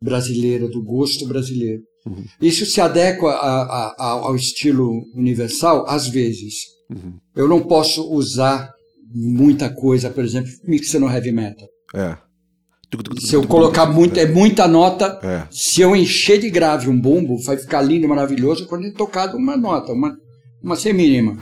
brasileira, 0.00 0.68
do 0.68 0.82
gosto 0.82 1.26
brasileiro. 1.26 1.82
Uhum. 2.06 2.24
Isso 2.40 2.66
se 2.66 2.80
adequa 2.80 3.30
a, 3.30 3.62
a, 3.62 3.94
a, 3.98 4.10
ao 4.10 4.36
estilo 4.36 5.02
universal, 5.14 5.86
às 5.88 6.06
vezes. 6.06 6.54
Uhum. 6.90 7.14
Eu 7.34 7.48
não 7.48 7.62
posso 7.62 8.08
usar 8.12 8.70
muita 9.12 9.70
coisa, 9.70 10.10
por 10.10 10.22
exemplo, 10.22 10.50
mixando 10.64 11.08
heavy 11.08 11.32
metal. 11.32 11.66
É. 11.96 12.18
Se 13.18 13.34
eu 13.34 13.46
colocar 13.46 13.86
muito, 13.86 14.18
é 14.18 14.26
muita 14.26 14.68
nota. 14.68 15.18
É. 15.22 15.46
Se 15.50 15.80
eu 15.80 15.96
encher 15.96 16.38
de 16.38 16.50
grave 16.50 16.88
um 16.88 17.00
bumbo, 17.00 17.36
vai 17.42 17.56
ficar 17.56 17.82
lindo 17.82 18.04
e 18.04 18.08
maravilhoso 18.08 18.66
quando 18.66 18.84
ele 18.84 18.94
tocar 18.94 19.34
uma 19.34 19.56
nota, 19.56 19.92
uma, 19.92 20.16
uma 20.62 20.76
semínima. 20.76 21.36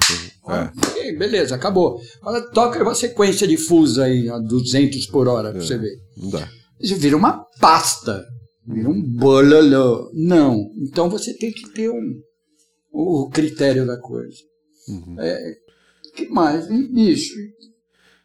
É. 0.48 1.12
beleza, 1.12 1.54
acabou. 1.54 2.00
Agora 2.22 2.50
toca 2.50 2.82
uma 2.82 2.94
sequência 2.94 3.46
difusa 3.46 4.04
aí 4.04 4.28
a 4.28 4.38
200 4.38 5.06
por 5.06 5.28
hora, 5.28 5.50
pra 5.50 5.60
é. 5.60 5.64
você 5.64 5.76
ver. 5.76 5.96
Não 6.16 6.30
dá. 6.30 6.48
Isso 6.80 6.96
vira 6.96 7.16
uma 7.16 7.44
pasta. 7.60 8.24
Vira 8.66 8.88
um 8.88 9.02
bololô. 9.02 10.10
Não. 10.14 10.70
Então 10.78 11.10
você 11.10 11.34
tem 11.34 11.52
que 11.52 11.68
ter 11.70 11.90
um, 11.90 12.20
o 12.90 13.28
critério 13.28 13.86
da 13.86 13.98
coisa. 13.98 14.38
Uhum. 14.88 15.16
É, 15.18 15.54
que 16.14 16.28
mais? 16.28 16.66
Bicho. 16.68 17.34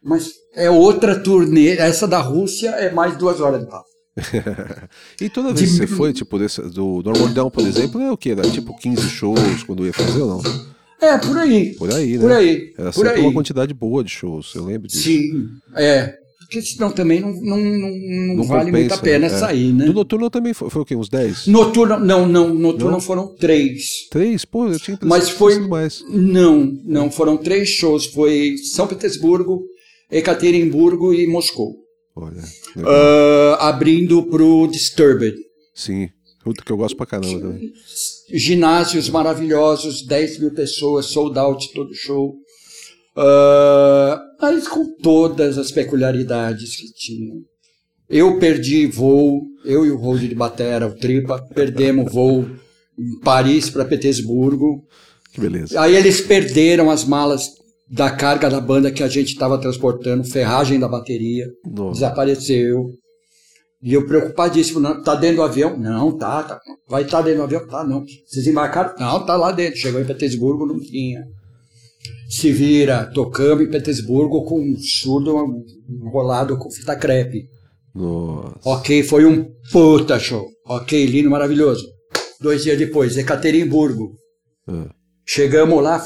Mas 0.01 0.31
é 0.55 0.69
outra 0.69 1.19
turnê. 1.19 1.77
Essa 1.77 2.07
da 2.07 2.19
Rússia 2.19 2.69
é 2.71 2.91
mais 2.91 3.17
duas 3.17 3.39
horas 3.39 3.61
de 3.61 3.67
papo. 3.67 3.89
e 5.21 5.29
toda 5.29 5.53
vez 5.53 5.71
de... 5.71 5.79
que 5.79 5.87
você 5.87 5.87
foi, 5.87 6.13
tipo, 6.13 6.37
desse, 6.37 6.61
do 6.61 7.01
Normandão, 7.03 7.49
por 7.49 7.65
exemplo, 7.65 8.01
é 8.01 8.11
o 8.11 8.17
que? 8.17 8.31
Era 8.31 8.41
tipo 8.49 8.77
15 8.77 9.01
shows 9.09 9.63
quando 9.63 9.85
ia 9.85 9.93
fazer 9.93 10.21
ou 10.21 10.27
não? 10.27 10.69
É, 11.01 11.17
por 11.17 11.37
aí. 11.37 11.73
Por 11.75 11.93
aí, 11.93 12.17
né? 12.17 12.19
Por 12.19 12.31
aí. 12.31 12.73
Era 12.77 12.91
por 12.91 13.07
aí. 13.07 13.21
uma 13.21 13.33
quantidade 13.33 13.73
boa 13.73 14.03
de 14.03 14.09
shows, 14.09 14.53
eu 14.55 14.65
lembro 14.65 14.87
disso. 14.87 15.03
Sim, 15.03 15.47
é. 15.75 16.13
Porque 16.39 16.63
senão 16.63 16.89
também 16.91 17.21
não, 17.21 17.31
não, 17.31 17.57
não, 17.57 17.89
não, 17.89 18.35
não 18.37 18.43
vale 18.43 18.71
compensa, 18.71 18.79
muito 18.79 18.93
a 18.95 18.97
pena 18.97 19.25
é. 19.27 19.29
sair, 19.29 19.71
né? 19.71 19.85
Do 19.85 19.93
Noturno 19.93 20.31
também 20.31 20.51
foi, 20.51 20.67
foi 20.69 20.81
o 20.81 20.85
quê? 20.85 20.95
Uns 20.95 21.07
10? 21.07 21.45
Noturno, 21.45 21.99
não, 21.99 22.27
não. 22.27 22.51
Noturno 22.51 22.93
não? 22.93 22.99
foram 22.99 23.35
três. 23.35 24.07
Três? 24.09 24.45
Pô, 24.45 24.67
eu 24.67 24.79
tinha 24.79 24.97
Mas 25.03 25.29
foi. 25.29 25.59
Mais. 25.59 26.03
Não, 26.09 26.65
não. 26.83 27.11
Foram 27.11 27.37
três 27.37 27.69
shows. 27.69 28.07
Foi 28.07 28.55
São 28.57 28.87
Petersburgo, 28.87 29.61
Ekaterimburgo 30.11 31.13
e 31.13 31.27
Moscou. 31.27 31.75
Olha. 32.15 32.41
Uh, 32.75 33.55
abrindo 33.59 34.23
pro 34.23 34.67
Disturbed. 34.67 35.35
Sim. 35.73 36.09
Outro 36.45 36.65
que 36.65 36.71
eu 36.71 36.77
gosto 36.77 36.95
pra 36.95 37.05
caramba 37.05 37.39
também. 37.39 37.71
Ginásios 38.31 39.09
maravilhosos, 39.09 40.05
10 40.05 40.39
mil 40.39 40.53
pessoas, 40.53 41.07
sold 41.07 41.37
out 41.37 41.71
todo 41.73 41.93
show. 41.93 42.35
Uh, 43.15 44.17
mas 44.41 44.67
com 44.67 44.95
todas 45.01 45.57
as 45.57 45.71
peculiaridades 45.71 46.75
que 46.75 46.93
tinha. 46.93 47.33
Eu 48.09 48.39
perdi 48.39 48.87
voo, 48.87 49.43
eu 49.63 49.85
e 49.85 49.91
o 49.91 49.97
Rold 49.97 50.27
de 50.27 50.33
Batera, 50.33 50.87
o 50.87 50.95
Tripa, 50.95 51.39
perdemos 51.53 52.11
voo 52.11 52.49
em 52.97 53.19
Paris 53.19 53.69
para 53.69 53.85
Petersburgo. 53.85 54.83
Que 55.31 55.41
beleza. 55.41 55.79
Aí 55.79 55.95
eles 55.95 56.21
perderam 56.21 56.89
as 56.89 57.03
malas 57.03 57.49
da 57.89 58.11
carga 58.11 58.49
da 58.49 58.61
banda 58.61 58.91
que 58.91 59.01
a 59.01 59.07
gente 59.07 59.29
estava 59.29 59.57
transportando, 59.57 60.23
ferragem 60.23 60.79
da 60.79 60.87
bateria, 60.87 61.47
desapareceu. 61.91 62.91
E 63.81 63.93
eu 63.93 64.05
preocupadíssimo, 64.05 64.79
não, 64.79 65.01
tá 65.01 65.15
dentro 65.15 65.37
do 65.37 65.43
avião? 65.43 65.77
Não, 65.77 66.17
tá, 66.17 66.43
tá. 66.43 66.59
Vai 66.87 67.03
estar 67.03 67.19
tá 67.19 67.23
dentro 67.23 67.39
do 67.39 67.43
avião? 67.45 67.65
Tá, 67.67 67.83
não. 67.83 68.03
Vocês 68.27 68.45
embarcaram? 68.45 68.93
Não, 68.99 69.25
tá 69.25 69.37
lá 69.37 69.51
dentro. 69.53 69.79
Chegou 69.79 70.01
em 70.01 70.05
Petersburgo, 70.05 70.65
não 70.65 70.79
tinha. 70.79 71.25
Se 72.29 72.51
vira, 72.51 73.05
tocamos 73.05 73.65
em 73.65 73.71
Petersburgo 73.71 74.43
com 74.43 74.59
um 74.59 74.77
surdo 74.77 75.65
enrolado 75.89 76.57
com 76.57 76.69
fita 76.69 76.95
crepe. 76.95 77.49
Nossa. 77.95 78.59
Ok, 78.65 79.01
foi 79.03 79.25
um 79.25 79.49
puta 79.71 80.19
show. 80.19 80.45
Ok, 80.65 81.05
lindo, 81.05 81.29
maravilhoso. 81.29 81.87
Dois 82.39 82.63
dias 82.63 82.77
depois, 82.77 83.17
Ekaterimburgo. 83.17 84.15
Ah. 84.67 84.89
Chegamos 85.25 85.83
lá, 85.83 86.03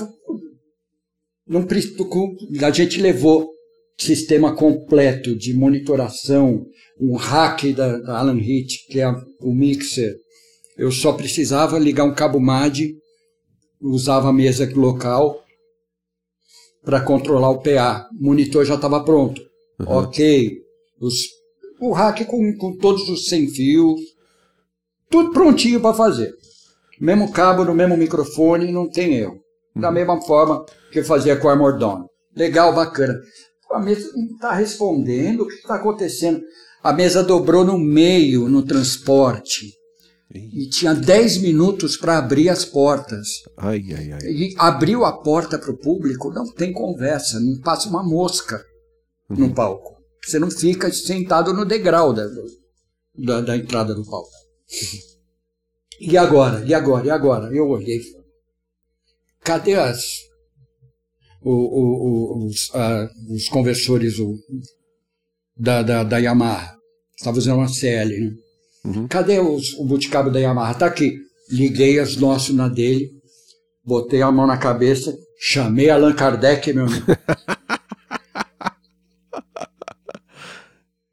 não, 1.54 2.68
a 2.68 2.72
gente 2.72 3.00
levou 3.00 3.54
sistema 3.98 4.56
completo 4.56 5.36
de 5.36 5.54
monitoração, 5.54 6.66
um 7.00 7.16
hack 7.16 7.74
da, 7.76 8.00
da 8.00 8.18
Alan 8.18 8.40
Heath, 8.40 8.88
que 8.90 9.00
é 9.00 9.08
o 9.40 9.54
mixer. 9.54 10.16
Eu 10.78 10.92
só 10.92 11.14
precisava 11.14 11.78
ligar 11.78 12.06
um 12.06 12.14
cabo 12.14 12.40
MAD, 12.40 12.96
usava 13.80 14.30
a 14.30 14.34
mesa 14.34 14.70
local 14.74 15.44
para 16.84 17.02
controlar 17.02 17.52
o 17.52 17.62
PA. 17.62 18.10
O 18.20 18.26
monitor 18.26 18.66
já 18.66 18.76
estava 18.76 19.04
pronto. 19.04 19.42
Uhum. 19.80 19.98
Ok. 19.98 20.58
Os, 21.00 21.28
o 21.80 21.92
hack 21.92 22.26
com, 22.26 22.58
com 22.58 22.76
todos 22.78 23.08
os 23.10 23.28
sem 23.28 23.48
fios, 23.48 24.02
tudo 25.10 25.32
prontinho 25.32 25.80
para 25.80 25.96
fazer. 25.96 26.34
Mesmo 27.00 27.32
cabo 27.32 27.64
no 27.64 27.76
mesmo 27.76 27.96
microfone, 27.96 28.72
não 28.72 28.90
tem 28.90 29.16
erro. 29.16 29.40
Da 29.76 29.90
uhum. 29.90 29.94
mesma 29.94 30.22
forma 30.22 30.66
que 30.94 31.04
fazia 31.04 31.36
com 31.36 31.48
o 31.48 31.50
Armor 31.50 31.78
Dawn. 31.78 32.06
Legal, 32.36 32.74
bacana. 32.74 33.20
A 33.72 33.80
mesa 33.80 34.12
não 34.16 34.26
está 34.26 34.54
respondendo, 34.54 35.42
o 35.42 35.48
que 35.48 35.56
está 35.56 35.76
acontecendo? 35.76 36.42
A 36.84 36.94
mesa 36.94 37.24
dobrou 37.24 37.66
no 37.66 37.78
meio 37.78 38.48
no 38.48 38.62
transporte. 38.64 39.74
E 40.32 40.68
tinha 40.70 40.94
10 40.94 41.38
minutos 41.42 41.98
para 41.98 42.18
abrir 42.18 42.50
as 42.50 42.66
portas. 42.66 43.28
Ai, 43.58 43.84
ai, 43.96 44.12
ai. 44.12 44.20
E 44.24 44.56
abriu 44.58 45.06
a 45.06 45.22
porta 45.22 45.60
para 45.60 45.72
o 45.72 45.78
público, 45.78 46.32
não 46.32 46.52
tem 46.52 46.72
conversa, 46.72 47.40
não 47.40 47.60
passa 47.60 47.90
uma 47.90 48.04
mosca 48.04 48.64
uhum. 49.30 49.38
no 49.38 49.54
palco. 49.54 49.98
Você 50.24 50.40
não 50.40 50.50
fica 50.50 50.92
sentado 50.92 51.54
no 51.54 51.66
degrau 51.66 52.14
da, 52.14 52.28
da, 53.16 53.42
da 53.42 53.58
entrada 53.58 53.94
do 53.94 54.06
palco. 54.06 54.30
Uhum. 54.30 55.14
E 56.02 56.18
agora? 56.18 56.64
E 56.66 56.74
agora? 56.74 57.06
E 57.06 57.10
agora? 57.12 57.56
Eu 57.56 57.68
olhei. 57.68 58.02
Cadê 59.44 59.76
as, 59.76 60.04
o, 61.44 61.52
o, 61.52 62.46
os, 62.48 62.72
os 63.30 63.48
conversores 63.50 64.16
da, 65.58 65.82
da, 65.84 66.04
da 66.04 66.18
Yamaha? 66.18 66.76
Estava 67.18 67.38
usando 67.38 67.58
uma 67.58 67.68
CL, 67.68 68.20
né? 68.20 68.32
Uhum. 68.86 69.08
Cadê 69.08 69.40
os, 69.40 69.74
o 69.76 69.86
boticabo 69.86 70.30
da 70.30 70.40
Yamaha? 70.40 70.74
Tá 70.74 70.86
aqui. 70.88 71.18
Liguei 71.50 72.00
as 72.00 72.16
nossas 72.18 72.56
na 72.56 72.68
dele, 72.68 73.12
botei 73.86 74.22
a 74.22 74.32
mão 74.32 74.48
na 74.48 74.58
cabeça, 74.58 75.16
chamei 75.40 75.90
Allan 75.90 76.14
Kardec, 76.14 76.74
meu 76.74 76.86
amigo. 76.86 77.06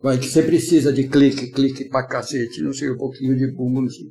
Vai 0.02 0.19
que 0.19 0.28
você 0.28 0.43
precisa 0.43 0.90
de 0.93 1.09
clique, 1.09 1.48
clique 1.48 1.85
pra 1.85 2.07
cacete, 2.07 2.62
não 2.62 2.73
sei, 2.73 2.90
um 2.90 2.97
pouquinho 2.97 3.36
de 3.36 3.48
bumbo, 3.48 3.82
não 3.82 3.90
sei. 3.90 4.07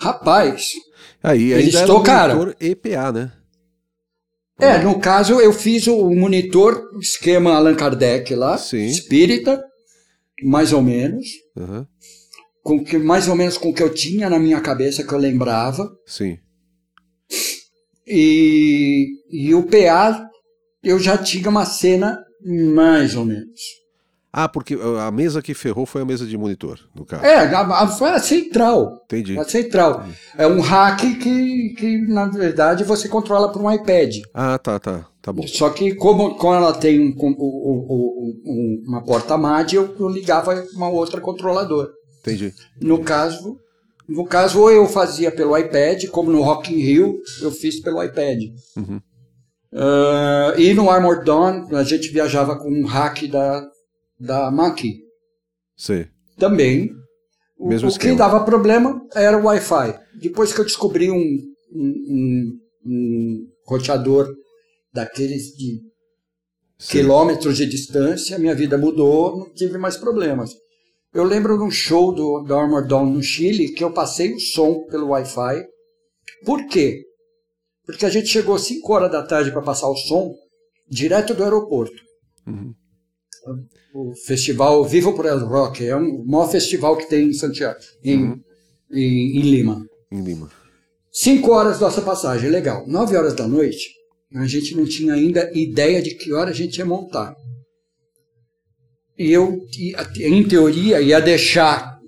Rapaz, 0.00 0.68
aí, 1.22 1.52
eles 1.52 1.78
tocaram. 1.82 2.54
EPA, 2.58 3.12
né? 3.12 3.32
É, 4.58 4.78
no 4.78 4.98
caso 4.98 5.40
eu 5.40 5.52
fiz 5.52 5.86
o 5.86 6.10
monitor 6.10 6.90
esquema 7.00 7.54
Allan 7.54 7.74
Kardec 7.74 8.34
lá, 8.34 8.56
Sim. 8.56 8.86
espírita, 8.86 9.62
mais 10.42 10.72
ou 10.72 10.82
menos. 10.82 11.26
Uhum 11.54 11.86
com 12.66 12.82
que 12.82 12.98
mais 12.98 13.28
ou 13.28 13.36
menos 13.36 13.56
com 13.56 13.68
o 13.68 13.72
que 13.72 13.80
eu 13.80 13.94
tinha 13.94 14.28
na 14.28 14.40
minha 14.40 14.60
cabeça 14.60 15.04
que 15.04 15.12
eu 15.12 15.18
lembrava. 15.18 15.88
Sim. 16.04 16.36
E, 18.04 19.06
e 19.30 19.54
o 19.54 19.62
PA 19.62 20.28
eu 20.82 20.98
já 20.98 21.16
tinha 21.16 21.48
uma 21.48 21.64
cena 21.64 22.18
mais 22.44 23.14
ou 23.14 23.24
menos. 23.24 23.60
Ah, 24.38 24.50
porque 24.50 24.76
a 25.00 25.10
mesa 25.10 25.40
que 25.40 25.54
ferrou 25.54 25.86
foi 25.86 26.02
a 26.02 26.04
mesa 26.04 26.26
de 26.26 26.36
monitor, 26.36 26.78
no 26.94 27.06
caso. 27.06 27.24
É, 27.24 27.38
a, 27.54 27.60
a, 27.62 27.88
foi 27.88 28.10
a 28.10 28.18
central. 28.18 29.00
Entendi. 29.06 29.38
A 29.38 29.44
central. 29.44 30.04
É 30.36 30.46
um 30.46 30.60
hack 30.60 31.00
que, 31.00 31.70
que, 31.70 31.98
na 32.06 32.26
verdade, 32.26 32.84
você 32.84 33.08
controla 33.08 33.50
por 33.50 33.62
um 33.62 33.72
iPad. 33.72 34.16
Ah, 34.34 34.58
tá, 34.58 34.78
tá. 34.78 35.06
Tá 35.22 35.32
bom. 35.32 35.46
Só 35.46 35.70
que 35.70 35.94
como, 35.94 36.34
como 36.34 36.52
ela 36.52 36.74
tem 36.74 37.00
um, 37.00 37.16
um, 37.18 38.36
um, 38.44 38.84
uma 38.86 39.02
porta 39.02 39.38
MAD, 39.38 39.76
eu, 39.76 39.96
eu 39.98 40.08
ligava 40.10 40.62
uma 40.74 40.90
outra 40.90 41.18
controladora. 41.18 41.88
Entendi. 42.20 42.52
No 42.78 43.02
caso, 43.02 43.58
no 44.06 44.26
caso, 44.26 44.60
ou 44.60 44.70
eu 44.70 44.86
fazia 44.86 45.32
pelo 45.32 45.56
iPad, 45.56 46.08
como 46.10 46.30
no 46.30 46.42
Rock 46.42 46.74
in 46.74 46.82
Rio, 46.82 47.22
eu 47.40 47.50
fiz 47.50 47.80
pelo 47.80 48.04
iPad. 48.04 48.38
Uhum. 48.76 49.00
Uh, 49.72 50.60
e 50.60 50.74
no 50.74 50.90
Armored 50.90 51.24
Dawn, 51.24 51.74
a 51.74 51.82
gente 51.82 52.10
viajava 52.10 52.56
com 52.56 52.68
um 52.70 52.84
hack 52.84 53.26
da, 53.28 53.66
da 54.18 54.50
Mac. 54.50 54.80
Sim. 55.76 56.06
Também. 56.38 56.90
O, 57.58 57.68
Mesmo 57.68 57.88
o 57.88 57.98
que 57.98 58.12
dava 58.12 58.44
problema 58.44 59.00
era 59.14 59.38
o 59.38 59.44
Wi-Fi. 59.44 59.98
Depois 60.20 60.52
que 60.52 60.60
eu 60.60 60.64
descobri 60.64 61.10
um, 61.10 61.38
um, 61.72 62.04
um, 62.08 62.58
um 62.84 63.46
roteador 63.66 64.28
daqueles 64.92 65.54
de 65.56 65.80
Sim. 66.78 66.98
quilômetros 66.98 67.56
de 67.56 67.66
distância, 67.66 68.38
minha 68.38 68.54
vida 68.54 68.76
mudou, 68.76 69.38
não 69.38 69.54
tive 69.54 69.78
mais 69.78 69.96
problemas. 69.96 70.50
Eu 71.14 71.24
lembro 71.24 71.56
de 71.56 71.64
um 71.64 71.70
show 71.70 72.12
do, 72.12 72.42
do 72.42 72.54
Armor 72.54 72.86
Dawn 72.86 73.06
no 73.06 73.22
Chile 73.22 73.72
que 73.72 73.82
eu 73.82 73.92
passei 73.92 74.34
o 74.34 74.40
som 74.40 74.84
pelo 74.84 75.08
Wi-Fi. 75.08 75.64
Por 76.44 76.66
quê? 76.66 77.02
Porque 77.86 78.04
a 78.04 78.10
gente 78.10 78.26
chegou 78.26 78.56
às 78.56 78.62
5 78.62 78.92
horas 78.92 79.10
da 79.10 79.22
tarde 79.22 79.50
para 79.50 79.62
passar 79.62 79.88
o 79.88 79.96
som 79.96 80.34
direto 80.90 81.32
do 81.32 81.42
aeroporto. 81.42 81.96
Uhum. 82.46 82.74
O 83.94 84.14
festival 84.14 84.84
Vivo 84.84 85.14
por 85.14 85.26
El 85.26 85.46
Rock 85.46 85.84
é 85.84 85.94
o 85.96 86.24
maior 86.24 86.50
festival 86.50 86.96
que 86.96 87.08
tem 87.08 87.28
em 87.28 87.32
Santiago, 87.32 87.78
em, 88.04 88.24
uhum. 88.24 88.40
em, 88.92 89.38
em 89.38 89.40
Lima. 89.40 89.86
Em 90.10 90.22
Lima. 90.22 90.50
5 91.12 91.50
horas 91.50 91.80
nossa 91.80 92.02
passagem, 92.02 92.50
legal. 92.50 92.86
9 92.86 93.16
horas 93.16 93.34
da 93.34 93.48
noite, 93.48 93.88
a 94.34 94.46
gente 94.46 94.76
não 94.76 94.84
tinha 94.84 95.14
ainda 95.14 95.50
ideia 95.54 96.02
de 96.02 96.14
que 96.14 96.32
hora 96.32 96.50
a 96.50 96.52
gente 96.52 96.76
ia 96.76 96.84
montar. 96.84 97.34
E 99.18 99.32
eu, 99.32 99.58
em 100.20 100.46
teoria, 100.46 101.00
ia 101.00 101.20
deixar 101.20 101.98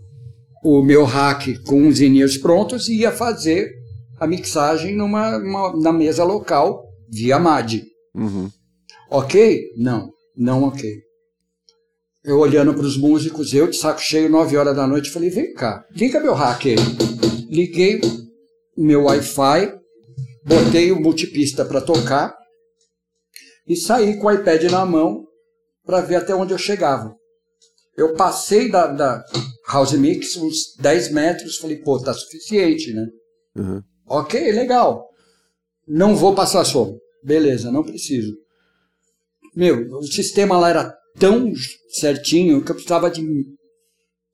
o 0.63 0.83
meu 0.83 1.05
hack 1.05 1.59
com 1.65 1.89
os 1.89 2.01
inírios 2.01 2.37
prontos 2.37 2.89
e 2.89 2.99
ia 2.99 3.11
fazer 3.11 3.73
a 4.21 4.27
mixagem 4.27 4.95
numa, 4.95 5.39
uma, 5.39 5.77
na 5.81 5.93
mesa 5.93 6.25
local 6.25 6.85
via 7.09 7.39
MAD. 7.39 7.85
Uhum. 8.15 8.51
Ok? 9.11 9.73
Não, 9.77 10.11
não 10.37 10.65
ok. 10.65 11.08
Eu 12.25 12.39
olhando 12.39 12.75
para 12.75 12.85
os 12.85 12.97
músicos, 12.97 13.55
eu 13.55 13.69
de 13.69 13.77
saco 13.77 14.01
cheio, 14.01 14.29
9 14.29 14.57
horas 14.57 14.77
da 14.77 14.87
noite, 14.87 15.11
falei: 15.11 15.31
vem 15.31 15.55
cá, 15.55 15.85
liga 15.93 16.21
meu 16.21 16.35
hack 16.35 16.67
aí. 16.67 16.77
Liguei 17.49 18.01
meu 18.77 19.05
Wi-Fi, 19.05 19.75
botei 20.45 20.93
o 20.93 21.01
multipista 21.01 21.65
para 21.65 21.81
tocar 21.81 22.37
e 23.67 23.77
saí 23.77 24.19
com 24.19 24.27
o 24.27 24.33
iPad 24.33 24.65
na 24.65 24.85
mão 24.85 25.27
para 25.85 26.01
ver 26.01 26.17
até 26.17 26.35
onde 26.35 26.53
eu 26.53 26.59
chegava. 26.59 27.15
Eu 27.97 28.15
passei 28.15 28.71
da, 28.71 28.87
da 28.87 29.25
House 29.73 29.93
Mix 29.95 30.37
uns 30.37 30.77
10 30.79 31.13
metros, 31.13 31.59
falei, 31.59 31.79
pô, 31.79 32.01
tá 32.01 32.15
suficiente, 32.15 32.93
né? 32.93 33.07
Uhum. 33.57 33.83
Ok, 34.07 34.53
legal. 34.53 35.09
Não 35.87 36.15
vou 36.15 36.35
passar 36.35 36.65
som. 36.65 36.97
Beleza, 37.25 37.73
não 37.73 37.83
preciso. 37.83 38.37
Meu, 39.55 39.89
o 39.99 40.03
sistema 40.05 40.59
lá 40.59 40.71
era 40.71 40.98
tão 41.19 41.53
certinho 41.91 42.65
que 42.65 42.71
eu 42.71 42.75
precisava 42.75 43.11
de 43.11 43.23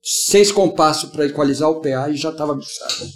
seis 0.01 0.51
compassos 0.51 1.09
para 1.09 1.25
equalizar 1.25 1.69
o 1.69 1.81
PA 1.81 2.09
e 2.09 2.15
já 2.15 2.29
estava 2.29 2.55
mixado. 2.55 3.07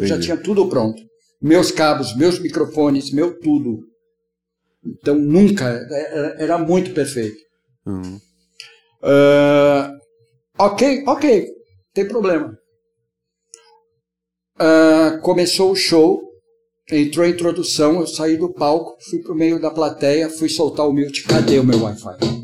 Já 0.00 0.18
tinha 0.18 0.36
tudo 0.36 0.68
pronto. 0.68 1.00
Meus 1.40 1.70
cabos, 1.70 2.16
meus 2.16 2.38
microfones, 2.38 3.10
meu 3.12 3.38
tudo. 3.40 3.80
Então 4.84 5.14
nunca, 5.14 5.64
era, 5.64 6.36
era 6.38 6.58
muito 6.58 6.92
perfeito. 6.92 7.38
Uhum. 7.86 8.18
Uh, 9.02 9.98
ok, 10.58 11.04
ok, 11.06 11.48
tem 11.92 12.08
problema. 12.08 12.56
Uh, 14.56 15.20
começou 15.20 15.72
o 15.72 15.76
show, 15.76 16.22
entrou 16.90 17.24
a 17.24 17.28
introdução, 17.28 18.00
eu 18.00 18.06
saí 18.06 18.36
do 18.36 18.52
palco, 18.52 18.96
fui 19.10 19.20
pro 19.20 19.34
meio 19.34 19.60
da 19.60 19.70
plateia, 19.70 20.30
fui 20.30 20.48
soltar 20.48 20.86
o 20.86 20.92
mute, 20.92 21.24
cadê 21.24 21.58
o 21.58 21.64
meu 21.64 21.82
Wi-Fi? 21.82 22.43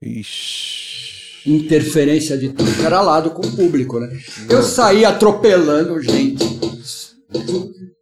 Ixi. 0.00 0.98
Interferência 1.46 2.36
de 2.36 2.50
tudo, 2.50 2.74
que 2.74 2.84
era 2.84 3.00
lado 3.00 3.30
com 3.30 3.46
o 3.46 3.56
público, 3.56 3.98
né? 4.00 4.08
Eu 4.50 4.62
saí 4.62 5.04
atropelando 5.04 6.00
gente, 6.02 6.44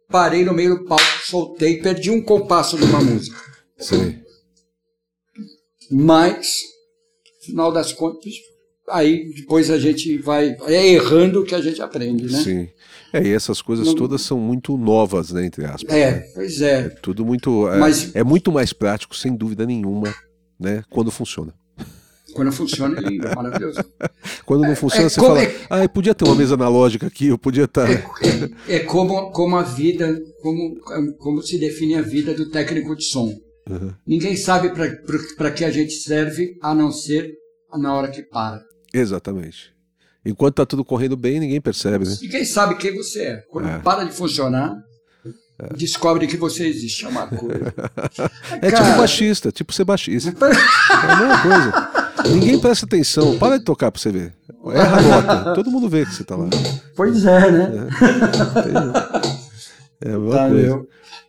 parei 0.09 0.43
no 0.43 0.53
meio 0.53 0.79
do 0.79 0.85
palco, 0.85 1.03
soltei, 1.23 1.79
perdi 1.81 2.09
um 2.11 2.21
compasso 2.21 2.77
de 2.77 2.83
uma 2.83 2.99
música. 3.01 3.37
Sei. 3.77 4.19
Mas, 5.89 6.47
final 7.45 7.71
das 7.71 7.93
contas, 7.93 8.33
aí 8.89 9.31
depois 9.33 9.69
a 9.69 9.79
gente 9.79 10.17
vai. 10.17 10.57
É 10.65 10.87
errando 10.87 11.45
que 11.45 11.55
a 11.55 11.61
gente 11.61 11.81
aprende, 11.81 12.25
né? 12.29 12.41
Sim. 12.41 12.67
É, 13.13 13.23
e 13.23 13.31
essas 13.31 13.61
coisas 13.61 13.87
Não- 13.87 13.95
todas 13.95 14.21
são 14.21 14.37
muito 14.37 14.75
novas, 14.75 15.31
né, 15.31 15.45
entre 15.45 15.63
aspas. 15.63 15.95
É, 15.95 16.19
pois 16.33 16.59
é. 16.59 16.89
Tudo 16.89 17.25
muito. 17.25 17.67
É, 17.69 17.77
Mas- 17.77 18.13
é 18.13 18.23
muito 18.23 18.51
mais 18.51 18.73
prático, 18.73 19.15
sem 19.15 19.33
dúvida 19.33 19.65
nenhuma, 19.65 20.13
né? 20.59 20.83
Quando 20.89 21.09
funciona. 21.11 21.53
Quando 22.37 22.51
funciona, 22.51 22.99
é 22.99 23.01
lindo, 23.01 23.27
é 23.27 23.35
maravilhoso. 23.35 23.83
Quando 24.45 24.61
não 24.61 24.75
funciona, 24.75 25.07
é 25.07 25.09
você 25.09 25.19
fala, 25.19 25.41
é- 25.41 25.55
ah, 25.71 25.83
eu 25.83 25.89
podia 25.89 26.13
ter 26.13 26.23
uma 26.23 26.35
mesa 26.35 26.53
analógica 26.53 27.07
aqui, 27.07 27.29
eu 27.29 27.37
podia 27.37 27.63
estar. 27.63 27.89
É, 27.89 28.03
é 28.67 28.79
como, 28.81 29.31
como 29.31 29.55
a 29.57 29.63
vida, 29.63 30.21
como, 30.39 30.75
como 31.17 31.41
se 31.41 31.57
define 31.57 31.95
a 31.95 32.03
vida 32.03 32.35
do 32.35 32.51
técnico 32.51 32.95
de 32.95 33.05
som. 33.05 33.33
Uhum. 33.67 33.91
Ninguém 34.05 34.37
sabe 34.37 34.71
para 35.35 35.49
que 35.49 35.65
a 35.65 35.71
gente 35.71 35.93
serve 35.93 36.55
a 36.61 36.75
não 36.75 36.91
ser 36.91 37.33
na 37.73 37.91
hora 37.95 38.09
que 38.09 38.21
para. 38.21 38.61
Exatamente. 38.93 39.73
Enquanto 40.23 40.55
tá 40.57 40.65
tudo 40.65 40.85
correndo 40.85 41.17
bem, 41.17 41.39
ninguém 41.39 41.59
percebe, 41.59 42.05
né? 42.05 42.15
Ninguém 42.21 42.45
sabe 42.45 42.75
quem 42.75 42.95
você 42.95 43.23
é. 43.23 43.37
Quando 43.49 43.67
É. 43.67 43.79
para 43.79 44.03
de 44.03 44.11
funcionar, 44.13 44.75
descobre 45.75 46.27
que 46.27 46.37
você 46.37 46.67
existe. 46.67 47.03
É 47.05 47.07
uma 47.07 47.25
coisa. 47.27 47.73
É 48.61 48.71
tipo 48.71 48.97
baixista, 48.97 49.51
tipo 49.51 49.73
ser 49.73 49.85
baixista. 49.85 50.31
É 50.39 51.11
a 51.11 51.15
mesma 51.15 51.41
coisa. 51.41 51.96
Ninguém 52.31 52.59
presta 52.59 52.85
atenção. 52.85 53.37
Para 53.37 53.57
de 53.57 53.65
tocar 53.65 53.91
pra 53.91 53.99
você 54.01 54.11
ver. 54.11 54.33
Erra 54.73 54.97
a 54.97 55.01
nota. 55.01 55.53
Todo 55.55 55.71
mundo 55.71 55.87
vê 55.89 56.05
que 56.05 56.13
você 56.13 56.23
tá 56.23 56.35
lá. 56.35 56.47
Pois 56.95 57.25
é, 57.25 57.51
né? 57.51 57.87
É 60.01 60.11
a 60.13 60.17
mesma 60.19 60.35
Tá, 60.35 60.49
coisa. 60.49 60.81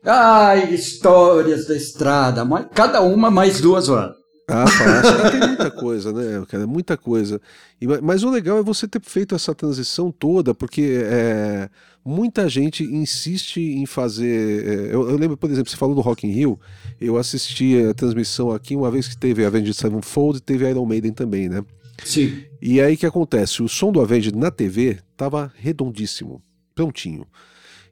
Ai, 0.05 0.75
histórias 0.75 1.67
da 1.67 1.75
estrada. 1.77 2.47
Cada 2.75 3.01
uma 3.03 3.31
mais 3.31 3.61
duas 3.61 3.89
horas. 3.89 4.13
Ah, 4.49 4.67
fácil. 4.67 5.31
Tem 5.31 5.41
muita 5.49 5.71
coisa, 5.71 6.13
né, 6.13 6.45
cara? 6.49 6.67
Muita 6.67 6.97
coisa. 6.97 7.41
E, 7.81 7.87
ma- 7.87 8.01
mas 8.01 8.23
o 8.23 8.31
legal 8.31 8.59
é 8.59 8.63
você 8.63 8.89
ter 8.89 9.01
feito 9.03 9.35
essa 9.35 9.55
transição 9.55 10.11
toda, 10.11 10.55
porque 10.55 11.01
é, 11.05 11.69
muita 12.03 12.49
gente 12.49 12.83
insiste 12.83 13.61
em 13.61 13.85
fazer. 13.85 14.67
é, 14.67 14.95
eu, 14.95 15.09
eu 15.11 15.17
lembro, 15.19 15.37
por 15.37 15.51
exemplo, 15.51 15.71
você 15.71 15.77
falou 15.77 15.95
do 15.95 16.01
Rock 16.01 16.27
in 16.27 16.31
Rio, 16.31 16.59
eu 16.99 17.19
assisti 17.19 17.77
a 17.89 17.93
transmissão 17.93 18.51
aqui 18.51 18.75
uma 18.75 18.91
vez 18.91 19.07
que 19.07 19.19
teve 19.19 19.45
Avenged 19.45 19.75
Sevenfold 19.75 20.39
e 20.39 20.41
teve 20.41 20.69
Iron 20.69 20.87
Maiden 20.87 21.13
também, 21.13 21.49
né? 21.49 21.63
Sim. 22.05 22.43
E 22.63 22.81
aí 22.81 22.95
o 22.95 22.97
que 22.97 23.05
acontece? 23.07 23.63
O 23.63 23.69
som 23.69 23.93
do 23.93 24.01
Avenged 24.01 24.35
na 24.35 24.51
TV 24.51 24.99
tava 25.17 25.53
redondíssimo, 25.57 26.41
prontinho. 26.75 27.27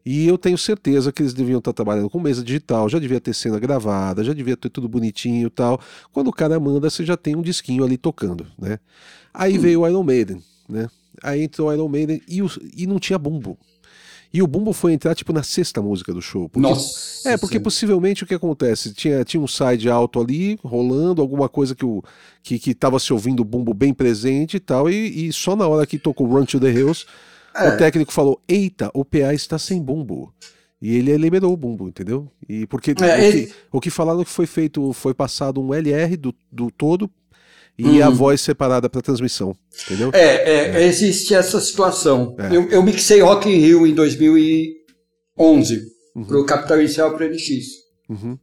E 0.06 0.24
eu 0.28 0.38
tenho 0.38 0.56
certeza 0.56 1.10
que 1.10 1.20
eles 1.20 1.34
deviam 1.34 1.58
estar 1.58 1.72
trabalhando 1.72 2.08
com 2.08 2.20
mesa 2.20 2.40
digital, 2.44 2.88
já 2.88 3.00
devia 3.00 3.20
ter 3.20 3.34
cena 3.34 3.58
gravada, 3.58 4.22
já 4.22 4.32
devia 4.32 4.56
ter 4.56 4.70
tudo 4.70 4.88
bonitinho 4.88 5.48
e 5.48 5.50
tal. 5.50 5.80
Quando 6.12 6.28
o 6.28 6.32
cara 6.32 6.60
manda, 6.60 6.88
você 6.88 7.04
já 7.04 7.16
tem 7.16 7.34
um 7.34 7.42
disquinho 7.42 7.82
ali 7.82 7.96
tocando, 7.98 8.46
né? 8.56 8.78
Aí 9.34 9.58
veio 9.58 9.80
o 9.80 9.88
Iron 9.88 10.04
Maiden, 10.04 10.40
né? 10.68 10.88
Aí 11.22 11.42
entrou 11.42 11.68
o 11.68 11.72
Iron 11.72 11.88
Maiden 11.88 12.22
e, 12.28 12.40
o- 12.40 12.50
e 12.76 12.86
não 12.86 13.00
tinha 13.00 13.18
bumbo. 13.18 13.58
E 14.32 14.42
o 14.42 14.46
bumbo 14.46 14.72
foi 14.72 14.92
entrar 14.92 15.14
tipo 15.14 15.32
na 15.32 15.42
sexta 15.42 15.80
música 15.82 16.12
do 16.12 16.20
show. 16.22 16.48
porque- 16.48 16.68
Nossa. 16.68 17.28
é, 17.28 17.36
porque 17.36 17.58
possivelmente 17.58 18.22
o 18.22 18.26
que 18.26 18.34
acontece? 18.34 18.92
Tinha, 18.94 19.24
tinha 19.24 19.40
um 19.42 19.46
side 19.48 19.88
alto 19.90 20.20
ali, 20.20 20.56
rolando, 20.62 21.20
alguma 21.22 21.48
coisa 21.48 21.74
que 21.74 21.84
o 21.84 22.02
que, 22.42 22.58
que 22.60 22.74
tava 22.74 22.98
se 23.00 23.12
ouvindo 23.12 23.40
o 23.40 23.44
bumbo 23.44 23.72
bem 23.74 23.92
presente 23.94 24.58
e 24.58 24.60
tal, 24.60 24.88
e, 24.90 25.26
e 25.28 25.32
só 25.32 25.56
na 25.56 25.66
hora 25.66 25.86
que 25.86 25.98
tocou 25.98 26.26
Run 26.28 26.44
to 26.44 26.60
the 26.60 26.70
Hills, 26.70 27.06
É. 27.58 27.68
o 27.74 27.76
técnico 27.78 28.12
falou: 28.12 28.40
Eita, 28.48 28.90
o 28.94 29.04
PA 29.04 29.32
está 29.34 29.58
sem 29.58 29.80
bumbo. 29.82 30.32
E 30.80 30.94
ele 30.96 31.16
liberou 31.16 31.52
o 31.52 31.56
bumbo, 31.56 31.88
entendeu? 31.88 32.30
E 32.48 32.66
porque 32.66 32.90
É, 33.00 33.02
o, 33.02 33.18
ele- 33.20 33.46
que, 33.46 33.52
o 33.72 33.80
que 33.80 33.90
falaram 33.90 34.22
que 34.22 34.30
foi 34.30 34.46
feito, 34.46 34.92
foi 34.92 35.14
passado 35.14 35.60
um 35.60 35.72
LR 35.72 36.16
do, 36.16 36.34
do 36.52 36.70
todo 36.70 37.10
e 37.78 38.00
a 38.02 38.08
voz 38.10 38.40
separada 38.40 38.88
para 38.88 39.00
transmissão, 39.02 39.54
entendeu? 39.84 40.08
Uhum. 40.08 40.14
É, 40.14 40.80
é, 40.82 40.86
existe 40.86 41.34
essa 41.34 41.60
situação. 41.60 42.34
É. 42.38 42.54
Eu, 42.56 42.68
eu 42.70 42.82
mixei 42.82 43.20
Rock 43.20 43.48
in 43.48 43.58
Rio 43.58 43.86
em 43.86 43.94
2011 43.94 45.82
Uhum. 46.14 46.24
para 46.24 46.38
o 46.40 46.46
Capital 46.46 46.78
Inicial 46.80 47.14
para 47.14 47.26
NX. 47.28 47.66
Uhum. 48.08 48.38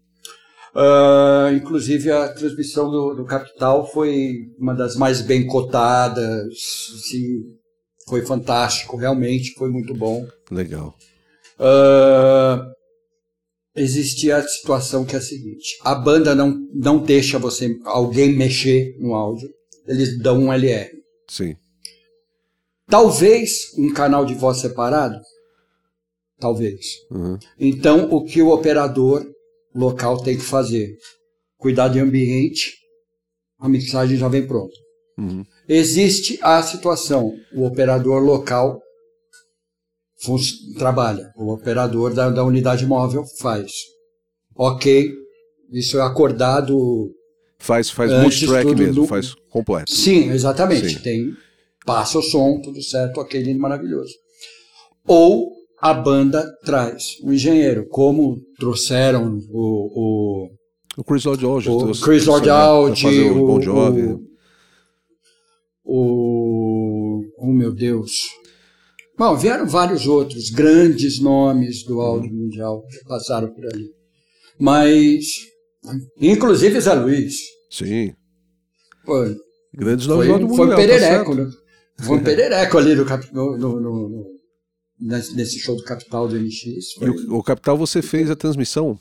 Ah, 0.76 1.52
inclusive 1.56 2.12
a 2.12 2.30
transmissão 2.30 2.90
do, 2.90 3.14
do 3.16 3.26
Capital 3.26 3.92
foi 3.92 4.48
uma 4.60 4.74
das 4.76 4.96
mais 4.96 5.22
bem 5.22 5.46
cotadas. 5.48 6.48
Assim, 6.96 7.44
foi 8.08 8.26
fantástico, 8.26 8.98
realmente 8.98 9.54
foi 9.54 9.70
muito 9.70 9.94
bom. 9.94 10.26
Legal. 10.52 10.96
Ah, 11.60 12.74
existia 13.76 14.38
a 14.38 14.48
situação 14.48 15.06
que 15.06 15.16
é 15.16 15.20
a 15.20 15.22
seguinte: 15.22 15.78
a 15.82 15.96
banda 15.96 16.36
não, 16.36 16.58
não 16.74 17.00
deixa 17.00 17.40
você 17.40 17.78
alguém 17.86 18.36
mexer 18.36 18.96
no 19.00 19.14
áudio, 19.14 19.50
eles 19.88 20.18
dão 20.20 20.44
um 20.44 20.54
LR. 20.54 20.92
Sim. 21.28 21.56
Talvez 22.88 23.74
um 23.78 23.92
canal 23.94 24.26
de 24.26 24.36
voz 24.36 24.58
separado? 24.58 25.20
Talvez. 26.40 26.86
Uhum. 27.10 27.40
Então, 27.58 28.10
o 28.12 28.24
que 28.24 28.42
o 28.42 28.50
operador 28.50 29.26
local 29.74 30.22
tem 30.22 30.36
que 30.36 30.44
fazer? 30.44 30.96
Cuidar 31.58 31.88
de 31.88 32.00
ambiente, 32.00 32.74
a 33.58 33.70
mixagem 33.70 34.18
já 34.18 34.28
vem 34.28 34.46
pronta. 34.46 34.76
Uhum. 35.18 35.46
Existe 35.68 36.38
a 36.42 36.62
situação, 36.62 37.34
o 37.54 37.66
operador 37.66 38.22
local 38.22 38.82
trabalha, 40.78 41.32
o 41.36 41.52
operador 41.52 42.14
da, 42.14 42.30
da 42.30 42.44
unidade 42.44 42.86
móvel 42.86 43.24
faz. 43.40 43.72
Ok, 44.56 45.10
isso 45.72 45.98
é 45.98 46.02
acordado. 46.02 47.12
Faz, 47.60 47.90
faz 47.90 48.12
multitrack 48.12 48.76
mesmo, 48.76 49.02
do- 49.04 49.08
faz 49.08 49.34
completo. 49.50 49.92
Sim, 49.94 50.30
exatamente. 50.32 50.96
Sim. 50.96 51.00
Tem 51.00 51.34
passa 51.86 52.20
o 52.20 52.22
som, 52.22 52.62
tudo 52.62 52.82
certo, 52.82 53.20
ok, 53.20 53.42
lindo, 53.42 53.60
maravilhoso. 53.60 54.14
Ou 55.06 55.52
a 55.82 55.94
banda 55.94 56.50
traz 56.64 57.18
um 57.24 57.34
engenheiro, 57.34 57.86
como 57.90 58.38
trouxeram 58.58 59.38
o, 59.50 60.46
o 60.48 60.50
O 60.98 61.04
Chris 61.04 61.26
Lord 61.26 61.44
o 61.44 62.06
Chris 62.06 62.26
Lord 62.26 62.48
fazer 63.02 63.32
o 63.32 63.44
o, 63.44 63.46
o, 64.16 64.33
o- 65.84 67.22
oh 67.38 67.52
meu 67.52 67.74
Deus. 67.74 68.12
Bom, 69.18 69.36
vieram 69.36 69.68
vários 69.68 70.08
outros 70.08 70.50
grandes 70.50 71.20
nomes 71.20 71.84
do 71.84 72.02
áudio 72.02 72.34
mundial 72.34 72.82
que 72.88 73.04
passaram 73.08 73.54
por 73.54 73.66
ali. 73.66 73.90
Mas, 74.60 75.26
inclusive 76.20 76.80
Zé 76.80 76.94
Luiz, 76.94 77.36
Sim. 77.70 78.14
pô, 79.06 79.24
Grandes 79.76 80.08
nomes 80.08 80.28
foi, 80.28 80.40
do 80.40 80.46
mundo 80.48 80.56
foi 80.56 80.66
um 80.66 80.70
mundial, 80.70 80.88
tá 80.88 80.94
perereco, 80.94 81.36
certo. 81.36 81.50
né? 81.50 82.06
Foi 82.06 82.18
um 82.18 82.24
perereco 82.24 82.78
ali 82.78 82.96
no, 82.96 83.06
no- 83.58 83.58
no- 83.58 84.10
no- 84.10 84.26
nesse 85.00 85.60
show 85.60 85.76
do 85.76 85.84
Capital 85.84 86.28
do. 86.28 86.38
E 86.38 86.50
Foi 87.00 87.10
o, 87.10 87.38
o 87.38 87.44
Capital, 87.44 87.78
você 87.78 88.02
fez 88.02 88.30
a 88.30 88.36
transmissão? 88.36 88.98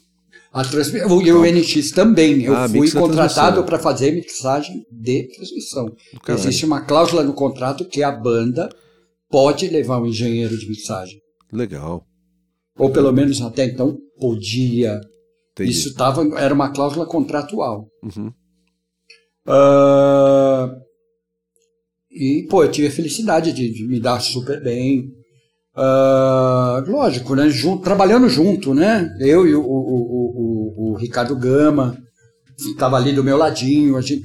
A 0.52 0.62
transmi- 0.64 0.98
E 1.00 1.32
o 1.32 1.44
NX 1.44 1.90
também. 1.92 2.42
Eu 2.42 2.54
Ah, 2.54 2.68
fui 2.68 2.90
da 2.90 3.00
contratado 3.00 3.64
para 3.64 3.78
fazer 3.78 4.10
mixagem 4.12 4.84
de 4.90 5.24
transmissão. 5.34 5.94
Caralho. 6.22 6.44
Existe 6.46 6.64
uma 6.66 6.82
cláusula 6.84 7.22
no 7.24 7.32
contrato 7.32 7.84
que 7.86 8.02
a 8.02 8.10
banda 8.12 8.68
pode 9.30 9.66
levar 9.68 10.00
um 10.00 10.06
engenheiro 10.06 10.56
de 10.58 10.68
mixagem. 10.68 11.20
Legal. 11.52 12.06
Ou 12.78 12.90
pelo 12.90 13.12
menos 13.12 13.40
até 13.40 13.64
então 13.64 13.98
podia. 14.18 15.00
Entendi. 15.52 15.70
Isso 15.70 15.94
tava, 15.94 16.22
era 16.38 16.52
uma 16.54 16.70
cláusula 16.70 17.06
contratual. 17.06 17.88
Uhum. 18.02 18.32
Ah, 19.46 20.74
e, 22.10 22.46
pô, 22.48 22.62
eu 22.64 22.70
tive 22.70 22.86
a 22.88 22.90
felicidade 22.90 23.52
de, 23.52 23.72
de 23.72 23.86
me 23.86 23.98
dar 24.00 24.20
super 24.20 24.62
bem. 24.62 25.10
Ah, 25.74 26.82
lógico, 26.86 27.34
né? 27.34 27.48
Trabalhando 27.82 28.28
junto, 28.28 28.74
né? 28.74 29.08
Eu 29.20 29.46
e 29.46 29.54
o, 29.54 29.62
o, 29.62 29.64
o, 29.64 30.92
o- 30.92 30.96
Ricardo 30.96 31.34
Gama, 31.36 31.96
estava 32.58 32.96
ali 32.96 33.12
do 33.12 33.24
meu 33.24 33.36
ladinho. 33.38 33.96
A 33.96 34.00
gente, 34.02 34.24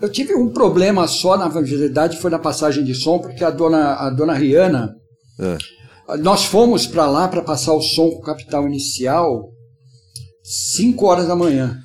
eu 0.00 0.10
tive 0.10 0.34
um 0.34 0.48
problema 0.52 1.06
só, 1.06 1.36
na 1.36 1.48
verdade, 1.48 2.16
foi 2.16 2.30
na 2.30 2.38
passagem 2.38 2.82
de 2.84 2.94
som, 2.94 3.18
porque 3.18 3.44
a 3.44 3.50
dona, 3.50 3.94
a 3.94 4.10
dona 4.10 4.32
Rihanna, 4.32 4.94
É. 5.38 5.58
nós 6.18 6.44
fomos 6.46 6.86
para 6.86 7.06
lá 7.10 7.28
para 7.28 7.42
passar 7.42 7.74
o 7.74 7.82
som 7.82 8.10
com 8.10 8.18
o 8.18 8.22
capital 8.22 8.66
inicial 8.66 9.50
5 10.42 11.04
horas 11.06 11.28
da 11.28 11.36
manhã. 11.36 11.76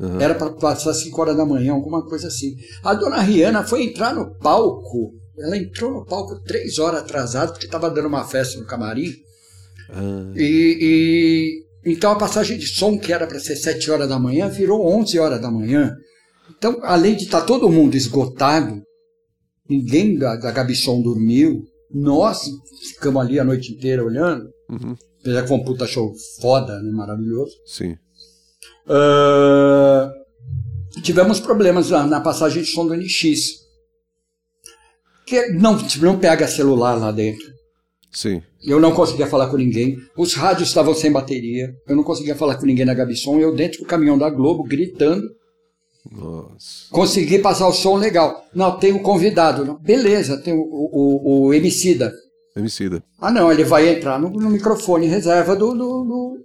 Uhum. 0.00 0.20
Era 0.20 0.34
para 0.34 0.50
passar 0.50 0.92
5 0.94 1.20
horas 1.20 1.36
da 1.36 1.44
manhã, 1.46 1.72
alguma 1.72 2.04
coisa 2.04 2.26
assim. 2.26 2.54
A 2.82 2.94
dona 2.94 3.20
Rihanna 3.20 3.62
foi 3.62 3.84
entrar 3.84 4.12
no 4.14 4.34
palco. 4.38 5.12
Ela 5.40 5.56
entrou 5.56 5.92
no 5.92 6.04
palco 6.04 6.40
três 6.40 6.78
horas 6.78 7.00
atrasada, 7.00 7.52
porque 7.52 7.66
estava 7.66 7.90
dando 7.90 8.08
uma 8.08 8.24
festa 8.24 8.58
no 8.58 8.66
camarim. 8.66 9.12
Ah, 9.88 10.32
E, 10.36 11.64
Então 11.84 12.12
a 12.12 12.16
passagem 12.16 12.58
de 12.58 12.66
som, 12.66 12.98
que 12.98 13.12
era 13.12 13.26
para 13.26 13.40
ser 13.40 13.56
7 13.56 13.90
horas 13.90 14.08
da 14.08 14.18
manhã, 14.18 14.48
virou 14.48 14.86
11 14.86 15.18
horas 15.18 15.40
da 15.40 15.50
manhã. 15.50 15.96
Então, 16.56 16.78
além 16.82 17.16
de 17.16 17.24
estar 17.24 17.40
tá 17.40 17.46
todo 17.46 17.70
mundo 17.70 17.96
esgotado, 17.96 18.82
ninguém 19.68 20.18
da, 20.18 20.36
da 20.36 20.50
Gabichon 20.50 21.00
dormiu, 21.00 21.62
nós 21.92 22.50
ficamos 22.92 23.22
ali 23.22 23.38
a 23.38 23.44
noite 23.44 23.72
inteira 23.72 24.04
olhando. 24.04 24.50
Uhum. 24.68 24.94
Apesar 25.20 25.44
que 25.44 25.52
um 25.52 25.64
puta 25.64 25.86
show 25.86 26.12
foda, 26.40 26.80
né? 26.80 26.90
maravilhoso. 26.92 27.52
Sim. 27.66 27.96
Uh, 28.86 30.10
tivemos 31.02 31.40
problemas 31.40 31.90
na, 31.90 32.06
na, 32.06 32.20
passagem 32.20 32.62
de 32.62 32.70
som 32.70 32.86
do 32.86 32.94
NX. 32.94 33.60
Que 35.30 35.46
não, 35.52 35.78
não 36.02 36.18
pega 36.18 36.48
celular 36.48 36.94
lá 36.94 37.12
dentro. 37.12 37.46
Sim. 38.10 38.42
Eu 38.64 38.80
não 38.80 38.92
conseguia 38.92 39.28
falar 39.28 39.46
com 39.46 39.56
ninguém. 39.56 39.96
Os 40.16 40.34
rádios 40.34 40.66
estavam 40.66 40.92
sem 40.92 41.12
bateria. 41.12 41.72
Eu 41.86 41.94
não 41.94 42.02
conseguia 42.02 42.34
falar 42.34 42.56
com 42.56 42.66
ninguém 42.66 42.84
na 42.84 42.94
Gabisson. 42.94 43.38
Eu 43.38 43.54
dentro 43.54 43.78
do 43.78 43.86
caminhão 43.86 44.18
da 44.18 44.28
Globo, 44.28 44.64
gritando. 44.64 45.22
Nossa. 46.10 46.88
Consegui 46.90 47.38
passar 47.38 47.68
o 47.68 47.72
som 47.72 47.94
legal. 47.94 48.44
Não, 48.52 48.76
tem 48.76 48.92
um 48.92 48.98
convidado. 48.98 49.78
Beleza, 49.80 50.36
tem 50.36 50.52
o, 50.52 50.62
o, 50.62 51.46
o 51.46 51.54
Emicida. 51.54 52.12
Emicida. 52.56 53.00
Ah, 53.20 53.30
não, 53.30 53.52
ele 53.52 53.62
vai 53.62 53.88
entrar 53.88 54.18
no, 54.18 54.30
no 54.30 54.50
microfone 54.50 55.06
reserva 55.06 55.54
do, 55.54 55.68
do, 55.68 55.76
do, 55.76 56.38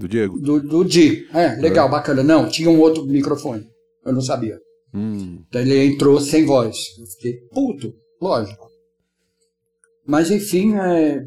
do 0.00 0.06
Diego. 0.06 0.38
Do, 0.38 0.60
do 0.60 0.84
Di. 0.84 1.26
É, 1.32 1.54
legal, 1.54 1.88
é. 1.88 1.90
bacana. 1.90 2.22
Não, 2.22 2.46
tinha 2.46 2.68
um 2.68 2.78
outro 2.78 3.06
microfone. 3.06 3.64
Eu 4.04 4.12
não 4.12 4.20
sabia. 4.20 4.58
Hum. 4.94 5.42
Então 5.48 5.62
ele 5.62 5.82
entrou 5.86 6.20
sem 6.20 6.44
voz. 6.44 6.76
Eu 7.00 7.06
fiquei 7.06 7.32
puto, 7.50 7.94
lógico. 8.22 8.70
Mas 10.06 10.30
enfim, 10.30 10.76
é... 10.76 11.24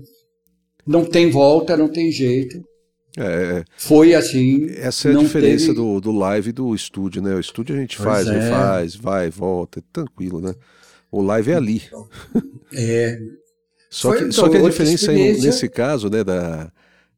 não 0.85 1.05
tem 1.05 1.29
volta, 1.29 1.75
não 1.75 1.89
tem 1.89 2.11
jeito. 2.11 2.63
É, 3.17 3.59
é. 3.59 3.65
Foi 3.77 4.13
assim. 4.13 4.67
Essa 4.77 5.09
é 5.09 5.15
a 5.15 5.19
diferença 5.19 5.67
teve... 5.67 5.77
do, 5.77 6.01
do 6.01 6.11
live 6.11 6.49
e 6.49 6.53
do 6.53 6.75
estúdio, 6.75 7.21
né? 7.21 7.33
O 7.33 7.39
estúdio 7.39 7.75
a 7.75 7.79
gente 7.79 7.97
pois 7.97 8.07
faz, 8.07 8.27
é. 8.27 8.39
refaz, 8.39 8.95
vai, 8.95 9.29
volta, 9.29 9.79
é 9.79 9.83
tranquilo, 9.91 10.41
né? 10.41 10.53
O 11.11 11.21
live 11.21 11.51
é 11.51 11.55
ali. 11.55 11.81
É. 12.73 13.17
só, 13.89 14.13
que, 14.13 14.31
só 14.31 14.49
que 14.49 14.57
a 14.57 14.61
diferença 14.61 15.11
aí, 15.11 15.39
nesse 15.39 15.69
caso, 15.69 16.09
né, 16.09 16.25
da, 16.25 16.69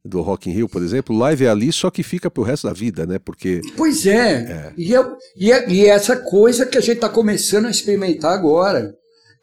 do 0.04 0.20
Rock 0.20 0.48
in 0.48 0.52
Rio, 0.52 0.68
por 0.68 0.82
exemplo, 0.82 1.16
o 1.16 1.18
live 1.18 1.44
é 1.44 1.48
ali, 1.48 1.72
só 1.72 1.90
que 1.90 2.04
fica 2.04 2.30
pro 2.30 2.44
resto 2.44 2.68
da 2.68 2.72
vida, 2.72 3.06
né? 3.06 3.18
Porque. 3.18 3.60
Pois 3.76 4.06
é. 4.06 4.34
é. 4.34 4.72
E, 4.76 4.92
eu, 4.92 5.16
e, 5.36 5.50
é, 5.50 5.68
e 5.68 5.84
é 5.84 5.88
essa 5.88 6.16
coisa 6.16 6.64
que 6.64 6.78
a 6.78 6.80
gente 6.80 6.96
está 6.96 7.08
começando 7.08 7.66
a 7.66 7.70
experimentar 7.70 8.32
agora. 8.32 8.94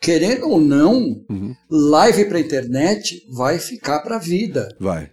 Querendo 0.05 0.47
ou 0.47 0.61
não, 0.61 1.25
uhum. 1.27 1.55
live 1.67 2.25
para 2.25 2.39
internet 2.39 3.25
vai 3.27 3.57
ficar 3.57 4.01
para 4.01 4.17
a 4.17 4.19
vida. 4.19 4.69
Vai, 4.79 5.09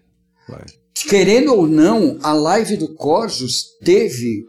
vai. 0.47 0.67
Querendo 1.09 1.55
ou 1.55 1.67
não, 1.67 2.19
a 2.23 2.35
live 2.35 2.77
do 2.77 2.95
Corsos 2.95 3.69
teve 3.83 4.45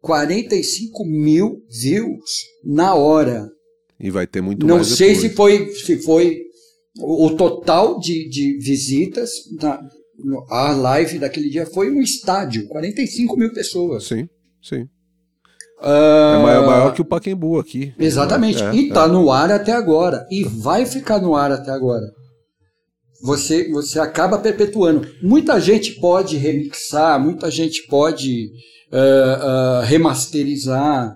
45 0.00 1.04
mil 1.04 1.62
views 1.70 2.44
na 2.64 2.96
hora. 2.96 3.48
E 4.00 4.10
vai 4.10 4.26
ter 4.26 4.40
muito 4.40 4.66
não 4.66 4.78
mais. 4.78 4.90
Não 4.90 4.96
sei 4.96 5.14
se 5.14 5.30
foi, 5.30 5.70
se 5.70 6.02
foi 6.02 6.40
o 6.98 7.30
total 7.30 8.00
de, 8.00 8.28
de 8.28 8.58
visitas 8.58 9.30
na, 9.60 9.80
a 10.50 10.74
live 10.74 11.20
daquele 11.20 11.50
dia 11.50 11.66
foi 11.66 11.88
um 11.88 12.00
estádio, 12.00 12.66
45 12.66 13.36
mil 13.36 13.52
pessoas. 13.52 14.08
Sim, 14.08 14.28
sim. 14.60 14.88
Uh, 15.80 16.38
é 16.38 16.42
maior, 16.42 16.66
maior, 16.66 16.94
que 16.94 17.02
o 17.02 17.04
Paquembu 17.04 17.58
aqui. 17.58 17.92
Exatamente. 17.98 18.62
É, 18.62 18.74
e 18.74 18.88
está 18.88 19.04
é. 19.04 19.08
no 19.08 19.30
ar 19.30 19.50
até 19.50 19.72
agora. 19.72 20.26
E 20.30 20.44
vai 20.44 20.86
ficar 20.86 21.20
no 21.20 21.34
ar 21.34 21.52
até 21.52 21.70
agora. 21.70 22.04
Você, 23.22 23.70
você 23.70 23.98
acaba 23.98 24.38
perpetuando. 24.38 25.08
Muita 25.22 25.60
gente 25.60 25.98
pode 26.00 26.36
remixar, 26.36 27.18
muita 27.18 27.50
gente 27.50 27.86
pode 27.88 28.50
uh, 28.92 29.80
uh, 29.80 29.84
remasterizar. 29.84 31.14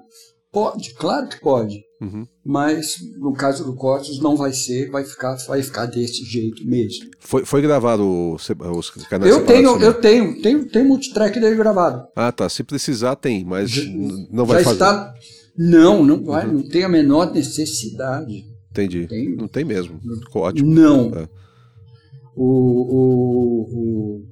Pode, 0.51 0.95
claro 0.95 1.29
que 1.29 1.41
pode. 1.41 1.81
Uhum. 2.01 2.27
Mas 2.51 2.97
no 3.19 3.35
caso 3.35 3.63
do 3.63 3.75
Cortes 3.75 4.21
não 4.21 4.35
vai 4.35 4.55
ser, 4.55 4.91
vai 4.91 5.05
ficar, 5.05 5.37
vai 5.47 5.63
ficar 5.63 5.85
desse 5.85 6.25
jeito 6.25 6.67
mesmo. 6.67 7.11
Foi, 7.21 7.45
foi 7.45 7.61
gravado 7.61 8.33
os, 8.33 8.49
os 8.49 8.91
canais 9.07 9.31
Eu 9.31 9.45
tenho, 9.45 9.79
eu 9.79 9.93
tenho, 9.93 10.41
tenho, 10.41 10.67
tenho 10.67 10.89
multitrack 10.89 11.39
dele 11.39 11.57
gravado. 11.57 12.09
Ah, 12.17 12.33
tá. 12.33 12.49
Se 12.49 12.65
precisar 12.65 13.17
tem, 13.17 13.45
mas 13.45 13.71
já, 13.71 13.83
não 14.31 14.47
vai 14.47 14.65
fazer. 14.65 14.77
Está... 14.77 15.13
Não, 15.59 16.03
não 16.03 16.25
vai, 16.25 16.47
uhum. 16.47 16.55
não 16.55 16.67
tem 16.71 16.85
a 16.85 16.89
menor 16.89 17.35
necessidade. 17.35 18.47
Entendi. 18.71 19.07
Tem... 19.07 19.37
Não 19.37 19.47
tem 19.47 19.67
mesmo. 19.67 20.01
Ótimo. 20.35 20.75
Não. 20.75 21.13
É. 21.15 21.29
O, 22.35 22.47
o, 22.95 24.17
o 24.17 24.25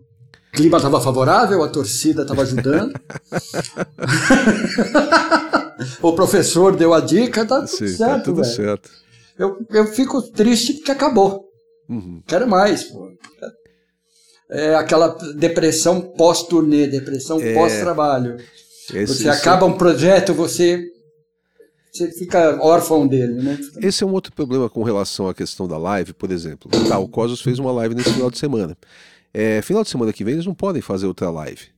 clima 0.55 0.79
estava 0.79 1.03
favorável, 1.03 1.63
a 1.63 1.69
torcida 1.69 2.23
estava 2.23 2.41
ajudando. 2.41 2.95
o 6.03 6.13
professor 6.13 6.77
deu 6.77 6.95
a 6.95 7.01
dica, 7.01 7.45
tá 7.45 7.57
tudo 7.61 7.69
Sim, 7.69 7.89
certo. 7.89 8.11
Tá 8.11 8.21
tudo 8.21 8.43
velho. 8.43 8.55
certo. 8.55 8.91
Eu, 9.39 9.59
eu 9.71 9.87
fico 9.87 10.23
triste 10.23 10.75
porque 10.75 10.91
acabou. 10.91 11.45
Uhum. 11.89 12.23
Quero 12.27 12.49
mais, 12.49 12.85
pô. 12.85 13.11
É 14.51 14.75
aquela 14.77 15.09
depressão 15.37 16.01
pós-turnê, 16.01 16.87
depressão 16.87 17.41
é... 17.41 17.55
pós-trabalho. 17.55 18.37
Você 19.07 19.29
acaba 19.29 19.67
um 19.67 19.77
projeto, 19.77 20.33
você 20.33 20.93
você 21.97 22.13
fica 22.13 22.59
órfão 22.63 23.07
dele, 23.07 23.43
né? 23.43 23.59
Esse 23.81 24.05
é 24.05 24.07
um 24.07 24.13
outro 24.13 24.31
problema 24.33 24.69
com 24.69 24.83
relação 24.83 25.29
à 25.29 25.35
questão 25.35 25.67
da 25.67 25.79
live, 25.79 26.13
por 26.13 26.31
exemplo. 26.31 26.71
Tá, 26.87 26.99
o 26.99 27.09
Cosmos 27.09 27.41
fez 27.41 27.59
uma 27.59 27.73
live 27.73 27.95
nesse 27.95 28.13
final 28.13 28.31
de 28.31 28.39
semana. 28.39 28.77
É, 29.33 29.63
final 29.63 29.83
de 29.83 29.89
semana 29.89 30.13
que 30.13 30.23
vem 30.23 30.35
eles 30.35 30.47
não 30.47 30.55
podem 30.55 30.83
fazer 30.83 31.07
outra 31.07 31.31
live. 31.31 31.76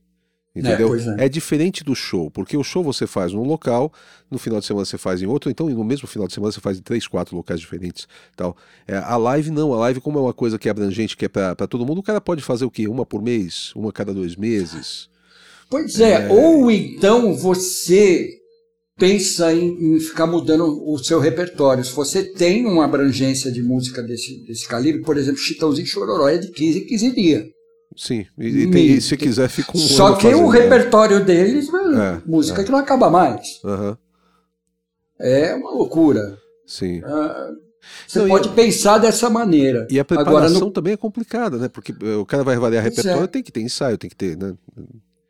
Entendeu? 0.55 0.95
É, 0.95 1.21
é. 1.21 1.25
é, 1.25 1.29
diferente 1.29 1.83
do 1.83 1.95
show, 1.95 2.31
porque 2.31 2.57
o 2.57 2.63
show 2.63 2.83
você 2.83 3.05
faz 3.05 3.31
num 3.31 3.43
local, 3.43 3.93
no 4.31 4.39
final 4.39 4.59
de 4.59 4.65
semana 4.65 4.83
você 4.83 4.97
faz 4.97 5.21
em 5.21 5.27
outro, 5.27 5.51
então 5.51 5.69
no 5.69 5.83
mesmo 5.83 6.07
final 6.07 6.27
de 6.27 6.33
semana 6.33 6.51
você 6.51 6.59
faz 6.59 6.77
em 6.79 6.81
três, 6.81 7.07
quatro 7.07 7.35
locais 7.35 7.59
diferentes. 7.59 8.07
Tal. 8.35 8.57
É, 8.87 8.97
a 8.97 9.15
live 9.15 9.51
não, 9.51 9.73
a 9.73 9.77
live, 9.77 10.01
como 10.01 10.17
é 10.17 10.21
uma 10.21 10.33
coisa 10.33 10.57
que 10.57 10.67
é 10.67 10.71
abrangente, 10.71 11.15
que 11.15 11.25
é 11.25 11.29
para 11.29 11.55
todo 11.67 11.85
mundo, 11.85 11.99
o 11.99 12.03
cara 12.03 12.19
pode 12.19 12.41
fazer 12.41 12.65
o 12.65 12.71
quê? 12.71 12.87
Uma 12.87 13.05
por 13.05 13.21
mês? 13.21 13.71
Uma 13.75 13.93
cada 13.93 14.13
dois 14.13 14.35
meses? 14.35 15.07
Pois 15.69 15.99
é, 15.99 16.25
é... 16.25 16.29
ou 16.29 16.71
então 16.71 17.35
você 17.35 18.39
pensa 18.97 19.53
em, 19.53 19.95
em, 19.95 19.99
ficar 19.99 20.25
mudando 20.25 20.65
o 20.65 20.97
seu 20.97 21.19
repertório. 21.19 21.85
Se 21.85 21.93
você 21.93 22.23
tem 22.23 22.65
uma 22.65 22.85
abrangência 22.85 23.51
de 23.51 23.61
música 23.61 24.01
desse, 24.01 24.43
desse 24.45 24.67
calibre, 24.67 25.03
por 25.03 25.15
exemplo, 25.15 25.39
Chitãozinho 25.39 25.87
Chororó 25.87 26.27
é 26.27 26.37
de 26.37 26.51
15 26.51 26.79
em 26.79 26.85
15 26.85 27.11
dias. 27.15 27.58
Sim, 27.95 28.25
e, 28.37 28.47
e, 28.47 28.71
tem, 28.71 28.85
e 28.85 29.01
se 29.01 29.17
quiser 29.17 29.49
fica 29.49 29.71
um 29.75 29.79
Só 29.79 30.15
que 30.15 30.27
o 30.27 30.47
repertório 30.47 31.23
deles, 31.23 31.67
é, 31.67 32.21
música 32.25 32.61
é. 32.61 32.63
que 32.63 32.71
não 32.71 32.79
acaba 32.79 33.09
mais. 33.09 33.59
Uhum. 33.63 33.97
É 35.19 35.53
uma 35.55 35.71
loucura. 35.71 36.37
Sim. 36.65 36.99
Uh, 36.99 37.57
você 38.07 38.19
não, 38.19 38.27
pode 38.27 38.49
pensar 38.49 38.97
dessa 38.99 39.29
maneira. 39.29 39.87
E 39.89 39.99
a 39.99 40.05
preparação 40.05 40.57
Agora, 40.57 40.65
no... 40.65 40.71
também 40.71 40.93
é 40.93 40.97
complicada, 40.97 41.57
né? 41.57 41.67
Porque 41.67 41.91
o 41.91 42.25
cara 42.25 42.43
vai 42.43 42.55
avaliar 42.55 42.83
pois 42.83 42.95
repertório, 42.95 43.25
é. 43.25 43.27
tem 43.27 43.43
que 43.43 43.51
ter 43.51 43.61
ensaio, 43.61 43.97
tem 43.97 44.09
que 44.09 44.15
ter, 44.15 44.37
né? 44.37 44.53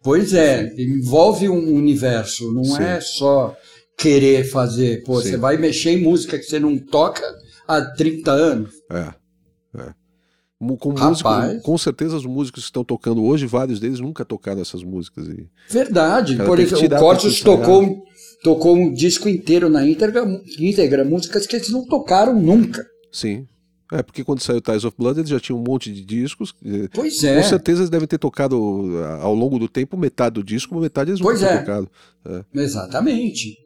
Pois 0.02 0.34
é, 0.34 0.73
envolve 0.77 1.49
um 1.49 1.73
universo, 1.76 2.53
não 2.53 2.64
Sim. 2.64 2.84
é 2.84 3.02
só 3.02 3.56
querer 3.98 4.45
fazer. 4.45 5.03
Pô, 5.03 5.22
Sim. 5.22 5.31
você 5.31 5.38
vai 5.38 5.57
mexer 5.57 5.91
em 5.91 6.02
música 6.02 6.38
que 6.38 6.45
você 6.45 6.60
não 6.60 6.77
toca 6.77 7.23
há 7.68 7.81
30 7.81 8.31
anos. 8.31 8.72
É. 8.90 8.99
é. 8.99 9.19
Com, 10.60 10.91
músico, 10.91 11.30
com 11.64 11.77
certeza 11.77 12.18
os 12.18 12.26
músicos 12.26 12.64
que 12.64 12.68
estão 12.68 12.84
tocando 12.84 13.23
hoje, 13.23 13.48
vários 13.48 13.80
deles 13.80 14.02
nunca 14.02 14.26
tocaram 14.26 14.61
essas 14.61 14.84
músicas. 14.84 15.26
E... 15.30 15.49
Verdade. 15.69 16.36
Por 16.36 16.60
exemplo, 16.60 16.98
o 16.98 16.99
Cortes 16.99 17.40
tocou, 17.40 18.03
tocou 18.44 18.76
um 18.76 18.94
disco 18.94 19.30
inteiro 19.30 19.69
na 19.69 19.88
íntegra, 19.88 20.26
íntegra, 20.60 21.06
músicas 21.06 21.48
que 21.48 21.56
eles 21.56 21.69
não 21.69 21.86
tocaram 21.86 22.38
nunca. 22.38 22.86
Sim. 23.10 23.48
É, 23.91 24.03
porque 24.03 24.23
quando 24.23 24.41
saiu 24.41 24.61
Ties 24.61 24.84
of 24.84 24.95
Blood 24.98 25.19
eles 25.19 25.30
já 25.30 25.40
tinham 25.40 25.57
um 25.57 25.64
monte 25.64 25.91
de 25.91 26.03
discos. 26.03 26.53
Pois 26.94 27.23
é. 27.23 27.38
Com 27.38 27.44
certeza 27.48 27.80
eles 27.80 27.90
devem 27.90 28.07
ter 28.07 28.19
tocado 28.19 28.56
ao 29.22 29.34
longo 29.34 29.57
do 29.57 29.68
tempo 29.68 29.98
metade 29.98 30.36
do 30.36 30.44
disco, 30.44 30.77
metade 30.77 31.11
eles 31.11 31.22
pois 31.22 31.40
nunca 31.40 31.53
é. 31.53 31.57
tocado. 31.60 31.90
É. 32.26 32.44
Exatamente. 32.61 33.57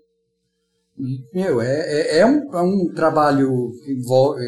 Meu, 1.34 1.60
é, 1.60 1.76
é, 1.76 2.20
é, 2.20 2.26
um, 2.26 2.56
é 2.56 2.61
um 2.61 2.94
trabalho 2.94 3.72
que 3.84 3.91
envolve, 3.91 4.40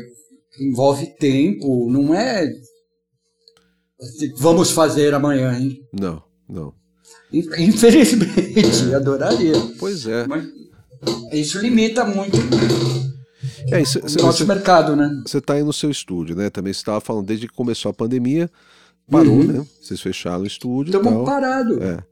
envolve 0.60 1.08
tempo, 1.18 1.90
não 1.90 2.14
é 2.14 2.50
assim, 4.02 4.34
vamos 4.38 4.72
fazer 4.72 5.14
amanhã, 5.14 5.58
hein? 5.58 5.82
Não, 5.94 6.22
não. 6.48 6.74
Infelizmente, 7.32 8.94
adoraria. 8.96 9.54
Pois 9.80 10.06
é. 10.06 10.26
Mas 10.28 10.46
isso 11.32 11.60
limita 11.60 12.06
muito 12.06 12.38
é, 13.72 13.84
cê, 13.84 14.00
o 14.00 14.24
nosso 14.24 14.40
cê, 14.40 14.46
mercado, 14.46 14.96
né? 14.96 15.10
Você 15.26 15.40
está 15.40 15.54
aí 15.54 15.64
no 15.64 15.74
seu 15.74 15.90
estúdio, 15.90 16.36
né? 16.36 16.50
Também 16.50 16.74
você 16.74 16.80
estava 16.80 17.02
falando 17.02 17.26
desde 17.26 17.48
que 17.48 17.54
começou 17.54 17.90
a 17.90 17.94
pandemia, 17.94 18.50
parou, 19.10 19.34
uhum. 19.34 19.44
né? 19.44 19.66
Vocês 19.82 20.00
fecharam 20.00 20.44
o 20.44 20.48
estúdio. 20.48 20.96
Estamos 20.96 21.26
parados. 21.26 21.78
É. 21.82 22.04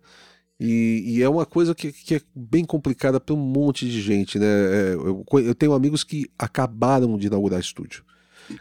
E, 0.59 1.03
e, 1.07 1.23
é 1.23 1.27
uma 1.27 1.45
coisa 1.45 1.75
que, 1.75 1.91
que, 1.91 2.15
é 2.15 2.21
bem 2.33 2.63
complicada 2.63 3.19
para 3.19 3.35
um 3.35 3.37
monte 3.37 3.89
de 3.89 4.01
gente, 4.01 4.39
né? 4.39 4.45
É, 4.45 4.93
eu, 4.93 5.25
eu, 5.39 5.55
tenho 5.55 5.73
amigos 5.73 6.03
que 6.03 6.29
acabaram 6.37 7.17
de 7.17 7.27
inaugurar 7.27 7.59
estúdio. 7.59 8.03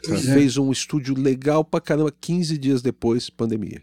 É. 0.07 0.17
Fez 0.17 0.57
um 0.57 0.71
estúdio 0.71 1.15
legal 1.17 1.63
pra 1.63 1.81
caramba 1.81 2.13
15 2.19 2.57
dias 2.57 2.81
depois, 2.81 3.29
pandemia. 3.29 3.81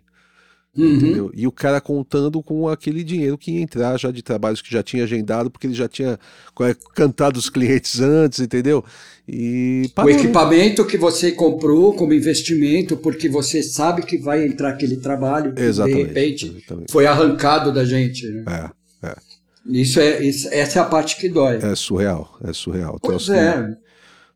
Uhum. 0.76 1.30
E 1.34 1.48
o 1.48 1.52
cara 1.52 1.80
contando 1.80 2.40
com 2.42 2.68
aquele 2.68 3.02
dinheiro 3.02 3.36
que 3.36 3.50
ia 3.50 3.60
entrar 3.60 3.98
já 3.98 4.12
de 4.12 4.22
trabalhos 4.22 4.62
que 4.62 4.70
já 4.70 4.84
tinha 4.84 5.02
agendado, 5.02 5.50
porque 5.50 5.66
ele 5.66 5.74
já 5.74 5.88
tinha 5.88 6.18
é, 6.60 6.76
cantado 6.94 7.40
os 7.40 7.50
clientes 7.50 8.00
antes, 8.00 8.38
entendeu? 8.38 8.84
E 9.26 9.90
parou, 9.94 10.12
o 10.12 10.14
equipamento 10.14 10.84
né? 10.84 10.88
que 10.88 10.96
você 10.96 11.32
comprou 11.32 11.92
como 11.94 12.14
investimento, 12.14 12.96
porque 12.96 13.28
você 13.28 13.64
sabe 13.64 14.02
que 14.02 14.16
vai 14.16 14.46
entrar 14.46 14.70
aquele 14.70 14.96
trabalho 14.96 15.52
que 15.54 15.60
exatamente, 15.60 15.96
de 15.96 16.04
repente 16.04 16.46
exatamente. 16.46 16.92
foi 16.92 17.06
arrancado 17.06 17.72
da 17.72 17.84
gente. 17.84 18.26
Né? 18.28 18.44
É, 19.02 19.08
é. 19.08 19.16
Isso 19.66 19.98
é, 19.98 20.22
isso, 20.22 20.48
essa 20.52 20.78
é 20.78 20.82
a 20.82 20.86
parte 20.86 21.16
que 21.16 21.28
dói. 21.28 21.56
É 21.56 21.74
surreal, 21.74 22.38
é 22.44 22.52
surreal. 22.52 22.98
Pois 23.02 23.24
então, 23.24 23.34
é. 23.36 23.76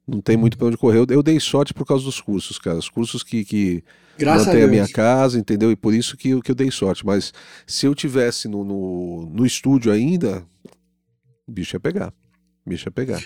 Não 0.07 0.21
tem 0.21 0.37
muito 0.37 0.59
para 0.59 0.67
onde 0.67 0.77
correr. 0.77 0.99
Eu, 0.99 1.07
eu, 1.09 1.23
dei 1.23 1.41
sorte 1.41 1.73
por 1.73 1.87
causa 1.87 2.05
dos 2.05 2.21
cursos, 2.21 2.59
cara. 2.59 2.77
Os 2.77 2.91
cursos 2.91 3.23
que, 3.23 3.45
que 3.45 3.83
mantêm 4.21 4.63
a, 4.63 4.65
a, 4.67 4.69
minha 4.69 4.89
casa, 4.89 5.39
entendeu? 5.39 5.73
E 5.73 5.77
por 5.77 5.95
isso 5.95 6.17
que, 6.17 6.41
que 6.43 6.51
eu 6.51 6.55
dei 6.55 6.71
sorte. 6.71 7.07
Mas 7.07 7.33
se 7.67 7.87
eu 7.87 7.95
tivesse 7.95 8.47
no, 8.47 8.65
no, 8.65 9.31
no 9.33 9.47
estúdio 9.47 9.91
ainda, 9.91 10.45
o 11.47 11.53
bicho 11.53 11.75
ia 11.75 11.81
pegar. 11.81 12.13
O 12.67 12.71
bicho 12.71 12.87
ia 12.87 12.93
pegar. 12.93 13.21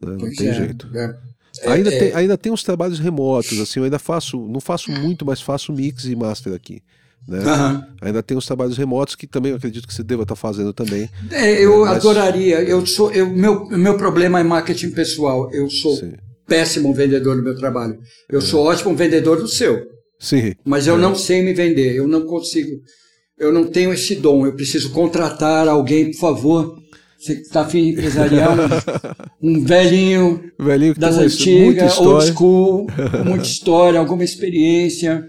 Né? 0.00 0.16
Não 0.18 0.34
tem 0.34 0.48
é, 0.48 0.54
jeito. 0.54 0.90
É. 0.96 1.18
Ainda, 1.66 1.92
é, 1.92 1.98
tem, 1.98 2.14
ainda 2.14 2.38
tem 2.38 2.50
uns 2.50 2.62
trabalhos 2.62 2.98
remotos, 2.98 3.60
assim, 3.60 3.80
eu 3.80 3.84
ainda 3.84 3.98
faço, 3.98 4.48
não 4.48 4.58
faço 4.58 4.90
muito, 4.90 5.24
mas 5.26 5.42
faço 5.42 5.70
mix 5.70 6.06
e 6.06 6.16
master 6.16 6.54
aqui. 6.54 6.82
Né? 7.26 7.38
Uhum. 7.38 7.82
Ainda 8.00 8.22
tem 8.22 8.36
os 8.36 8.46
trabalhos 8.46 8.76
remotos 8.76 9.14
que 9.14 9.26
também 9.26 9.50
eu 9.52 9.56
acredito 9.56 9.86
que 9.86 9.94
você 9.94 10.02
deva 10.02 10.22
estar 10.22 10.36
fazendo 10.36 10.72
também. 10.72 11.08
É, 11.30 11.64
eu 11.64 11.80
mas... 11.80 11.96
adoraria. 11.96 12.60
Eu 12.62 12.84
sou, 12.84 13.12
eu, 13.12 13.28
meu, 13.28 13.66
meu 13.68 13.96
problema 13.96 14.40
é 14.40 14.42
marketing 14.42 14.90
pessoal. 14.90 15.48
Eu 15.52 15.70
sou 15.70 15.96
Sim. 15.96 16.12
péssimo 16.46 16.92
vendedor 16.92 17.36
do 17.36 17.42
meu 17.42 17.56
trabalho. 17.56 17.98
Eu 18.28 18.38
é. 18.40 18.42
sou 18.42 18.64
ótimo 18.64 18.94
vendedor 18.96 19.40
do 19.40 19.48
seu. 19.48 19.80
Sim. 20.18 20.54
Mas 20.64 20.86
eu 20.86 20.96
é. 20.96 20.98
não 20.98 21.14
sei 21.14 21.42
me 21.42 21.52
vender. 21.52 21.94
Eu 21.94 22.08
não 22.08 22.26
consigo. 22.26 22.80
Eu 23.38 23.52
não 23.52 23.66
tenho 23.66 23.92
esse 23.92 24.16
dom. 24.16 24.44
Eu 24.44 24.54
preciso 24.54 24.90
contratar 24.90 25.68
alguém, 25.68 26.10
por 26.10 26.18
favor. 26.18 26.82
Você 27.18 27.34
está 27.34 27.60
afim 27.60 27.84
de 27.84 27.90
empresarial? 27.90 28.56
Um 29.44 29.64
velhinho, 29.64 30.52
velhinho 30.56 30.94
das 30.94 31.18
antigas, 31.18 31.98
old 31.98 32.26
school, 32.30 32.86
muita 33.26 33.44
história, 33.44 33.98
alguma 33.98 34.22
experiência 34.22 35.28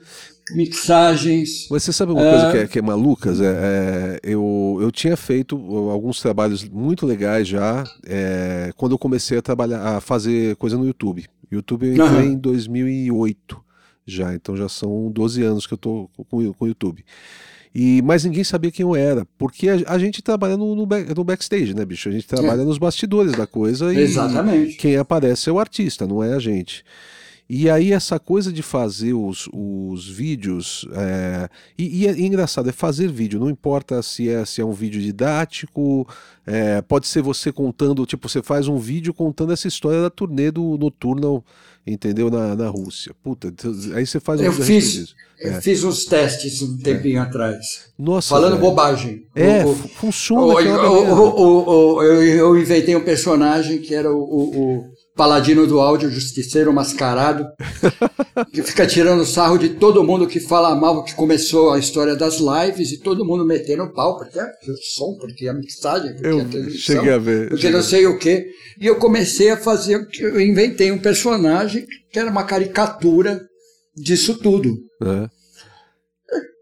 mixagens. 0.52 1.68
Mas 1.70 1.84
você 1.84 1.94
sabe 1.94 2.12
uma 2.12 2.22
coisa 2.22 2.52
que 2.52 2.58
é, 2.58 2.68
que 2.68 2.80
é 2.80 2.82
malucas? 2.82 3.40
É, 3.40 3.46
é, 3.46 4.20
eu, 4.24 4.80
eu 4.82 4.92
tinha 4.92 5.16
feito 5.16 5.56
alguns 5.90 6.22
trabalhos 6.22 6.68
muito 6.68 7.06
legais 7.06 7.48
já 7.48 7.84
é, 8.06 8.72
quando 8.76 8.94
eu 8.94 8.98
comecei 8.98 9.38
a 9.38 9.42
trabalhar, 9.42 9.82
a 9.82 10.02
fazer 10.02 10.56
coisa 10.58 10.78
no 10.78 10.86
YouTube. 10.86 11.26
YouTube 11.52 11.88
eu 11.88 11.94
entrei 11.94 12.28
uhum. 12.28 12.34
em 12.34 12.38
2008 12.38 13.64
já, 14.06 14.34
então 14.34 14.58
já 14.58 14.68
são 14.68 15.10
12 15.12 15.42
anos 15.44 15.66
que 15.66 15.74
eu 15.74 15.78
tô 15.78 16.10
com, 16.30 16.54
com 16.54 16.66
o 16.66 16.68
YouTube. 16.68 17.06
E, 17.76 18.04
mas 18.04 18.24
ninguém 18.24 18.44
sabia 18.44 18.70
quem 18.70 18.84
eu 18.84 18.96
era, 18.96 19.26
porque 19.38 19.68
a, 19.68 19.82
a 19.88 19.98
gente 19.98 20.22
trabalha 20.22 20.56
no, 20.56 20.76
no, 20.76 20.86
back, 20.86 21.12
no, 21.16 21.24
backstage, 21.24 21.74
né, 21.74 21.84
bicho? 21.84 22.08
A 22.08 22.12
gente 22.12 22.28
trabalha 22.28 22.62
é. 22.62 22.66
nos 22.66 22.78
bastidores 22.78 23.32
da 23.32 23.48
coisa 23.48 23.92
e 23.92 23.98
Exatamente. 23.98 24.78
quem 24.78 24.96
aparece 24.96 25.50
é 25.50 25.52
o 25.52 25.58
artista, 25.58 26.06
não 26.06 26.24
é 26.24 26.34
a 26.34 26.40
gente. 26.40 26.86
E 27.56 27.70
aí 27.70 27.92
essa 27.92 28.18
coisa 28.18 28.52
de 28.52 28.64
fazer 28.64 29.14
os, 29.14 29.48
os 29.54 30.10
vídeos, 30.10 30.88
é, 30.92 31.48
e, 31.78 32.02
e, 32.02 32.08
é 32.08 32.20
engraçado, 32.20 32.68
é 32.68 32.72
fazer 32.72 33.12
vídeo, 33.12 33.40
não 33.40 33.48
importa 33.48 34.02
se 34.02 34.28
é, 34.28 34.44
se 34.44 34.60
é 34.60 34.66
um 34.66 34.72
vídeo 34.72 35.00
didático, 35.00 36.08
é, 36.48 36.82
pode 36.82 37.08
ser 37.08 37.22
você 37.22 37.52
contando, 37.52 38.08
tipo, 38.08 38.28
você 38.28 38.42
faz 38.42 38.68
um 38.68 38.80
vídeo 38.80 39.14
contando 39.14 39.54
essa 39.54 39.68
história 39.68 40.02
da 40.02 40.10
turnê 40.10 40.50
do 40.50 40.80
Noturno, 40.80 41.46
entendeu, 41.86 42.32
na, 42.32 42.56
na 42.56 42.70
Rússia. 42.70 43.14
Puta, 43.24 43.50
então, 43.50 43.72
aí 43.94 44.08
você 44.08 44.20
faz 44.20 44.42
um 44.42 44.46
eu 44.46 44.52
vídeo 44.52 44.66
fiz, 44.66 45.16
Eu 45.40 45.52
é. 45.52 45.62
fiz 45.62 45.84
uns 45.84 46.06
testes 46.06 46.60
um 46.64 46.76
tempinho 46.80 47.22
atrás. 47.22 47.92
Nossa, 48.00 48.30
Falando 48.30 48.58
bobagem. 48.58 49.28
É, 49.36 49.64
o, 49.64 49.76
funciona. 49.76 50.42
O, 50.42 50.56
o, 50.56 52.02
eu, 52.02 52.24
eu 52.24 52.58
inventei 52.58 52.96
um 52.96 53.04
personagem 53.04 53.80
que 53.80 53.94
era 53.94 54.12
o 54.12 54.92
paladino 55.16 55.68
do 55.68 55.80
áudio, 55.80 56.10
justiceiro 56.10 56.74
mascarado, 56.74 57.46
que 58.52 58.64
fica 58.64 58.86
tirando 58.88 59.26
sarro 59.26 59.58
de 59.58 59.70
todo 59.70 60.04
mundo 60.04 60.28
que 60.28 60.40
fala 60.40 60.76
mal, 60.76 61.04
que 61.04 61.14
começou 61.14 61.72
a 61.72 61.80
história 61.80 62.16
das 62.16 62.40
lives 62.40 62.92
e 62.92 62.98
todo 62.98 63.26
mundo 63.26 63.46
metendo 63.46 63.92
pau, 63.94 64.18
porque 64.18 64.40
é 64.40 64.44
o 64.44 64.78
som, 64.96 65.16
porque 65.20 65.48
a 65.48 65.54
mixagem, 65.54 66.14
porque 66.14 66.28
eu 66.28 66.42
a 66.42 66.46
televisão, 66.46 66.80
cheguei 66.80 67.14
a 67.14 67.18
ver, 67.18 67.50
porque 67.50 67.70
não 67.70 67.84
sei 67.84 68.08
o 68.08 68.18
quê. 68.18 68.48
E 68.80 68.88
eu 68.88 68.96
comecei 68.96 69.52
a 69.52 69.58
fazer, 69.58 70.08
eu 70.20 70.42
inventei 70.42 70.92
um 70.92 71.00
personagem 71.00 71.86
que 72.12 72.20
era 72.20 72.30
uma 72.30 72.44
caricatura 72.44 73.42
disso 73.96 74.38
tudo. 74.40 74.76
É. 75.04 75.30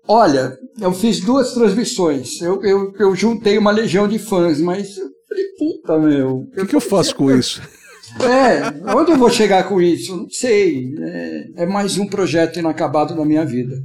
Olha, 0.08 0.58
eu 0.82 0.92
fiz 0.92 1.22
duas 1.22 1.54
transmissões, 1.54 2.42
eu, 2.42 2.62
eu, 2.64 2.94
eu 3.00 3.16
juntei 3.16 3.58
uma 3.58 3.72
legião 3.72 4.10
de 4.10 4.20
fãs, 4.20 4.60
mas 4.60 4.98
eu 4.98 5.10
falei, 5.28 5.46
puta, 5.58 5.98
meu. 5.98 6.38
O 6.40 6.52
que, 6.52 6.66
que 6.66 6.76
eu 6.76 6.82
faço 6.82 7.16
com 7.16 7.32
isso? 7.32 7.62
É, 8.20 8.94
onde 8.96 9.12
eu 9.12 9.18
vou 9.18 9.30
chegar 9.30 9.64
com 9.68 9.82
isso? 9.82 10.16
Não 10.16 10.30
sei. 10.30 10.94
É, 11.00 11.64
é 11.64 11.66
mais 11.66 11.98
um 11.98 12.08
projeto 12.08 12.60
inacabado 12.60 13.16
na 13.16 13.26
minha 13.26 13.46
vida. 13.46 13.82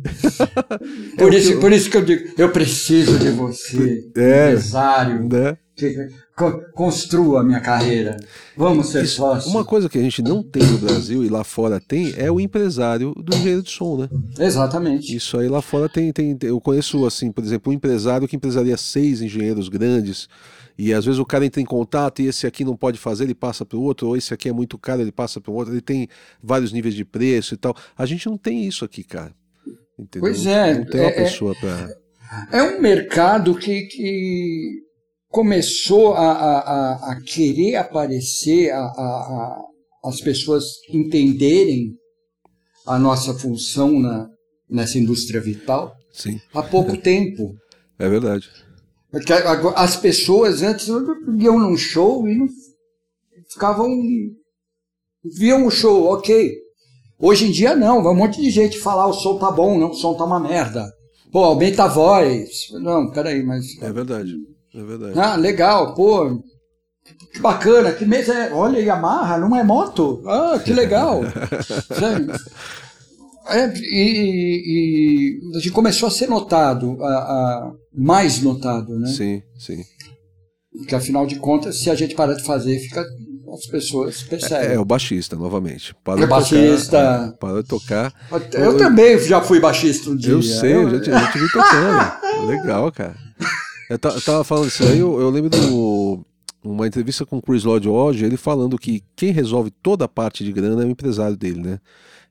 Por, 1.17 1.33
é 1.33 1.39
isso, 1.39 1.53
eu... 1.53 1.61
por 1.61 1.73
isso 1.73 1.91
que 1.91 1.97
eu 1.97 2.05
digo, 2.05 2.29
eu 2.37 2.51
preciso 2.51 3.19
de 3.19 3.31
você, 3.31 4.05
é, 4.17 4.51
empresário, 4.51 5.29
né? 5.29 5.57
que 5.77 6.09
construa 6.75 7.41
a 7.41 7.45
minha 7.45 7.61
carreira. 7.61 8.17
Vamos 8.57 8.89
ser 8.89 9.05
isso, 9.05 9.17
sócios. 9.17 9.53
Uma 9.53 9.65
coisa 9.65 9.89
que 9.89 9.99
a 9.99 10.03
gente 10.03 10.23
não 10.23 10.43
tem 10.43 10.63
no 10.63 10.79
Brasil 10.79 11.23
e 11.23 11.29
lá 11.29 11.45
fora 11.45 11.79
tem 11.79 12.15
é 12.17 12.31
o 12.31 12.41
empresário 12.41 13.15
do 13.15 13.35
engenheiro 13.35 13.63
de 13.63 13.71
som, 13.71 13.99
né? 13.99 14.09
Exatamente. 14.39 15.15
Isso 15.15 15.39
aí 15.39 15.49
lá 15.49 15.61
fora 15.61 15.89
tem, 15.89 16.13
tem. 16.13 16.37
Eu 16.43 16.61
conheço, 16.61 17.05
assim, 17.05 17.31
por 17.31 17.45
exemplo, 17.45 17.71
um 17.71 17.75
empresário 17.75 18.27
que 18.27 18.37
empresaria 18.37 18.77
seis 18.77 19.21
engenheiros 19.21 19.69
grandes 19.69 20.29
e 20.79 20.93
às 20.93 21.05
vezes 21.05 21.19
o 21.19 21.25
cara 21.25 21.47
entra 21.47 21.61
em 21.61 21.65
contato 21.65 22.21
e 22.21 22.27
esse 22.27 22.47
aqui 22.47 22.65
não 22.65 22.77
pode 22.77 22.99
fazer, 22.99 23.25
ele 23.25 23.35
passa 23.35 23.65
para 23.65 23.79
o 23.79 23.83
outro, 23.83 24.09
ou 24.09 24.17
esse 24.17 24.35
aqui 24.35 24.49
é 24.49 24.53
muito 24.53 24.77
caro, 24.77 25.01
ele 25.01 25.13
passa 25.13 25.41
para 25.41 25.51
o 25.51 25.55
outro, 25.55 25.73
ele 25.73 25.81
tem 25.81 26.09
vários 26.43 26.73
níveis 26.73 26.95
de 26.95 27.05
preço 27.05 27.55
e 27.55 27.57
tal. 27.57 27.75
A 27.97 28.05
gente 28.05 28.27
não 28.27 28.37
tem 28.37 28.67
isso 28.67 28.85
aqui, 28.85 29.03
cara. 29.03 29.35
Entendeu? 29.99 30.29
Pois 30.29 30.47
é. 30.47 30.75
Não 30.79 30.85
tem 30.85 31.01
uma 31.01 31.11
é, 31.11 31.13
é 31.13 31.25
pessoa 31.25 31.55
para. 31.59 31.97
É 32.53 32.63
um 32.63 32.81
mercado 32.81 33.55
que, 33.55 33.83
que 33.83 34.83
começou 35.29 36.15
a, 36.15 36.33
a, 36.33 37.13
a, 37.13 37.21
querer 37.23 37.77
aparecer, 37.77 38.71
a, 38.71 38.81
a, 38.81 39.63
as 40.05 40.21
pessoas 40.21 40.65
entenderem 40.93 41.95
a 42.87 42.99
nossa 42.99 43.33
função 43.33 43.99
na, 43.99 44.29
nessa 44.69 44.99
indústria 44.99 45.41
vital 45.41 45.95
Sim. 46.13 46.41
há 46.53 46.63
pouco 46.63 46.97
tempo. 47.01 47.55
É 47.99 48.09
verdade. 48.09 48.51
Porque 49.17 49.33
as 49.33 49.97
pessoas 49.97 50.63
antes 50.63 50.89
iam 51.39 51.59
num 51.59 51.77
show 51.77 52.29
e 52.29 52.35
não 52.35 52.47
ficavam. 53.49 53.89
viam 55.25 55.67
o 55.67 55.71
show, 55.71 56.13
ok. 56.13 56.55
Hoje 57.19 57.47
em 57.47 57.51
dia 57.51 57.75
não, 57.75 58.03
vai 58.03 58.13
um 58.13 58.17
monte 58.17 58.43
de 58.43 58.51
gente 58.51 58.79
falar 58.79 59.07
o 59.07 59.15
som 59.15 59.39
tá 59.39 59.51
bom, 59.51 59.79
não, 59.79 59.91
o 59.91 59.95
som 59.95 60.15
tá 60.15 60.25
uma 60.25 60.39
merda. 60.39 60.93
Pô, 61.33 61.45
aumenta 61.45 61.85
a 61.85 61.89
voz. 61.89 62.69
Não, 62.73 63.11
peraí, 63.11 63.43
mas. 63.43 63.81
É 63.81 63.91
verdade. 63.91 64.35
É 64.75 64.83
verdade. 64.83 65.19
Ah, 65.19 65.35
legal, 65.35 65.95
pô. 65.95 66.43
Que 67.33 67.41
bacana, 67.41 67.93
que 67.93 68.05
mesa 68.05 68.35
é. 68.35 68.53
Olha, 68.53 68.79
Yamaha, 68.81 69.39
não 69.39 69.57
é 69.57 69.63
moto? 69.63 70.23
Ah, 70.27 70.61
que 70.63 70.75
legal. 70.75 71.23
É, 73.49 73.73
e, 73.77 75.39
e, 75.53 75.57
a 75.57 75.61
gente 75.61 75.71
começou 75.71 76.09
a 76.09 76.11
ser 76.11 76.29
notado, 76.29 76.99
a, 77.01 77.07
a, 77.07 77.73
mais 77.97 78.43
notado, 78.43 78.99
né? 78.99 79.09
Sim, 79.09 79.43
sim. 79.59 79.83
Porque 80.77 80.95
afinal 80.95 81.27
de 81.27 81.37
contas, 81.37 81.81
se 81.81 81.91
a 81.91 81.95
gente 81.95 82.15
parar 82.15 82.35
de 82.35 82.45
fazer, 82.45 82.79
fica 82.79 83.05
as 83.55 83.67
pessoas 83.67 84.23
percebem. 84.23 84.69
É, 84.69 84.75
é 84.75 84.79
o 84.79 84.85
baixista, 84.85 85.37
novamente. 85.37 85.95
Para 86.05 86.23
é 86.23 86.27
baixista. 86.27 86.99
Tocar, 86.99 87.29
é, 87.29 87.33
para 87.33 87.63
de 87.63 87.69
tocar. 87.69 88.15
Eu, 88.53 88.61
eu, 88.61 88.77
também 88.77 89.19
já 89.21 89.41
fui 89.41 89.61
baixista 89.61 90.11
um 90.11 90.17
dia. 90.17 90.33
Eu 90.33 90.43
sei, 90.43 90.75
eu, 90.75 90.91
já, 90.91 91.01
te, 91.01 91.11
já 91.11 91.33
te 91.33 91.39
vi 91.39 91.51
tocando. 91.51 92.47
Legal, 92.47 92.93
cara. 92.93 93.17
Eu, 93.89 93.99
eu 94.03 94.21
tava 94.21 94.45
falando 94.45 94.69
isso 94.69 94.83
aí, 94.83 94.99
eu, 94.99 95.21
eu 95.21 95.31
lembro 95.31 95.49
do 95.49 96.27
uma 96.63 96.87
entrevista 96.87 97.25
com 97.25 97.39
o 97.39 97.43
Chris 97.43 97.63
Lodge 97.63 97.89
hoje, 97.89 98.25
ele 98.25 98.37
falando 98.37 98.77
que 98.77 99.03
quem 99.15 99.31
resolve 99.31 99.71
toda 99.71 100.05
a 100.05 100.09
parte 100.09 100.45
de 100.45 100.53
grana 100.53 100.83
é 100.83 100.87
o 100.87 100.91
empresário 100.91 101.37
dele, 101.37 101.61
né? 101.61 101.81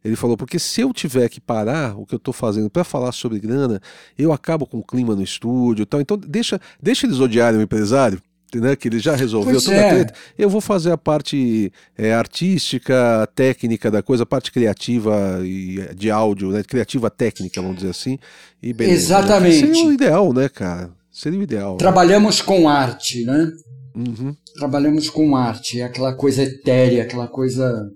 Ele 0.06 0.16
falou, 0.16 0.38
porque 0.38 0.60
se 0.60 0.82
eu 0.82 0.94
tiver 0.94 1.28
que 1.30 1.42
parar 1.42 2.00
o 2.00 2.06
que 2.06 2.14
eu 2.14 2.18
estou 2.18 2.32
fazendo 2.34 2.70
para 2.70 2.84
falar 2.84 3.12
sobre 3.12 3.40
grana, 3.40 3.82
eu 4.16 4.32
acabo 4.32 4.68
com 4.68 4.78
o 4.78 4.84
clima 4.84 5.16
no 5.16 5.24
estúdio 5.24 5.82
e 5.82 5.86
tal. 5.86 6.00
Então 6.00 6.16
deixa, 6.16 6.62
deixa 6.80 7.08
eles 7.08 7.20
odiarem 7.20 7.60
o 7.60 7.64
empresário, 7.64 8.22
né, 8.54 8.76
que 8.76 8.88
ele 8.88 9.00
já 9.00 9.16
resolveu 9.16 9.54
pois 9.54 9.64
toda 9.64 9.78
é. 9.78 9.90
a 9.90 9.94
treta. 9.96 10.14
Eu 10.38 10.48
vou 10.48 10.62
fazer 10.62 10.92
a 10.92 10.98
parte 10.98 11.74
é, 11.98 12.14
artística, 12.14 13.28
técnica 13.34 13.90
da 13.90 14.04
coisa, 14.04 14.22
a 14.22 14.28
parte 14.28 14.52
criativa 14.52 15.42
e 15.44 15.82
de 15.96 16.12
áudio, 16.12 16.52
né, 16.52 16.62
criativa 16.62 17.10
técnica, 17.10 17.60
vamos 17.60 17.78
dizer 17.78 17.90
assim. 17.90 18.20
E 18.62 18.74
beleza, 18.74 18.96
Exatamente. 18.96 19.66
Né? 19.66 19.74
Seria 19.74 19.90
o 19.90 19.94
ideal, 19.94 20.34
né, 20.34 20.48
cara? 20.48 20.92
Seria 21.12 21.40
o 21.40 21.44
ideal. 21.44 21.72
Né? 21.74 21.80
Trabalhamos 21.80 22.40
né? 22.40 22.46
com 22.46 22.70
arte, 22.70 23.26
né? 23.26 23.52
Uhum. 23.96 24.36
Trabalhamos 24.60 25.10
com 25.10 25.36
arte, 25.36 25.82
é 25.82 25.84
aquela 25.84 26.14
coisa 26.14 26.44
etérea, 26.44 27.02
aquela 27.02 27.28
coisa. 27.28 27.90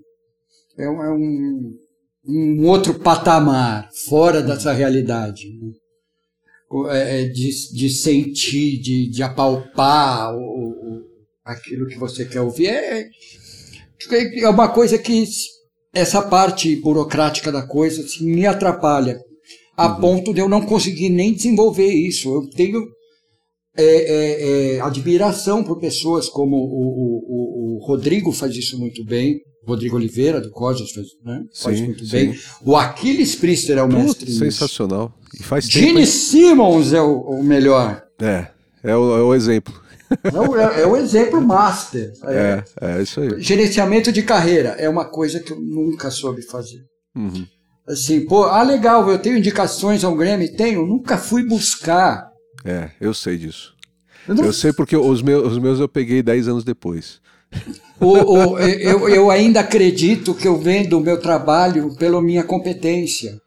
É, 0.76 0.84
é 0.84 0.88
um, 0.88 1.70
um 2.26 2.66
outro 2.66 2.94
patamar, 2.94 3.88
fora 4.08 4.42
dessa 4.42 4.72
realidade. 4.72 5.48
Né? 5.60 5.72
é, 6.90 7.24
de, 7.24 7.50
de 7.72 7.90
sentir, 7.90 8.78
de, 8.80 9.10
de 9.10 9.22
apalpar 9.22 10.34
o, 10.34 10.38
o, 10.38 11.02
aquilo 11.44 11.86
que 11.86 11.98
você 11.98 12.24
quer 12.24 12.40
ouvir. 12.40 12.68
É, 12.68 13.08
é 14.36 14.48
uma 14.48 14.68
coisa 14.68 14.96
que 14.96 15.24
essa 15.92 16.22
parte 16.22 16.76
burocrática 16.76 17.50
da 17.50 17.66
coisa 17.66 18.02
assim, 18.02 18.24
me 18.24 18.46
atrapalha, 18.46 19.18
a 19.76 19.88
uhum. 19.88 20.00
ponto 20.00 20.32
de 20.32 20.40
eu 20.40 20.48
não 20.48 20.64
conseguir 20.64 21.08
nem 21.08 21.34
desenvolver 21.34 21.88
isso. 21.88 22.32
Eu 22.32 22.48
tenho 22.50 22.86
é, 23.76 23.84
é, 23.84 24.76
é, 24.76 24.80
admiração 24.80 25.64
por 25.64 25.80
pessoas 25.80 26.28
como 26.28 26.56
o, 26.56 26.60
o, 26.60 27.76
o, 27.76 27.86
Rodrigo 27.86 28.30
faz 28.30 28.54
isso 28.54 28.78
muito 28.78 29.04
bem, 29.04 29.40
Rodrigo 29.66 29.96
Oliveira, 29.96 30.40
do 30.40 30.50
Cosas, 30.50 30.90
faz, 30.90 31.06
né? 31.24 31.44
faz 31.54 31.80
muito 31.80 32.04
sim. 32.04 32.10
bem. 32.10 32.38
O 32.64 32.76
Aquiles 32.76 33.34
Priester 33.34 33.78
é 33.78 33.82
o 33.82 33.88
mestre. 33.88 34.32
sensacional. 34.32 35.12
E 35.38 35.42
faz 35.42 35.66
Gene 35.66 36.06
Simmons 36.06 36.92
é 36.92 37.00
o, 37.00 37.20
o, 37.20 37.42
melhor. 37.42 38.02
É, 38.20 38.48
é 38.82 38.96
o, 38.96 39.16
é 39.16 39.22
o 39.22 39.34
exemplo. 39.34 39.74
É 40.24 40.40
o, 40.40 40.56
é, 40.56 40.82
é 40.82 40.86
o, 40.86 40.96
exemplo 40.96 41.40
master. 41.40 42.12
É, 42.24 42.64
é, 42.80 42.98
é, 42.98 43.02
isso 43.02 43.20
aí. 43.20 43.40
Gerenciamento 43.40 44.10
de 44.10 44.22
carreira 44.22 44.70
é 44.70 44.88
uma 44.88 45.04
coisa 45.04 45.38
que 45.38 45.52
eu 45.52 45.60
nunca 45.60 46.10
soube 46.10 46.42
fazer. 46.42 46.82
Uhum. 47.14 47.46
Assim, 47.86 48.24
pô, 48.24 48.44
ah, 48.44 48.62
legal, 48.62 49.08
eu 49.10 49.18
tenho 49.18 49.38
indicações 49.38 50.04
ao 50.04 50.16
Grêmio? 50.16 50.54
Tenho, 50.56 50.86
nunca 50.86 51.16
fui 51.16 51.44
buscar. 51.44 52.30
É, 52.64 52.90
eu 53.00 53.12
sei 53.14 53.36
disso. 53.36 53.74
Eu, 54.28 54.34
não... 54.34 54.44
eu 54.44 54.52
sei 54.52 54.72
porque 54.72 54.96
os 54.96 55.22
meus, 55.22 55.52
os 55.52 55.58
meus 55.58 55.80
eu 55.80 55.88
peguei 55.88 56.22
10 56.22 56.48
anos 56.48 56.64
depois. 56.64 57.19
O, 58.00 58.06
o, 58.06 58.58
eu, 58.58 59.08
eu 59.08 59.30
ainda 59.30 59.60
acredito 59.60 60.34
que 60.34 60.48
eu 60.48 60.56
vendo 60.56 60.96
o 60.96 61.00
meu 61.00 61.20
trabalho 61.20 61.94
pela 61.96 62.22
minha 62.22 62.42
competência. 62.42 63.38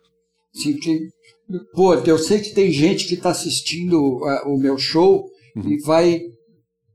Assim, 0.56 0.78
que, 0.78 1.10
pô, 1.74 1.96
eu 1.96 2.18
sei 2.20 2.40
que 2.40 2.54
tem 2.54 2.72
gente 2.72 3.08
que 3.08 3.16
está 3.16 3.32
assistindo 3.32 4.00
uh, 4.00 4.48
o 4.48 4.58
meu 4.58 4.78
show 4.78 5.26
uhum. 5.56 5.72
e 5.72 5.82
vai 5.82 6.22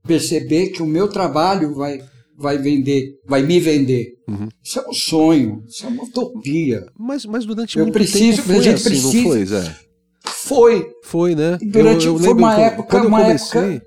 perceber 0.06 0.68
que 0.68 0.82
o 0.82 0.86
meu 0.86 1.08
trabalho 1.08 1.74
vai, 1.74 2.00
vai 2.36 2.56
vender, 2.58 3.14
vai 3.26 3.42
me 3.42 3.58
vender. 3.58 4.12
Uhum. 4.28 4.48
Isso 4.62 4.78
é 4.78 4.88
um 4.88 4.92
sonho, 4.92 5.64
isso 5.66 5.84
é 5.84 5.88
uma 5.88 6.04
utopia. 6.04 6.86
Mas, 6.96 7.26
mas 7.26 7.44
durante 7.44 7.76
eu 7.76 7.84
muito 7.84 7.94
preciso, 7.94 8.36
tempo 8.36 8.48
foi 8.48 8.56
a 8.58 8.62
gente 8.62 8.74
assim, 8.74 8.88
precisa, 8.88 9.16
não 9.16 9.24
foi, 9.24 9.46
Zé? 9.46 9.76
Foi. 10.24 10.86
Foi, 11.02 11.34
né? 11.34 11.58
Durante, 11.60 12.06
eu, 12.06 12.14
eu 12.14 12.18
foi 12.20 12.32
uma 12.32 12.60
época, 12.60 12.88
quando 12.88 13.08
uma 13.08 13.20
eu 13.20 13.24
comecei, 13.26 13.60
época... 13.60 13.86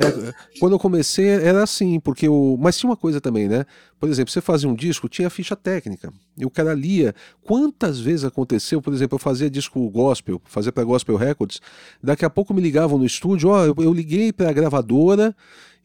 É, 0.00 0.32
quando 0.58 0.72
eu 0.72 0.78
comecei 0.78 1.28
era 1.28 1.62
assim, 1.62 2.00
porque 2.00 2.28
o. 2.28 2.56
Mas 2.58 2.78
tinha 2.78 2.90
uma 2.90 2.96
coisa 2.96 3.20
também, 3.20 3.48
né? 3.48 3.64
Por 3.98 4.08
exemplo, 4.08 4.32
você 4.32 4.40
fazia 4.40 4.68
um 4.68 4.74
disco, 4.74 5.08
tinha 5.08 5.28
ficha 5.28 5.54
técnica. 5.54 6.12
E 6.36 6.46
o 6.46 6.50
cara 6.50 6.74
lia. 6.74 7.14
Quantas 7.42 8.00
vezes 8.00 8.24
aconteceu, 8.24 8.80
por 8.80 8.92
exemplo, 8.92 9.16
eu 9.16 9.18
fazia 9.18 9.50
disco 9.50 9.88
gospel, 9.90 10.40
fazia 10.44 10.72
para 10.72 10.84
Gospel 10.84 11.16
Records, 11.16 11.60
daqui 12.02 12.24
a 12.24 12.30
pouco 12.30 12.54
me 12.54 12.60
ligavam 12.60 12.98
no 12.98 13.04
estúdio, 13.04 13.50
ó, 13.50 13.64
eu, 13.64 13.74
eu 13.78 13.92
liguei 13.92 14.32
para 14.32 14.48
a 14.48 14.52
gravadora 14.52 15.34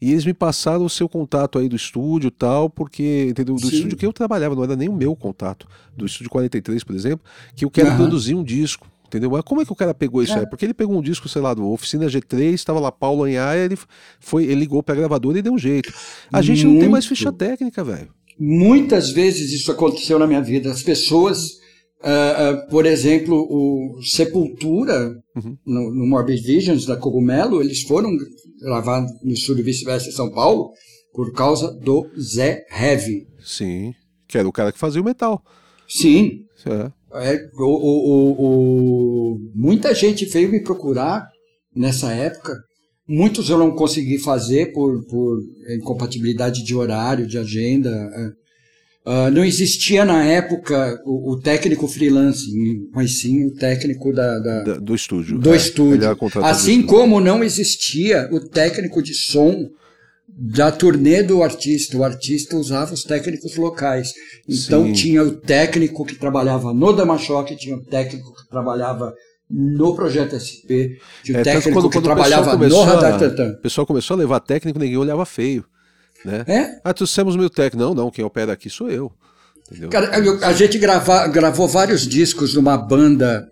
e 0.00 0.12
eles 0.12 0.24
me 0.24 0.34
passaram 0.34 0.84
o 0.84 0.90
seu 0.90 1.08
contato 1.08 1.58
aí 1.58 1.68
do 1.68 1.76
estúdio 1.76 2.30
tal, 2.30 2.68
porque, 2.68 3.28
entendeu? 3.30 3.54
Do 3.54 3.68
Sim. 3.68 3.76
estúdio 3.76 3.96
que 3.96 4.06
eu 4.06 4.12
trabalhava, 4.12 4.54
não 4.54 4.64
era 4.64 4.76
nem 4.76 4.88
o 4.88 4.92
meu 4.92 5.16
contato, 5.16 5.66
do 5.96 6.04
estúdio 6.04 6.30
43, 6.30 6.84
por 6.84 6.94
exemplo, 6.94 7.24
que 7.54 7.64
eu 7.64 7.70
quero 7.70 7.90
uhum. 7.90 7.96
produzir 7.96 8.34
um 8.34 8.44
disco. 8.44 8.86
Entendeu? 9.06 9.30
Mas 9.30 9.42
como 9.42 9.60
é 9.60 9.64
que 9.64 9.72
o 9.72 9.76
cara 9.76 9.94
pegou 9.94 10.22
isso 10.22 10.32
é. 10.32 10.40
aí? 10.40 10.48
Porque 10.48 10.64
ele 10.64 10.74
pegou 10.74 10.96
um 10.96 11.02
disco, 11.02 11.28
sei 11.28 11.40
lá, 11.40 11.54
do 11.54 11.70
Oficina 11.70 12.06
G3, 12.06 12.54
estava 12.54 12.80
lá 12.80 12.90
Paulo 12.90 13.24
Anhaia, 13.24 13.64
ele, 13.64 13.78
foi, 14.20 14.44
ele 14.44 14.56
ligou 14.56 14.82
para 14.82 14.94
a 14.94 14.98
gravadora 14.98 15.38
e 15.38 15.42
deu 15.42 15.52
um 15.52 15.58
jeito. 15.58 15.92
A 16.32 16.42
gente 16.42 16.64
Muito. 16.64 16.74
não 16.74 16.80
tem 16.80 16.88
mais 16.88 17.06
ficha 17.06 17.32
técnica, 17.32 17.84
velho. 17.84 18.08
Muitas 18.38 19.10
vezes 19.10 19.52
isso 19.52 19.70
aconteceu 19.72 20.18
na 20.18 20.26
minha 20.26 20.42
vida. 20.42 20.70
As 20.70 20.82
pessoas, 20.82 21.52
uh, 22.02 22.64
uh, 22.64 22.68
por 22.68 22.84
exemplo, 22.84 23.46
o 23.48 24.02
Sepultura, 24.02 25.16
uhum. 25.34 25.56
no, 25.64 25.94
no 25.94 26.06
Morbid 26.06 26.42
Visions 26.42 26.84
da 26.84 26.96
Cogumelo, 26.96 27.62
eles 27.62 27.82
foram 27.82 28.10
gravar 28.60 29.06
no 29.22 29.32
estúdio 29.32 29.64
Vice-Versa 29.64 30.08
em 30.08 30.12
São 30.12 30.30
Paulo 30.30 30.70
por 31.14 31.32
causa 31.32 31.72
do 31.72 32.10
Zé 32.20 32.66
Heavy. 32.70 33.26
Sim, 33.42 33.94
que 34.28 34.36
era 34.36 34.46
o 34.46 34.52
cara 34.52 34.70
que 34.70 34.78
fazia 34.78 35.00
o 35.00 35.04
metal. 35.04 35.42
Sim. 35.88 36.44
É. 36.66 36.90
É, 37.18 37.38
o, 37.58 37.64
o, 37.64 38.32
o, 38.38 39.50
muita 39.54 39.94
gente 39.94 40.24
veio 40.26 40.50
me 40.50 40.62
procurar 40.62 41.26
nessa 41.74 42.12
época. 42.12 42.54
Muitos 43.08 43.48
eu 43.48 43.58
não 43.58 43.70
consegui 43.72 44.18
fazer 44.18 44.72
por, 44.72 45.04
por 45.06 45.38
incompatibilidade 45.78 46.64
de 46.64 46.74
horário, 46.74 47.26
de 47.26 47.38
agenda. 47.38 47.90
Uh, 49.06 49.30
não 49.30 49.44
existia 49.44 50.04
na 50.04 50.24
época 50.24 51.00
o, 51.04 51.34
o, 51.34 51.40
técnico 51.40 51.86
freelance, 51.86 52.44
mas 52.92 53.20
sim 53.20 53.44
o 53.44 53.54
técnico 53.54 54.12
da, 54.12 54.38
da, 54.40 54.62
da 54.64 54.74
do 54.78 54.96
estúdio. 54.96 55.38
Do 55.38 55.54
é, 55.54 55.56
estúdio. 55.56 56.16
Assim 56.42 56.82
como 56.82 57.20
não 57.20 57.44
existia 57.44 58.28
o 58.32 58.40
técnico 58.40 59.00
de 59.00 59.14
som 59.14 59.70
da 60.36 60.70
turnê 60.70 61.22
do 61.22 61.42
artista. 61.42 61.96
O 61.96 62.04
artista 62.04 62.56
usava 62.56 62.92
os 62.92 63.02
técnicos 63.02 63.56
locais. 63.56 64.12
Então 64.46 64.84
Sim. 64.86 64.92
tinha 64.92 65.22
o 65.22 65.32
técnico 65.32 66.04
que 66.04 66.14
trabalhava 66.14 66.74
no 66.74 66.92
Damachoque, 66.92 67.56
tinha 67.56 67.76
o 67.76 67.82
técnico 67.82 68.34
que 68.34 68.48
trabalhava 68.48 69.14
no 69.48 69.94
Projeto 69.94 70.34
SP, 70.36 70.98
tinha 71.22 71.38
o 71.38 71.40
é, 71.40 71.44
técnico 71.44 71.72
quando, 71.72 71.88
que 71.88 71.96
quando 71.96 72.04
trabalhava 72.04 72.56
no 72.56 72.82
Radar 72.82 73.18
Tantan. 73.18 73.52
O 73.52 73.62
pessoal 73.62 73.86
começou 73.86 74.14
a 74.14 74.18
levar 74.18 74.40
técnico, 74.40 74.78
ninguém 74.78 74.96
olhava 74.96 75.24
feio. 75.24 75.64
Né? 76.24 76.44
É? 76.48 76.80
Ah, 76.82 76.92
trouxemos 76.92 77.36
meu 77.36 77.48
técnico. 77.48 77.86
Não, 77.86 77.94
não, 77.94 78.10
quem 78.10 78.24
opera 78.24 78.52
aqui 78.52 78.68
sou 78.68 78.90
eu. 78.90 79.12
Cara, 79.90 80.10
a 80.46 80.52
gente 80.52 80.78
grava, 80.78 81.26
gravou 81.28 81.66
vários 81.66 82.06
discos 82.06 82.54
numa 82.54 82.76
banda 82.76 83.46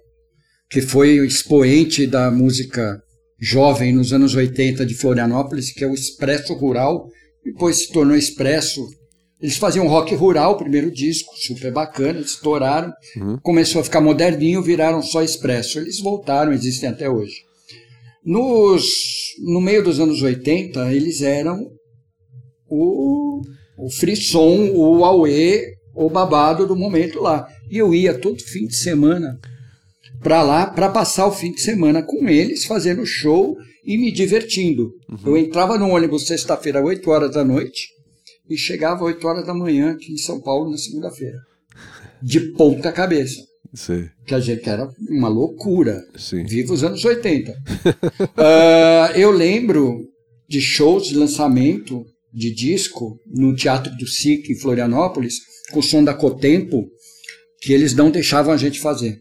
que 0.68 0.80
foi 0.80 1.16
expoente 1.26 2.06
da 2.06 2.30
música 2.30 3.00
jovem 3.44 3.92
nos 3.92 4.12
anos 4.12 4.34
80 4.34 4.86
de 4.86 4.94
Florianópolis, 4.94 5.70
que 5.70 5.84
é 5.84 5.86
o 5.86 5.92
Expresso 5.92 6.54
Rural, 6.54 7.06
depois 7.44 7.76
se 7.76 7.92
tornou 7.92 8.16
Expresso. 8.16 8.82
Eles 9.40 9.58
faziam 9.58 9.86
rock 9.86 10.14
rural, 10.14 10.56
primeiro 10.56 10.90
disco, 10.90 11.30
super 11.36 11.70
bacana, 11.70 12.20
estouraram, 12.20 12.90
uhum. 13.16 13.38
começou 13.42 13.82
a 13.82 13.84
ficar 13.84 14.00
moderninho, 14.00 14.62
viraram 14.62 15.02
só 15.02 15.22
Expresso. 15.22 15.78
Eles 15.78 16.00
voltaram, 16.00 16.52
existem 16.52 16.88
até 16.88 17.10
hoje. 17.10 17.34
Nos, 18.24 18.86
no 19.44 19.60
meio 19.60 19.84
dos 19.84 20.00
anos 20.00 20.22
80, 20.22 20.90
eles 20.94 21.20
eram 21.20 21.58
o, 22.66 23.42
o 23.78 23.90
frisson, 23.90 24.70
o 24.72 25.04
auê, 25.04 25.74
o 25.94 26.08
babado 26.08 26.66
do 26.66 26.74
momento 26.74 27.20
lá. 27.20 27.46
E 27.70 27.76
eu 27.76 27.92
ia 27.92 28.18
todo 28.18 28.42
fim 28.42 28.66
de 28.66 28.76
semana 28.76 29.38
para 30.24 30.42
lá 30.42 30.66
para 30.66 30.88
passar 30.88 31.26
o 31.26 31.32
fim 31.32 31.52
de 31.52 31.60
semana 31.60 32.02
com 32.02 32.26
eles, 32.28 32.64
fazendo 32.64 33.04
show 33.04 33.56
e 33.84 33.98
me 33.98 34.10
divertindo. 34.10 34.90
Uhum. 35.08 35.18
Eu 35.26 35.36
entrava 35.36 35.78
no 35.78 35.90
ônibus 35.90 36.26
sexta-feira, 36.26 36.82
8 36.82 37.08
horas 37.10 37.30
da 37.30 37.44
noite, 37.44 37.88
e 38.48 38.56
chegava 38.56 39.04
8 39.04 39.24
horas 39.28 39.46
da 39.46 39.52
manhã 39.54 39.92
aqui 39.92 40.12
em 40.12 40.16
São 40.16 40.40
Paulo 40.40 40.70
na 40.70 40.78
segunda-feira. 40.78 41.38
De 42.22 42.40
ponta 42.52 42.90
cabeça. 42.90 43.40
Sim. 43.74 44.08
Que 44.26 44.34
a 44.34 44.40
gente 44.40 44.66
era 44.66 44.88
uma 45.10 45.28
loucura. 45.28 46.02
Sim. 46.16 46.44
Viva 46.44 46.72
os 46.72 46.82
anos 46.82 47.04
80. 47.04 47.52
uh, 47.52 47.54
ah, 48.38 49.12
eu 49.14 49.30
lembro 49.30 50.08
de 50.48 50.60
shows 50.60 51.08
de 51.08 51.16
lançamento 51.16 52.06
de 52.32 52.52
disco 52.52 53.18
no 53.26 53.54
Teatro 53.54 53.94
do 53.96 54.06
SIC 54.06 54.50
em 54.50 54.58
Florianópolis, 54.58 55.34
com 55.70 55.80
o 55.80 55.82
som 55.82 56.02
da 56.02 56.14
Cotempo, 56.14 56.88
que 57.60 57.72
eles 57.72 57.94
não 57.94 58.10
deixavam 58.10 58.54
a 58.54 58.56
gente 58.56 58.80
fazer. 58.80 59.18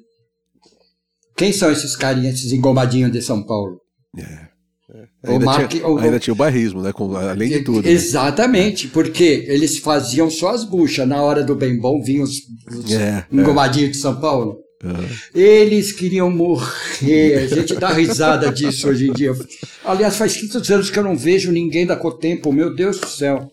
Quem 1.35 1.51
são 1.51 1.71
esses 1.71 1.95
carinhas, 1.95 2.35
esses 2.35 2.51
engomadinhos 2.51 3.11
de 3.11 3.21
São 3.21 3.43
Paulo? 3.43 3.79
É. 4.17 4.53
É. 4.93 5.31
Ainda, 5.31 5.45
Mark, 5.45 5.69
tinha, 5.69 5.87
o, 5.87 5.97
ainda 5.97 6.19
tinha 6.19 6.33
o 6.33 6.37
barrismo, 6.37 6.81
né? 6.81 6.91
Com, 6.91 7.15
além 7.15 7.49
de 7.49 7.63
tudo. 7.63 7.83
Né? 7.83 7.91
Exatamente, 7.91 8.85
né? 8.85 8.91
porque 8.93 9.45
eles 9.47 9.79
faziam 9.79 10.29
só 10.29 10.49
as 10.49 10.63
buchas. 10.63 11.07
Na 11.07 11.21
hora 11.21 11.43
do 11.43 11.55
bem 11.55 11.79
bom 11.79 12.01
vinham 12.03 12.23
os, 12.23 12.35
os 12.71 12.91
é, 12.91 13.25
engomadinhos 13.31 13.91
de 13.91 13.97
São 13.97 14.19
Paulo. 14.19 14.59
Uhum. 14.83 15.07
Eles 15.33 15.93
queriam 15.93 16.29
morrer. 16.29 17.37
A 17.37 17.47
gente 17.47 17.73
dá 17.75 17.89
risada 17.89 18.51
disso 18.51 18.89
hoje 18.89 19.09
em 19.09 19.13
dia. 19.13 19.31
Aliás, 19.83 20.17
faz 20.17 20.35
15 20.35 20.73
anos 20.73 20.89
que 20.89 20.99
eu 20.99 21.03
não 21.03 21.15
vejo 21.15 21.51
ninguém 21.51 21.85
da 21.85 21.95
Cotempo. 21.95 22.51
Meu 22.51 22.75
Deus 22.75 22.99
do 22.99 23.07
céu. 23.07 23.47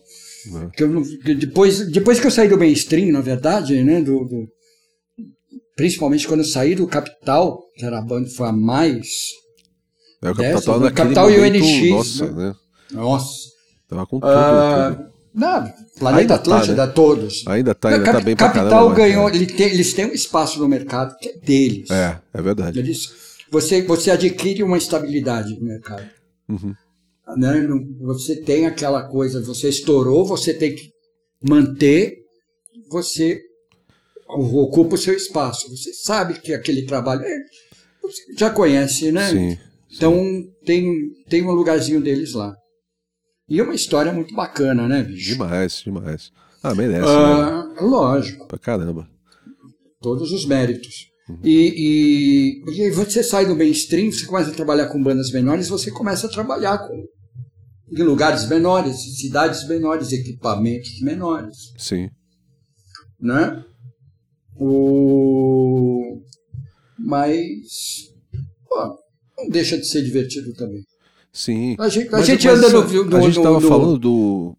Uhum. 0.51 0.69
Que 0.69 0.83
eu 0.83 1.03
depois, 1.37 1.87
depois 1.89 2.19
que 2.19 2.27
eu 2.27 2.31
saí 2.31 2.49
do 2.49 2.57
mainstream, 2.57 3.11
na 3.11 3.21
verdade, 3.21 3.81
né? 3.81 4.01
do, 4.01 4.25
do 4.25 4.47
principalmente 5.75 6.27
quando 6.27 6.41
eu 6.41 6.45
saí 6.45 6.75
do 6.75 6.87
Capital, 6.87 7.61
que 7.75 7.85
era 7.85 7.99
a 7.99 8.01
banda 8.01 8.29
foi 8.29 8.47
a 8.47 8.51
mais. 8.51 9.07
É, 10.21 10.29
o 10.29 10.35
Capital, 10.35 10.79
dessa, 10.79 10.93
Capital 10.93 11.29
momento, 11.29 11.55
e 11.55 11.59
o 11.59 11.61
NX. 11.61 11.89
Nossa, 11.91 12.31
né? 12.31 12.47
né? 12.47 12.55
Nossa. 12.91 13.51
Tava 13.87 14.05
com 14.05 14.19
tudo. 14.19 14.31
Uh, 14.31 14.95
tudo. 14.95 15.11
Não, 15.33 15.73
Planeta 15.97 16.35
Atlântida, 16.35 16.75
tá, 16.75 16.87
né? 16.87 16.93
todos. 16.93 17.47
Ainda 17.47 17.73
tá, 17.73 17.89
ainda 17.89 18.03
Cap, 18.03 18.17
tá 18.17 18.23
bem 18.23 18.35
pra 18.35 18.47
Capital 18.49 18.69
caramba, 18.69 18.95
ganhou, 18.95 19.29
ele 19.29 19.45
tem, 19.45 19.67
eles 19.67 19.93
têm 19.93 20.05
um 20.05 20.13
espaço 20.13 20.59
no 20.59 20.67
mercado 20.67 21.17
que 21.17 21.29
é 21.29 21.37
deles. 21.37 21.89
É, 21.89 22.19
é 22.33 22.41
verdade. 22.41 22.77
Eles, 22.77 23.09
você, 23.49 23.81
você 23.81 24.11
adquire 24.11 24.61
uma 24.61 24.77
estabilidade 24.77 25.57
no 25.57 25.65
mercado. 25.65 26.03
Uhum. 26.49 26.75
Né? 27.37 27.67
Você 28.01 28.35
tem 28.35 28.65
aquela 28.65 29.03
coisa, 29.03 29.41
você 29.41 29.69
estourou, 29.69 30.25
você 30.25 30.53
tem 30.53 30.75
que 30.75 30.91
manter, 31.41 32.17
você 32.89 33.41
ocupa 34.39 34.95
o 34.95 34.97
seu 34.97 35.13
espaço. 35.13 35.69
Você 35.69 35.93
sabe 35.93 36.39
que 36.39 36.53
aquele 36.53 36.85
trabalho 36.85 37.23
é, 37.23 37.37
você 38.01 38.21
já 38.37 38.49
conhece, 38.49 39.11
né? 39.11 39.29
Sim. 39.29 39.57
Então 39.93 40.43
tem, 40.65 41.11
tem 41.29 41.43
um 41.43 41.51
lugarzinho 41.51 42.01
deles 42.01 42.33
lá. 42.33 42.55
E 43.49 43.59
é 43.59 43.63
uma 43.63 43.75
história 43.75 44.13
muito 44.13 44.33
bacana, 44.33 44.87
né, 44.87 45.03
bicho? 45.03 45.33
Demais, 45.33 45.81
demais. 45.83 46.31
Ah, 46.63 46.73
merece. 46.73 47.07
Ah, 47.07 47.67
né? 47.67 47.81
Lógico. 47.81 48.47
Pra 48.47 48.57
caramba. 48.57 49.09
Todos 49.99 50.31
os 50.31 50.45
méritos. 50.45 51.11
Uhum. 51.29 51.39
E, 51.43 52.63
e, 52.65 52.87
e 52.87 52.91
você 52.91 53.23
sai 53.23 53.45
do 53.45 53.55
mainstream, 53.55 54.11
você 54.11 54.25
começa 54.25 54.51
a 54.51 54.53
trabalhar 54.53 54.87
com 54.87 55.01
bandas 55.01 55.31
menores, 55.31 55.67
você 55.67 55.91
começa 55.91 56.27
a 56.27 56.29
trabalhar 56.29 56.77
com 56.77 57.05
em 57.91 58.03
lugares 58.03 58.47
menores, 58.47 59.19
cidades 59.19 59.67
menores, 59.67 60.13
equipamentos 60.13 61.01
menores. 61.01 61.73
Sim. 61.77 62.09
Né? 63.19 63.63
O... 64.63 66.21
Mas 66.99 68.11
pô, 68.69 68.95
não 69.39 69.49
deixa 69.49 69.75
de 69.75 69.87
ser 69.87 70.03
divertido 70.03 70.53
também. 70.53 70.83
Sim. 71.33 71.75
A 71.79 71.89
gente, 71.89 72.09
a 72.09 72.11
mas, 72.11 72.25
gente 72.27 72.45
mas, 72.45 72.59
anda 72.59 72.69
no, 72.69 73.03
no, 73.05 73.17
A 73.17 73.21
gente 73.21 73.37
estava 73.37 73.59
falando 73.59 73.97
do. 73.97 74.57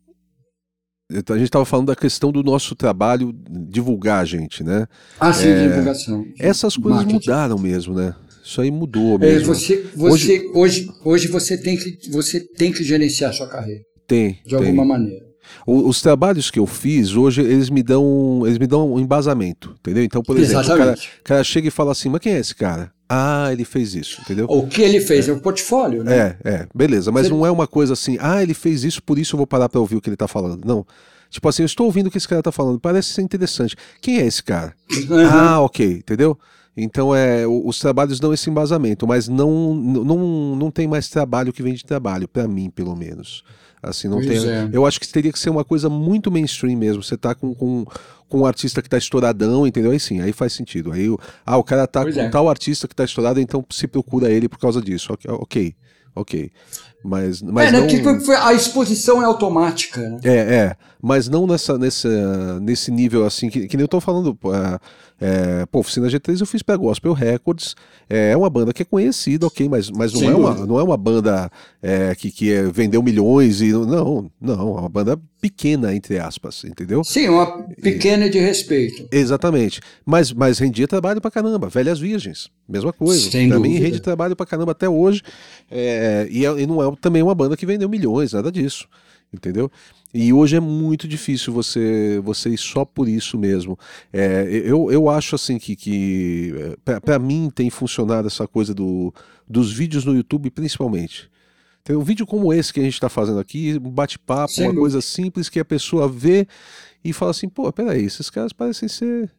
A 1.12 1.34
gente 1.34 1.44
estava 1.44 1.64
falando 1.64 1.86
da 1.88 1.96
questão 1.96 2.32
do 2.32 2.42
nosso 2.42 2.74
trabalho 2.74 3.32
divulgar 3.68 4.22
a 4.22 4.24
gente, 4.24 4.64
né? 4.64 4.86
Ah, 5.20 5.32
sim, 5.32 5.48
é, 5.48 5.68
divulgação. 5.68 6.24
Essas 6.38 6.76
coisas 6.76 7.04
marketing. 7.04 7.28
mudaram 7.30 7.58
mesmo, 7.58 7.94
né? 7.94 8.14
Isso 8.42 8.60
aí 8.60 8.70
mudou 8.70 9.16
é, 9.16 9.18
mesmo. 9.18 9.52
É, 9.52 9.54
você, 9.54 9.82
você, 9.94 10.10
hoje, 10.10 10.50
hoje, 10.54 10.90
hoje 11.04 11.28
você, 11.28 11.56
tem 11.56 11.76
que, 11.76 12.10
você 12.10 12.40
tem 12.40 12.72
que 12.72 12.82
gerenciar 12.82 13.30
a 13.30 13.34
sua 13.34 13.46
carreira. 13.46 13.82
Tem. 14.06 14.38
De 14.44 14.56
tem. 14.56 14.56
alguma 14.56 14.84
maneira. 14.84 15.31
Os 15.66 16.00
trabalhos 16.00 16.50
que 16.50 16.58
eu 16.58 16.66
fiz 16.66 17.14
hoje, 17.14 17.40
eles 17.40 17.70
me 17.70 17.82
dão, 17.82 18.42
eles 18.44 18.58
me 18.58 18.66
dão 18.66 18.92
um 18.92 18.98
embasamento, 18.98 19.74
entendeu? 19.80 20.04
Então, 20.04 20.22
por 20.22 20.36
exemplo, 20.38 20.62
o 20.62 20.78
cara, 20.78 20.94
o 20.94 21.24
cara 21.24 21.44
chega 21.44 21.68
e 21.68 21.70
fala 21.70 21.92
assim, 21.92 22.08
mas 22.08 22.20
quem 22.20 22.34
é 22.34 22.38
esse 22.38 22.54
cara? 22.54 22.92
Ah, 23.08 23.50
ele 23.52 23.64
fez 23.64 23.94
isso, 23.94 24.22
entendeu? 24.22 24.46
O 24.48 24.66
que 24.66 24.80
ele 24.80 25.00
fez 25.00 25.28
é 25.28 25.32
o 25.32 25.40
portfólio, 25.40 26.02
né? 26.02 26.36
É, 26.42 26.48
é, 26.48 26.66
beleza. 26.74 27.12
Mas 27.12 27.26
Você... 27.26 27.32
não 27.32 27.44
é 27.44 27.50
uma 27.50 27.66
coisa 27.66 27.92
assim, 27.92 28.16
ah, 28.20 28.42
ele 28.42 28.54
fez 28.54 28.84
isso, 28.84 29.02
por 29.02 29.18
isso 29.18 29.34
eu 29.34 29.38
vou 29.38 29.46
parar 29.46 29.68
para 29.68 29.80
ouvir 29.80 29.96
o 29.96 30.00
que 30.00 30.08
ele 30.08 30.16
tá 30.16 30.26
falando. 30.26 30.64
Não. 30.64 30.86
Tipo 31.28 31.48
assim, 31.48 31.62
eu 31.62 31.66
estou 31.66 31.86
ouvindo 31.86 32.06
o 32.06 32.10
que 32.10 32.18
esse 32.18 32.28
cara 32.28 32.42
tá 32.42 32.52
falando, 32.52 32.80
parece 32.80 33.10
ser 33.10 33.22
interessante. 33.22 33.76
Quem 34.00 34.18
é 34.18 34.26
esse 34.26 34.42
cara? 34.42 34.74
Uhum. 34.90 35.26
Ah, 35.30 35.60
ok, 35.60 35.98
entendeu? 35.98 36.38
Então, 36.76 37.14
é, 37.14 37.46
os 37.46 37.78
trabalhos 37.78 38.18
dão 38.18 38.32
esse 38.32 38.48
embasamento, 38.48 39.06
mas 39.06 39.28
não, 39.28 39.74
não, 39.74 40.56
não 40.56 40.70
tem 40.70 40.88
mais 40.88 41.08
trabalho 41.08 41.52
que 41.52 41.62
vem 41.62 41.74
de 41.74 41.84
trabalho, 41.84 42.26
para 42.26 42.48
mim, 42.48 42.70
pelo 42.70 42.96
menos. 42.96 43.44
Assim, 43.82 44.06
não 44.06 44.20
tem. 44.20 44.38
É. 44.38 44.68
Eu 44.72 44.86
acho 44.86 45.00
que 45.00 45.08
teria 45.08 45.32
que 45.32 45.38
ser 45.38 45.50
uma 45.50 45.64
coisa 45.64 45.88
muito 45.88 46.30
mainstream 46.30 46.78
mesmo. 46.78 47.02
Você 47.02 47.16
tá 47.16 47.34
com, 47.34 47.52
com, 47.52 47.84
com 48.28 48.40
um 48.40 48.46
artista 48.46 48.80
que 48.80 48.88
tá 48.88 48.96
estouradão, 48.96 49.66
entendeu? 49.66 49.90
Aí 49.90 49.98
sim, 49.98 50.20
aí 50.20 50.32
faz 50.32 50.52
sentido. 50.52 50.92
Aí, 50.92 51.08
ah, 51.44 51.56
o 51.56 51.64
cara 51.64 51.86
tá 51.88 52.02
pois 52.02 52.14
com 52.14 52.20
é. 52.20 52.28
tal 52.28 52.48
artista 52.48 52.86
que 52.86 52.94
tá 52.94 53.04
estourado, 53.04 53.40
então 53.40 53.64
se 53.70 53.88
procura 53.88 54.30
ele 54.30 54.48
por 54.48 54.58
causa 54.58 54.80
disso. 54.80 55.12
Ok, 55.26 55.74
ok. 56.14 56.52
Mas, 57.04 57.42
mas 57.42 57.68
é, 57.68 57.72
né, 57.72 58.02
não... 58.02 58.46
a 58.46 58.54
exposição 58.54 59.20
é 59.20 59.24
automática. 59.24 60.00
Né? 60.00 60.20
É, 60.22 60.36
é. 60.36 60.76
Mas 61.00 61.28
não 61.28 61.46
nessa, 61.46 61.76
nessa, 61.76 62.60
nesse 62.60 62.92
nível 62.92 63.26
assim, 63.26 63.50
que, 63.50 63.66
que 63.66 63.76
nem 63.76 63.82
eu 63.82 63.88
tô 63.88 64.00
falando. 64.00 64.38
É, 64.44 64.80
é, 65.24 65.66
pô, 65.66 65.80
Oficina 65.80 66.08
G3 66.08 66.40
eu 66.40 66.46
fiz 66.46 66.62
pra 66.62 66.76
Gospel 66.76 67.12
Records. 67.12 67.74
É 68.08 68.36
uma 68.36 68.48
banda 68.48 68.72
que 68.72 68.82
é 68.82 68.84
conhecida, 68.84 69.46
ok, 69.46 69.68
mas, 69.68 69.90
mas 69.90 70.12
não, 70.12 70.30
é 70.30 70.34
uma, 70.34 70.54
não 70.66 70.78
é 70.78 70.82
uma 70.82 70.96
banda 70.96 71.50
é, 71.82 72.14
que, 72.14 72.30
que 72.30 72.52
é, 72.52 72.62
vendeu 72.64 73.02
milhões 73.02 73.60
e. 73.60 73.72
Não, 73.72 74.30
não, 74.40 74.76
é 74.76 74.80
uma 74.80 74.88
banda 74.88 75.20
pequena, 75.42 75.92
entre 75.92 76.20
aspas, 76.20 76.62
entendeu? 76.62 77.02
Sim, 77.02 77.28
uma 77.28 77.64
pequena 77.82 78.26
e, 78.26 78.30
de 78.30 78.38
respeito. 78.38 79.08
Exatamente. 79.10 79.80
Mas, 80.06 80.32
mas 80.32 80.60
rendia 80.60 80.86
trabalho 80.86 81.20
pra 81.20 81.32
caramba. 81.32 81.68
Velhas 81.68 81.98
Virgens, 81.98 82.48
mesma 82.68 82.92
coisa. 82.92 83.28
Sem 83.28 83.48
pra 83.48 83.56
dúvida. 83.56 83.74
mim 83.74 83.80
rende 83.80 84.00
trabalho 84.00 84.36
pra 84.36 84.46
caramba 84.46 84.70
até 84.70 84.88
hoje. 84.88 85.20
É, 85.68 86.28
e, 86.30 86.46
é, 86.46 86.60
e 86.60 86.66
não 86.66 86.80
é 86.80 86.94
também 87.00 87.22
uma 87.22 87.34
banda 87.34 87.56
que 87.56 87.66
vendeu 87.66 87.88
milhões, 87.88 88.32
nada 88.32 88.52
disso 88.52 88.88
entendeu? 89.32 89.70
E 90.12 90.30
hoje 90.30 90.56
é 90.56 90.60
muito 90.60 91.08
difícil 91.08 91.54
você 91.54 92.20
você 92.22 92.50
ir 92.50 92.58
só 92.58 92.84
por 92.84 93.08
isso 93.08 93.38
mesmo. 93.38 93.78
É, 94.12 94.46
eu, 94.46 94.92
eu 94.92 95.08
acho 95.08 95.34
assim 95.34 95.58
que, 95.58 95.74
que 95.74 96.76
é, 96.84 97.00
para 97.00 97.18
mim 97.18 97.50
tem 97.52 97.70
funcionado 97.70 98.28
essa 98.28 98.46
coisa 98.46 98.74
do, 98.74 99.10
dos 99.48 99.72
vídeos 99.72 100.04
no 100.04 100.14
YouTube 100.14 100.50
principalmente. 100.50 101.31
Tem 101.84 101.96
um 101.96 102.02
vídeo 102.02 102.26
como 102.26 102.52
esse 102.52 102.72
que 102.72 102.80
a 102.80 102.82
gente 102.82 102.94
está 102.94 103.08
fazendo 103.08 103.40
aqui, 103.40 103.80
um 103.82 103.90
bate-papo, 103.90 104.52
uma 104.58 104.74
coisa 104.74 105.00
simples 105.00 105.48
que 105.48 105.58
a 105.58 105.64
pessoa 105.64 106.08
vê 106.08 106.46
e 107.04 107.12
fala 107.12 107.32
assim, 107.32 107.48
pô, 107.48 107.72
peraí, 107.72 108.04
esses 108.04 108.30
caras 108.30 108.52
parecem 108.52 108.88
ser 108.88 109.30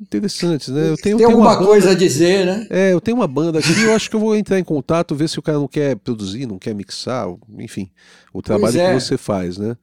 interessantes, 0.00 0.68
né? 0.68 0.90
Eu 0.90 0.96
tenho, 0.96 1.16
Tem 1.16 1.26
alguma 1.26 1.54
banda, 1.54 1.66
coisa 1.66 1.90
a 1.92 1.94
dizer, 1.94 2.44
né? 2.44 2.66
É, 2.68 2.92
eu 2.92 3.00
tenho 3.00 3.16
uma 3.16 3.28
banda 3.28 3.60
aqui, 3.60 3.82
eu 3.82 3.94
acho 3.94 4.10
que 4.10 4.16
eu 4.16 4.20
vou 4.20 4.34
entrar 4.34 4.58
em 4.58 4.64
contato, 4.64 5.14
ver 5.14 5.28
se 5.28 5.38
o 5.38 5.42
cara 5.42 5.58
não 5.58 5.68
quer 5.68 5.96
produzir, 5.96 6.46
não 6.46 6.58
quer 6.58 6.74
mixar, 6.74 7.28
enfim, 7.58 7.88
o 8.32 8.42
trabalho 8.42 8.80
é. 8.80 8.94
que 8.94 9.00
você 9.00 9.16
faz, 9.16 9.56
né? 9.56 9.76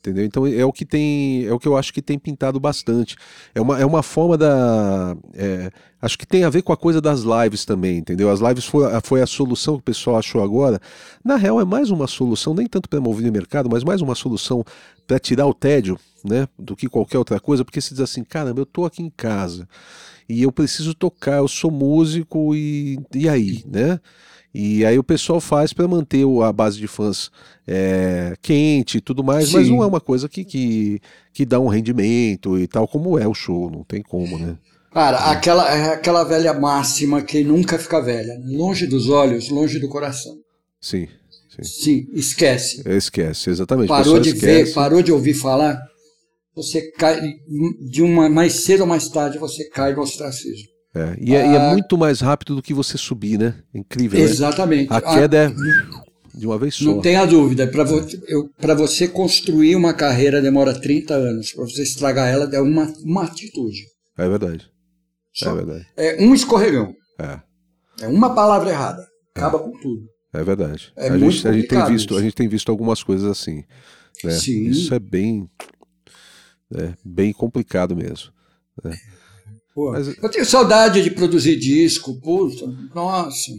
Entendeu? 0.00 0.24
Então 0.24 0.46
é 0.46 0.64
o 0.64 0.72
que 0.72 0.84
tem, 0.84 1.44
é 1.44 1.52
o 1.52 1.58
que 1.58 1.66
eu 1.66 1.76
acho 1.76 1.92
que 1.92 2.00
tem 2.00 2.18
pintado 2.18 2.60
bastante. 2.60 3.16
É 3.54 3.60
uma, 3.60 3.80
é 3.80 3.84
uma 3.84 4.02
forma 4.02 4.38
da. 4.38 5.16
É, 5.34 5.70
acho 6.00 6.16
que 6.16 6.26
tem 6.26 6.44
a 6.44 6.50
ver 6.50 6.62
com 6.62 6.72
a 6.72 6.76
coisa 6.76 7.00
das 7.00 7.22
lives 7.22 7.64
também, 7.64 7.98
entendeu? 7.98 8.30
As 8.30 8.40
lives 8.40 8.64
foi, 8.64 8.84
foi 9.02 9.20
a 9.20 9.26
solução 9.26 9.74
que 9.74 9.80
o 9.80 9.84
pessoal 9.84 10.16
achou 10.16 10.42
agora. 10.42 10.80
Na 11.24 11.36
real, 11.36 11.60
é 11.60 11.64
mais 11.64 11.90
uma 11.90 12.06
solução, 12.06 12.54
nem 12.54 12.66
tanto 12.66 12.88
para 12.88 13.00
mover 13.00 13.28
o 13.28 13.32
mercado, 13.32 13.68
mas 13.68 13.82
mais 13.82 14.00
uma 14.00 14.14
solução 14.14 14.64
para 15.06 15.18
tirar 15.18 15.46
o 15.46 15.54
tédio, 15.54 15.98
né? 16.24 16.46
Do 16.56 16.76
que 16.76 16.88
qualquer 16.88 17.18
outra 17.18 17.40
coisa, 17.40 17.64
porque 17.64 17.80
se 17.80 17.90
diz 17.90 18.00
assim, 18.00 18.22
caramba, 18.22 18.60
eu 18.60 18.66
tô 18.66 18.84
aqui 18.84 19.02
em 19.02 19.10
casa 19.10 19.68
e 20.28 20.42
eu 20.42 20.52
preciso 20.52 20.94
tocar, 20.94 21.38
eu 21.38 21.48
sou 21.48 21.70
músico 21.70 22.54
e, 22.54 23.00
e 23.14 23.28
aí, 23.28 23.64
né? 23.66 23.98
E 24.52 24.84
aí 24.84 24.98
o 24.98 25.04
pessoal 25.04 25.40
faz 25.40 25.72
para 25.72 25.86
manter 25.86 26.24
a 26.42 26.52
base 26.52 26.78
de 26.78 26.88
fãs 26.88 27.30
é, 27.66 28.34
quente 28.40 28.98
e 28.98 29.00
tudo 29.00 29.22
mais, 29.22 29.48
Sim. 29.48 29.56
mas 29.56 29.68
não 29.68 29.82
é 29.82 29.86
uma 29.86 30.00
coisa 30.00 30.28
que, 30.28 30.44
que, 30.44 31.00
que 31.32 31.44
dá 31.44 31.60
um 31.60 31.68
rendimento 31.68 32.58
e 32.58 32.66
tal, 32.66 32.88
como 32.88 33.18
é 33.18 33.28
o 33.28 33.34
show, 33.34 33.70
não 33.70 33.84
tem 33.84 34.02
como, 34.02 34.38
né? 34.38 34.56
Cara, 34.90 35.18
aquela, 35.30 35.70
é 35.70 35.92
aquela 35.92 36.24
velha 36.24 36.54
máxima 36.54 37.20
que 37.20 37.44
nunca 37.44 37.78
fica 37.78 38.00
velha, 38.00 38.40
longe 38.46 38.86
dos 38.86 39.08
olhos, 39.10 39.50
longe 39.50 39.78
do 39.78 39.88
coração. 39.88 40.34
Sim. 40.80 41.06
Sim, 41.50 41.62
sim 41.62 42.08
esquece. 42.12 42.82
Esquece, 42.86 43.50
exatamente. 43.50 43.88
Parou 43.88 44.18
de 44.18 44.30
esquece. 44.30 44.46
ver, 44.46 44.74
parou 44.74 45.02
de 45.02 45.12
ouvir 45.12 45.34
falar, 45.34 45.78
você 46.54 46.90
cai, 46.92 47.20
de 47.80 48.02
uma 48.02 48.28
mais 48.28 48.64
cedo 48.64 48.80
ou 48.80 48.86
mais 48.86 49.08
tarde, 49.08 49.38
você 49.38 49.68
cai 49.68 49.94
no 49.94 50.02
ostracismo. 50.02 50.77
É, 50.94 51.16
e, 51.20 51.34
é, 51.34 51.46
e, 51.46 51.54
é, 51.54 51.56
ah. 51.58 51.72
muito 51.72 51.98
mais 51.98 52.20
rápido 52.20 52.56
do 52.56 52.62
que 52.62 52.72
você 52.72 52.96
subir, 52.96 53.38
né? 53.38 53.54
Incrível. 53.74 54.18
Né? 54.18 54.24
Exatamente. 54.24 54.90
Né? 54.90 54.96
A 54.96 55.00
queda 55.00 55.36
é 55.36 55.52
de 56.38 56.46
uma 56.46 56.58
vez 56.58 56.74
só. 56.76 56.84
Não 56.84 57.00
tenha 57.00 57.26
dúvida. 57.26 57.66
Para 57.66 57.84
vo 57.84 58.86
você 58.86 59.08
construir 59.08 59.76
uma 59.76 59.92
carreira 59.92 60.40
demora 60.40 60.78
30 60.78 61.14
anos. 61.14 61.52
Para 61.52 61.64
você 61.64 61.82
estragar 61.82 62.28
ela 62.28 62.48
é 62.52 62.60
uma, 62.60 62.92
uma 63.04 63.24
atitude. 63.24 63.86
É 64.16 64.28
verdade. 64.28 64.70
Só. 65.32 65.50
É 65.50 65.54
verdade. 65.54 65.86
É 65.96 66.22
um 66.22 66.34
escorregão. 66.34 66.94
É. 67.18 67.40
É 68.00 68.08
uma 68.08 68.34
palavra 68.34 68.70
errada. 68.70 69.06
Acaba 69.34 69.58
é. 69.58 69.62
com 69.62 69.72
tudo. 69.78 70.08
É 70.32 70.44
verdade. 70.44 70.92
É 70.96 71.08
a, 71.08 71.18
gente, 71.18 71.48
a, 71.48 71.52
gente 71.52 71.68
tem 71.68 71.86
visto, 71.86 72.16
a 72.16 72.22
gente 72.22 72.34
tem 72.34 72.48
visto 72.48 72.70
algumas 72.70 73.02
coisas 73.02 73.28
assim. 73.28 73.64
Né? 74.22 74.30
Sim. 74.32 74.66
Isso 74.66 74.94
é 74.94 74.98
bem, 74.98 75.48
é, 76.74 76.94
bem 77.04 77.32
complicado 77.32 77.96
mesmo. 77.96 78.30
Né? 78.84 78.96
Pô, 79.78 79.92
Mas... 79.92 80.08
Eu 80.08 80.28
tenho 80.28 80.44
saudade 80.44 81.00
de 81.04 81.08
produzir 81.12 81.54
disco, 81.54 82.20
puta, 82.20 82.66
nossa. 82.92 83.52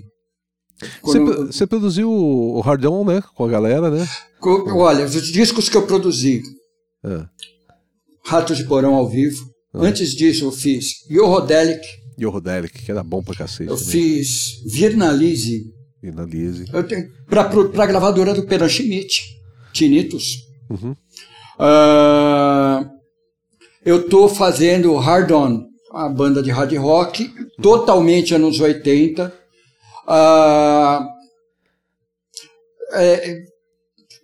Você, 1.02 1.66
produziu 1.66 2.12
o 2.12 2.60
Hard 2.60 2.84
On, 2.88 3.06
né? 3.06 3.24
Com 3.36 3.46
a 3.46 3.48
galera, 3.48 3.90
né? 3.90 4.06
Olha, 4.42 5.06
os 5.06 5.32
discos 5.32 5.70
que 5.70 5.78
eu 5.78 5.88
produzi. 5.88 6.42
É. 7.06 7.26
Ratos 8.26 8.58
de 8.58 8.66
Porão 8.66 8.96
ao 8.96 9.08
vivo. 9.08 9.50
Ah. 9.74 9.80
Antes 9.86 10.14
disso 10.14 10.44
eu 10.44 10.52
fiz 10.52 11.10
Yorodelic. 11.10 11.88
Yorodelic, 12.20 12.84
que 12.84 12.92
era 12.92 13.02
bom 13.02 13.24
pra 13.24 13.36
cacete. 13.36 13.70
Eu 13.70 13.78
né? 13.78 13.82
fiz 13.82 14.62
Virnalize. 14.66 15.74
Virnalize. 16.04 16.66
Eu 16.74 16.84
tenho, 16.86 17.10
pra, 17.30 17.46
pra 17.46 17.86
gravadora 17.86 18.34
do 18.34 18.44
Peran 18.44 18.68
Schmidt, 18.68 19.22
Tinitos. 19.72 20.40
Uhum. 20.70 20.92
Uh, 21.58 22.90
eu 23.86 24.10
tô 24.10 24.28
fazendo 24.28 24.98
Hard 24.98 25.32
On 25.32 25.69
uma 25.92 26.10
banda 26.10 26.42
de 26.42 26.52
hard 26.52 26.74
rock, 26.78 27.30
totalmente 27.62 28.34
anos 28.34 28.60
80. 28.60 29.34
Ah, 30.08 31.08
é, 32.94 33.44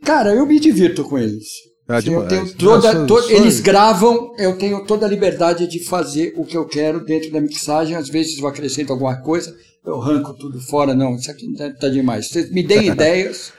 cara, 0.03 0.33
eu 0.33 0.45
me 0.45 0.59
divirto 0.59 1.03
com 1.03 1.17
eles. 1.17 1.45
Ah, 1.87 1.99
eu 1.99 2.27
tenho 2.27 2.51
toda, 2.55 3.05
to, 3.05 3.19
eles 3.29 3.59
gravam, 3.59 4.33
eu 4.39 4.57
tenho 4.57 4.83
toda 4.85 5.05
a 5.05 5.09
liberdade 5.09 5.67
de 5.67 5.79
fazer 5.83 6.33
o 6.35 6.43
que 6.43 6.57
eu 6.57 6.65
quero 6.65 7.05
dentro 7.05 7.31
da 7.31 7.39
mixagem. 7.39 7.95
Às 7.95 8.09
vezes 8.09 8.39
eu 8.39 8.47
acrescento 8.47 8.91
alguma 8.91 9.17
coisa, 9.17 9.55
eu 9.85 10.01
arranco 10.01 10.33
tudo 10.33 10.59
fora. 10.59 10.95
Não, 10.95 11.15
isso 11.15 11.29
aqui 11.29 11.45
está 11.51 11.69
tá 11.71 11.89
demais. 11.89 12.29
Vocês 12.29 12.51
me 12.51 12.63
deem 12.63 12.87
ideias 12.89 13.53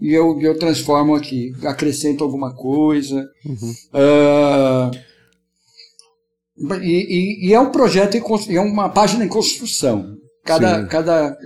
e 0.00 0.12
eu, 0.12 0.40
eu 0.40 0.58
transformo 0.58 1.14
aqui, 1.14 1.52
acrescento 1.64 2.24
alguma 2.24 2.52
coisa. 2.52 3.28
Uhum. 3.44 3.74
Uh, 3.94 5.07
e, 6.82 7.46
e, 7.46 7.48
e, 7.48 7.54
é 7.54 7.60
um 7.60 7.70
projeto, 7.70 8.16
em, 8.16 8.56
é 8.56 8.60
uma 8.60 8.88
página 8.88 9.24
em 9.24 9.28
construção. 9.28 10.16
Cada, 10.44 10.86
cada, 10.86 11.36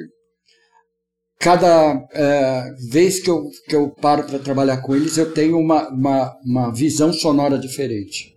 cada 1.39 2.09
é, 2.13 2.75
vez 2.89 3.21
que 3.21 3.29
eu, 3.29 3.51
que 3.69 3.75
eu 3.75 3.91
paro 3.91 4.25
para 4.25 4.39
trabalhar 4.39 4.79
com 4.79 4.95
eles, 4.95 5.19
eu 5.19 5.33
tenho 5.33 5.59
uma, 5.59 5.89
uma, 5.89 6.37
uma 6.45 6.73
visão 6.73 7.13
sonora 7.13 7.59
diferente. 7.59 8.33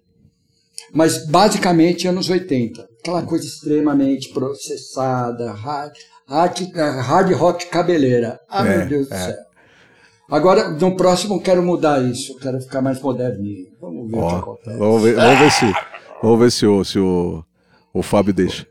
Mas 0.91 1.25
basicamente 1.27 2.07
anos 2.07 2.29
80. 2.29 2.87
Aquela 2.99 3.21
coisa 3.21 3.45
extremamente 3.45 4.29
processada, 4.29 5.51
hard, 5.51 5.93
hard, 6.27 6.57
hard 6.75 7.31
rock 7.33 7.67
cabeleira. 7.67 8.39
Ah, 8.49 8.65
é, 8.65 8.77
meu 8.77 8.87
Deus 8.87 9.11
é. 9.11 9.13
do 9.13 9.25
céu. 9.25 9.45
Agora, 10.29 10.69
no 10.69 10.95
próximo, 10.95 11.39
quero 11.39 11.61
mudar 11.61 12.03
isso. 12.03 12.35
Quero 12.39 12.59
ficar 12.59 12.81
mais 12.81 12.99
moderninho. 12.99 13.67
Vamos 13.79 14.09
ver 14.09 14.17
oh, 14.17 14.25
o 14.25 14.29
que 14.29 14.35
acontece. 14.35 14.77
Vamos 14.77 15.03
ver, 15.03 15.15
vamos 15.15 15.39
ver 15.39 15.51
se, 15.51 15.65
vamos 16.21 16.39
ver 16.39 16.51
se 16.51 16.65
o, 16.65 16.83
se 16.83 16.99
o, 16.99 17.43
o 17.93 18.01
Fábio 18.03 18.33
deixa. 18.33 18.67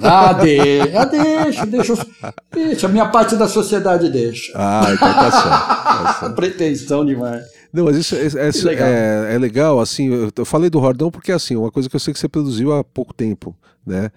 Ah, 0.00 0.32
deixa, 0.32 1.06
deixa, 1.06 1.66
deixa, 1.66 2.06
deixa. 2.52 2.86
A 2.86 2.90
minha 2.90 3.08
parte 3.08 3.36
da 3.36 3.48
sociedade 3.48 4.08
deixa. 4.08 4.52
Ah, 4.54 4.86
então 4.92 5.12
tá 5.12 5.30
certo. 5.30 5.48
Tá 5.48 6.16
certo. 6.20 6.34
Pretensão 6.36 7.04
demais. 7.04 7.44
Não, 7.72 7.84
mas 7.84 7.96
isso, 7.96 8.14
é, 8.16 8.26
é, 8.26 8.64
legal. 8.64 8.88
É, 8.88 9.34
é, 9.34 9.38
legal, 9.38 9.80
assim, 9.80 10.30
eu 10.36 10.44
falei 10.44 10.68
do 10.68 10.78
Rordão 10.78 11.10
porque, 11.10 11.30
assim, 11.30 11.56
uma 11.56 11.70
coisa 11.70 11.88
que 11.88 11.94
eu 11.94 12.00
sei 12.00 12.12
que 12.12 12.18
você 12.18 12.28
produziu 12.28 12.72
há 12.72 12.82
pouco 12.82 13.14
tempo, 13.14 13.54
né? 13.86 14.10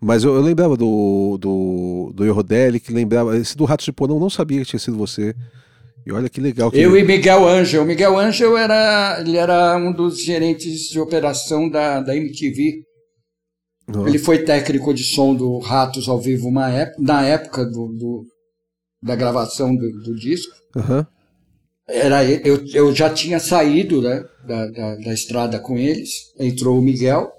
Mas 0.00 0.24
eu, 0.24 0.34
eu 0.34 0.40
lembrava 0.40 0.76
do, 0.76 1.36
do, 1.38 2.12
do 2.14 2.24
Eurodelli, 2.24 2.80
que 2.80 2.92
lembrava, 2.92 3.36
esse 3.36 3.56
do 3.56 3.64
Ratos 3.64 3.84
de 3.84 3.92
Porão, 3.92 4.18
não 4.18 4.30
sabia 4.30 4.60
que 4.60 4.64
tinha 4.64 4.80
sido 4.80 4.96
você. 4.96 5.34
E 6.06 6.12
olha 6.12 6.28
que 6.28 6.40
legal. 6.40 6.70
Que 6.70 6.80
eu 6.80 6.96
ele... 6.96 7.04
e 7.04 7.06
Miguel 7.06 7.46
Angel. 7.46 7.84
Miguel 7.84 8.18
Angel 8.18 8.56
era, 8.56 9.20
ele 9.20 9.36
era 9.36 9.76
um 9.76 9.92
dos 9.92 10.22
gerentes 10.22 10.88
de 10.88 10.98
operação 10.98 11.68
da, 11.68 12.00
da 12.00 12.16
MTV. 12.16 12.82
Oh. 13.94 14.06
Ele 14.06 14.18
foi 14.18 14.44
técnico 14.44 14.94
de 14.94 15.04
som 15.04 15.34
do 15.34 15.58
Ratos 15.58 16.08
ao 16.08 16.20
vivo 16.20 16.48
uma 16.48 16.70
época, 16.70 17.02
na 17.02 17.26
época 17.26 17.64
do, 17.64 17.88
do 17.88 18.26
da 19.02 19.16
gravação 19.16 19.74
do, 19.74 19.90
do 20.02 20.14
disco. 20.14 20.54
Uhum. 20.76 21.04
Era, 21.88 22.24
eu, 22.24 22.64
eu 22.72 22.94
já 22.94 23.10
tinha 23.10 23.40
saído 23.40 24.00
né, 24.00 24.22
da, 24.46 24.66
da, 24.66 24.96
da 24.96 25.12
estrada 25.12 25.58
com 25.58 25.76
eles, 25.76 26.32
entrou 26.38 26.78
o 26.78 26.82
Miguel, 26.82 27.32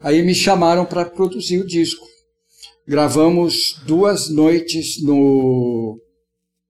aí 0.00 0.22
me 0.22 0.34
chamaram 0.34 0.86
para 0.86 1.04
produzir 1.04 1.58
o 1.58 1.66
disco. 1.66 2.06
Gravamos 2.86 3.82
duas 3.86 4.30
noites 4.30 5.02
no 5.02 6.00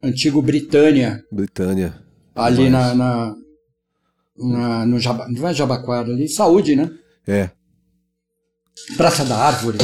antigo 0.02 0.40
Britânia. 0.42 1.22
Britânia. 1.30 1.94
Ali 2.34 2.70
na, 2.70 2.94
na, 2.94 3.34
na, 4.36 4.86
no 4.86 4.98
Jaba, 4.98 5.26
não 5.28 5.48
é 5.48 5.54
Jabaquara, 5.54 6.08
ali, 6.08 6.28
Saúde, 6.28 6.76
né? 6.76 6.90
É. 7.26 7.50
Praça 8.96 9.24
da 9.24 9.36
Árvore. 9.36 9.78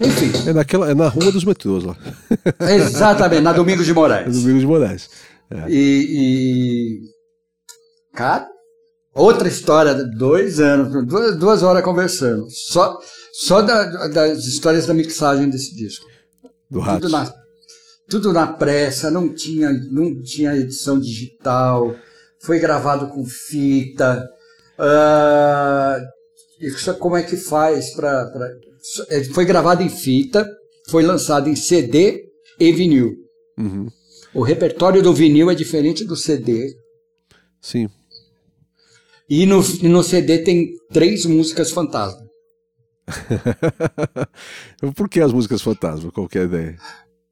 Enfim. 0.00 0.48
É, 0.48 0.52
naquela, 0.52 0.90
é 0.90 0.94
na 0.94 1.08
rua 1.08 1.30
dos 1.30 1.44
metrôs 1.44 1.84
lá. 1.84 1.96
Exatamente, 2.60 3.42
na 3.42 3.52
Domingos 3.52 3.86
de 3.86 3.92
Moraes. 3.92 4.26
Na 4.26 4.32
Domingos 4.32 4.60
de 4.60 4.66
Moraes. 4.66 5.10
É. 5.50 5.68
E, 5.68 6.06
e, 6.08 7.12
Cara, 8.14 8.46
outra 9.14 9.48
história, 9.48 9.94
dois 9.94 10.58
anos, 10.60 11.06
duas, 11.06 11.36
duas 11.36 11.62
horas 11.62 11.82
conversando. 11.82 12.46
Só, 12.50 12.98
só 13.32 13.62
da, 13.62 14.08
das 14.08 14.44
histórias 14.44 14.86
da 14.86 14.94
mixagem 14.94 15.48
desse 15.48 15.74
disco. 15.74 16.06
Do 16.70 16.80
Rato 16.80 17.02
tudo 17.02 17.12
na 17.12 17.41
pressa, 18.58 19.10
não 19.10 19.28
tinha, 19.28 19.70
não 19.90 20.20
tinha 20.22 20.56
edição 20.56 20.98
digital, 20.98 21.94
foi 22.40 22.58
gravado 22.58 23.08
com 23.08 23.24
fita. 23.24 24.28
Uh, 24.78 26.00
como 26.98 27.16
é 27.16 27.22
que 27.22 27.36
faz 27.36 27.94
para. 27.94 28.30
É, 29.08 29.24
foi 29.24 29.44
gravado 29.44 29.82
em 29.82 29.88
fita, 29.88 30.48
foi 30.88 31.02
lançado 31.02 31.48
em 31.48 31.56
CD 31.56 32.24
e 32.58 32.72
vinil. 32.72 33.16
Uhum. 33.58 33.88
O 34.34 34.42
repertório 34.42 35.02
do 35.02 35.12
vinil 35.12 35.50
é 35.50 35.54
diferente 35.54 36.04
do 36.04 36.16
CD. 36.16 36.74
Sim. 37.60 37.88
E 39.28 39.46
no, 39.46 39.62
no 39.82 40.02
CD 40.02 40.38
tem 40.38 40.72
três 40.92 41.24
músicas 41.24 41.70
fantasma. 41.70 42.22
Por 44.94 45.08
que 45.08 45.20
as 45.20 45.32
músicas 45.32 45.62
fantasma? 45.62 46.10
Qual 46.10 46.28
é 46.34 46.38
a 46.38 46.44
ideia? 46.44 46.78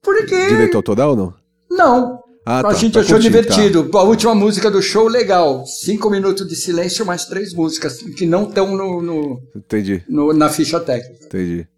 Porque. 0.03 0.49
Direito 0.49 0.77
autoral 0.77 1.11
ou 1.11 1.17
não? 1.17 1.35
Não. 1.71 2.21
Ah, 2.45 2.61
a 2.61 2.63
tá, 2.63 2.73
gente 2.75 2.99
achou 2.99 3.17
curtir, 3.17 3.31
divertido. 3.31 3.89
Tá. 3.91 3.99
A 3.99 4.03
última 4.03 4.35
música 4.35 4.71
do 4.71 4.83
show, 4.83 5.07
legal. 5.07 5.65
Cinco 5.67 6.11
minutos 6.11 6.49
de 6.49 6.57
silêncio, 6.57 7.05
mais 7.05 7.27
três 7.27 7.53
músicas 7.53 7.99
que 7.99 8.27
não 8.27 8.45
estão 8.45 8.77
no, 8.77 9.03
no, 9.03 9.43
Entendi. 9.55 10.03
No, 10.09 10.33
na 10.33 10.49
ficha 10.49 10.81
técnica. 10.81 11.27
Entendi. 11.27 11.69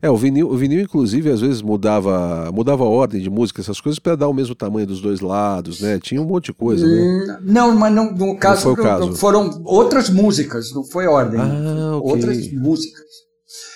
É, 0.00 0.08
o 0.08 0.16
vinil, 0.16 0.48
o 0.48 0.56
vinil, 0.56 0.80
inclusive, 0.80 1.30
às 1.30 1.40
vezes 1.40 1.60
mudava, 1.60 2.50
mudava 2.52 2.84
a 2.84 2.88
ordem 2.88 3.20
de 3.20 3.28
música, 3.28 3.60
essas 3.60 3.80
coisas, 3.80 3.98
para 3.98 4.16
dar 4.16 4.28
o 4.28 4.34
mesmo 4.34 4.54
tamanho 4.54 4.86
dos 4.86 5.00
dois 5.00 5.20
lados, 5.20 5.80
né? 5.80 5.98
Tinha 5.98 6.20
um 6.20 6.24
monte 6.24 6.46
de 6.46 6.52
coisa, 6.52 6.86
né? 6.86 7.02
Hum, 7.02 7.36
não, 7.42 7.74
mas 7.74 7.92
não, 7.92 8.12
no 8.12 8.36
caso, 8.36 8.68
não 8.68 8.76
foi 8.76 8.84
o 8.84 8.86
caso. 8.86 9.16
foram 9.16 9.62
outras 9.64 10.08
músicas, 10.08 10.72
não 10.72 10.84
foi 10.84 11.06
ordem. 11.06 11.40
Ah, 11.40 11.96
okay. 11.96 12.12
Outras 12.12 12.52
músicas. 12.52 13.22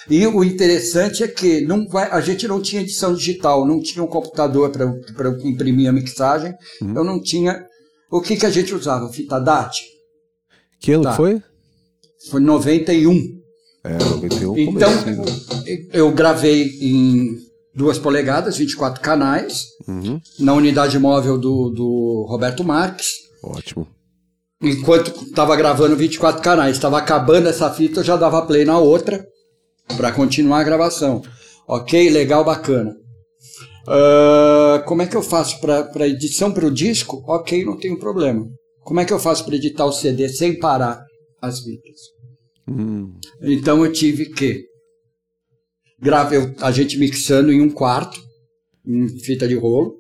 E 0.09 0.27
o 0.27 0.45
interessante 0.45 1.25
é 1.25 1.29
que 1.29 1.63
não 1.63 1.87
vai, 1.89 2.09
a 2.11 2.21
gente 2.21 2.47
não 2.47 2.63
tinha 2.63 2.83
edição 2.83 3.15
digital, 3.15 3.67
não 3.67 3.81
tinha 3.83 4.05
um 4.05 4.09
computador 4.09 4.71
para 4.71 5.29
imprimir 5.45 5.89
a 5.89 5.93
mixagem, 5.93 6.55
uhum. 6.81 6.97
eu 6.97 7.05
não 7.05 7.21
tinha. 7.21 7.65
O 8.11 8.21
que, 8.21 8.37
que 8.37 8.47
a 8.47 8.51
gente 8.51 8.75
usava? 8.75 9.09
Fita 9.13 9.41
DAT. 9.41 9.83
Que 10.81 10.93
ano 10.93 11.05
tá. 11.05 11.13
foi? 11.15 11.43
Foi 12.31 12.41
91. 12.41 13.41
É, 13.83 13.99
91. 13.99 14.59
Então, 14.59 14.91
eu 15.93 16.13
gravei 16.13 16.79
em 16.81 17.39
duas 17.75 17.99
polegadas, 17.99 18.57
24 18.57 19.03
canais, 19.03 19.65
uhum. 19.89 20.21
na 20.39 20.55
unidade 20.55 20.99
móvel 20.99 21.37
do, 21.37 21.71
do 21.71 22.27
Roberto 22.29 22.63
Marques. 22.63 23.09
Ótimo. 23.43 23.89
Enquanto 24.63 25.09
estava 25.25 25.55
gravando 25.57 25.97
24 25.97 26.41
canais, 26.41 26.77
estava 26.77 26.97
acabando 26.97 27.49
essa 27.49 27.71
fita, 27.71 28.01
eu 28.01 28.05
já 28.05 28.17
dava 28.17 28.47
play 28.47 28.65
na 28.65 28.79
outra 28.79 29.27
para 29.97 30.13
continuar 30.13 30.61
a 30.61 30.65
gravação. 30.65 31.23
Ok, 31.67 32.11
legal, 32.11 32.45
bacana. 32.45 32.97
Uh, 33.87 34.85
como 34.85 35.03
é 35.03 35.07
que 35.07 35.17
eu 35.17 35.23
faço 35.23 35.61
para 35.61 36.09
edição 36.09 36.53
para 36.53 36.67
o 36.67 36.71
disco? 36.71 37.23
Ok, 37.27 37.65
não 37.65 37.79
tenho 37.79 37.99
problema. 37.99 38.47
Como 38.81 39.01
é 39.01 39.05
que 39.05 39.13
eu 39.13 39.19
faço 39.19 39.45
para 39.45 39.57
editar 39.57 39.85
o 39.85 39.93
CD 39.93 40.29
sem 40.29 40.59
parar 40.59 41.05
as 41.41 41.61
fitas? 41.61 42.01
Hum. 42.69 43.15
Então 43.41 43.85
eu 43.85 43.93
tive 43.93 44.27
que 44.27 44.65
gravar 46.01 46.53
a 46.61 46.71
gente 46.73 46.99
mixando 46.99 47.53
em 47.53 47.61
um 47.61 47.71
quarto, 47.71 48.21
em 48.87 49.09
fita 49.21 49.47
de 49.47 49.55
rolo. 49.55 49.95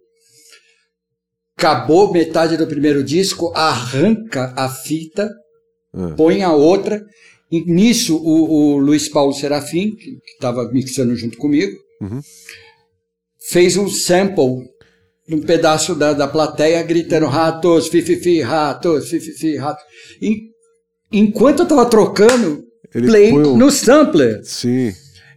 Acabou 1.56 2.12
metade 2.12 2.56
do 2.56 2.66
primeiro 2.66 3.02
disco, 3.02 3.52
arranca 3.54 4.52
a 4.56 4.68
fita, 4.68 5.30
é. 5.94 6.14
põe 6.14 6.42
a 6.42 6.52
outra 6.52 7.02
e 7.50 7.64
nisso, 7.64 8.16
o, 8.16 8.74
o 8.74 8.78
Luiz 8.78 9.08
Paulo 9.08 9.32
Serafim, 9.32 9.92
que 9.92 10.18
estava 10.34 10.68
mixando 10.72 11.14
junto 11.14 11.38
comigo, 11.38 11.76
uhum. 12.00 12.20
fez 13.50 13.76
um 13.76 13.88
sample 13.88 14.68
de 15.28 15.34
um 15.34 15.42
pedaço 15.42 15.94
da, 15.94 16.12
da 16.12 16.26
plateia 16.26 16.82
gritando 16.82 17.26
ratos, 17.26 17.88
fififi, 17.88 18.40
ratos, 18.40 19.08
fififi, 19.08 19.56
ratos. 19.56 19.84
E, 20.20 20.50
enquanto 21.12 21.60
eu 21.60 21.64
estava 21.64 21.86
trocando 21.86 22.64
Ele 22.94 23.06
play 23.06 23.32
um... 23.32 23.56
no 23.56 23.70
sampler. 23.70 24.40
Sim. 24.44 24.92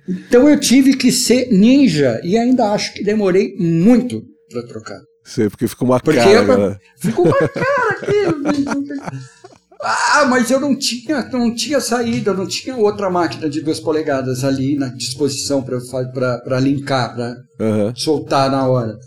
Então 0.07 0.49
eu 0.49 0.59
tive 0.59 0.95
que 0.95 1.11
ser 1.11 1.51
ninja 1.51 2.19
e 2.23 2.35
ainda 2.35 2.71
acho 2.71 2.93
que 2.93 3.03
demorei 3.03 3.55
muito 3.57 4.23
para 4.49 4.63
trocar. 4.63 4.99
Sei, 5.23 5.47
porque 5.47 5.67
ficou 5.67 5.87
uma 5.87 5.99
porque 5.99 6.19
cara. 6.19 6.41
Eu, 6.41 6.77
ficou 6.97 7.25
uma 7.25 7.37
cara 7.37 7.91
aqui. 7.91 9.29
Ah, 9.81 10.25
mas 10.25 10.51
eu 10.51 10.59
não 10.59 10.77
tinha, 10.77 11.23
não 11.29 11.55
tinha 11.55 11.79
saída, 11.79 12.33
não 12.33 12.45
tinha 12.45 12.75
outra 12.75 13.09
máquina 13.09 13.49
de 13.49 13.61
duas 13.61 13.79
polegadas 13.79 14.43
ali 14.43 14.75
na 14.75 14.89
disposição 14.89 15.63
para 15.63 16.59
linkar, 16.59 17.15
para 17.15 17.35
uhum. 17.61 17.95
soltar 17.95 18.51
na 18.51 18.67
hora. 18.67 18.97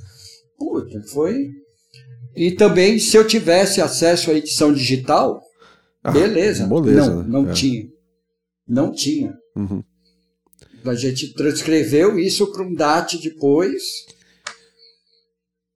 Puta, 0.59 1.03
foi. 1.12 1.51
E 2.35 2.53
também, 2.53 2.99
se 2.99 3.16
eu 3.16 3.27
tivesse 3.27 3.82
acesso 3.82 4.31
à 4.31 4.35
edição 4.35 4.73
digital, 4.73 5.43
ah, 6.03 6.11
beleza. 6.11 6.66
Beleza, 6.66 7.15
não, 7.16 7.43
não 7.43 7.51
é. 7.51 7.53
tinha. 7.53 7.85
Não 8.66 8.90
tinha. 8.90 9.35
Uhum. 9.55 9.82
A 10.86 10.94
gente 10.94 11.35
transcreveu 11.35 12.19
isso 12.19 12.51
para 12.51 12.62
um 12.62 12.74
DAT 12.74 13.19
depois. 13.23 13.82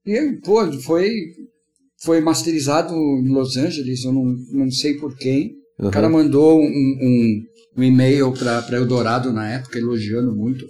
E, 0.05 0.39
pô, 0.43 0.71
foi 0.81 1.11
foi 2.03 2.21
masterizado 2.21 2.93
em 2.93 3.29
Los 3.29 3.57
Angeles, 3.57 4.03
eu 4.03 4.13
não, 4.13 4.35
não 4.51 4.71
sei 4.71 4.95
por 4.95 5.15
quem. 5.15 5.55
Uhum. 5.79 5.87
O 5.87 5.91
cara 5.91 6.09
mandou 6.09 6.59
um, 6.59 6.63
um, 6.63 7.43
um 7.77 7.83
e-mail 7.83 8.31
para 8.33 8.77
Eldorado 8.77 9.31
na 9.31 9.47
época, 9.49 9.77
elogiando 9.77 10.35
muito. 10.35 10.65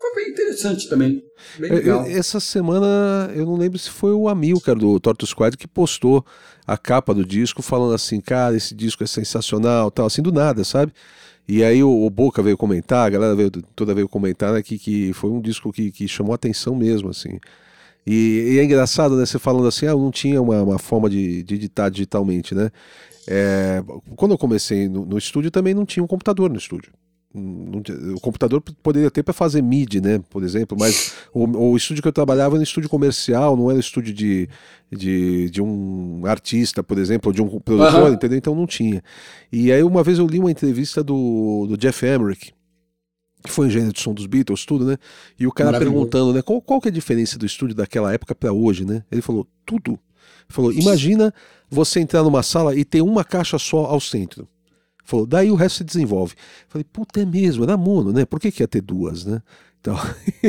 Foi 0.00 0.14
bem 0.16 0.30
interessante 0.32 0.88
também. 0.88 1.22
Bem 1.58 1.70
legal. 1.70 2.04
Essa 2.06 2.40
semana, 2.40 3.30
eu 3.34 3.46
não 3.46 3.56
lembro 3.56 3.78
se 3.78 3.90
foi 3.90 4.12
o 4.12 4.28
Amilcar 4.28 4.76
do 4.76 4.98
Torto 4.98 5.26
Squad 5.26 5.56
que 5.56 5.68
postou 5.68 6.24
a 6.66 6.76
capa 6.76 7.14
do 7.14 7.24
disco, 7.24 7.62
falando 7.62 7.94
assim, 7.94 8.20
cara, 8.20 8.56
esse 8.56 8.74
disco 8.74 9.02
é 9.02 9.06
sensacional, 9.06 9.90
tal, 9.90 10.06
assim, 10.06 10.22
do 10.22 10.32
nada, 10.32 10.64
sabe? 10.64 10.92
E 11.48 11.62
aí 11.64 11.82
o, 11.82 12.04
o, 12.04 12.10
Boca 12.10 12.42
veio 12.42 12.56
comentar, 12.56 13.06
a 13.06 13.10
galera 13.10 13.34
veio, 13.34 13.50
toda 13.50 13.94
veio 13.94 14.08
comentar 14.08 14.52
né, 14.52 14.62
que, 14.62 14.78
que 14.78 15.12
foi 15.12 15.30
um 15.30 15.40
disco 15.40 15.72
que, 15.72 15.90
que 15.90 16.06
chamou 16.06 16.34
atenção 16.34 16.74
mesmo, 16.74 17.08
assim. 17.10 17.38
E, 18.06 18.54
e, 18.54 18.58
é 18.58 18.64
engraçado, 18.64 19.16
né? 19.16 19.24
Você 19.24 19.38
falando 19.38 19.66
assim, 19.68 19.86
ah, 19.86 19.94
não 19.94 20.10
tinha 20.10 20.40
uma, 20.42 20.62
uma 20.62 20.78
forma 20.78 21.08
de, 21.08 21.42
de 21.42 21.54
editar 21.54 21.88
digitalmente, 21.88 22.54
né? 22.54 22.70
É, 23.26 23.82
quando 24.16 24.32
eu 24.32 24.38
comecei 24.38 24.88
no, 24.88 25.04
no, 25.04 25.16
estúdio 25.16 25.50
também 25.50 25.74
não 25.74 25.86
tinha 25.86 26.02
um 26.02 26.08
computador 26.08 26.50
no 26.50 26.56
estúdio. 26.56 26.92
o 27.32 28.20
computador 28.20 28.60
poderia 28.82 29.12
ter 29.12 29.22
para 29.22 29.32
fazer 29.32 29.62
MIDI, 29.62 30.00
né, 30.00 30.20
por 30.28 30.42
exemplo, 30.42 30.76
mas 30.78 31.14
o, 31.32 31.46
o, 31.46 31.76
estúdio 31.76 32.02
que 32.02 32.08
eu 32.08 32.12
trabalhava 32.12 32.56
era 32.56 32.60
um 32.60 32.64
estúdio 32.64 32.90
comercial, 32.90 33.56
não 33.56 33.70
era 33.70 33.78
estúdio 33.78 34.12
de, 34.12 34.48
de, 34.90 35.48
de 35.50 35.62
um 35.62 36.22
artista, 36.26 36.82
por 36.82 36.98
exemplo, 36.98 37.28
ou 37.28 37.32
de 37.32 37.40
um 37.40 37.60
produtor, 37.60 38.08
uhum. 38.08 38.14
entendeu? 38.14 38.38
Então 38.38 38.56
não 38.56 38.66
tinha. 38.66 39.02
E 39.52 39.70
aí 39.70 39.84
uma 39.84 40.02
vez 40.02 40.18
eu 40.18 40.26
li 40.26 40.40
uma 40.40 40.50
entrevista 40.50 41.04
do, 41.04 41.66
do 41.68 41.76
Jeff 41.76 42.04
Emerick, 42.04 42.52
que 43.42 43.50
foi 43.50 43.66
engenheiro 43.66 43.92
de 43.92 44.00
som 44.00 44.14
dos 44.14 44.26
Beatles, 44.26 44.64
tudo, 44.64 44.84
né? 44.84 44.96
E 45.38 45.46
o 45.46 45.52
cara 45.52 45.78
perguntando, 45.78 46.32
né, 46.32 46.42
qual, 46.42 46.60
qual 46.60 46.80
que 46.80 46.88
é 46.88 46.90
a 46.90 46.94
diferença 46.94 47.38
do 47.38 47.44
estúdio 47.46 47.74
daquela 47.74 48.12
época 48.12 48.34
para 48.34 48.52
hoje, 48.52 48.84
né? 48.84 49.04
Ele 49.10 49.22
falou, 49.22 49.46
tudo. 49.66 49.92
Ele 49.92 49.98
falou, 50.48 50.72
imagina 50.72 51.32
você 51.68 52.00
entrar 52.00 52.22
numa 52.22 52.42
sala 52.42 52.76
e 52.76 52.84
ter 52.84 53.02
uma 53.02 53.24
caixa 53.24 53.58
só 53.58 53.86
ao 53.86 54.00
centro. 54.00 54.42
Ele 54.42 55.04
falou, 55.04 55.26
daí 55.26 55.50
o 55.50 55.54
resto 55.54 55.78
se 55.78 55.84
desenvolve. 55.84 56.34
Eu 56.34 56.66
falei, 56.68 56.84
puta, 56.84 57.20
é 57.20 57.24
mesmo, 57.24 57.64
era 57.64 57.76
mono, 57.76 58.12
né? 58.12 58.24
Por 58.24 58.38
que, 58.38 58.52
que 58.52 58.62
ia 58.62 58.68
ter 58.68 58.80
duas, 58.80 59.24
né? 59.24 59.42
Então, 59.82 59.96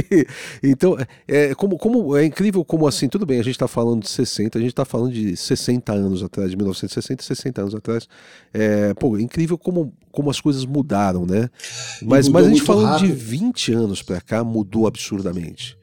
então 0.61 0.97
é, 1.27 1.55
como, 1.55 1.75
como, 1.77 2.15
é 2.15 2.23
incrível 2.23 2.63
como 2.63 2.87
assim, 2.87 3.09
tudo 3.09 3.25
bem, 3.25 3.39
a 3.39 3.43
gente 3.43 3.55
está 3.55 3.67
falando 3.67 4.03
de 4.03 4.09
60, 4.09 4.59
a 4.59 4.61
gente 4.61 4.69
está 4.69 4.85
falando 4.85 5.11
de 5.11 5.35
60 5.35 5.91
anos 5.91 6.21
atrás, 6.21 6.51
de 6.51 6.55
1960, 6.55 7.23
60 7.23 7.61
anos 7.61 7.75
atrás. 7.75 8.07
É, 8.53 8.93
pô, 8.93 9.17
é 9.17 9.21
incrível 9.21 9.57
como, 9.57 9.91
como 10.11 10.29
as 10.29 10.39
coisas 10.39 10.65
mudaram, 10.65 11.25
né? 11.25 11.49
Mas, 12.03 12.29
mas 12.29 12.45
a 12.45 12.49
gente 12.49 12.61
falando 12.61 12.85
rápido. 12.85 13.07
de 13.07 13.13
20 13.13 13.73
anos 13.73 14.03
para 14.03 14.21
cá, 14.21 14.43
mudou 14.43 14.85
absurdamente. 14.85 15.75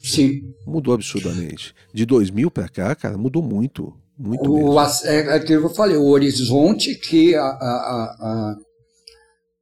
Sim. 0.00 0.54
Mudou 0.64 0.94
absurdamente. 0.94 1.74
De 1.92 2.06
2000 2.06 2.50
para 2.50 2.68
cá, 2.68 2.94
cara, 2.94 3.18
mudou 3.18 3.42
muito. 3.42 3.92
Muito 4.16 4.48
o, 4.48 4.80
é, 4.80 4.86
é 5.04 5.34
aquilo 5.34 5.62
que 5.62 5.66
eu 5.66 5.74
falei, 5.74 5.96
o 5.96 6.04
horizonte 6.04 6.94
que 6.94 7.34
a, 7.34 7.42
a, 7.42 8.16
a 8.20 8.56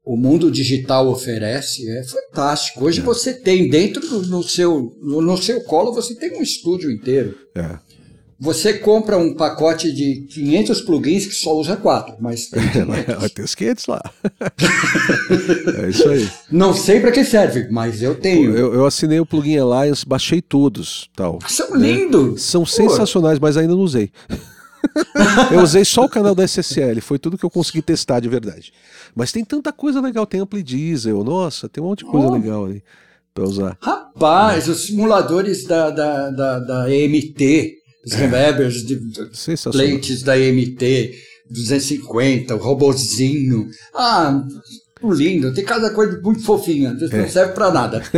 o 0.05 0.17
mundo 0.17 0.51
digital 0.51 1.09
oferece 1.09 1.89
é 1.89 2.03
fantástico. 2.05 2.85
Hoje 2.85 3.01
é. 3.01 3.03
você 3.03 3.35
tem 3.35 3.69
dentro 3.69 4.01
do 4.01 4.27
no 4.27 4.43
seu, 4.43 4.97
no, 5.01 5.37
seu 5.37 5.63
colo, 5.65 5.93
você 5.93 6.15
tem 6.15 6.39
um 6.39 6.43
estúdio 6.43 6.91
inteiro. 6.91 7.37
É. 7.55 7.79
Você 8.43 8.73
compra 8.73 9.19
um 9.19 9.35
pacote 9.35 9.93
de 9.93 10.27
500 10.33 10.81
plugins 10.81 11.27
que 11.27 11.35
só 11.35 11.55
usa 11.55 11.77
quatro, 11.77 12.17
mas 12.19 12.47
tem 12.47 12.63
500. 12.73 13.33
tem 13.33 13.45
os 13.45 13.55
500 13.55 13.87
lá. 13.87 14.03
é 15.85 15.91
isso 15.91 16.09
aí. 16.09 16.31
Não 16.51 16.73
sei 16.73 17.01
para 17.01 17.13
que 17.13 17.23
serve, 17.23 17.69
mas 17.71 18.03
eu 18.03 18.15
tenho. 18.15 18.57
Eu, 18.57 18.73
eu, 18.73 18.87
assinei 18.87 19.21
o 19.21 19.27
plugin 19.27 19.59
Alliance, 19.59 20.07
baixei 20.07 20.41
todos. 20.41 21.11
tal. 21.15 21.39
São 21.47 21.77
né? 21.77 21.93
lindos. 21.93 22.43
São 22.43 22.63
Pô. 22.63 22.67
sensacionais, 22.67 23.39
mas 23.39 23.59
ainda 23.59 23.75
não 23.75 23.83
usei. 23.83 24.11
eu 25.53 25.61
usei 25.61 25.85
só 25.85 26.05
o 26.05 26.09
canal 26.09 26.35
da 26.35 26.45
SSL, 26.45 27.01
foi 27.01 27.19
tudo 27.19 27.39
que 27.39 27.45
eu 27.45 27.51
consegui 27.51 27.83
testar 27.83 28.21
de 28.21 28.29
verdade. 28.29 28.73
Mas 29.15 29.33
tem 29.33 29.45
tanta 29.45 29.73
coisa 29.73 30.01
legal, 30.01 30.27
tem 30.27 30.41
ampli 30.41 30.63
diesel, 30.63 31.23
nossa, 31.25 31.69
tem 31.69 31.83
um 31.83 31.89
monte 31.89 32.05
de 32.05 32.11
coisa 32.11 32.29
oh. 32.29 32.33
legal 32.33 32.67
aí 32.67 32.83
para 33.35 33.45
usar. 33.45 33.77
Rapaz, 33.81 34.69
os 34.69 34.87
simuladores 34.87 35.65
da, 35.65 35.91
da, 35.91 36.31
da, 36.31 36.59
da 36.59 36.95
EMT, 36.95 37.75
os 38.05 38.13
é. 38.13 38.17
reverbers 38.17 38.85
de 38.85 39.01
plates 39.71 40.23
da 40.23 40.39
EMT, 40.39 41.13
250, 41.51 42.55
o 42.55 42.59
robozinho. 42.59 43.69
Ah, 43.95 44.43
lindo, 45.03 45.55
tem 45.55 45.65
cada 45.65 45.91
coisa 45.91 46.21
muito 46.21 46.43
fofinha, 46.43 46.93
não 46.93 47.19
é. 47.19 47.29
serve 47.29 47.53
para 47.53 47.71
nada. 47.71 48.03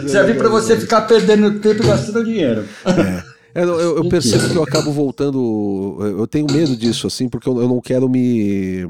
serve 0.08 0.34
para 0.34 0.48
você 0.48 0.78
ficar 0.78 1.02
perdendo 1.02 1.60
tempo 1.60 1.82
e 1.82 1.86
gastando 1.86 2.24
dinheiro. 2.24 2.64
É. 2.84 3.29
É, 3.54 3.62
eu, 3.62 3.96
eu, 3.96 4.08
percebo 4.08 4.48
que 4.48 4.56
eu 4.56 4.62
acabo 4.62 4.92
voltando. 4.92 5.98
Eu 6.00 6.26
tenho 6.26 6.46
medo 6.50 6.76
disso, 6.76 7.06
assim, 7.06 7.28
porque 7.28 7.48
eu, 7.48 7.60
eu 7.60 7.68
não 7.68 7.80
quero 7.80 8.08
me. 8.08 8.88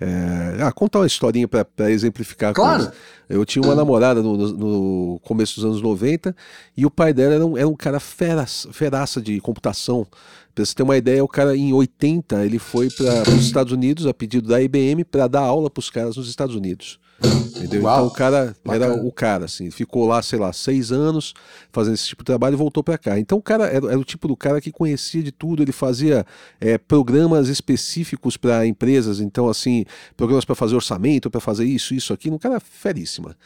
É, 0.00 0.62
ah, 0.62 0.72
contar 0.72 1.00
uma 1.00 1.06
historinha 1.06 1.46
para 1.46 1.90
exemplificar. 1.90 2.54
Claro. 2.54 2.90
Eu 3.28 3.44
tinha 3.44 3.62
uma 3.62 3.74
namorada 3.74 4.22
no, 4.22 4.36
no, 4.36 5.20
começo 5.20 5.56
dos 5.56 5.64
anos 5.64 5.82
90 5.82 6.34
e 6.76 6.84
o 6.84 6.90
pai 6.90 7.12
dela 7.12 7.34
era 7.34 7.46
um, 7.46 7.56
era 7.56 7.68
um 7.68 7.76
cara 7.76 8.00
feraça, 8.00 8.72
feraça 8.72 9.20
de 9.20 9.40
computação. 9.40 10.06
Pra 10.54 10.64
você 10.64 10.74
ter 10.74 10.82
uma 10.82 10.96
ideia, 10.96 11.22
o 11.22 11.28
cara 11.28 11.56
em 11.56 11.72
80 11.72 12.44
ele 12.44 12.58
foi 12.58 12.88
para 12.90 13.30
os 13.30 13.44
Estados 13.44 13.72
Unidos 13.72 14.06
a 14.06 14.12
pedido 14.12 14.48
da 14.48 14.60
IBM 14.60 15.04
para 15.04 15.28
dar 15.28 15.42
aula 15.42 15.70
para 15.70 15.78
os 15.78 15.90
caras 15.90 16.16
nos 16.16 16.28
Estados 16.28 16.56
Unidos. 16.56 16.98
Entendeu? 17.22 17.82
Uau, 17.82 17.96
então 17.96 18.06
o 18.06 18.10
cara 18.10 18.56
bacana. 18.64 18.84
era 18.86 19.06
o 19.06 19.12
cara, 19.12 19.44
assim, 19.44 19.70
ficou 19.70 20.06
lá, 20.06 20.22
sei 20.22 20.38
lá, 20.38 20.52
seis 20.52 20.90
anos 20.90 21.34
fazendo 21.70 21.94
esse 21.94 22.06
tipo 22.06 22.22
de 22.22 22.26
trabalho 22.26 22.54
e 22.54 22.56
voltou 22.56 22.82
para 22.82 22.96
cá. 22.96 23.18
Então 23.18 23.38
o 23.38 23.42
cara 23.42 23.66
era, 23.66 23.86
era, 23.86 23.98
o 23.98 24.04
tipo 24.04 24.26
do 24.26 24.36
cara 24.36 24.60
que 24.60 24.72
conhecia 24.72 25.22
de 25.22 25.30
tudo, 25.30 25.62
ele 25.62 25.72
fazia 25.72 26.24
é, 26.60 26.78
programas 26.78 27.48
específicos 27.48 28.36
para 28.36 28.66
empresas, 28.66 29.20
então 29.20 29.48
assim, 29.48 29.84
programas 30.16 30.44
para 30.44 30.54
fazer 30.54 30.74
orçamento, 30.74 31.30
para 31.30 31.40
fazer 31.40 31.64
isso, 31.64 31.94
isso, 31.94 32.12
aqui, 32.12 32.30
um 32.30 32.38
cara 32.38 32.58
feríssima. 32.58 33.36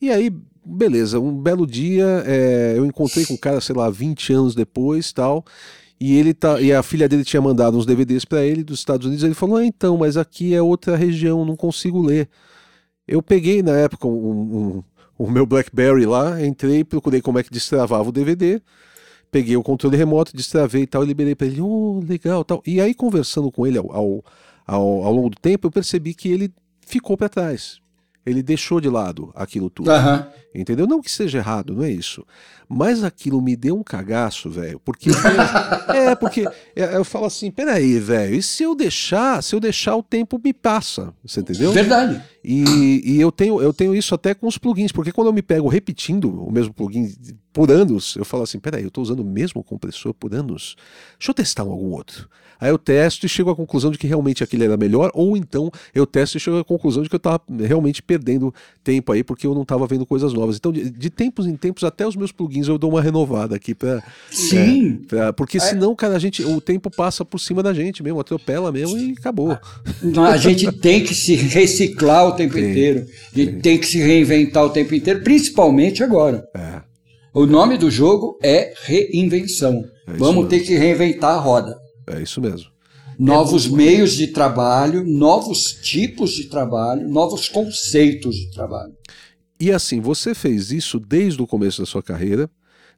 E 0.00 0.10
aí, 0.10 0.30
beleza, 0.64 1.20
um 1.20 1.40
belo 1.40 1.66
dia 1.66 2.24
é, 2.26 2.74
eu 2.76 2.84
encontrei 2.84 3.24
com 3.24 3.34
o 3.34 3.38
cara, 3.38 3.60
sei 3.60 3.76
lá, 3.76 3.88
20 3.88 4.32
anos 4.32 4.54
depois 4.54 5.12
tal. 5.12 5.44
E 6.00 6.16
ele 6.16 6.34
tá, 6.34 6.60
e 6.60 6.72
a 6.72 6.82
filha 6.82 7.08
dele 7.08 7.24
tinha 7.24 7.40
mandado 7.40 7.78
uns 7.78 7.86
DVDs 7.86 8.24
para 8.24 8.44
ele 8.44 8.64
dos 8.64 8.80
Estados 8.80 9.06
Unidos. 9.06 9.24
Ele 9.24 9.32
falou: 9.32 9.56
ah, 9.56 9.64
então, 9.64 9.96
mas 9.96 10.16
aqui 10.16 10.52
é 10.52 10.60
outra 10.60 10.96
região, 10.96 11.44
não 11.44 11.56
consigo 11.56 12.02
ler. 12.02 12.28
Eu 13.06 13.22
peguei 13.22 13.62
na 13.62 13.72
época 13.72 14.06
um, 14.06 14.12
um, 14.12 14.82
o 15.18 15.30
meu 15.30 15.46
BlackBerry 15.46 16.06
lá, 16.06 16.44
entrei, 16.44 16.84
procurei 16.84 17.20
como 17.20 17.38
é 17.38 17.42
que 17.42 17.50
destravava 17.50 18.08
o 18.08 18.12
DVD, 18.12 18.60
peguei 19.30 19.56
o 19.56 19.62
controle 19.62 19.96
remoto, 19.96 20.36
destravei 20.36 20.82
e 20.82 20.86
tal, 20.86 21.04
e 21.04 21.06
liberei 21.06 21.34
para 21.34 21.46
ele, 21.46 21.60
oh, 21.60 22.00
legal, 22.06 22.44
tal. 22.44 22.62
E 22.66 22.80
aí, 22.80 22.94
conversando 22.94 23.50
com 23.50 23.66
ele 23.66 23.78
ao, 23.78 23.92
ao, 23.92 24.24
ao, 24.66 25.04
ao 25.04 25.12
longo 25.12 25.30
do 25.30 25.36
tempo, 25.36 25.66
eu 25.66 25.70
percebi 25.70 26.14
que 26.14 26.28
ele 26.28 26.52
ficou 26.86 27.16
para 27.16 27.28
trás. 27.28 27.78
Ele 28.24 28.42
deixou 28.42 28.80
de 28.80 28.88
lado 28.88 29.30
aquilo 29.34 29.68
tudo. 29.68 29.90
Uhum. 29.90 30.24
Entendeu? 30.54 30.86
Não 30.86 31.02
que 31.02 31.10
seja 31.10 31.38
errado, 31.38 31.74
não 31.74 31.82
é 31.82 31.90
isso. 31.90 32.24
Mas 32.68 33.02
aquilo 33.02 33.42
me 33.42 33.56
deu 33.56 33.76
um 33.76 33.82
cagaço, 33.82 34.48
velho. 34.48 34.80
Porque. 34.80 35.10
é, 35.92 36.14
porque 36.14 36.46
eu 36.76 37.04
falo 37.04 37.26
assim: 37.26 37.50
peraí, 37.50 37.98
velho, 37.98 38.36
e 38.36 38.42
se 38.42 38.62
eu 38.62 38.74
deixar, 38.74 39.42
se 39.42 39.54
eu 39.54 39.60
deixar, 39.60 39.96
o 39.96 40.02
tempo 40.02 40.40
me 40.42 40.52
passa. 40.52 41.12
Você 41.24 41.40
entendeu? 41.40 41.72
Verdade. 41.72 42.22
E, 42.42 43.02
e 43.04 43.20
eu, 43.20 43.32
tenho, 43.32 43.60
eu 43.60 43.72
tenho 43.72 43.94
isso 43.94 44.14
até 44.14 44.34
com 44.34 44.46
os 44.46 44.58
plugins, 44.58 44.92
porque 44.92 45.12
quando 45.12 45.28
eu 45.28 45.32
me 45.32 45.42
pego 45.42 45.68
repetindo 45.68 46.30
o 46.30 46.52
mesmo 46.52 46.72
plugin 46.72 47.12
por 47.52 47.70
anos, 47.70 48.16
eu 48.16 48.24
falo 48.24 48.42
assim: 48.42 48.58
peraí, 48.58 48.82
eu 48.82 48.88
estou 48.88 49.02
usando 49.02 49.20
o 49.20 49.24
mesmo 49.24 49.62
compressor 49.62 50.14
por 50.14 50.34
anos. 50.34 50.76
Deixa 51.18 51.30
eu 51.30 51.34
testar 51.34 51.62
algum 51.62 51.90
outro. 51.90 52.28
Aí 52.60 52.70
eu 52.70 52.78
testo 52.78 53.26
e 53.26 53.28
chego 53.28 53.50
à 53.50 53.56
conclusão 53.56 53.90
de 53.90 53.98
que 53.98 54.06
realmente 54.06 54.42
aquele 54.42 54.64
era 54.64 54.76
melhor, 54.76 55.10
ou 55.14 55.36
então 55.36 55.70
eu 55.94 56.06
testo 56.06 56.36
e 56.36 56.40
chego 56.40 56.58
à 56.58 56.64
conclusão 56.64 57.02
de 57.02 57.08
que 57.08 57.14
eu 57.14 57.18
estava 57.18 57.40
realmente 57.60 58.02
perdendo 58.02 58.54
tempo 58.82 59.12
aí, 59.12 59.22
porque 59.22 59.46
eu 59.46 59.54
não 59.54 59.62
estava 59.62 59.86
vendo 59.86 60.06
coisas 60.06 60.32
novas. 60.32 60.43
Então, 60.50 60.72
de, 60.72 60.90
de, 60.90 61.10
tempos 61.10 61.46
em 61.46 61.56
tempos, 61.56 61.84
até 61.84 62.06
os 62.06 62.16
meus 62.16 62.32
plugins 62.32 62.68
eu 62.68 62.78
dou 62.78 62.90
uma 62.90 63.02
renovada 63.02 63.56
aqui 63.56 63.74
para. 63.74 64.02
Sim. 64.30 65.00
É, 65.04 65.06
pra, 65.06 65.32
porque 65.32 65.58
é. 65.58 65.60
senão, 65.60 65.94
cara, 65.94 66.16
a 66.16 66.18
gente, 66.18 66.42
o 66.42 66.60
tempo 66.60 66.90
passa 66.90 67.24
por 67.24 67.38
cima 67.38 67.62
da 67.62 67.72
gente 67.72 68.02
mesmo, 68.02 68.20
atropela 68.20 68.70
mesmo 68.72 68.98
e 68.98 69.12
acabou. 69.12 69.58
A 70.28 70.36
gente 70.36 70.70
tem 70.72 71.02
que 71.02 71.14
se 71.14 71.34
reciclar 71.34 72.26
o 72.26 72.32
tempo 72.32 72.54
tem, 72.54 72.70
inteiro. 72.70 73.00
A 73.00 73.38
gente 73.38 73.52
tem. 73.52 73.60
tem 73.60 73.78
que 73.78 73.86
se 73.86 73.98
reinventar 73.98 74.64
o 74.64 74.70
tempo 74.70 74.94
inteiro, 74.94 75.22
principalmente 75.22 76.02
agora. 76.02 76.46
É. 76.54 76.82
O 77.32 77.46
nome 77.46 77.76
do 77.76 77.90
jogo 77.90 78.38
é 78.42 78.72
reinvenção. 78.84 79.84
É 80.06 80.12
Vamos 80.12 80.44
mesmo. 80.44 80.48
ter 80.48 80.60
que 80.60 80.76
reinventar 80.76 81.34
a 81.34 81.40
roda. 81.40 81.76
É 82.06 82.22
isso 82.22 82.40
mesmo. 82.40 82.74
Novos 83.18 83.66
é 83.66 83.70
meios 83.70 84.14
de 84.14 84.28
trabalho, 84.28 85.04
novos 85.04 85.72
tipos 85.82 86.32
de 86.32 86.44
trabalho, 86.44 87.08
novos 87.08 87.48
conceitos 87.48 88.36
de 88.36 88.50
trabalho. 88.50 88.92
E 89.58 89.72
assim, 89.72 90.00
você 90.00 90.34
fez 90.34 90.70
isso 90.70 90.98
desde 90.98 91.40
o 91.40 91.46
começo 91.46 91.80
da 91.80 91.86
sua 91.86 92.02
carreira, 92.02 92.50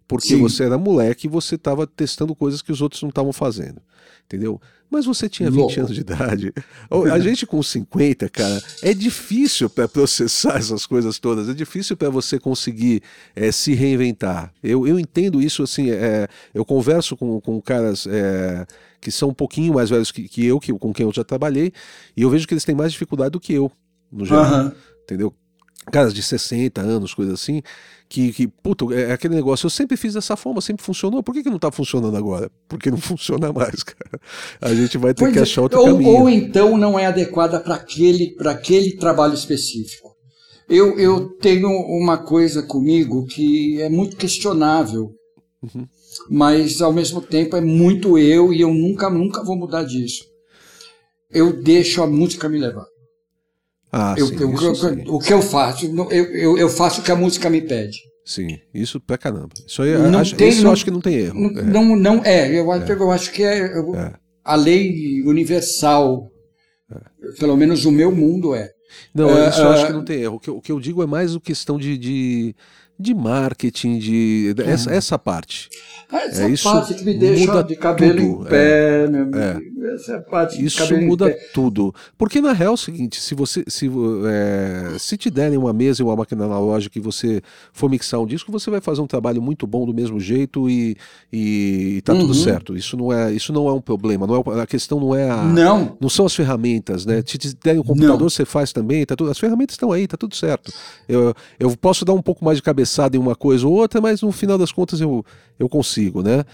porque 0.09 0.29
Sim. 0.29 0.41
você 0.41 0.65
era 0.65 0.79
moleque 0.79 1.27
e 1.27 1.31
você 1.31 1.57
estava 1.57 1.87
testando 1.87 2.35
coisas 2.35 2.63
que 2.63 2.73
os 2.73 2.81
outros 2.81 3.03
não 3.03 3.09
estavam 3.09 3.33
fazendo. 3.33 3.81
Entendeu? 4.25 4.61
Mas 4.91 5.05
você 5.05 5.29
tinha 5.29 5.51
20 5.51 5.59
Louco. 5.59 5.81
anos 5.81 5.95
de 5.95 6.01
idade. 6.01 6.53
A 7.13 7.19
gente 7.19 7.47
com 7.47 7.61
50, 7.63 8.29
cara, 8.29 8.63
é 8.83 8.95
difícil 8.95 9.69
para 9.69 9.89
processar 9.89 10.59
essas 10.59 10.87
coisas 10.87 11.19
todas. 11.19 11.49
É 11.49 11.55
difícil 11.55 11.97
para 11.97 12.09
você 12.09 12.39
conseguir 12.39 13.03
é, 13.35 13.51
se 13.51 13.75
reinventar. 13.75 14.53
Eu, 14.63 14.87
eu 14.87 14.99
entendo 14.99 15.41
isso 15.41 15.63
assim. 15.63 15.91
É, 15.91 16.29
eu 16.55 16.65
converso 16.65 17.17
com, 17.17 17.41
com 17.41 17.61
caras 17.61 18.07
é, 18.07 18.67
que 19.01 19.11
são 19.11 19.31
um 19.31 19.35
pouquinho 19.35 19.75
mais 19.75 19.91
velhos 19.91 20.13
que, 20.13 20.29
que 20.29 20.45
eu, 20.45 20.59
que, 20.61 20.73
com 20.73 20.93
quem 20.93 21.05
eu 21.05 21.13
já 21.13 21.25
trabalhei, 21.25 21.73
e 22.17 22.23
eu 22.23 22.31
vejo 22.31 22.47
que 22.47 22.55
eles 22.55 22.65
têm 22.65 22.75
mais 22.75 22.93
dificuldade 22.93 23.31
do 23.31 23.41
que 23.41 23.53
eu, 23.53 23.71
no 24.11 24.25
geral. 24.25 24.67
Uhum. 24.67 24.73
Entendeu? 25.03 25.35
Caras 25.91 26.13
de 26.13 26.23
60 26.23 26.81
anos, 26.81 27.15
coisa 27.15 27.33
assim, 27.35 27.63
que, 28.09 28.33
que 28.33 28.47
puta, 28.47 28.85
é 28.95 29.13
aquele 29.13 29.35
negócio, 29.35 29.67
eu 29.67 29.71
sempre 29.71 29.97
fiz 29.97 30.15
dessa 30.15 30.37
forma, 30.37 30.61
sempre 30.61 30.85
funcionou, 30.85 31.23
por 31.23 31.35
que, 31.35 31.43
que 31.43 31.51
não 31.51 31.59
tá 31.59 31.71
funcionando 31.71 32.17
agora? 32.17 32.51
Porque 32.69 32.91
não 32.91 32.99
funciona 33.01 33.53
mais, 33.53 33.83
cara. 33.83 34.21
A 34.61 34.75
gente 34.75 34.99
vai 34.99 35.13
ter 35.13 35.25
pois 35.25 35.33
que 35.33 35.39
é, 35.39 35.43
achar 35.43 35.63
outro 35.63 35.81
ou, 35.81 35.87
caminho. 35.87 36.11
Ou 36.11 36.29
então 36.29 36.77
não 36.77 36.99
é 36.99 37.07
adequada 37.07 37.61
para 37.61 37.75
aquele, 37.75 38.37
aquele 38.41 38.97
trabalho 38.97 39.35
específico. 39.35 40.15
Eu, 40.69 40.99
eu 40.99 41.29
tenho 41.39 41.69
uma 41.69 42.19
coisa 42.19 42.63
comigo 42.63 43.25
que 43.27 43.81
é 43.81 43.89
muito 43.89 44.17
questionável, 44.17 45.13
uhum. 45.63 45.87
mas 46.29 46.81
ao 46.81 46.93
mesmo 46.93 47.21
tempo 47.21 47.57
é 47.57 47.61
muito 47.61 48.19
eu 48.19 48.53
e 48.53 48.61
eu 48.61 48.75
nunca, 48.75 49.09
nunca 49.09 49.45
vou 49.45 49.57
mudar 49.57 49.85
disso. 49.85 50.25
Eu 51.31 51.53
deixo 51.53 52.03
a 52.03 52.07
música 52.07 52.49
me 52.49 52.59
levar. 52.59 52.87
Ah, 53.93 54.15
eu, 54.19 54.27
sim, 54.27 54.37
eu, 54.41 54.53
eu, 54.53 54.75
sim. 54.75 55.05
O 55.07 55.19
que 55.19 55.33
eu 55.33 55.41
faço? 55.41 55.87
Eu, 56.11 56.59
eu, 56.59 56.69
faço 56.69 57.01
o 57.01 57.05
que 57.05 57.13
a 57.13 57.17
música 57.17 57.49
me 57.49 57.61
pede. 57.61 57.99
Sim, 58.25 58.59
isso 58.75 59.01
pra 59.01 59.17
caramba. 59.17 59.51
Isso 59.67 59.83
aí, 59.83 59.97
não 59.97 60.19
acho, 60.19 60.35
tem, 60.35 60.49
isso 60.49 60.63
não, 60.63 60.71
eu 60.71 60.73
acho 60.73 60.85
que 60.85 60.91
não 60.91 61.01
tem 61.01 61.15
erro. 61.15 61.41
Não, 61.41 61.61
é. 61.61 61.63
não, 61.63 61.97
não 61.97 62.25
é. 62.25 62.49
Eu, 62.49 62.73
é. 62.73 62.85
eu 62.91 63.11
acho 63.13 63.33
que 63.33 63.43
é, 63.43 63.59
é, 63.59 64.13
a 64.45 64.57
lei 64.57 65.23
universal. 65.23 66.31
É. 66.91 67.33
Pelo 67.39 67.57
menos 67.57 67.85
o 67.85 67.93
meu 67.93 68.11
mundo 68.11 68.55
é. 68.55 68.73
Não, 69.15 69.29
isso 69.49 69.61
eu 69.61 69.69
acho 69.69 69.87
que 69.87 69.93
não 69.93 70.05
tem 70.05 70.23
erro. 70.23 70.37
O 70.37 70.41
que, 70.41 70.51
o 70.51 70.61
que 70.61 70.73
eu 70.73 70.81
digo 70.81 71.03
é 71.03 71.07
mais 71.07 71.35
a 71.35 71.41
questão 71.41 71.79
de, 71.79 71.97
de 71.97 72.57
de 72.99 73.15
marketing, 73.15 73.99
de 73.99 74.55
essa, 74.65 74.91
essa 74.91 75.19
parte. 75.19 75.69
Ah, 76.11 76.23
essa 76.23 76.45
é, 76.45 76.51
isso 76.51 76.71
parte 76.71 76.95
que 76.95 77.05
me 77.05 77.15
deixa 77.15 77.63
de 77.63 77.77
cabelo 77.77 78.17
tudo. 78.17 78.47
em 78.47 78.49
pé, 78.49 79.05
é, 79.05 79.09
meu 79.09 79.41
é. 79.41 79.95
Essa 79.95 80.15
é 80.15 80.19
parte 80.21 80.65
isso 80.65 80.97
muda 81.01 81.37
tudo. 81.53 81.95
Porque 82.17 82.41
na 82.41 82.53
real 82.53 82.73
é 82.73 82.75
o 82.75 82.77
seguinte, 82.77 83.21
se 83.21 83.35
você 83.35 83.65
se, 83.69 83.91
é, 84.27 84.99
se 84.99 85.17
te 85.17 85.31
derem 85.31 85.59
uma 85.59 85.73
mesa 85.73 86.03
e 86.03 86.05
uma 86.05 86.17
máquina 86.17 86.45
analógica 86.45 86.99
e 86.99 87.03
você 87.03 87.43
for 87.73 87.91
mixar 87.91 88.21
um 88.21 88.27
disco, 88.27 88.51
você 88.51 88.71
vai 88.71 88.81
fazer 88.81 89.01
um 89.01 89.07
trabalho 89.07 89.43
muito 89.43 89.67
bom 89.67 89.85
do 89.85 89.93
mesmo 89.93 90.19
jeito 90.19 90.69
e, 90.71 90.97
e, 91.33 91.97
e 91.97 92.03
tá 92.03 92.15
uhum. 92.15 92.21
tudo 92.21 92.35
certo. 92.35 92.77
Isso 92.77 92.97
não 92.97 93.13
é 93.13 93.33
isso 93.33 93.53
não 93.53 93.69
é 93.69 93.73
um 93.73 93.81
problema. 93.81 94.27
Não 94.27 94.37
é, 94.37 94.61
a 94.61 94.67
questão 94.67 94.99
não 94.99 95.15
é 95.15 95.31
a 95.31 95.43
não 95.43 95.97
não 96.01 96.09
são 96.09 96.25
as 96.25 96.35
ferramentas, 96.35 97.05
né? 97.05 97.23
Se 97.27 97.37
te 97.37 97.55
derem 97.63 97.81
um 97.81 97.85
computador, 97.85 98.21
não. 98.21 98.31
você 98.31 98.45
faz 98.45 98.73
também. 98.73 99.05
Tá 99.05 99.15
tudo, 99.15 99.31
as 99.31 99.39
ferramentas 99.39 99.75
estão 99.75 99.93
aí, 99.93 100.07
tá 100.07 100.17
tudo 100.17 100.35
certo. 100.35 100.73
Eu, 101.09 101.35
eu 101.61 101.77
posso 101.77 102.05
dar 102.05 102.15
um 102.15 102.23
pouco 102.23 102.45
mais 102.45 102.59
de 102.59 102.63
cabeça 102.63 102.86
interessado 102.87 103.15
em 103.17 103.19
uma 103.19 103.35
coisa 103.35 103.67
ou 103.67 103.75
outra, 103.75 104.01
mas 104.01 104.23
no 104.23 104.31
final 104.31 104.57
das 104.57 104.71
contas 104.71 105.01
eu, 105.01 105.25
eu 105.59 105.69
consigo, 105.69 106.23
né? 106.23 106.45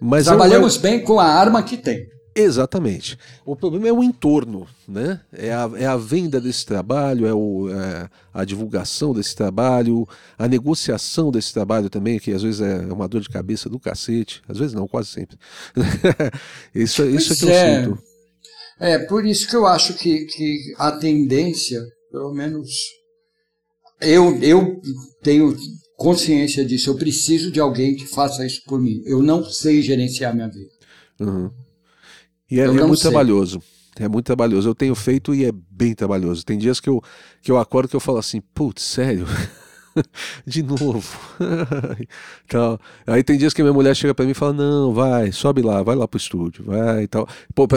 Mas 0.00 0.24
Trabalhamos 0.24 0.76
eu, 0.76 0.82
bem 0.82 1.04
com 1.04 1.20
a 1.20 1.26
arma 1.26 1.62
que 1.62 1.76
tem. 1.76 2.10
Exatamente. 2.34 3.18
O 3.44 3.54
problema 3.54 3.88
é 3.88 3.92
o 3.92 4.02
entorno, 4.02 4.66
né? 4.88 5.20
É 5.34 5.52
a, 5.52 5.70
é 5.76 5.84
a 5.84 5.98
venda 5.98 6.40
desse 6.40 6.64
trabalho, 6.64 7.26
é, 7.26 7.34
o, 7.34 7.68
é 7.70 8.08
a 8.32 8.42
divulgação 8.42 9.12
desse 9.12 9.36
trabalho, 9.36 10.08
a 10.38 10.48
negociação 10.48 11.30
desse 11.30 11.52
trabalho 11.52 11.90
também, 11.90 12.18
que 12.18 12.32
às 12.32 12.42
vezes 12.42 12.62
é 12.62 12.78
uma 12.90 13.06
dor 13.06 13.20
de 13.20 13.28
cabeça 13.28 13.68
do 13.68 13.78
cacete. 13.78 14.40
Às 14.48 14.58
vezes 14.58 14.72
não, 14.72 14.88
quase 14.88 15.08
sempre. 15.08 15.36
isso, 16.74 17.04
isso 17.04 17.34
é 17.34 17.36
que 17.36 17.44
eu 17.44 17.50
é. 17.50 17.84
sinto. 17.84 18.02
É, 18.80 18.98
por 19.00 19.26
isso 19.26 19.46
que 19.46 19.54
eu 19.54 19.66
acho 19.66 19.94
que, 19.94 20.24
que 20.24 20.74
a 20.78 20.90
tendência, 20.92 21.84
pelo 22.10 22.32
menos 22.32 22.70
eu, 24.02 24.36
eu 24.42 24.80
tenho 25.22 25.56
consciência 26.02 26.64
disso. 26.64 26.90
Eu 26.90 26.96
preciso 26.96 27.50
de 27.50 27.60
alguém 27.60 27.94
que 27.94 28.06
faça 28.06 28.44
isso 28.44 28.62
por 28.64 28.80
mim. 28.80 29.02
Eu 29.06 29.22
não 29.22 29.44
sei 29.44 29.80
gerenciar 29.80 30.34
minha 30.34 30.48
vida. 30.48 30.70
Uhum. 31.20 31.50
E 32.50 32.60
é, 32.60 32.64
é 32.64 32.70
muito 32.70 32.96
sei. 32.96 33.10
trabalhoso. 33.10 33.62
É 33.96 34.08
muito 34.08 34.26
trabalhoso. 34.26 34.68
Eu 34.68 34.74
tenho 34.74 34.94
feito 34.94 35.34
e 35.34 35.44
é 35.44 35.52
bem 35.52 35.94
trabalhoso. 35.94 36.44
Tem 36.44 36.58
dias 36.58 36.80
que 36.80 36.88
eu, 36.88 37.00
que 37.40 37.50
eu 37.50 37.58
acordo 37.58 37.88
que 37.88 37.96
eu 37.96 38.00
falo 38.00 38.18
assim, 38.18 38.40
putz, 38.52 38.82
sério? 38.82 39.26
de 40.46 40.62
novo. 40.62 41.02
tal. 42.48 42.80
Aí 43.06 43.22
tem 43.22 43.36
dias 43.36 43.52
que 43.52 43.62
minha 43.62 43.72
mulher 43.72 43.94
chega 43.94 44.14
para 44.14 44.24
mim 44.24 44.32
e 44.32 44.34
fala: 44.34 44.52
Não, 44.52 44.92
vai, 44.92 45.32
sobe 45.32 45.62
lá, 45.62 45.82
vai 45.82 45.96
lá 45.96 46.06
pro 46.06 46.18
estúdio, 46.18 46.64
vai 46.66 47.04
e 47.04 47.06
tal. 47.06 47.26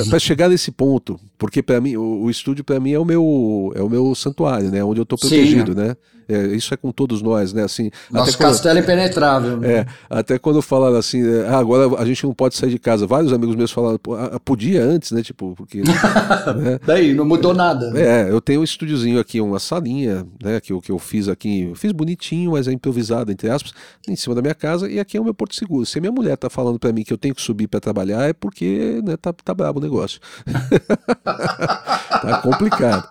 Para 0.09 0.19
chegar 0.19 0.49
nesse 0.49 0.71
ponto, 0.71 1.19
porque 1.37 1.61
para 1.61 1.79
mim, 1.81 1.95
o, 1.95 2.23
o 2.23 2.29
estúdio 2.29 2.63
para 2.63 2.79
mim 2.79 2.93
é 2.93 2.99
o 2.99 3.05
meu 3.05 3.71
é 3.75 3.81
o 3.81 3.89
meu 3.89 4.13
santuário, 4.15 4.71
né? 4.71 4.83
Onde 4.83 5.01
eu 5.01 5.05
tô 5.05 5.17
protegido, 5.17 5.73
Sim. 5.73 5.77
né? 5.77 5.95
É, 6.27 6.47
isso 6.47 6.73
é 6.73 6.77
com 6.77 6.91
todos 6.91 7.21
nós, 7.21 7.53
né? 7.53 7.63
Assim, 7.63 7.91
Nosso 8.11 8.37
castelo 8.37 8.79
é 8.79 8.81
impenetrável. 8.81 9.57
Né? 9.57 9.73
É, 9.73 9.85
até 10.09 10.39
quando 10.39 10.61
falaram 10.61 10.97
assim, 10.97 11.21
ah, 11.47 11.57
agora 11.57 12.01
a 12.01 12.05
gente 12.05 12.23
não 12.23 12.33
pode 12.33 12.55
sair 12.55 12.71
de 12.71 12.79
casa. 12.79 13.05
Vários 13.05 13.31
amigos 13.31 13.55
meus 13.55 13.71
falaram, 13.71 13.99
ah, 14.17 14.39
podia 14.39 14.83
antes, 14.83 15.11
né? 15.11 15.21
Tipo, 15.21 15.53
porque. 15.55 15.81
né? 15.81 16.79
Daí, 16.85 17.13
não 17.13 17.25
mudou 17.25 17.53
nada. 17.53 17.91
É, 17.95 18.29
eu 18.29 18.41
tenho 18.41 18.61
um 18.61 18.63
estúdiozinho 18.63 19.19
aqui, 19.19 19.39
uma 19.39 19.59
salinha, 19.59 20.25
né? 20.43 20.59
Que 20.59 20.73
eu, 20.73 20.81
que 20.81 20.91
eu 20.91 20.97
fiz 20.97 21.27
aqui, 21.27 21.63
eu 21.69 21.75
fiz 21.75 21.91
bonitinho, 22.05 22.51
mas 22.51 22.67
é 22.67 22.71
improvisado, 22.71 23.31
entre 23.31 23.49
aspas, 23.49 23.73
em 24.07 24.15
cima 24.15 24.35
da 24.35 24.41
minha 24.41 24.55
casa, 24.55 24.89
e 24.89 24.99
aqui 24.99 25.17
é 25.17 25.21
o 25.21 25.23
meu 25.23 25.33
porto 25.33 25.55
seguro. 25.55 25.85
Se 25.85 25.97
a 25.97 26.01
minha 26.01 26.11
mulher 26.11 26.37
tá 26.37 26.49
falando 26.49 26.79
para 26.79 26.93
mim 26.93 27.03
que 27.03 27.11
eu 27.11 27.17
tenho 27.17 27.33
que 27.33 27.41
subir 27.41 27.67
para 27.67 27.79
trabalhar, 27.79 28.29
é 28.29 28.33
porque 28.33 29.01
né, 29.03 29.17
tá, 29.17 29.33
tá 29.33 29.53
brabo 29.53 29.79
o 29.79 29.83
negócio. 29.83 30.19
tá 31.23 32.41
complicado. 32.43 33.09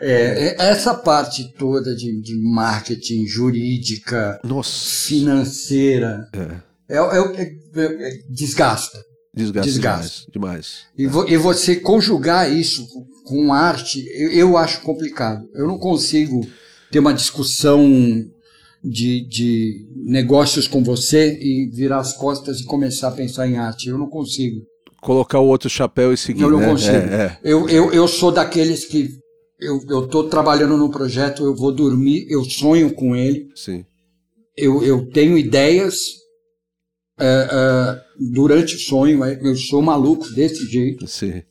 É, 0.00 0.56
é, 0.60 0.70
essa 0.70 0.94
parte 0.94 1.52
toda 1.58 1.96
de, 1.96 2.20
de 2.20 2.36
marketing, 2.36 3.26
jurídica, 3.26 4.38
Nossa. 4.44 5.06
financeira, 5.06 6.28
é. 6.32 6.74
É, 6.88 6.98
é, 6.98 7.82
é, 7.82 8.22
desgasta. 8.28 9.02
Desgasta, 9.34 9.68
desgasta. 9.68 10.30
demais. 10.30 10.56
demais. 10.62 10.76
E, 10.96 11.06
vo, 11.08 11.28
e, 11.28 11.36
você 11.36 11.76
conjugar 11.76 12.50
isso 12.52 12.86
com 13.24 13.52
arte, 13.52 14.06
eu, 14.14 14.30
eu, 14.30 14.56
acho 14.56 14.80
complicado. 14.82 15.48
Eu 15.54 15.66
não 15.66 15.76
consigo 15.76 16.46
ter 16.94 17.00
uma 17.00 17.12
discussão 17.12 17.84
de, 18.84 19.26
de 19.26 19.84
negócios 20.06 20.68
com 20.68 20.84
você 20.84 21.36
e 21.40 21.68
virar 21.68 21.98
as 21.98 22.16
costas 22.16 22.60
e 22.60 22.64
começar 22.64 23.08
a 23.08 23.10
pensar 23.10 23.48
em 23.48 23.56
arte. 23.56 23.88
Eu 23.88 23.98
não 23.98 24.06
consigo 24.06 24.64
colocar 25.00 25.40
o 25.40 25.48
outro 25.48 25.68
chapéu 25.68 26.12
e 26.12 26.16
seguir. 26.16 26.42
Eu 26.42 26.52
não 26.52 26.60
né? 26.60 26.68
consigo. 26.68 26.96
É, 26.96 27.24
é. 27.24 27.38
Eu, 27.42 27.68
eu, 27.68 27.92
eu 27.92 28.06
sou 28.06 28.30
daqueles 28.30 28.84
que 28.84 29.10
eu 29.58 30.04
estou 30.04 30.28
trabalhando 30.28 30.76
num 30.76 30.88
projeto, 30.88 31.42
eu 31.42 31.56
vou 31.56 31.72
dormir, 31.72 32.26
eu 32.30 32.44
sonho 32.44 32.94
com 32.94 33.16
ele. 33.16 33.48
Sim. 33.56 33.84
Eu, 34.56 34.80
eu 34.84 35.10
tenho 35.10 35.36
ideias 35.36 35.96
é, 37.18 37.26
é, 37.26 38.00
durante 38.32 38.76
o 38.76 38.78
sonho, 38.78 39.24
é, 39.24 39.36
eu 39.42 39.56
sou 39.56 39.82
maluco 39.82 40.30
desse 40.32 40.64
jeito. 40.66 41.08
Sim. 41.08 41.42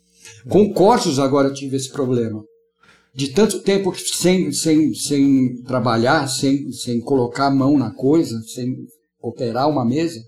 Com 0.47 0.73
Corsos 0.73 1.19
agora 1.19 1.49
eu 1.49 1.53
tive 1.53 1.75
esse 1.75 1.91
problema. 1.91 2.41
De 3.15 3.29
tanto 3.29 3.61
tempo 3.61 3.93
sem, 3.95 4.51
sem, 4.51 4.93
sem 4.93 5.61
trabalhar, 5.63 6.27
sem, 6.27 6.71
sem 6.71 6.99
colocar 6.99 7.47
a 7.47 7.51
mão 7.51 7.77
na 7.77 7.93
coisa, 7.93 8.41
sem 8.53 8.75
operar 9.21 9.69
uma 9.69 9.85
mesa, 9.85 10.19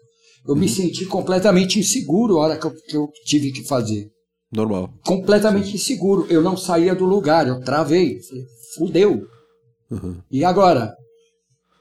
eu 0.46 0.54
uhum. 0.54 0.60
me 0.60 0.70
senti 0.70 1.06
completamente 1.06 1.80
inseguro 1.80 2.38
a 2.38 2.42
hora 2.42 2.58
que 2.58 2.66
eu, 2.66 2.72
que 2.72 2.96
eu 2.96 3.10
tive 3.26 3.52
que 3.52 3.64
fazer. 3.64 4.08
Normal. 4.52 4.94
Completamente 5.06 5.70
Sim. 5.70 5.76
inseguro. 5.76 6.28
Eu 6.30 6.42
não 6.42 6.56
saía 6.56 6.94
do 6.94 7.06
lugar, 7.06 7.48
eu 7.48 7.60
travei. 7.62 8.20
Fudeu. 8.78 9.28
Uhum. 9.90 10.18
E 10.32 10.46
agora? 10.46 10.96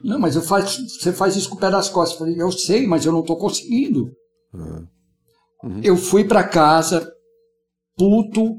Não, 0.03 0.19
mas 0.19 0.35
eu 0.35 0.41
faz, 0.41 0.77
você 0.77 1.13
faz 1.13 1.35
isso 1.35 1.49
com 1.49 1.55
o 1.55 1.59
pé 1.59 1.69
das 1.69 1.89
costas. 1.89 2.19
Eu 2.19 2.25
falei, 2.25 2.41
eu 2.41 2.51
sei, 2.51 2.87
mas 2.87 3.05
eu 3.05 3.11
não 3.11 3.21
estou 3.21 3.37
conseguindo. 3.37 4.11
Uhum. 4.53 4.87
Uhum. 5.63 5.81
Eu 5.83 5.97
fui 5.97 6.23
para 6.23 6.43
casa, 6.43 7.11
puto, 7.97 8.57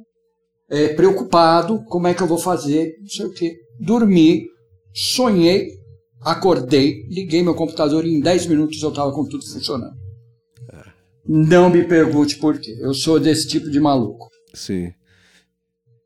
é, 0.68 0.88
preocupado, 0.88 1.84
como 1.84 2.06
é 2.06 2.14
que 2.14 2.22
eu 2.22 2.26
vou 2.26 2.38
fazer, 2.38 2.96
não 3.00 3.08
sei 3.08 3.26
o 3.26 3.32
quê. 3.32 3.56
Dormi, 3.80 4.46
sonhei, 4.92 5.70
acordei, 6.22 7.04
liguei 7.08 7.42
meu 7.42 7.54
computador 7.54 8.04
e 8.04 8.14
em 8.14 8.20
10 8.20 8.46
minutos 8.46 8.82
eu 8.82 8.90
estava 8.90 9.12
com 9.12 9.24
tudo 9.28 9.44
funcionando. 9.46 10.06
Não 11.28 11.68
me 11.68 11.84
pergunte 11.84 12.38
por 12.38 12.58
quê. 12.58 12.76
Eu 12.80 12.94
sou 12.94 13.18
desse 13.18 13.48
tipo 13.48 13.68
de 13.68 13.80
maluco. 13.80 14.28
Sim. 14.54 14.92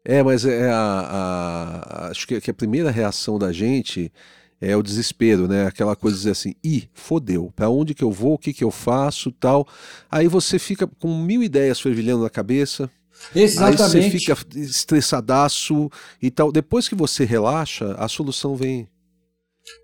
É, 0.02 0.22
mas 0.22 0.46
é 0.46 0.70
a, 0.70 0.80
a, 0.80 2.08
acho 2.08 2.26
que 2.26 2.50
a 2.50 2.54
primeira 2.54 2.90
reação 2.90 3.38
da 3.38 3.52
gente 3.52 4.10
é 4.58 4.74
o 4.74 4.82
desespero, 4.82 5.46
né? 5.46 5.66
Aquela 5.66 5.94
coisa 5.94 6.16
de 6.16 6.22
dizer 6.22 6.32
assim, 6.32 6.54
ih, 6.64 6.88
fodeu, 6.94 7.52
para 7.54 7.68
onde 7.68 7.94
que 7.94 8.02
eu 8.02 8.10
vou, 8.10 8.34
o 8.34 8.38
que 8.38 8.52
que 8.52 8.64
eu 8.64 8.70
faço, 8.70 9.30
tal. 9.32 9.66
Aí 10.10 10.26
você 10.26 10.58
fica 10.58 10.86
com 10.86 11.22
mil 11.22 11.42
ideias 11.42 11.80
fervilhando 11.80 12.22
na 12.22 12.30
cabeça. 12.30 12.90
Exatamente. 13.34 13.82
Aí 13.82 14.10
você 14.10 14.18
fica 14.18 14.36
estressadaço 14.56 15.90
e 16.20 16.30
tal. 16.30 16.50
Depois 16.50 16.88
que 16.88 16.94
você 16.94 17.24
relaxa, 17.24 17.94
a 17.94 18.08
solução 18.08 18.56
vem. 18.56 18.88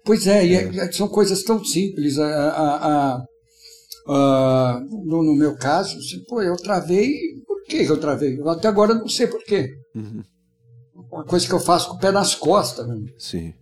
Pois 0.05 0.27
é, 0.27 0.41
é. 0.41 0.47
e 0.47 0.81
é, 0.81 0.93
são 0.93 1.09
coisas 1.09 1.43
tão 1.43 1.65
simples. 1.65 2.19
A, 2.19 2.27
a, 2.27 3.25
a 4.09 4.81
no, 5.05 5.23
no, 5.23 5.35
meu 5.35 5.57
caso, 5.57 5.99
assim, 5.99 6.25
pô, 6.29 6.41
eu 6.41 6.57
travei, 6.57 7.13
por 7.47 7.63
que 7.65 7.79
eu 7.79 7.99
travei? 7.99 8.39
Eu 8.39 8.49
até 8.49 8.69
agora 8.69 8.95
não 8.95 9.09
sei 9.09 9.27
por 9.27 9.43
quê. 9.45 9.71
Uhum. 9.95 10.23
Uma 11.11 11.25
coisa 11.25 11.47
que 11.47 11.53
eu 11.53 11.61
faço 11.61 11.91
com 11.91 11.97
o 11.97 11.99
pé 11.99 12.11
nas 12.11 12.35
costas. 12.35 12.87
Né? 12.87 13.07
Sim. 13.19 13.55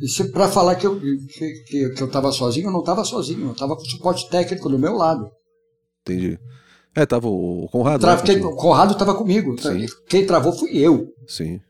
E 0.00 0.24
para 0.30 0.48
falar 0.48 0.74
que 0.74 0.86
eu 0.86 1.00
que, 1.00 1.64
que, 1.66 1.90
que 1.90 2.02
eu 2.02 2.06
estava 2.06 2.32
sozinho, 2.32 2.66
eu 2.66 2.72
não 2.72 2.80
estava 2.80 3.04
sozinho, 3.04 3.46
eu 3.46 3.52
estava 3.52 3.76
com 3.76 3.84
suporte 3.84 4.28
técnico 4.28 4.68
do 4.68 4.78
meu 4.78 4.94
lado. 4.94 5.30
Entendi. 6.02 6.38
É, 6.94 7.04
tava 7.04 7.28
o 7.28 7.68
Conrado. 7.70 8.00
Tra 8.00 8.16
né, 8.16 8.22
quem, 8.22 8.44
o 8.44 8.54
Conrado 8.54 8.92
estava 8.92 9.14
comigo. 9.14 9.60
Sim. 9.60 9.86
Quem 10.08 10.26
travou 10.26 10.52
fui 10.52 10.76
eu. 10.76 11.08
Sim. 11.26 11.60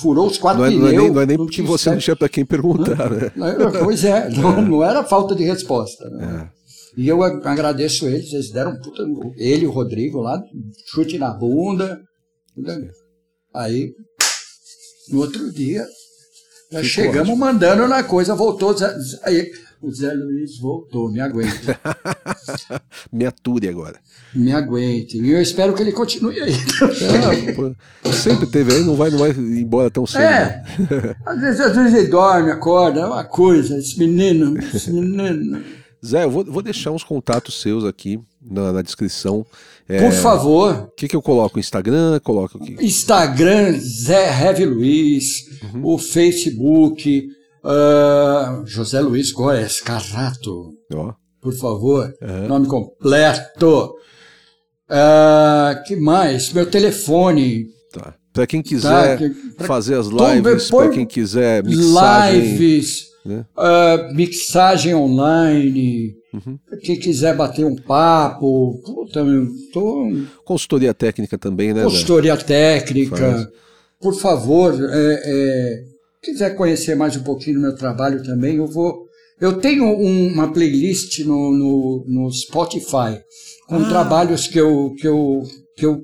Furou 0.00 0.26
os 0.28 0.38
quatro 0.38 0.60
não 0.60 0.66
é, 0.66 0.70
pneus. 0.70 0.82
Não 0.82 0.88
é 0.88 1.02
nem, 1.02 1.10
não 1.10 1.20
é 1.22 1.26
nem 1.26 1.36
porque 1.36 1.62
você 1.62 1.90
não 1.90 1.98
tinha 1.98 2.14
para 2.14 2.28
quem 2.28 2.44
perguntar, 2.44 3.10
né? 3.10 3.32
Pois 3.82 4.04
é, 4.04 4.28
não, 4.36 4.62
não 4.62 4.84
era 4.84 5.02
falta 5.02 5.34
de 5.34 5.44
resposta. 5.44 6.08
Né? 6.10 6.50
É. 6.52 6.56
E 6.96 7.08
eu 7.08 7.22
agradeço 7.22 8.06
eles, 8.06 8.32
eles 8.32 8.50
deram 8.50 8.72
um 8.72 8.80
puta. 8.80 9.02
Ele 9.36 9.64
e 9.64 9.66
o 9.66 9.72
Rodrigo 9.72 10.20
lá, 10.20 10.40
chute 10.86 11.18
na 11.18 11.30
bunda. 11.30 12.00
Aí, 13.52 13.92
no 15.10 15.20
outro 15.20 15.52
dia, 15.52 15.84
Já 16.70 16.82
chegamos 16.82 17.28
ótimo. 17.28 17.36
mandando 17.36 17.88
na 17.88 18.02
coisa, 18.02 18.34
voltou. 18.34 18.74
Aí, 19.24 19.50
o 19.86 19.94
Zé 19.94 20.12
Luiz 20.12 20.58
voltou, 20.58 21.08
me 21.08 21.20
aguente. 21.20 21.60
me 23.12 23.24
ature 23.24 23.68
agora. 23.68 24.00
Me 24.34 24.52
aguente. 24.52 25.16
E 25.16 25.30
eu 25.30 25.40
espero 25.40 25.72
que 25.74 25.80
ele 25.80 25.92
continue 25.92 26.40
aí. 26.40 26.52
É, 28.02 28.12
sempre 28.12 28.46
teve 28.48 28.72
aí, 28.72 28.82
não 28.82 28.96
vai, 28.96 29.10
não 29.10 29.18
vai 29.18 29.30
embora 29.30 29.88
tão 29.88 30.04
cedo. 30.04 30.22
É. 30.22 30.64
às, 31.24 31.40
vezes, 31.40 31.60
às 31.60 31.76
vezes 31.76 31.94
ele 31.94 32.08
dorme, 32.08 32.50
acorda, 32.50 33.00
é 33.00 33.06
uma 33.06 33.24
coisa, 33.24 33.78
esse 33.78 33.96
menino, 33.96 34.58
esse 34.58 34.92
menino. 34.92 35.62
Zé, 36.04 36.24
eu 36.24 36.30
vou, 36.30 36.44
vou 36.44 36.62
deixar 36.62 36.90
uns 36.90 37.04
contatos 37.04 37.60
seus 37.60 37.84
aqui 37.84 38.20
na, 38.42 38.72
na 38.72 38.82
descrição. 38.82 39.46
É, 39.88 40.00
Por 40.00 40.12
favor. 40.12 40.88
O 40.88 40.96
que, 40.96 41.06
que 41.06 41.14
eu 41.14 41.22
coloco? 41.22 41.60
Instagram? 41.60 42.18
Coloco 42.20 42.58
aqui. 42.58 42.76
Instagram, 42.80 43.78
Zé 43.78 44.26
Heavy 44.42 44.64
Luiz, 44.64 45.60
uhum. 45.62 45.94
o 45.94 45.98
Facebook, 45.98 47.28
uh, 47.66 48.64
José 48.64 49.00
Luiz 49.00 49.32
Góes 49.32 49.80
Carrato. 49.80 50.72
Oh. 50.94 51.12
Por 51.40 51.54
favor, 51.54 52.12
uhum. 52.22 52.48
nome 52.48 52.66
completo. 52.66 53.94
Uh, 54.88 55.82
que 55.86 55.96
mais? 55.96 56.52
Meu 56.52 56.66
telefone. 56.66 57.66
Tá. 57.92 58.14
Para 58.32 58.46
quem 58.46 58.62
quiser 58.62 59.18
tá, 59.18 59.34
pra, 59.56 59.66
fazer 59.66 59.94
as 59.94 60.08
lives, 60.08 60.70
para 60.70 60.90
quem 60.90 61.06
quiser 61.06 61.64
mixagem, 61.64 62.40
lives, 62.40 63.06
né? 63.24 63.46
uh, 63.56 64.14
mixagem 64.14 64.94
online, 64.94 66.14
uhum. 66.34 66.58
quem 66.82 66.98
quiser 66.98 67.34
bater 67.34 67.64
um 67.64 67.76
papo, 67.76 68.78
também 69.12 69.48
tô... 69.72 70.12
consultoria 70.44 70.92
técnica 70.92 71.38
também, 71.38 71.72
né? 71.72 71.82
Consultoria 71.84 72.36
técnica, 72.36 73.16
Faz. 73.16 73.48
por 74.00 74.14
favor, 74.20 74.74
é, 74.74 75.22
é, 75.24 75.84
quiser 76.26 76.56
conhecer 76.56 76.96
mais 76.96 77.16
um 77.16 77.22
pouquinho 77.22 77.56
do 77.56 77.62
meu 77.62 77.76
trabalho 77.76 78.22
também, 78.24 78.56
eu 78.56 78.66
vou, 78.66 79.06
eu 79.40 79.60
tenho 79.60 79.84
um, 79.84 80.32
uma 80.32 80.52
playlist 80.52 81.20
no, 81.20 81.52
no, 81.52 82.04
no 82.08 82.32
Spotify 82.32 83.20
com 83.68 83.76
ah. 83.76 83.88
trabalhos 83.88 84.48
que 84.48 84.58
eu, 84.58 84.92
que 84.98 85.06
eu, 85.06 85.42
que 85.76 85.86
eu 85.86 86.02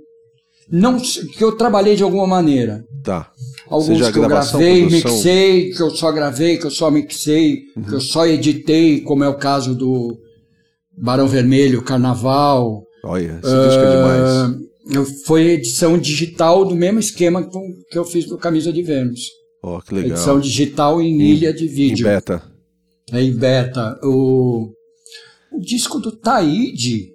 não 0.71 0.99
que 0.99 1.43
eu 1.43 1.57
trabalhei 1.57 1.97
de 1.97 2.03
alguma 2.03 2.27
maneira. 2.27 2.85
Tá. 3.03 3.31
Alguns 3.67 3.99
Seja 3.99 4.13
que 4.13 4.19
eu 4.19 4.29
gravei, 4.29 4.81
produção... 4.87 5.13
mixei, 5.13 5.71
que 5.71 5.83
eu 5.83 5.91
só 5.91 6.13
gravei, 6.13 6.57
que 6.57 6.67
eu 6.67 6.71
só 6.71 6.91
mixei, 6.91 7.63
uhum. 7.77 7.83
que 7.83 7.93
eu 7.95 8.01
só 8.01 8.27
editei, 8.27 9.01
como 9.01 9.25
é 9.25 9.29
o 9.29 9.37
caso 9.37 9.75
do 9.75 10.17
Barão 10.97 11.27
Vermelho, 11.27 11.83
Carnaval. 11.83 12.85
Olha, 13.05 13.41
esse 13.43 13.55
uh, 13.55 13.67
disco 13.67 13.83
é 13.83 13.97
demais. 13.97 15.23
Foi 15.27 15.43
edição 15.49 15.99
digital 15.99 16.65
do 16.65 16.77
mesmo 16.77 17.01
esquema 17.01 17.49
que 17.91 17.99
eu 17.99 18.05
fiz 18.05 18.27
do 18.27 18.39
Camisa 18.39 18.73
de 18.73 18.83
Vênus. 18.83 19.42
Oh, 19.63 19.81
que 19.81 19.95
legal. 19.95 20.11
Edição 20.11 20.41
digital 20.41 21.01
em, 21.01 21.15
em 21.15 21.31
ilha 21.31 21.53
de 21.53 21.69
vídeo. 21.69 22.07
Em 22.07 22.11
beta. 22.11 22.43
É 23.13 23.23
em 23.23 23.33
beta. 23.33 23.99
O, 24.03 24.73
o 25.53 25.61
disco 25.61 26.01
do 26.01 26.11
Taíde, 26.11 27.13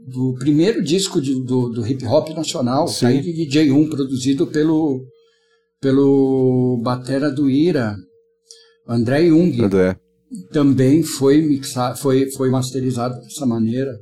do 0.00 0.34
primeiro 0.40 0.82
disco 0.82 1.20
de, 1.20 1.40
do, 1.44 1.68
do, 1.68 1.86
hip 1.86 2.04
hop 2.04 2.30
nacional, 2.30 2.88
Sim. 2.88 3.06
Taíde 3.06 3.32
DJ1, 3.32 3.88
produzido 3.88 4.46
pelo, 4.48 5.04
pelo 5.80 6.80
batera 6.82 7.30
do 7.30 7.48
Ira, 7.48 7.96
André 8.86 9.28
Jung. 9.28 9.62
André. 9.62 9.96
Também 10.50 11.02
foi, 11.02 11.40
mixado, 11.40 11.96
foi, 11.96 12.30
foi 12.32 12.50
masterizado 12.50 13.20
dessa 13.20 13.46
maneira. 13.46 13.92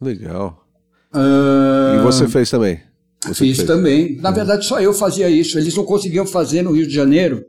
Legal. 0.00 0.66
Uh, 1.14 2.00
e 2.00 2.02
você 2.02 2.26
fez 2.26 2.50
também? 2.50 2.80
Você 3.22 3.34
fiz 3.34 3.56
fez. 3.58 3.66
também. 3.66 4.16
Na 4.16 4.30
verdade, 4.30 4.66
só 4.66 4.80
eu 4.80 4.92
fazia 4.92 5.30
isso. 5.30 5.58
Eles 5.58 5.74
não 5.74 5.84
conseguiam 5.84 6.26
fazer 6.26 6.62
no 6.62 6.72
Rio 6.72 6.86
de 6.86 6.94
Janeiro. 6.94 7.44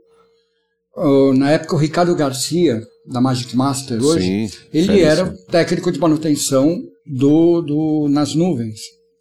Uh, 0.95 1.33
na 1.33 1.51
época, 1.51 1.75
o 1.75 1.79
Ricardo 1.79 2.15
Garcia, 2.15 2.79
da 3.07 3.19
Magic 3.19 3.55
Master 3.55 4.01
hoje, 4.01 4.47
sim, 4.47 4.57
ele 4.71 5.01
era 5.01 5.25
sim. 5.25 5.45
técnico 5.49 5.91
de 5.91 5.99
manutenção 5.99 6.79
do, 7.05 7.61
do 7.61 8.07
nas 8.09 8.35
nuvens. 8.35 8.79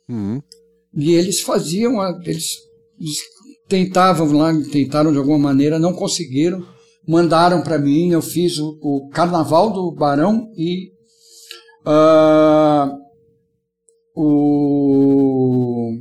Uhum. 0.09 0.41
E 0.95 1.15
eles 1.15 1.41
faziam, 1.41 1.95
eles, 2.23 2.59
eles 3.01 3.17
tentavam 3.67 4.31
lá, 4.33 4.53
tentaram 4.71 5.11
de 5.11 5.19
alguma 5.19 5.39
maneira, 5.39 5.79
não 5.79 5.95
conseguiram, 5.95 6.63
mandaram 7.09 7.63
para 7.63 7.79
mim, 7.79 8.11
eu 8.11 8.21
fiz 8.21 8.59
o, 8.59 8.79
o, 8.83 9.09
Carnaval 9.09 9.73
do 9.73 9.91
Barão 9.93 10.51
e 10.55 10.91
uh, 11.87 12.93
o 14.15 15.93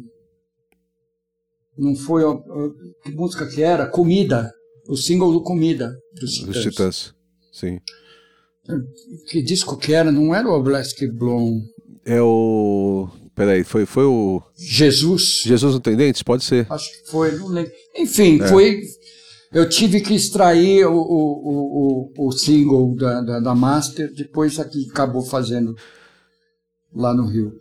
não 1.82 1.96
foi 1.96 2.24
que 3.04 3.12
música 3.12 3.48
que 3.48 3.64
era? 3.64 3.88
Comida, 3.88 4.54
o 4.88 4.96
single 4.96 5.32
do 5.32 5.42
Comida 5.42 5.98
dos 6.14 6.34
Titãs. 6.34 6.64
Titãs. 6.64 7.14
Sim. 7.52 7.80
Que 9.28 9.42
disco 9.42 9.76
que 9.76 9.94
era? 9.94 10.12
Não 10.12 10.34
era 10.34 10.48
o 10.48 10.54
Oblasky 10.54 11.08
Blom. 11.08 11.62
É 12.06 12.22
o. 12.22 13.10
Peraí, 13.36 13.64
foi, 13.64 13.86
foi 13.88 14.04
o. 14.04 14.42
Jesus. 14.56 15.42
Jesus 15.44 15.74
não 15.74 15.82
tem 15.82 15.96
dentes? 15.96 16.22
Pode 16.22 16.44
ser. 16.44 16.68
Acho 16.70 16.90
que 16.92 17.10
foi, 17.10 17.32
não 17.38 17.48
lembro. 17.48 17.72
Enfim, 17.98 18.40
é. 18.42 18.48
foi. 18.48 18.82
Eu 19.52 19.68
tive 19.68 20.00
que 20.00 20.14
extrair 20.14 20.86
o, 20.86 20.96
o, 20.96 22.12
o, 22.16 22.28
o 22.28 22.32
single 22.32 22.96
da, 22.96 23.22
da, 23.22 23.40
da 23.40 23.56
Master, 23.56 24.14
depois 24.14 24.58
aqui 24.60 24.88
acabou 24.90 25.24
fazendo 25.24 25.76
lá 26.94 27.14
no 27.14 27.26
Rio. 27.26 27.52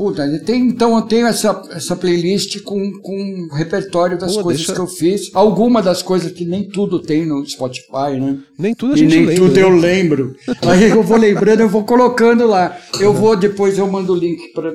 Puta, 0.00 0.26
tem, 0.46 0.66
então 0.66 0.96
eu 0.96 1.02
tenho 1.02 1.26
essa, 1.26 1.62
essa 1.72 1.94
playlist 1.94 2.62
com, 2.62 2.90
com 3.02 3.14
um 3.14 3.54
repertório 3.54 4.18
das 4.18 4.34
Pô, 4.34 4.44
coisas 4.44 4.64
deixa... 4.64 4.72
que 4.72 4.80
eu 4.80 4.86
fiz. 4.86 5.30
Alguma 5.34 5.82
das 5.82 6.00
coisas 6.00 6.32
que 6.32 6.42
nem 6.42 6.66
tudo 6.66 7.00
tem 7.00 7.26
no 7.26 7.44
Spotify, 7.44 8.18
né? 8.18 8.38
Nem 8.58 8.74
tudo 8.74 8.94
a 8.94 8.96
gente 8.96 9.12
e 9.12 9.16
nem 9.18 9.26
lembra, 9.26 9.44
tudo 9.44 9.54
né? 9.54 9.62
eu 9.62 9.68
lembro. 9.68 10.36
Aí 10.66 10.88
eu 10.88 11.02
vou 11.02 11.18
lembrando, 11.18 11.60
eu 11.60 11.68
vou 11.68 11.84
colocando 11.84 12.46
lá. 12.46 12.78
Eu 12.98 13.12
vou, 13.12 13.36
depois 13.36 13.76
eu 13.76 13.86
mando 13.90 14.14
o 14.14 14.16
link 14.16 14.54
para. 14.54 14.72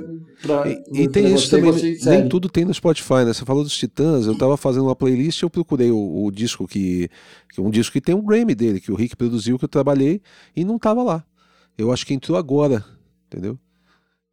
E, 0.69 1.01
e 1.01 1.07
tem 1.07 1.33
isso 1.33 1.49
também, 1.49 1.73
nem 2.05 2.29
tudo 2.29 2.47
tem 2.47 2.63
no 2.63 2.71
Spotify, 2.71 3.25
né? 3.25 3.33
Você 3.33 3.43
falou 3.43 3.63
dos 3.63 3.75
Titãs, 3.75 4.27
eu 4.27 4.33
estava 4.33 4.55
fazendo 4.55 4.85
uma 4.85 4.95
playlist 4.95 5.41
eu 5.41 5.49
procurei 5.49 5.89
o, 5.89 6.25
o 6.25 6.29
disco 6.29 6.67
que, 6.67 7.09
que. 7.51 7.59
Um 7.59 7.71
disco 7.71 7.93
que 7.93 8.01
tem 8.01 8.13
um 8.13 8.21
Grammy 8.21 8.53
dele, 8.53 8.79
que 8.79 8.91
o 8.91 8.95
Rick 8.95 9.15
produziu, 9.15 9.57
que 9.57 9.65
eu 9.65 9.69
trabalhei, 9.69 10.21
e 10.55 10.63
não 10.63 10.75
estava 10.75 11.01
lá. 11.01 11.23
Eu 11.75 11.91
acho 11.91 12.05
que 12.05 12.13
entrou 12.13 12.37
agora, 12.37 12.85
entendeu? 13.25 13.57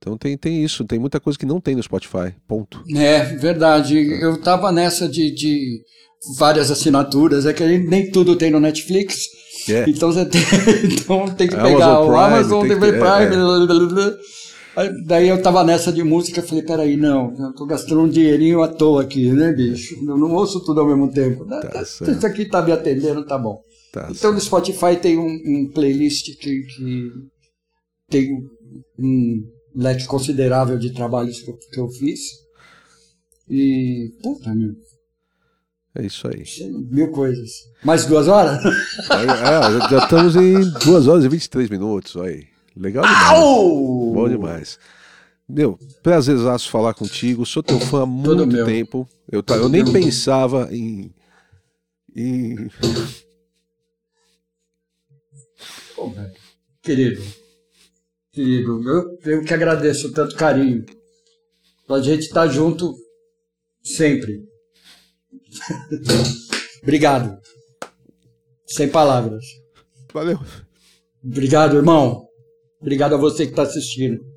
Então 0.03 0.19
tem, 0.19 0.37
tem 0.37 0.65
isso, 0.65 0.85
tem 0.85 0.99
muita 0.99 1.21
coisa 1.21 1.39
que 1.39 1.47
não 1.47 1.61
tem 1.61 1.77
no 1.77 1.83
Spotify, 1.83 2.35
ponto. 2.49 2.83
É, 2.93 3.23
verdade. 3.37 3.97
Eu 4.21 4.37
tava 4.37 4.73
nessa 4.73 5.09
de, 5.09 5.33
de 5.33 5.81
várias 6.37 6.73
assinaturas, 6.73 7.47
é 7.47 7.53
que 7.53 7.65
nem 7.79 8.11
tudo 8.11 8.35
tem 8.35 8.51
no 8.51 8.59
Netflix. 8.59 9.29
É. 9.69 9.85
Então 9.89 10.13
você 10.13 10.27
tem, 10.27 10.41
então 10.93 11.29
tem 11.29 11.47
que 11.47 11.55
pegar 11.55 11.85
Amazon 11.85 12.03
o 12.03 12.07
Prime, 12.07 12.25
Amazon 12.25 12.69
TV 12.69 12.89
é, 12.89 12.91
Prime. 12.91 13.37
É, 14.77 14.85
é. 14.85 14.93
Daí 15.07 15.29
eu 15.29 15.41
tava 15.41 15.63
nessa 15.63 15.93
de 15.93 16.03
música, 16.03 16.43
falei, 16.43 16.65
peraí, 16.65 16.97
não, 16.97 17.33
eu 17.39 17.55
tô 17.55 17.65
gastando 17.65 18.01
um 18.01 18.09
dinheirinho 18.09 18.61
à 18.61 18.67
toa 18.67 19.03
aqui, 19.03 19.31
né, 19.31 19.53
bicho? 19.53 19.95
Eu 20.05 20.19
não 20.19 20.35
ouço 20.35 20.65
tudo 20.65 20.81
ao 20.81 20.87
mesmo 20.89 21.13
tempo. 21.13 21.45
Tá 21.45 21.81
Isso 21.81 22.27
aqui 22.27 22.47
tá 22.47 22.61
me 22.61 22.73
atendendo, 22.73 23.25
tá 23.25 23.39
bom. 23.39 23.61
Tá 23.93 24.09
então 24.11 24.15
certo. 24.15 24.35
no 24.35 24.41
Spotify 24.41 24.97
tem 25.01 25.17
um, 25.17 25.29
um 25.29 25.71
playlist 25.73 26.37
que, 26.41 26.63
que 26.63 27.09
tem 28.11 28.33
um 28.99 29.43
leque 29.75 30.07
considerável 30.07 30.79
de 30.79 30.93
trabalhos 30.93 31.41
que 31.41 31.51
eu, 31.51 31.57
que 31.57 31.81
eu 31.81 31.89
fiz. 31.89 32.21
E, 33.49 34.15
puta, 34.23 34.55
meu. 34.55 34.75
É 35.95 36.07
isso 36.07 36.27
aí. 36.27 36.45
Mil 36.91 37.11
coisas. 37.11 37.51
Mais 37.85 38.07
duas 38.07 38.27
horas? 38.29 38.65
É, 39.11 39.91
já 39.91 39.99
estamos 40.05 40.37
em 40.37 40.61
duas 40.85 41.07
horas 41.07 41.25
e 41.25 41.29
23 41.29 41.69
minutos. 41.69 42.17
Aí. 42.17 42.47
Legal 42.75 43.05
demais. 43.05 43.31
Au! 43.31 44.13
Bom 44.15 44.29
demais. 44.29 44.79
Meu, 45.47 45.79
prazerzaço 46.03 46.71
falar 46.71 46.95
contigo. 46.95 47.45
Sou 47.45 47.63
teu 47.63 47.79
fã 47.79 48.05
há 48.05 48.07
muito 48.07 48.65
tempo. 48.65 49.07
Eu, 49.31 49.45
eu 49.49 49.69
nem 49.69 49.85
pensava 49.85 50.69
em. 50.75 51.13
em... 52.17 52.71
Pô, 55.95 56.11
querido, 56.83 57.23
querido. 58.33 58.83
Eu, 58.89 59.19
eu 59.25 59.45
que 59.45 59.53
agradeço 59.53 60.13
tanto 60.13 60.35
carinho. 60.37 60.85
A 61.89 62.01
gente 62.01 62.23
estar 62.23 62.47
tá 62.47 62.49
junto 62.49 62.95
sempre. 63.83 64.43
Obrigado. 66.83 67.39
Sem 68.67 68.89
palavras. 68.89 69.45
Valeu. 70.13 70.39
Obrigado, 71.23 71.77
irmão. 71.77 72.27
Obrigado 72.81 73.15
a 73.15 73.19
você 73.19 73.45
que 73.45 73.53
está 73.53 73.63
assistindo. 73.63 74.32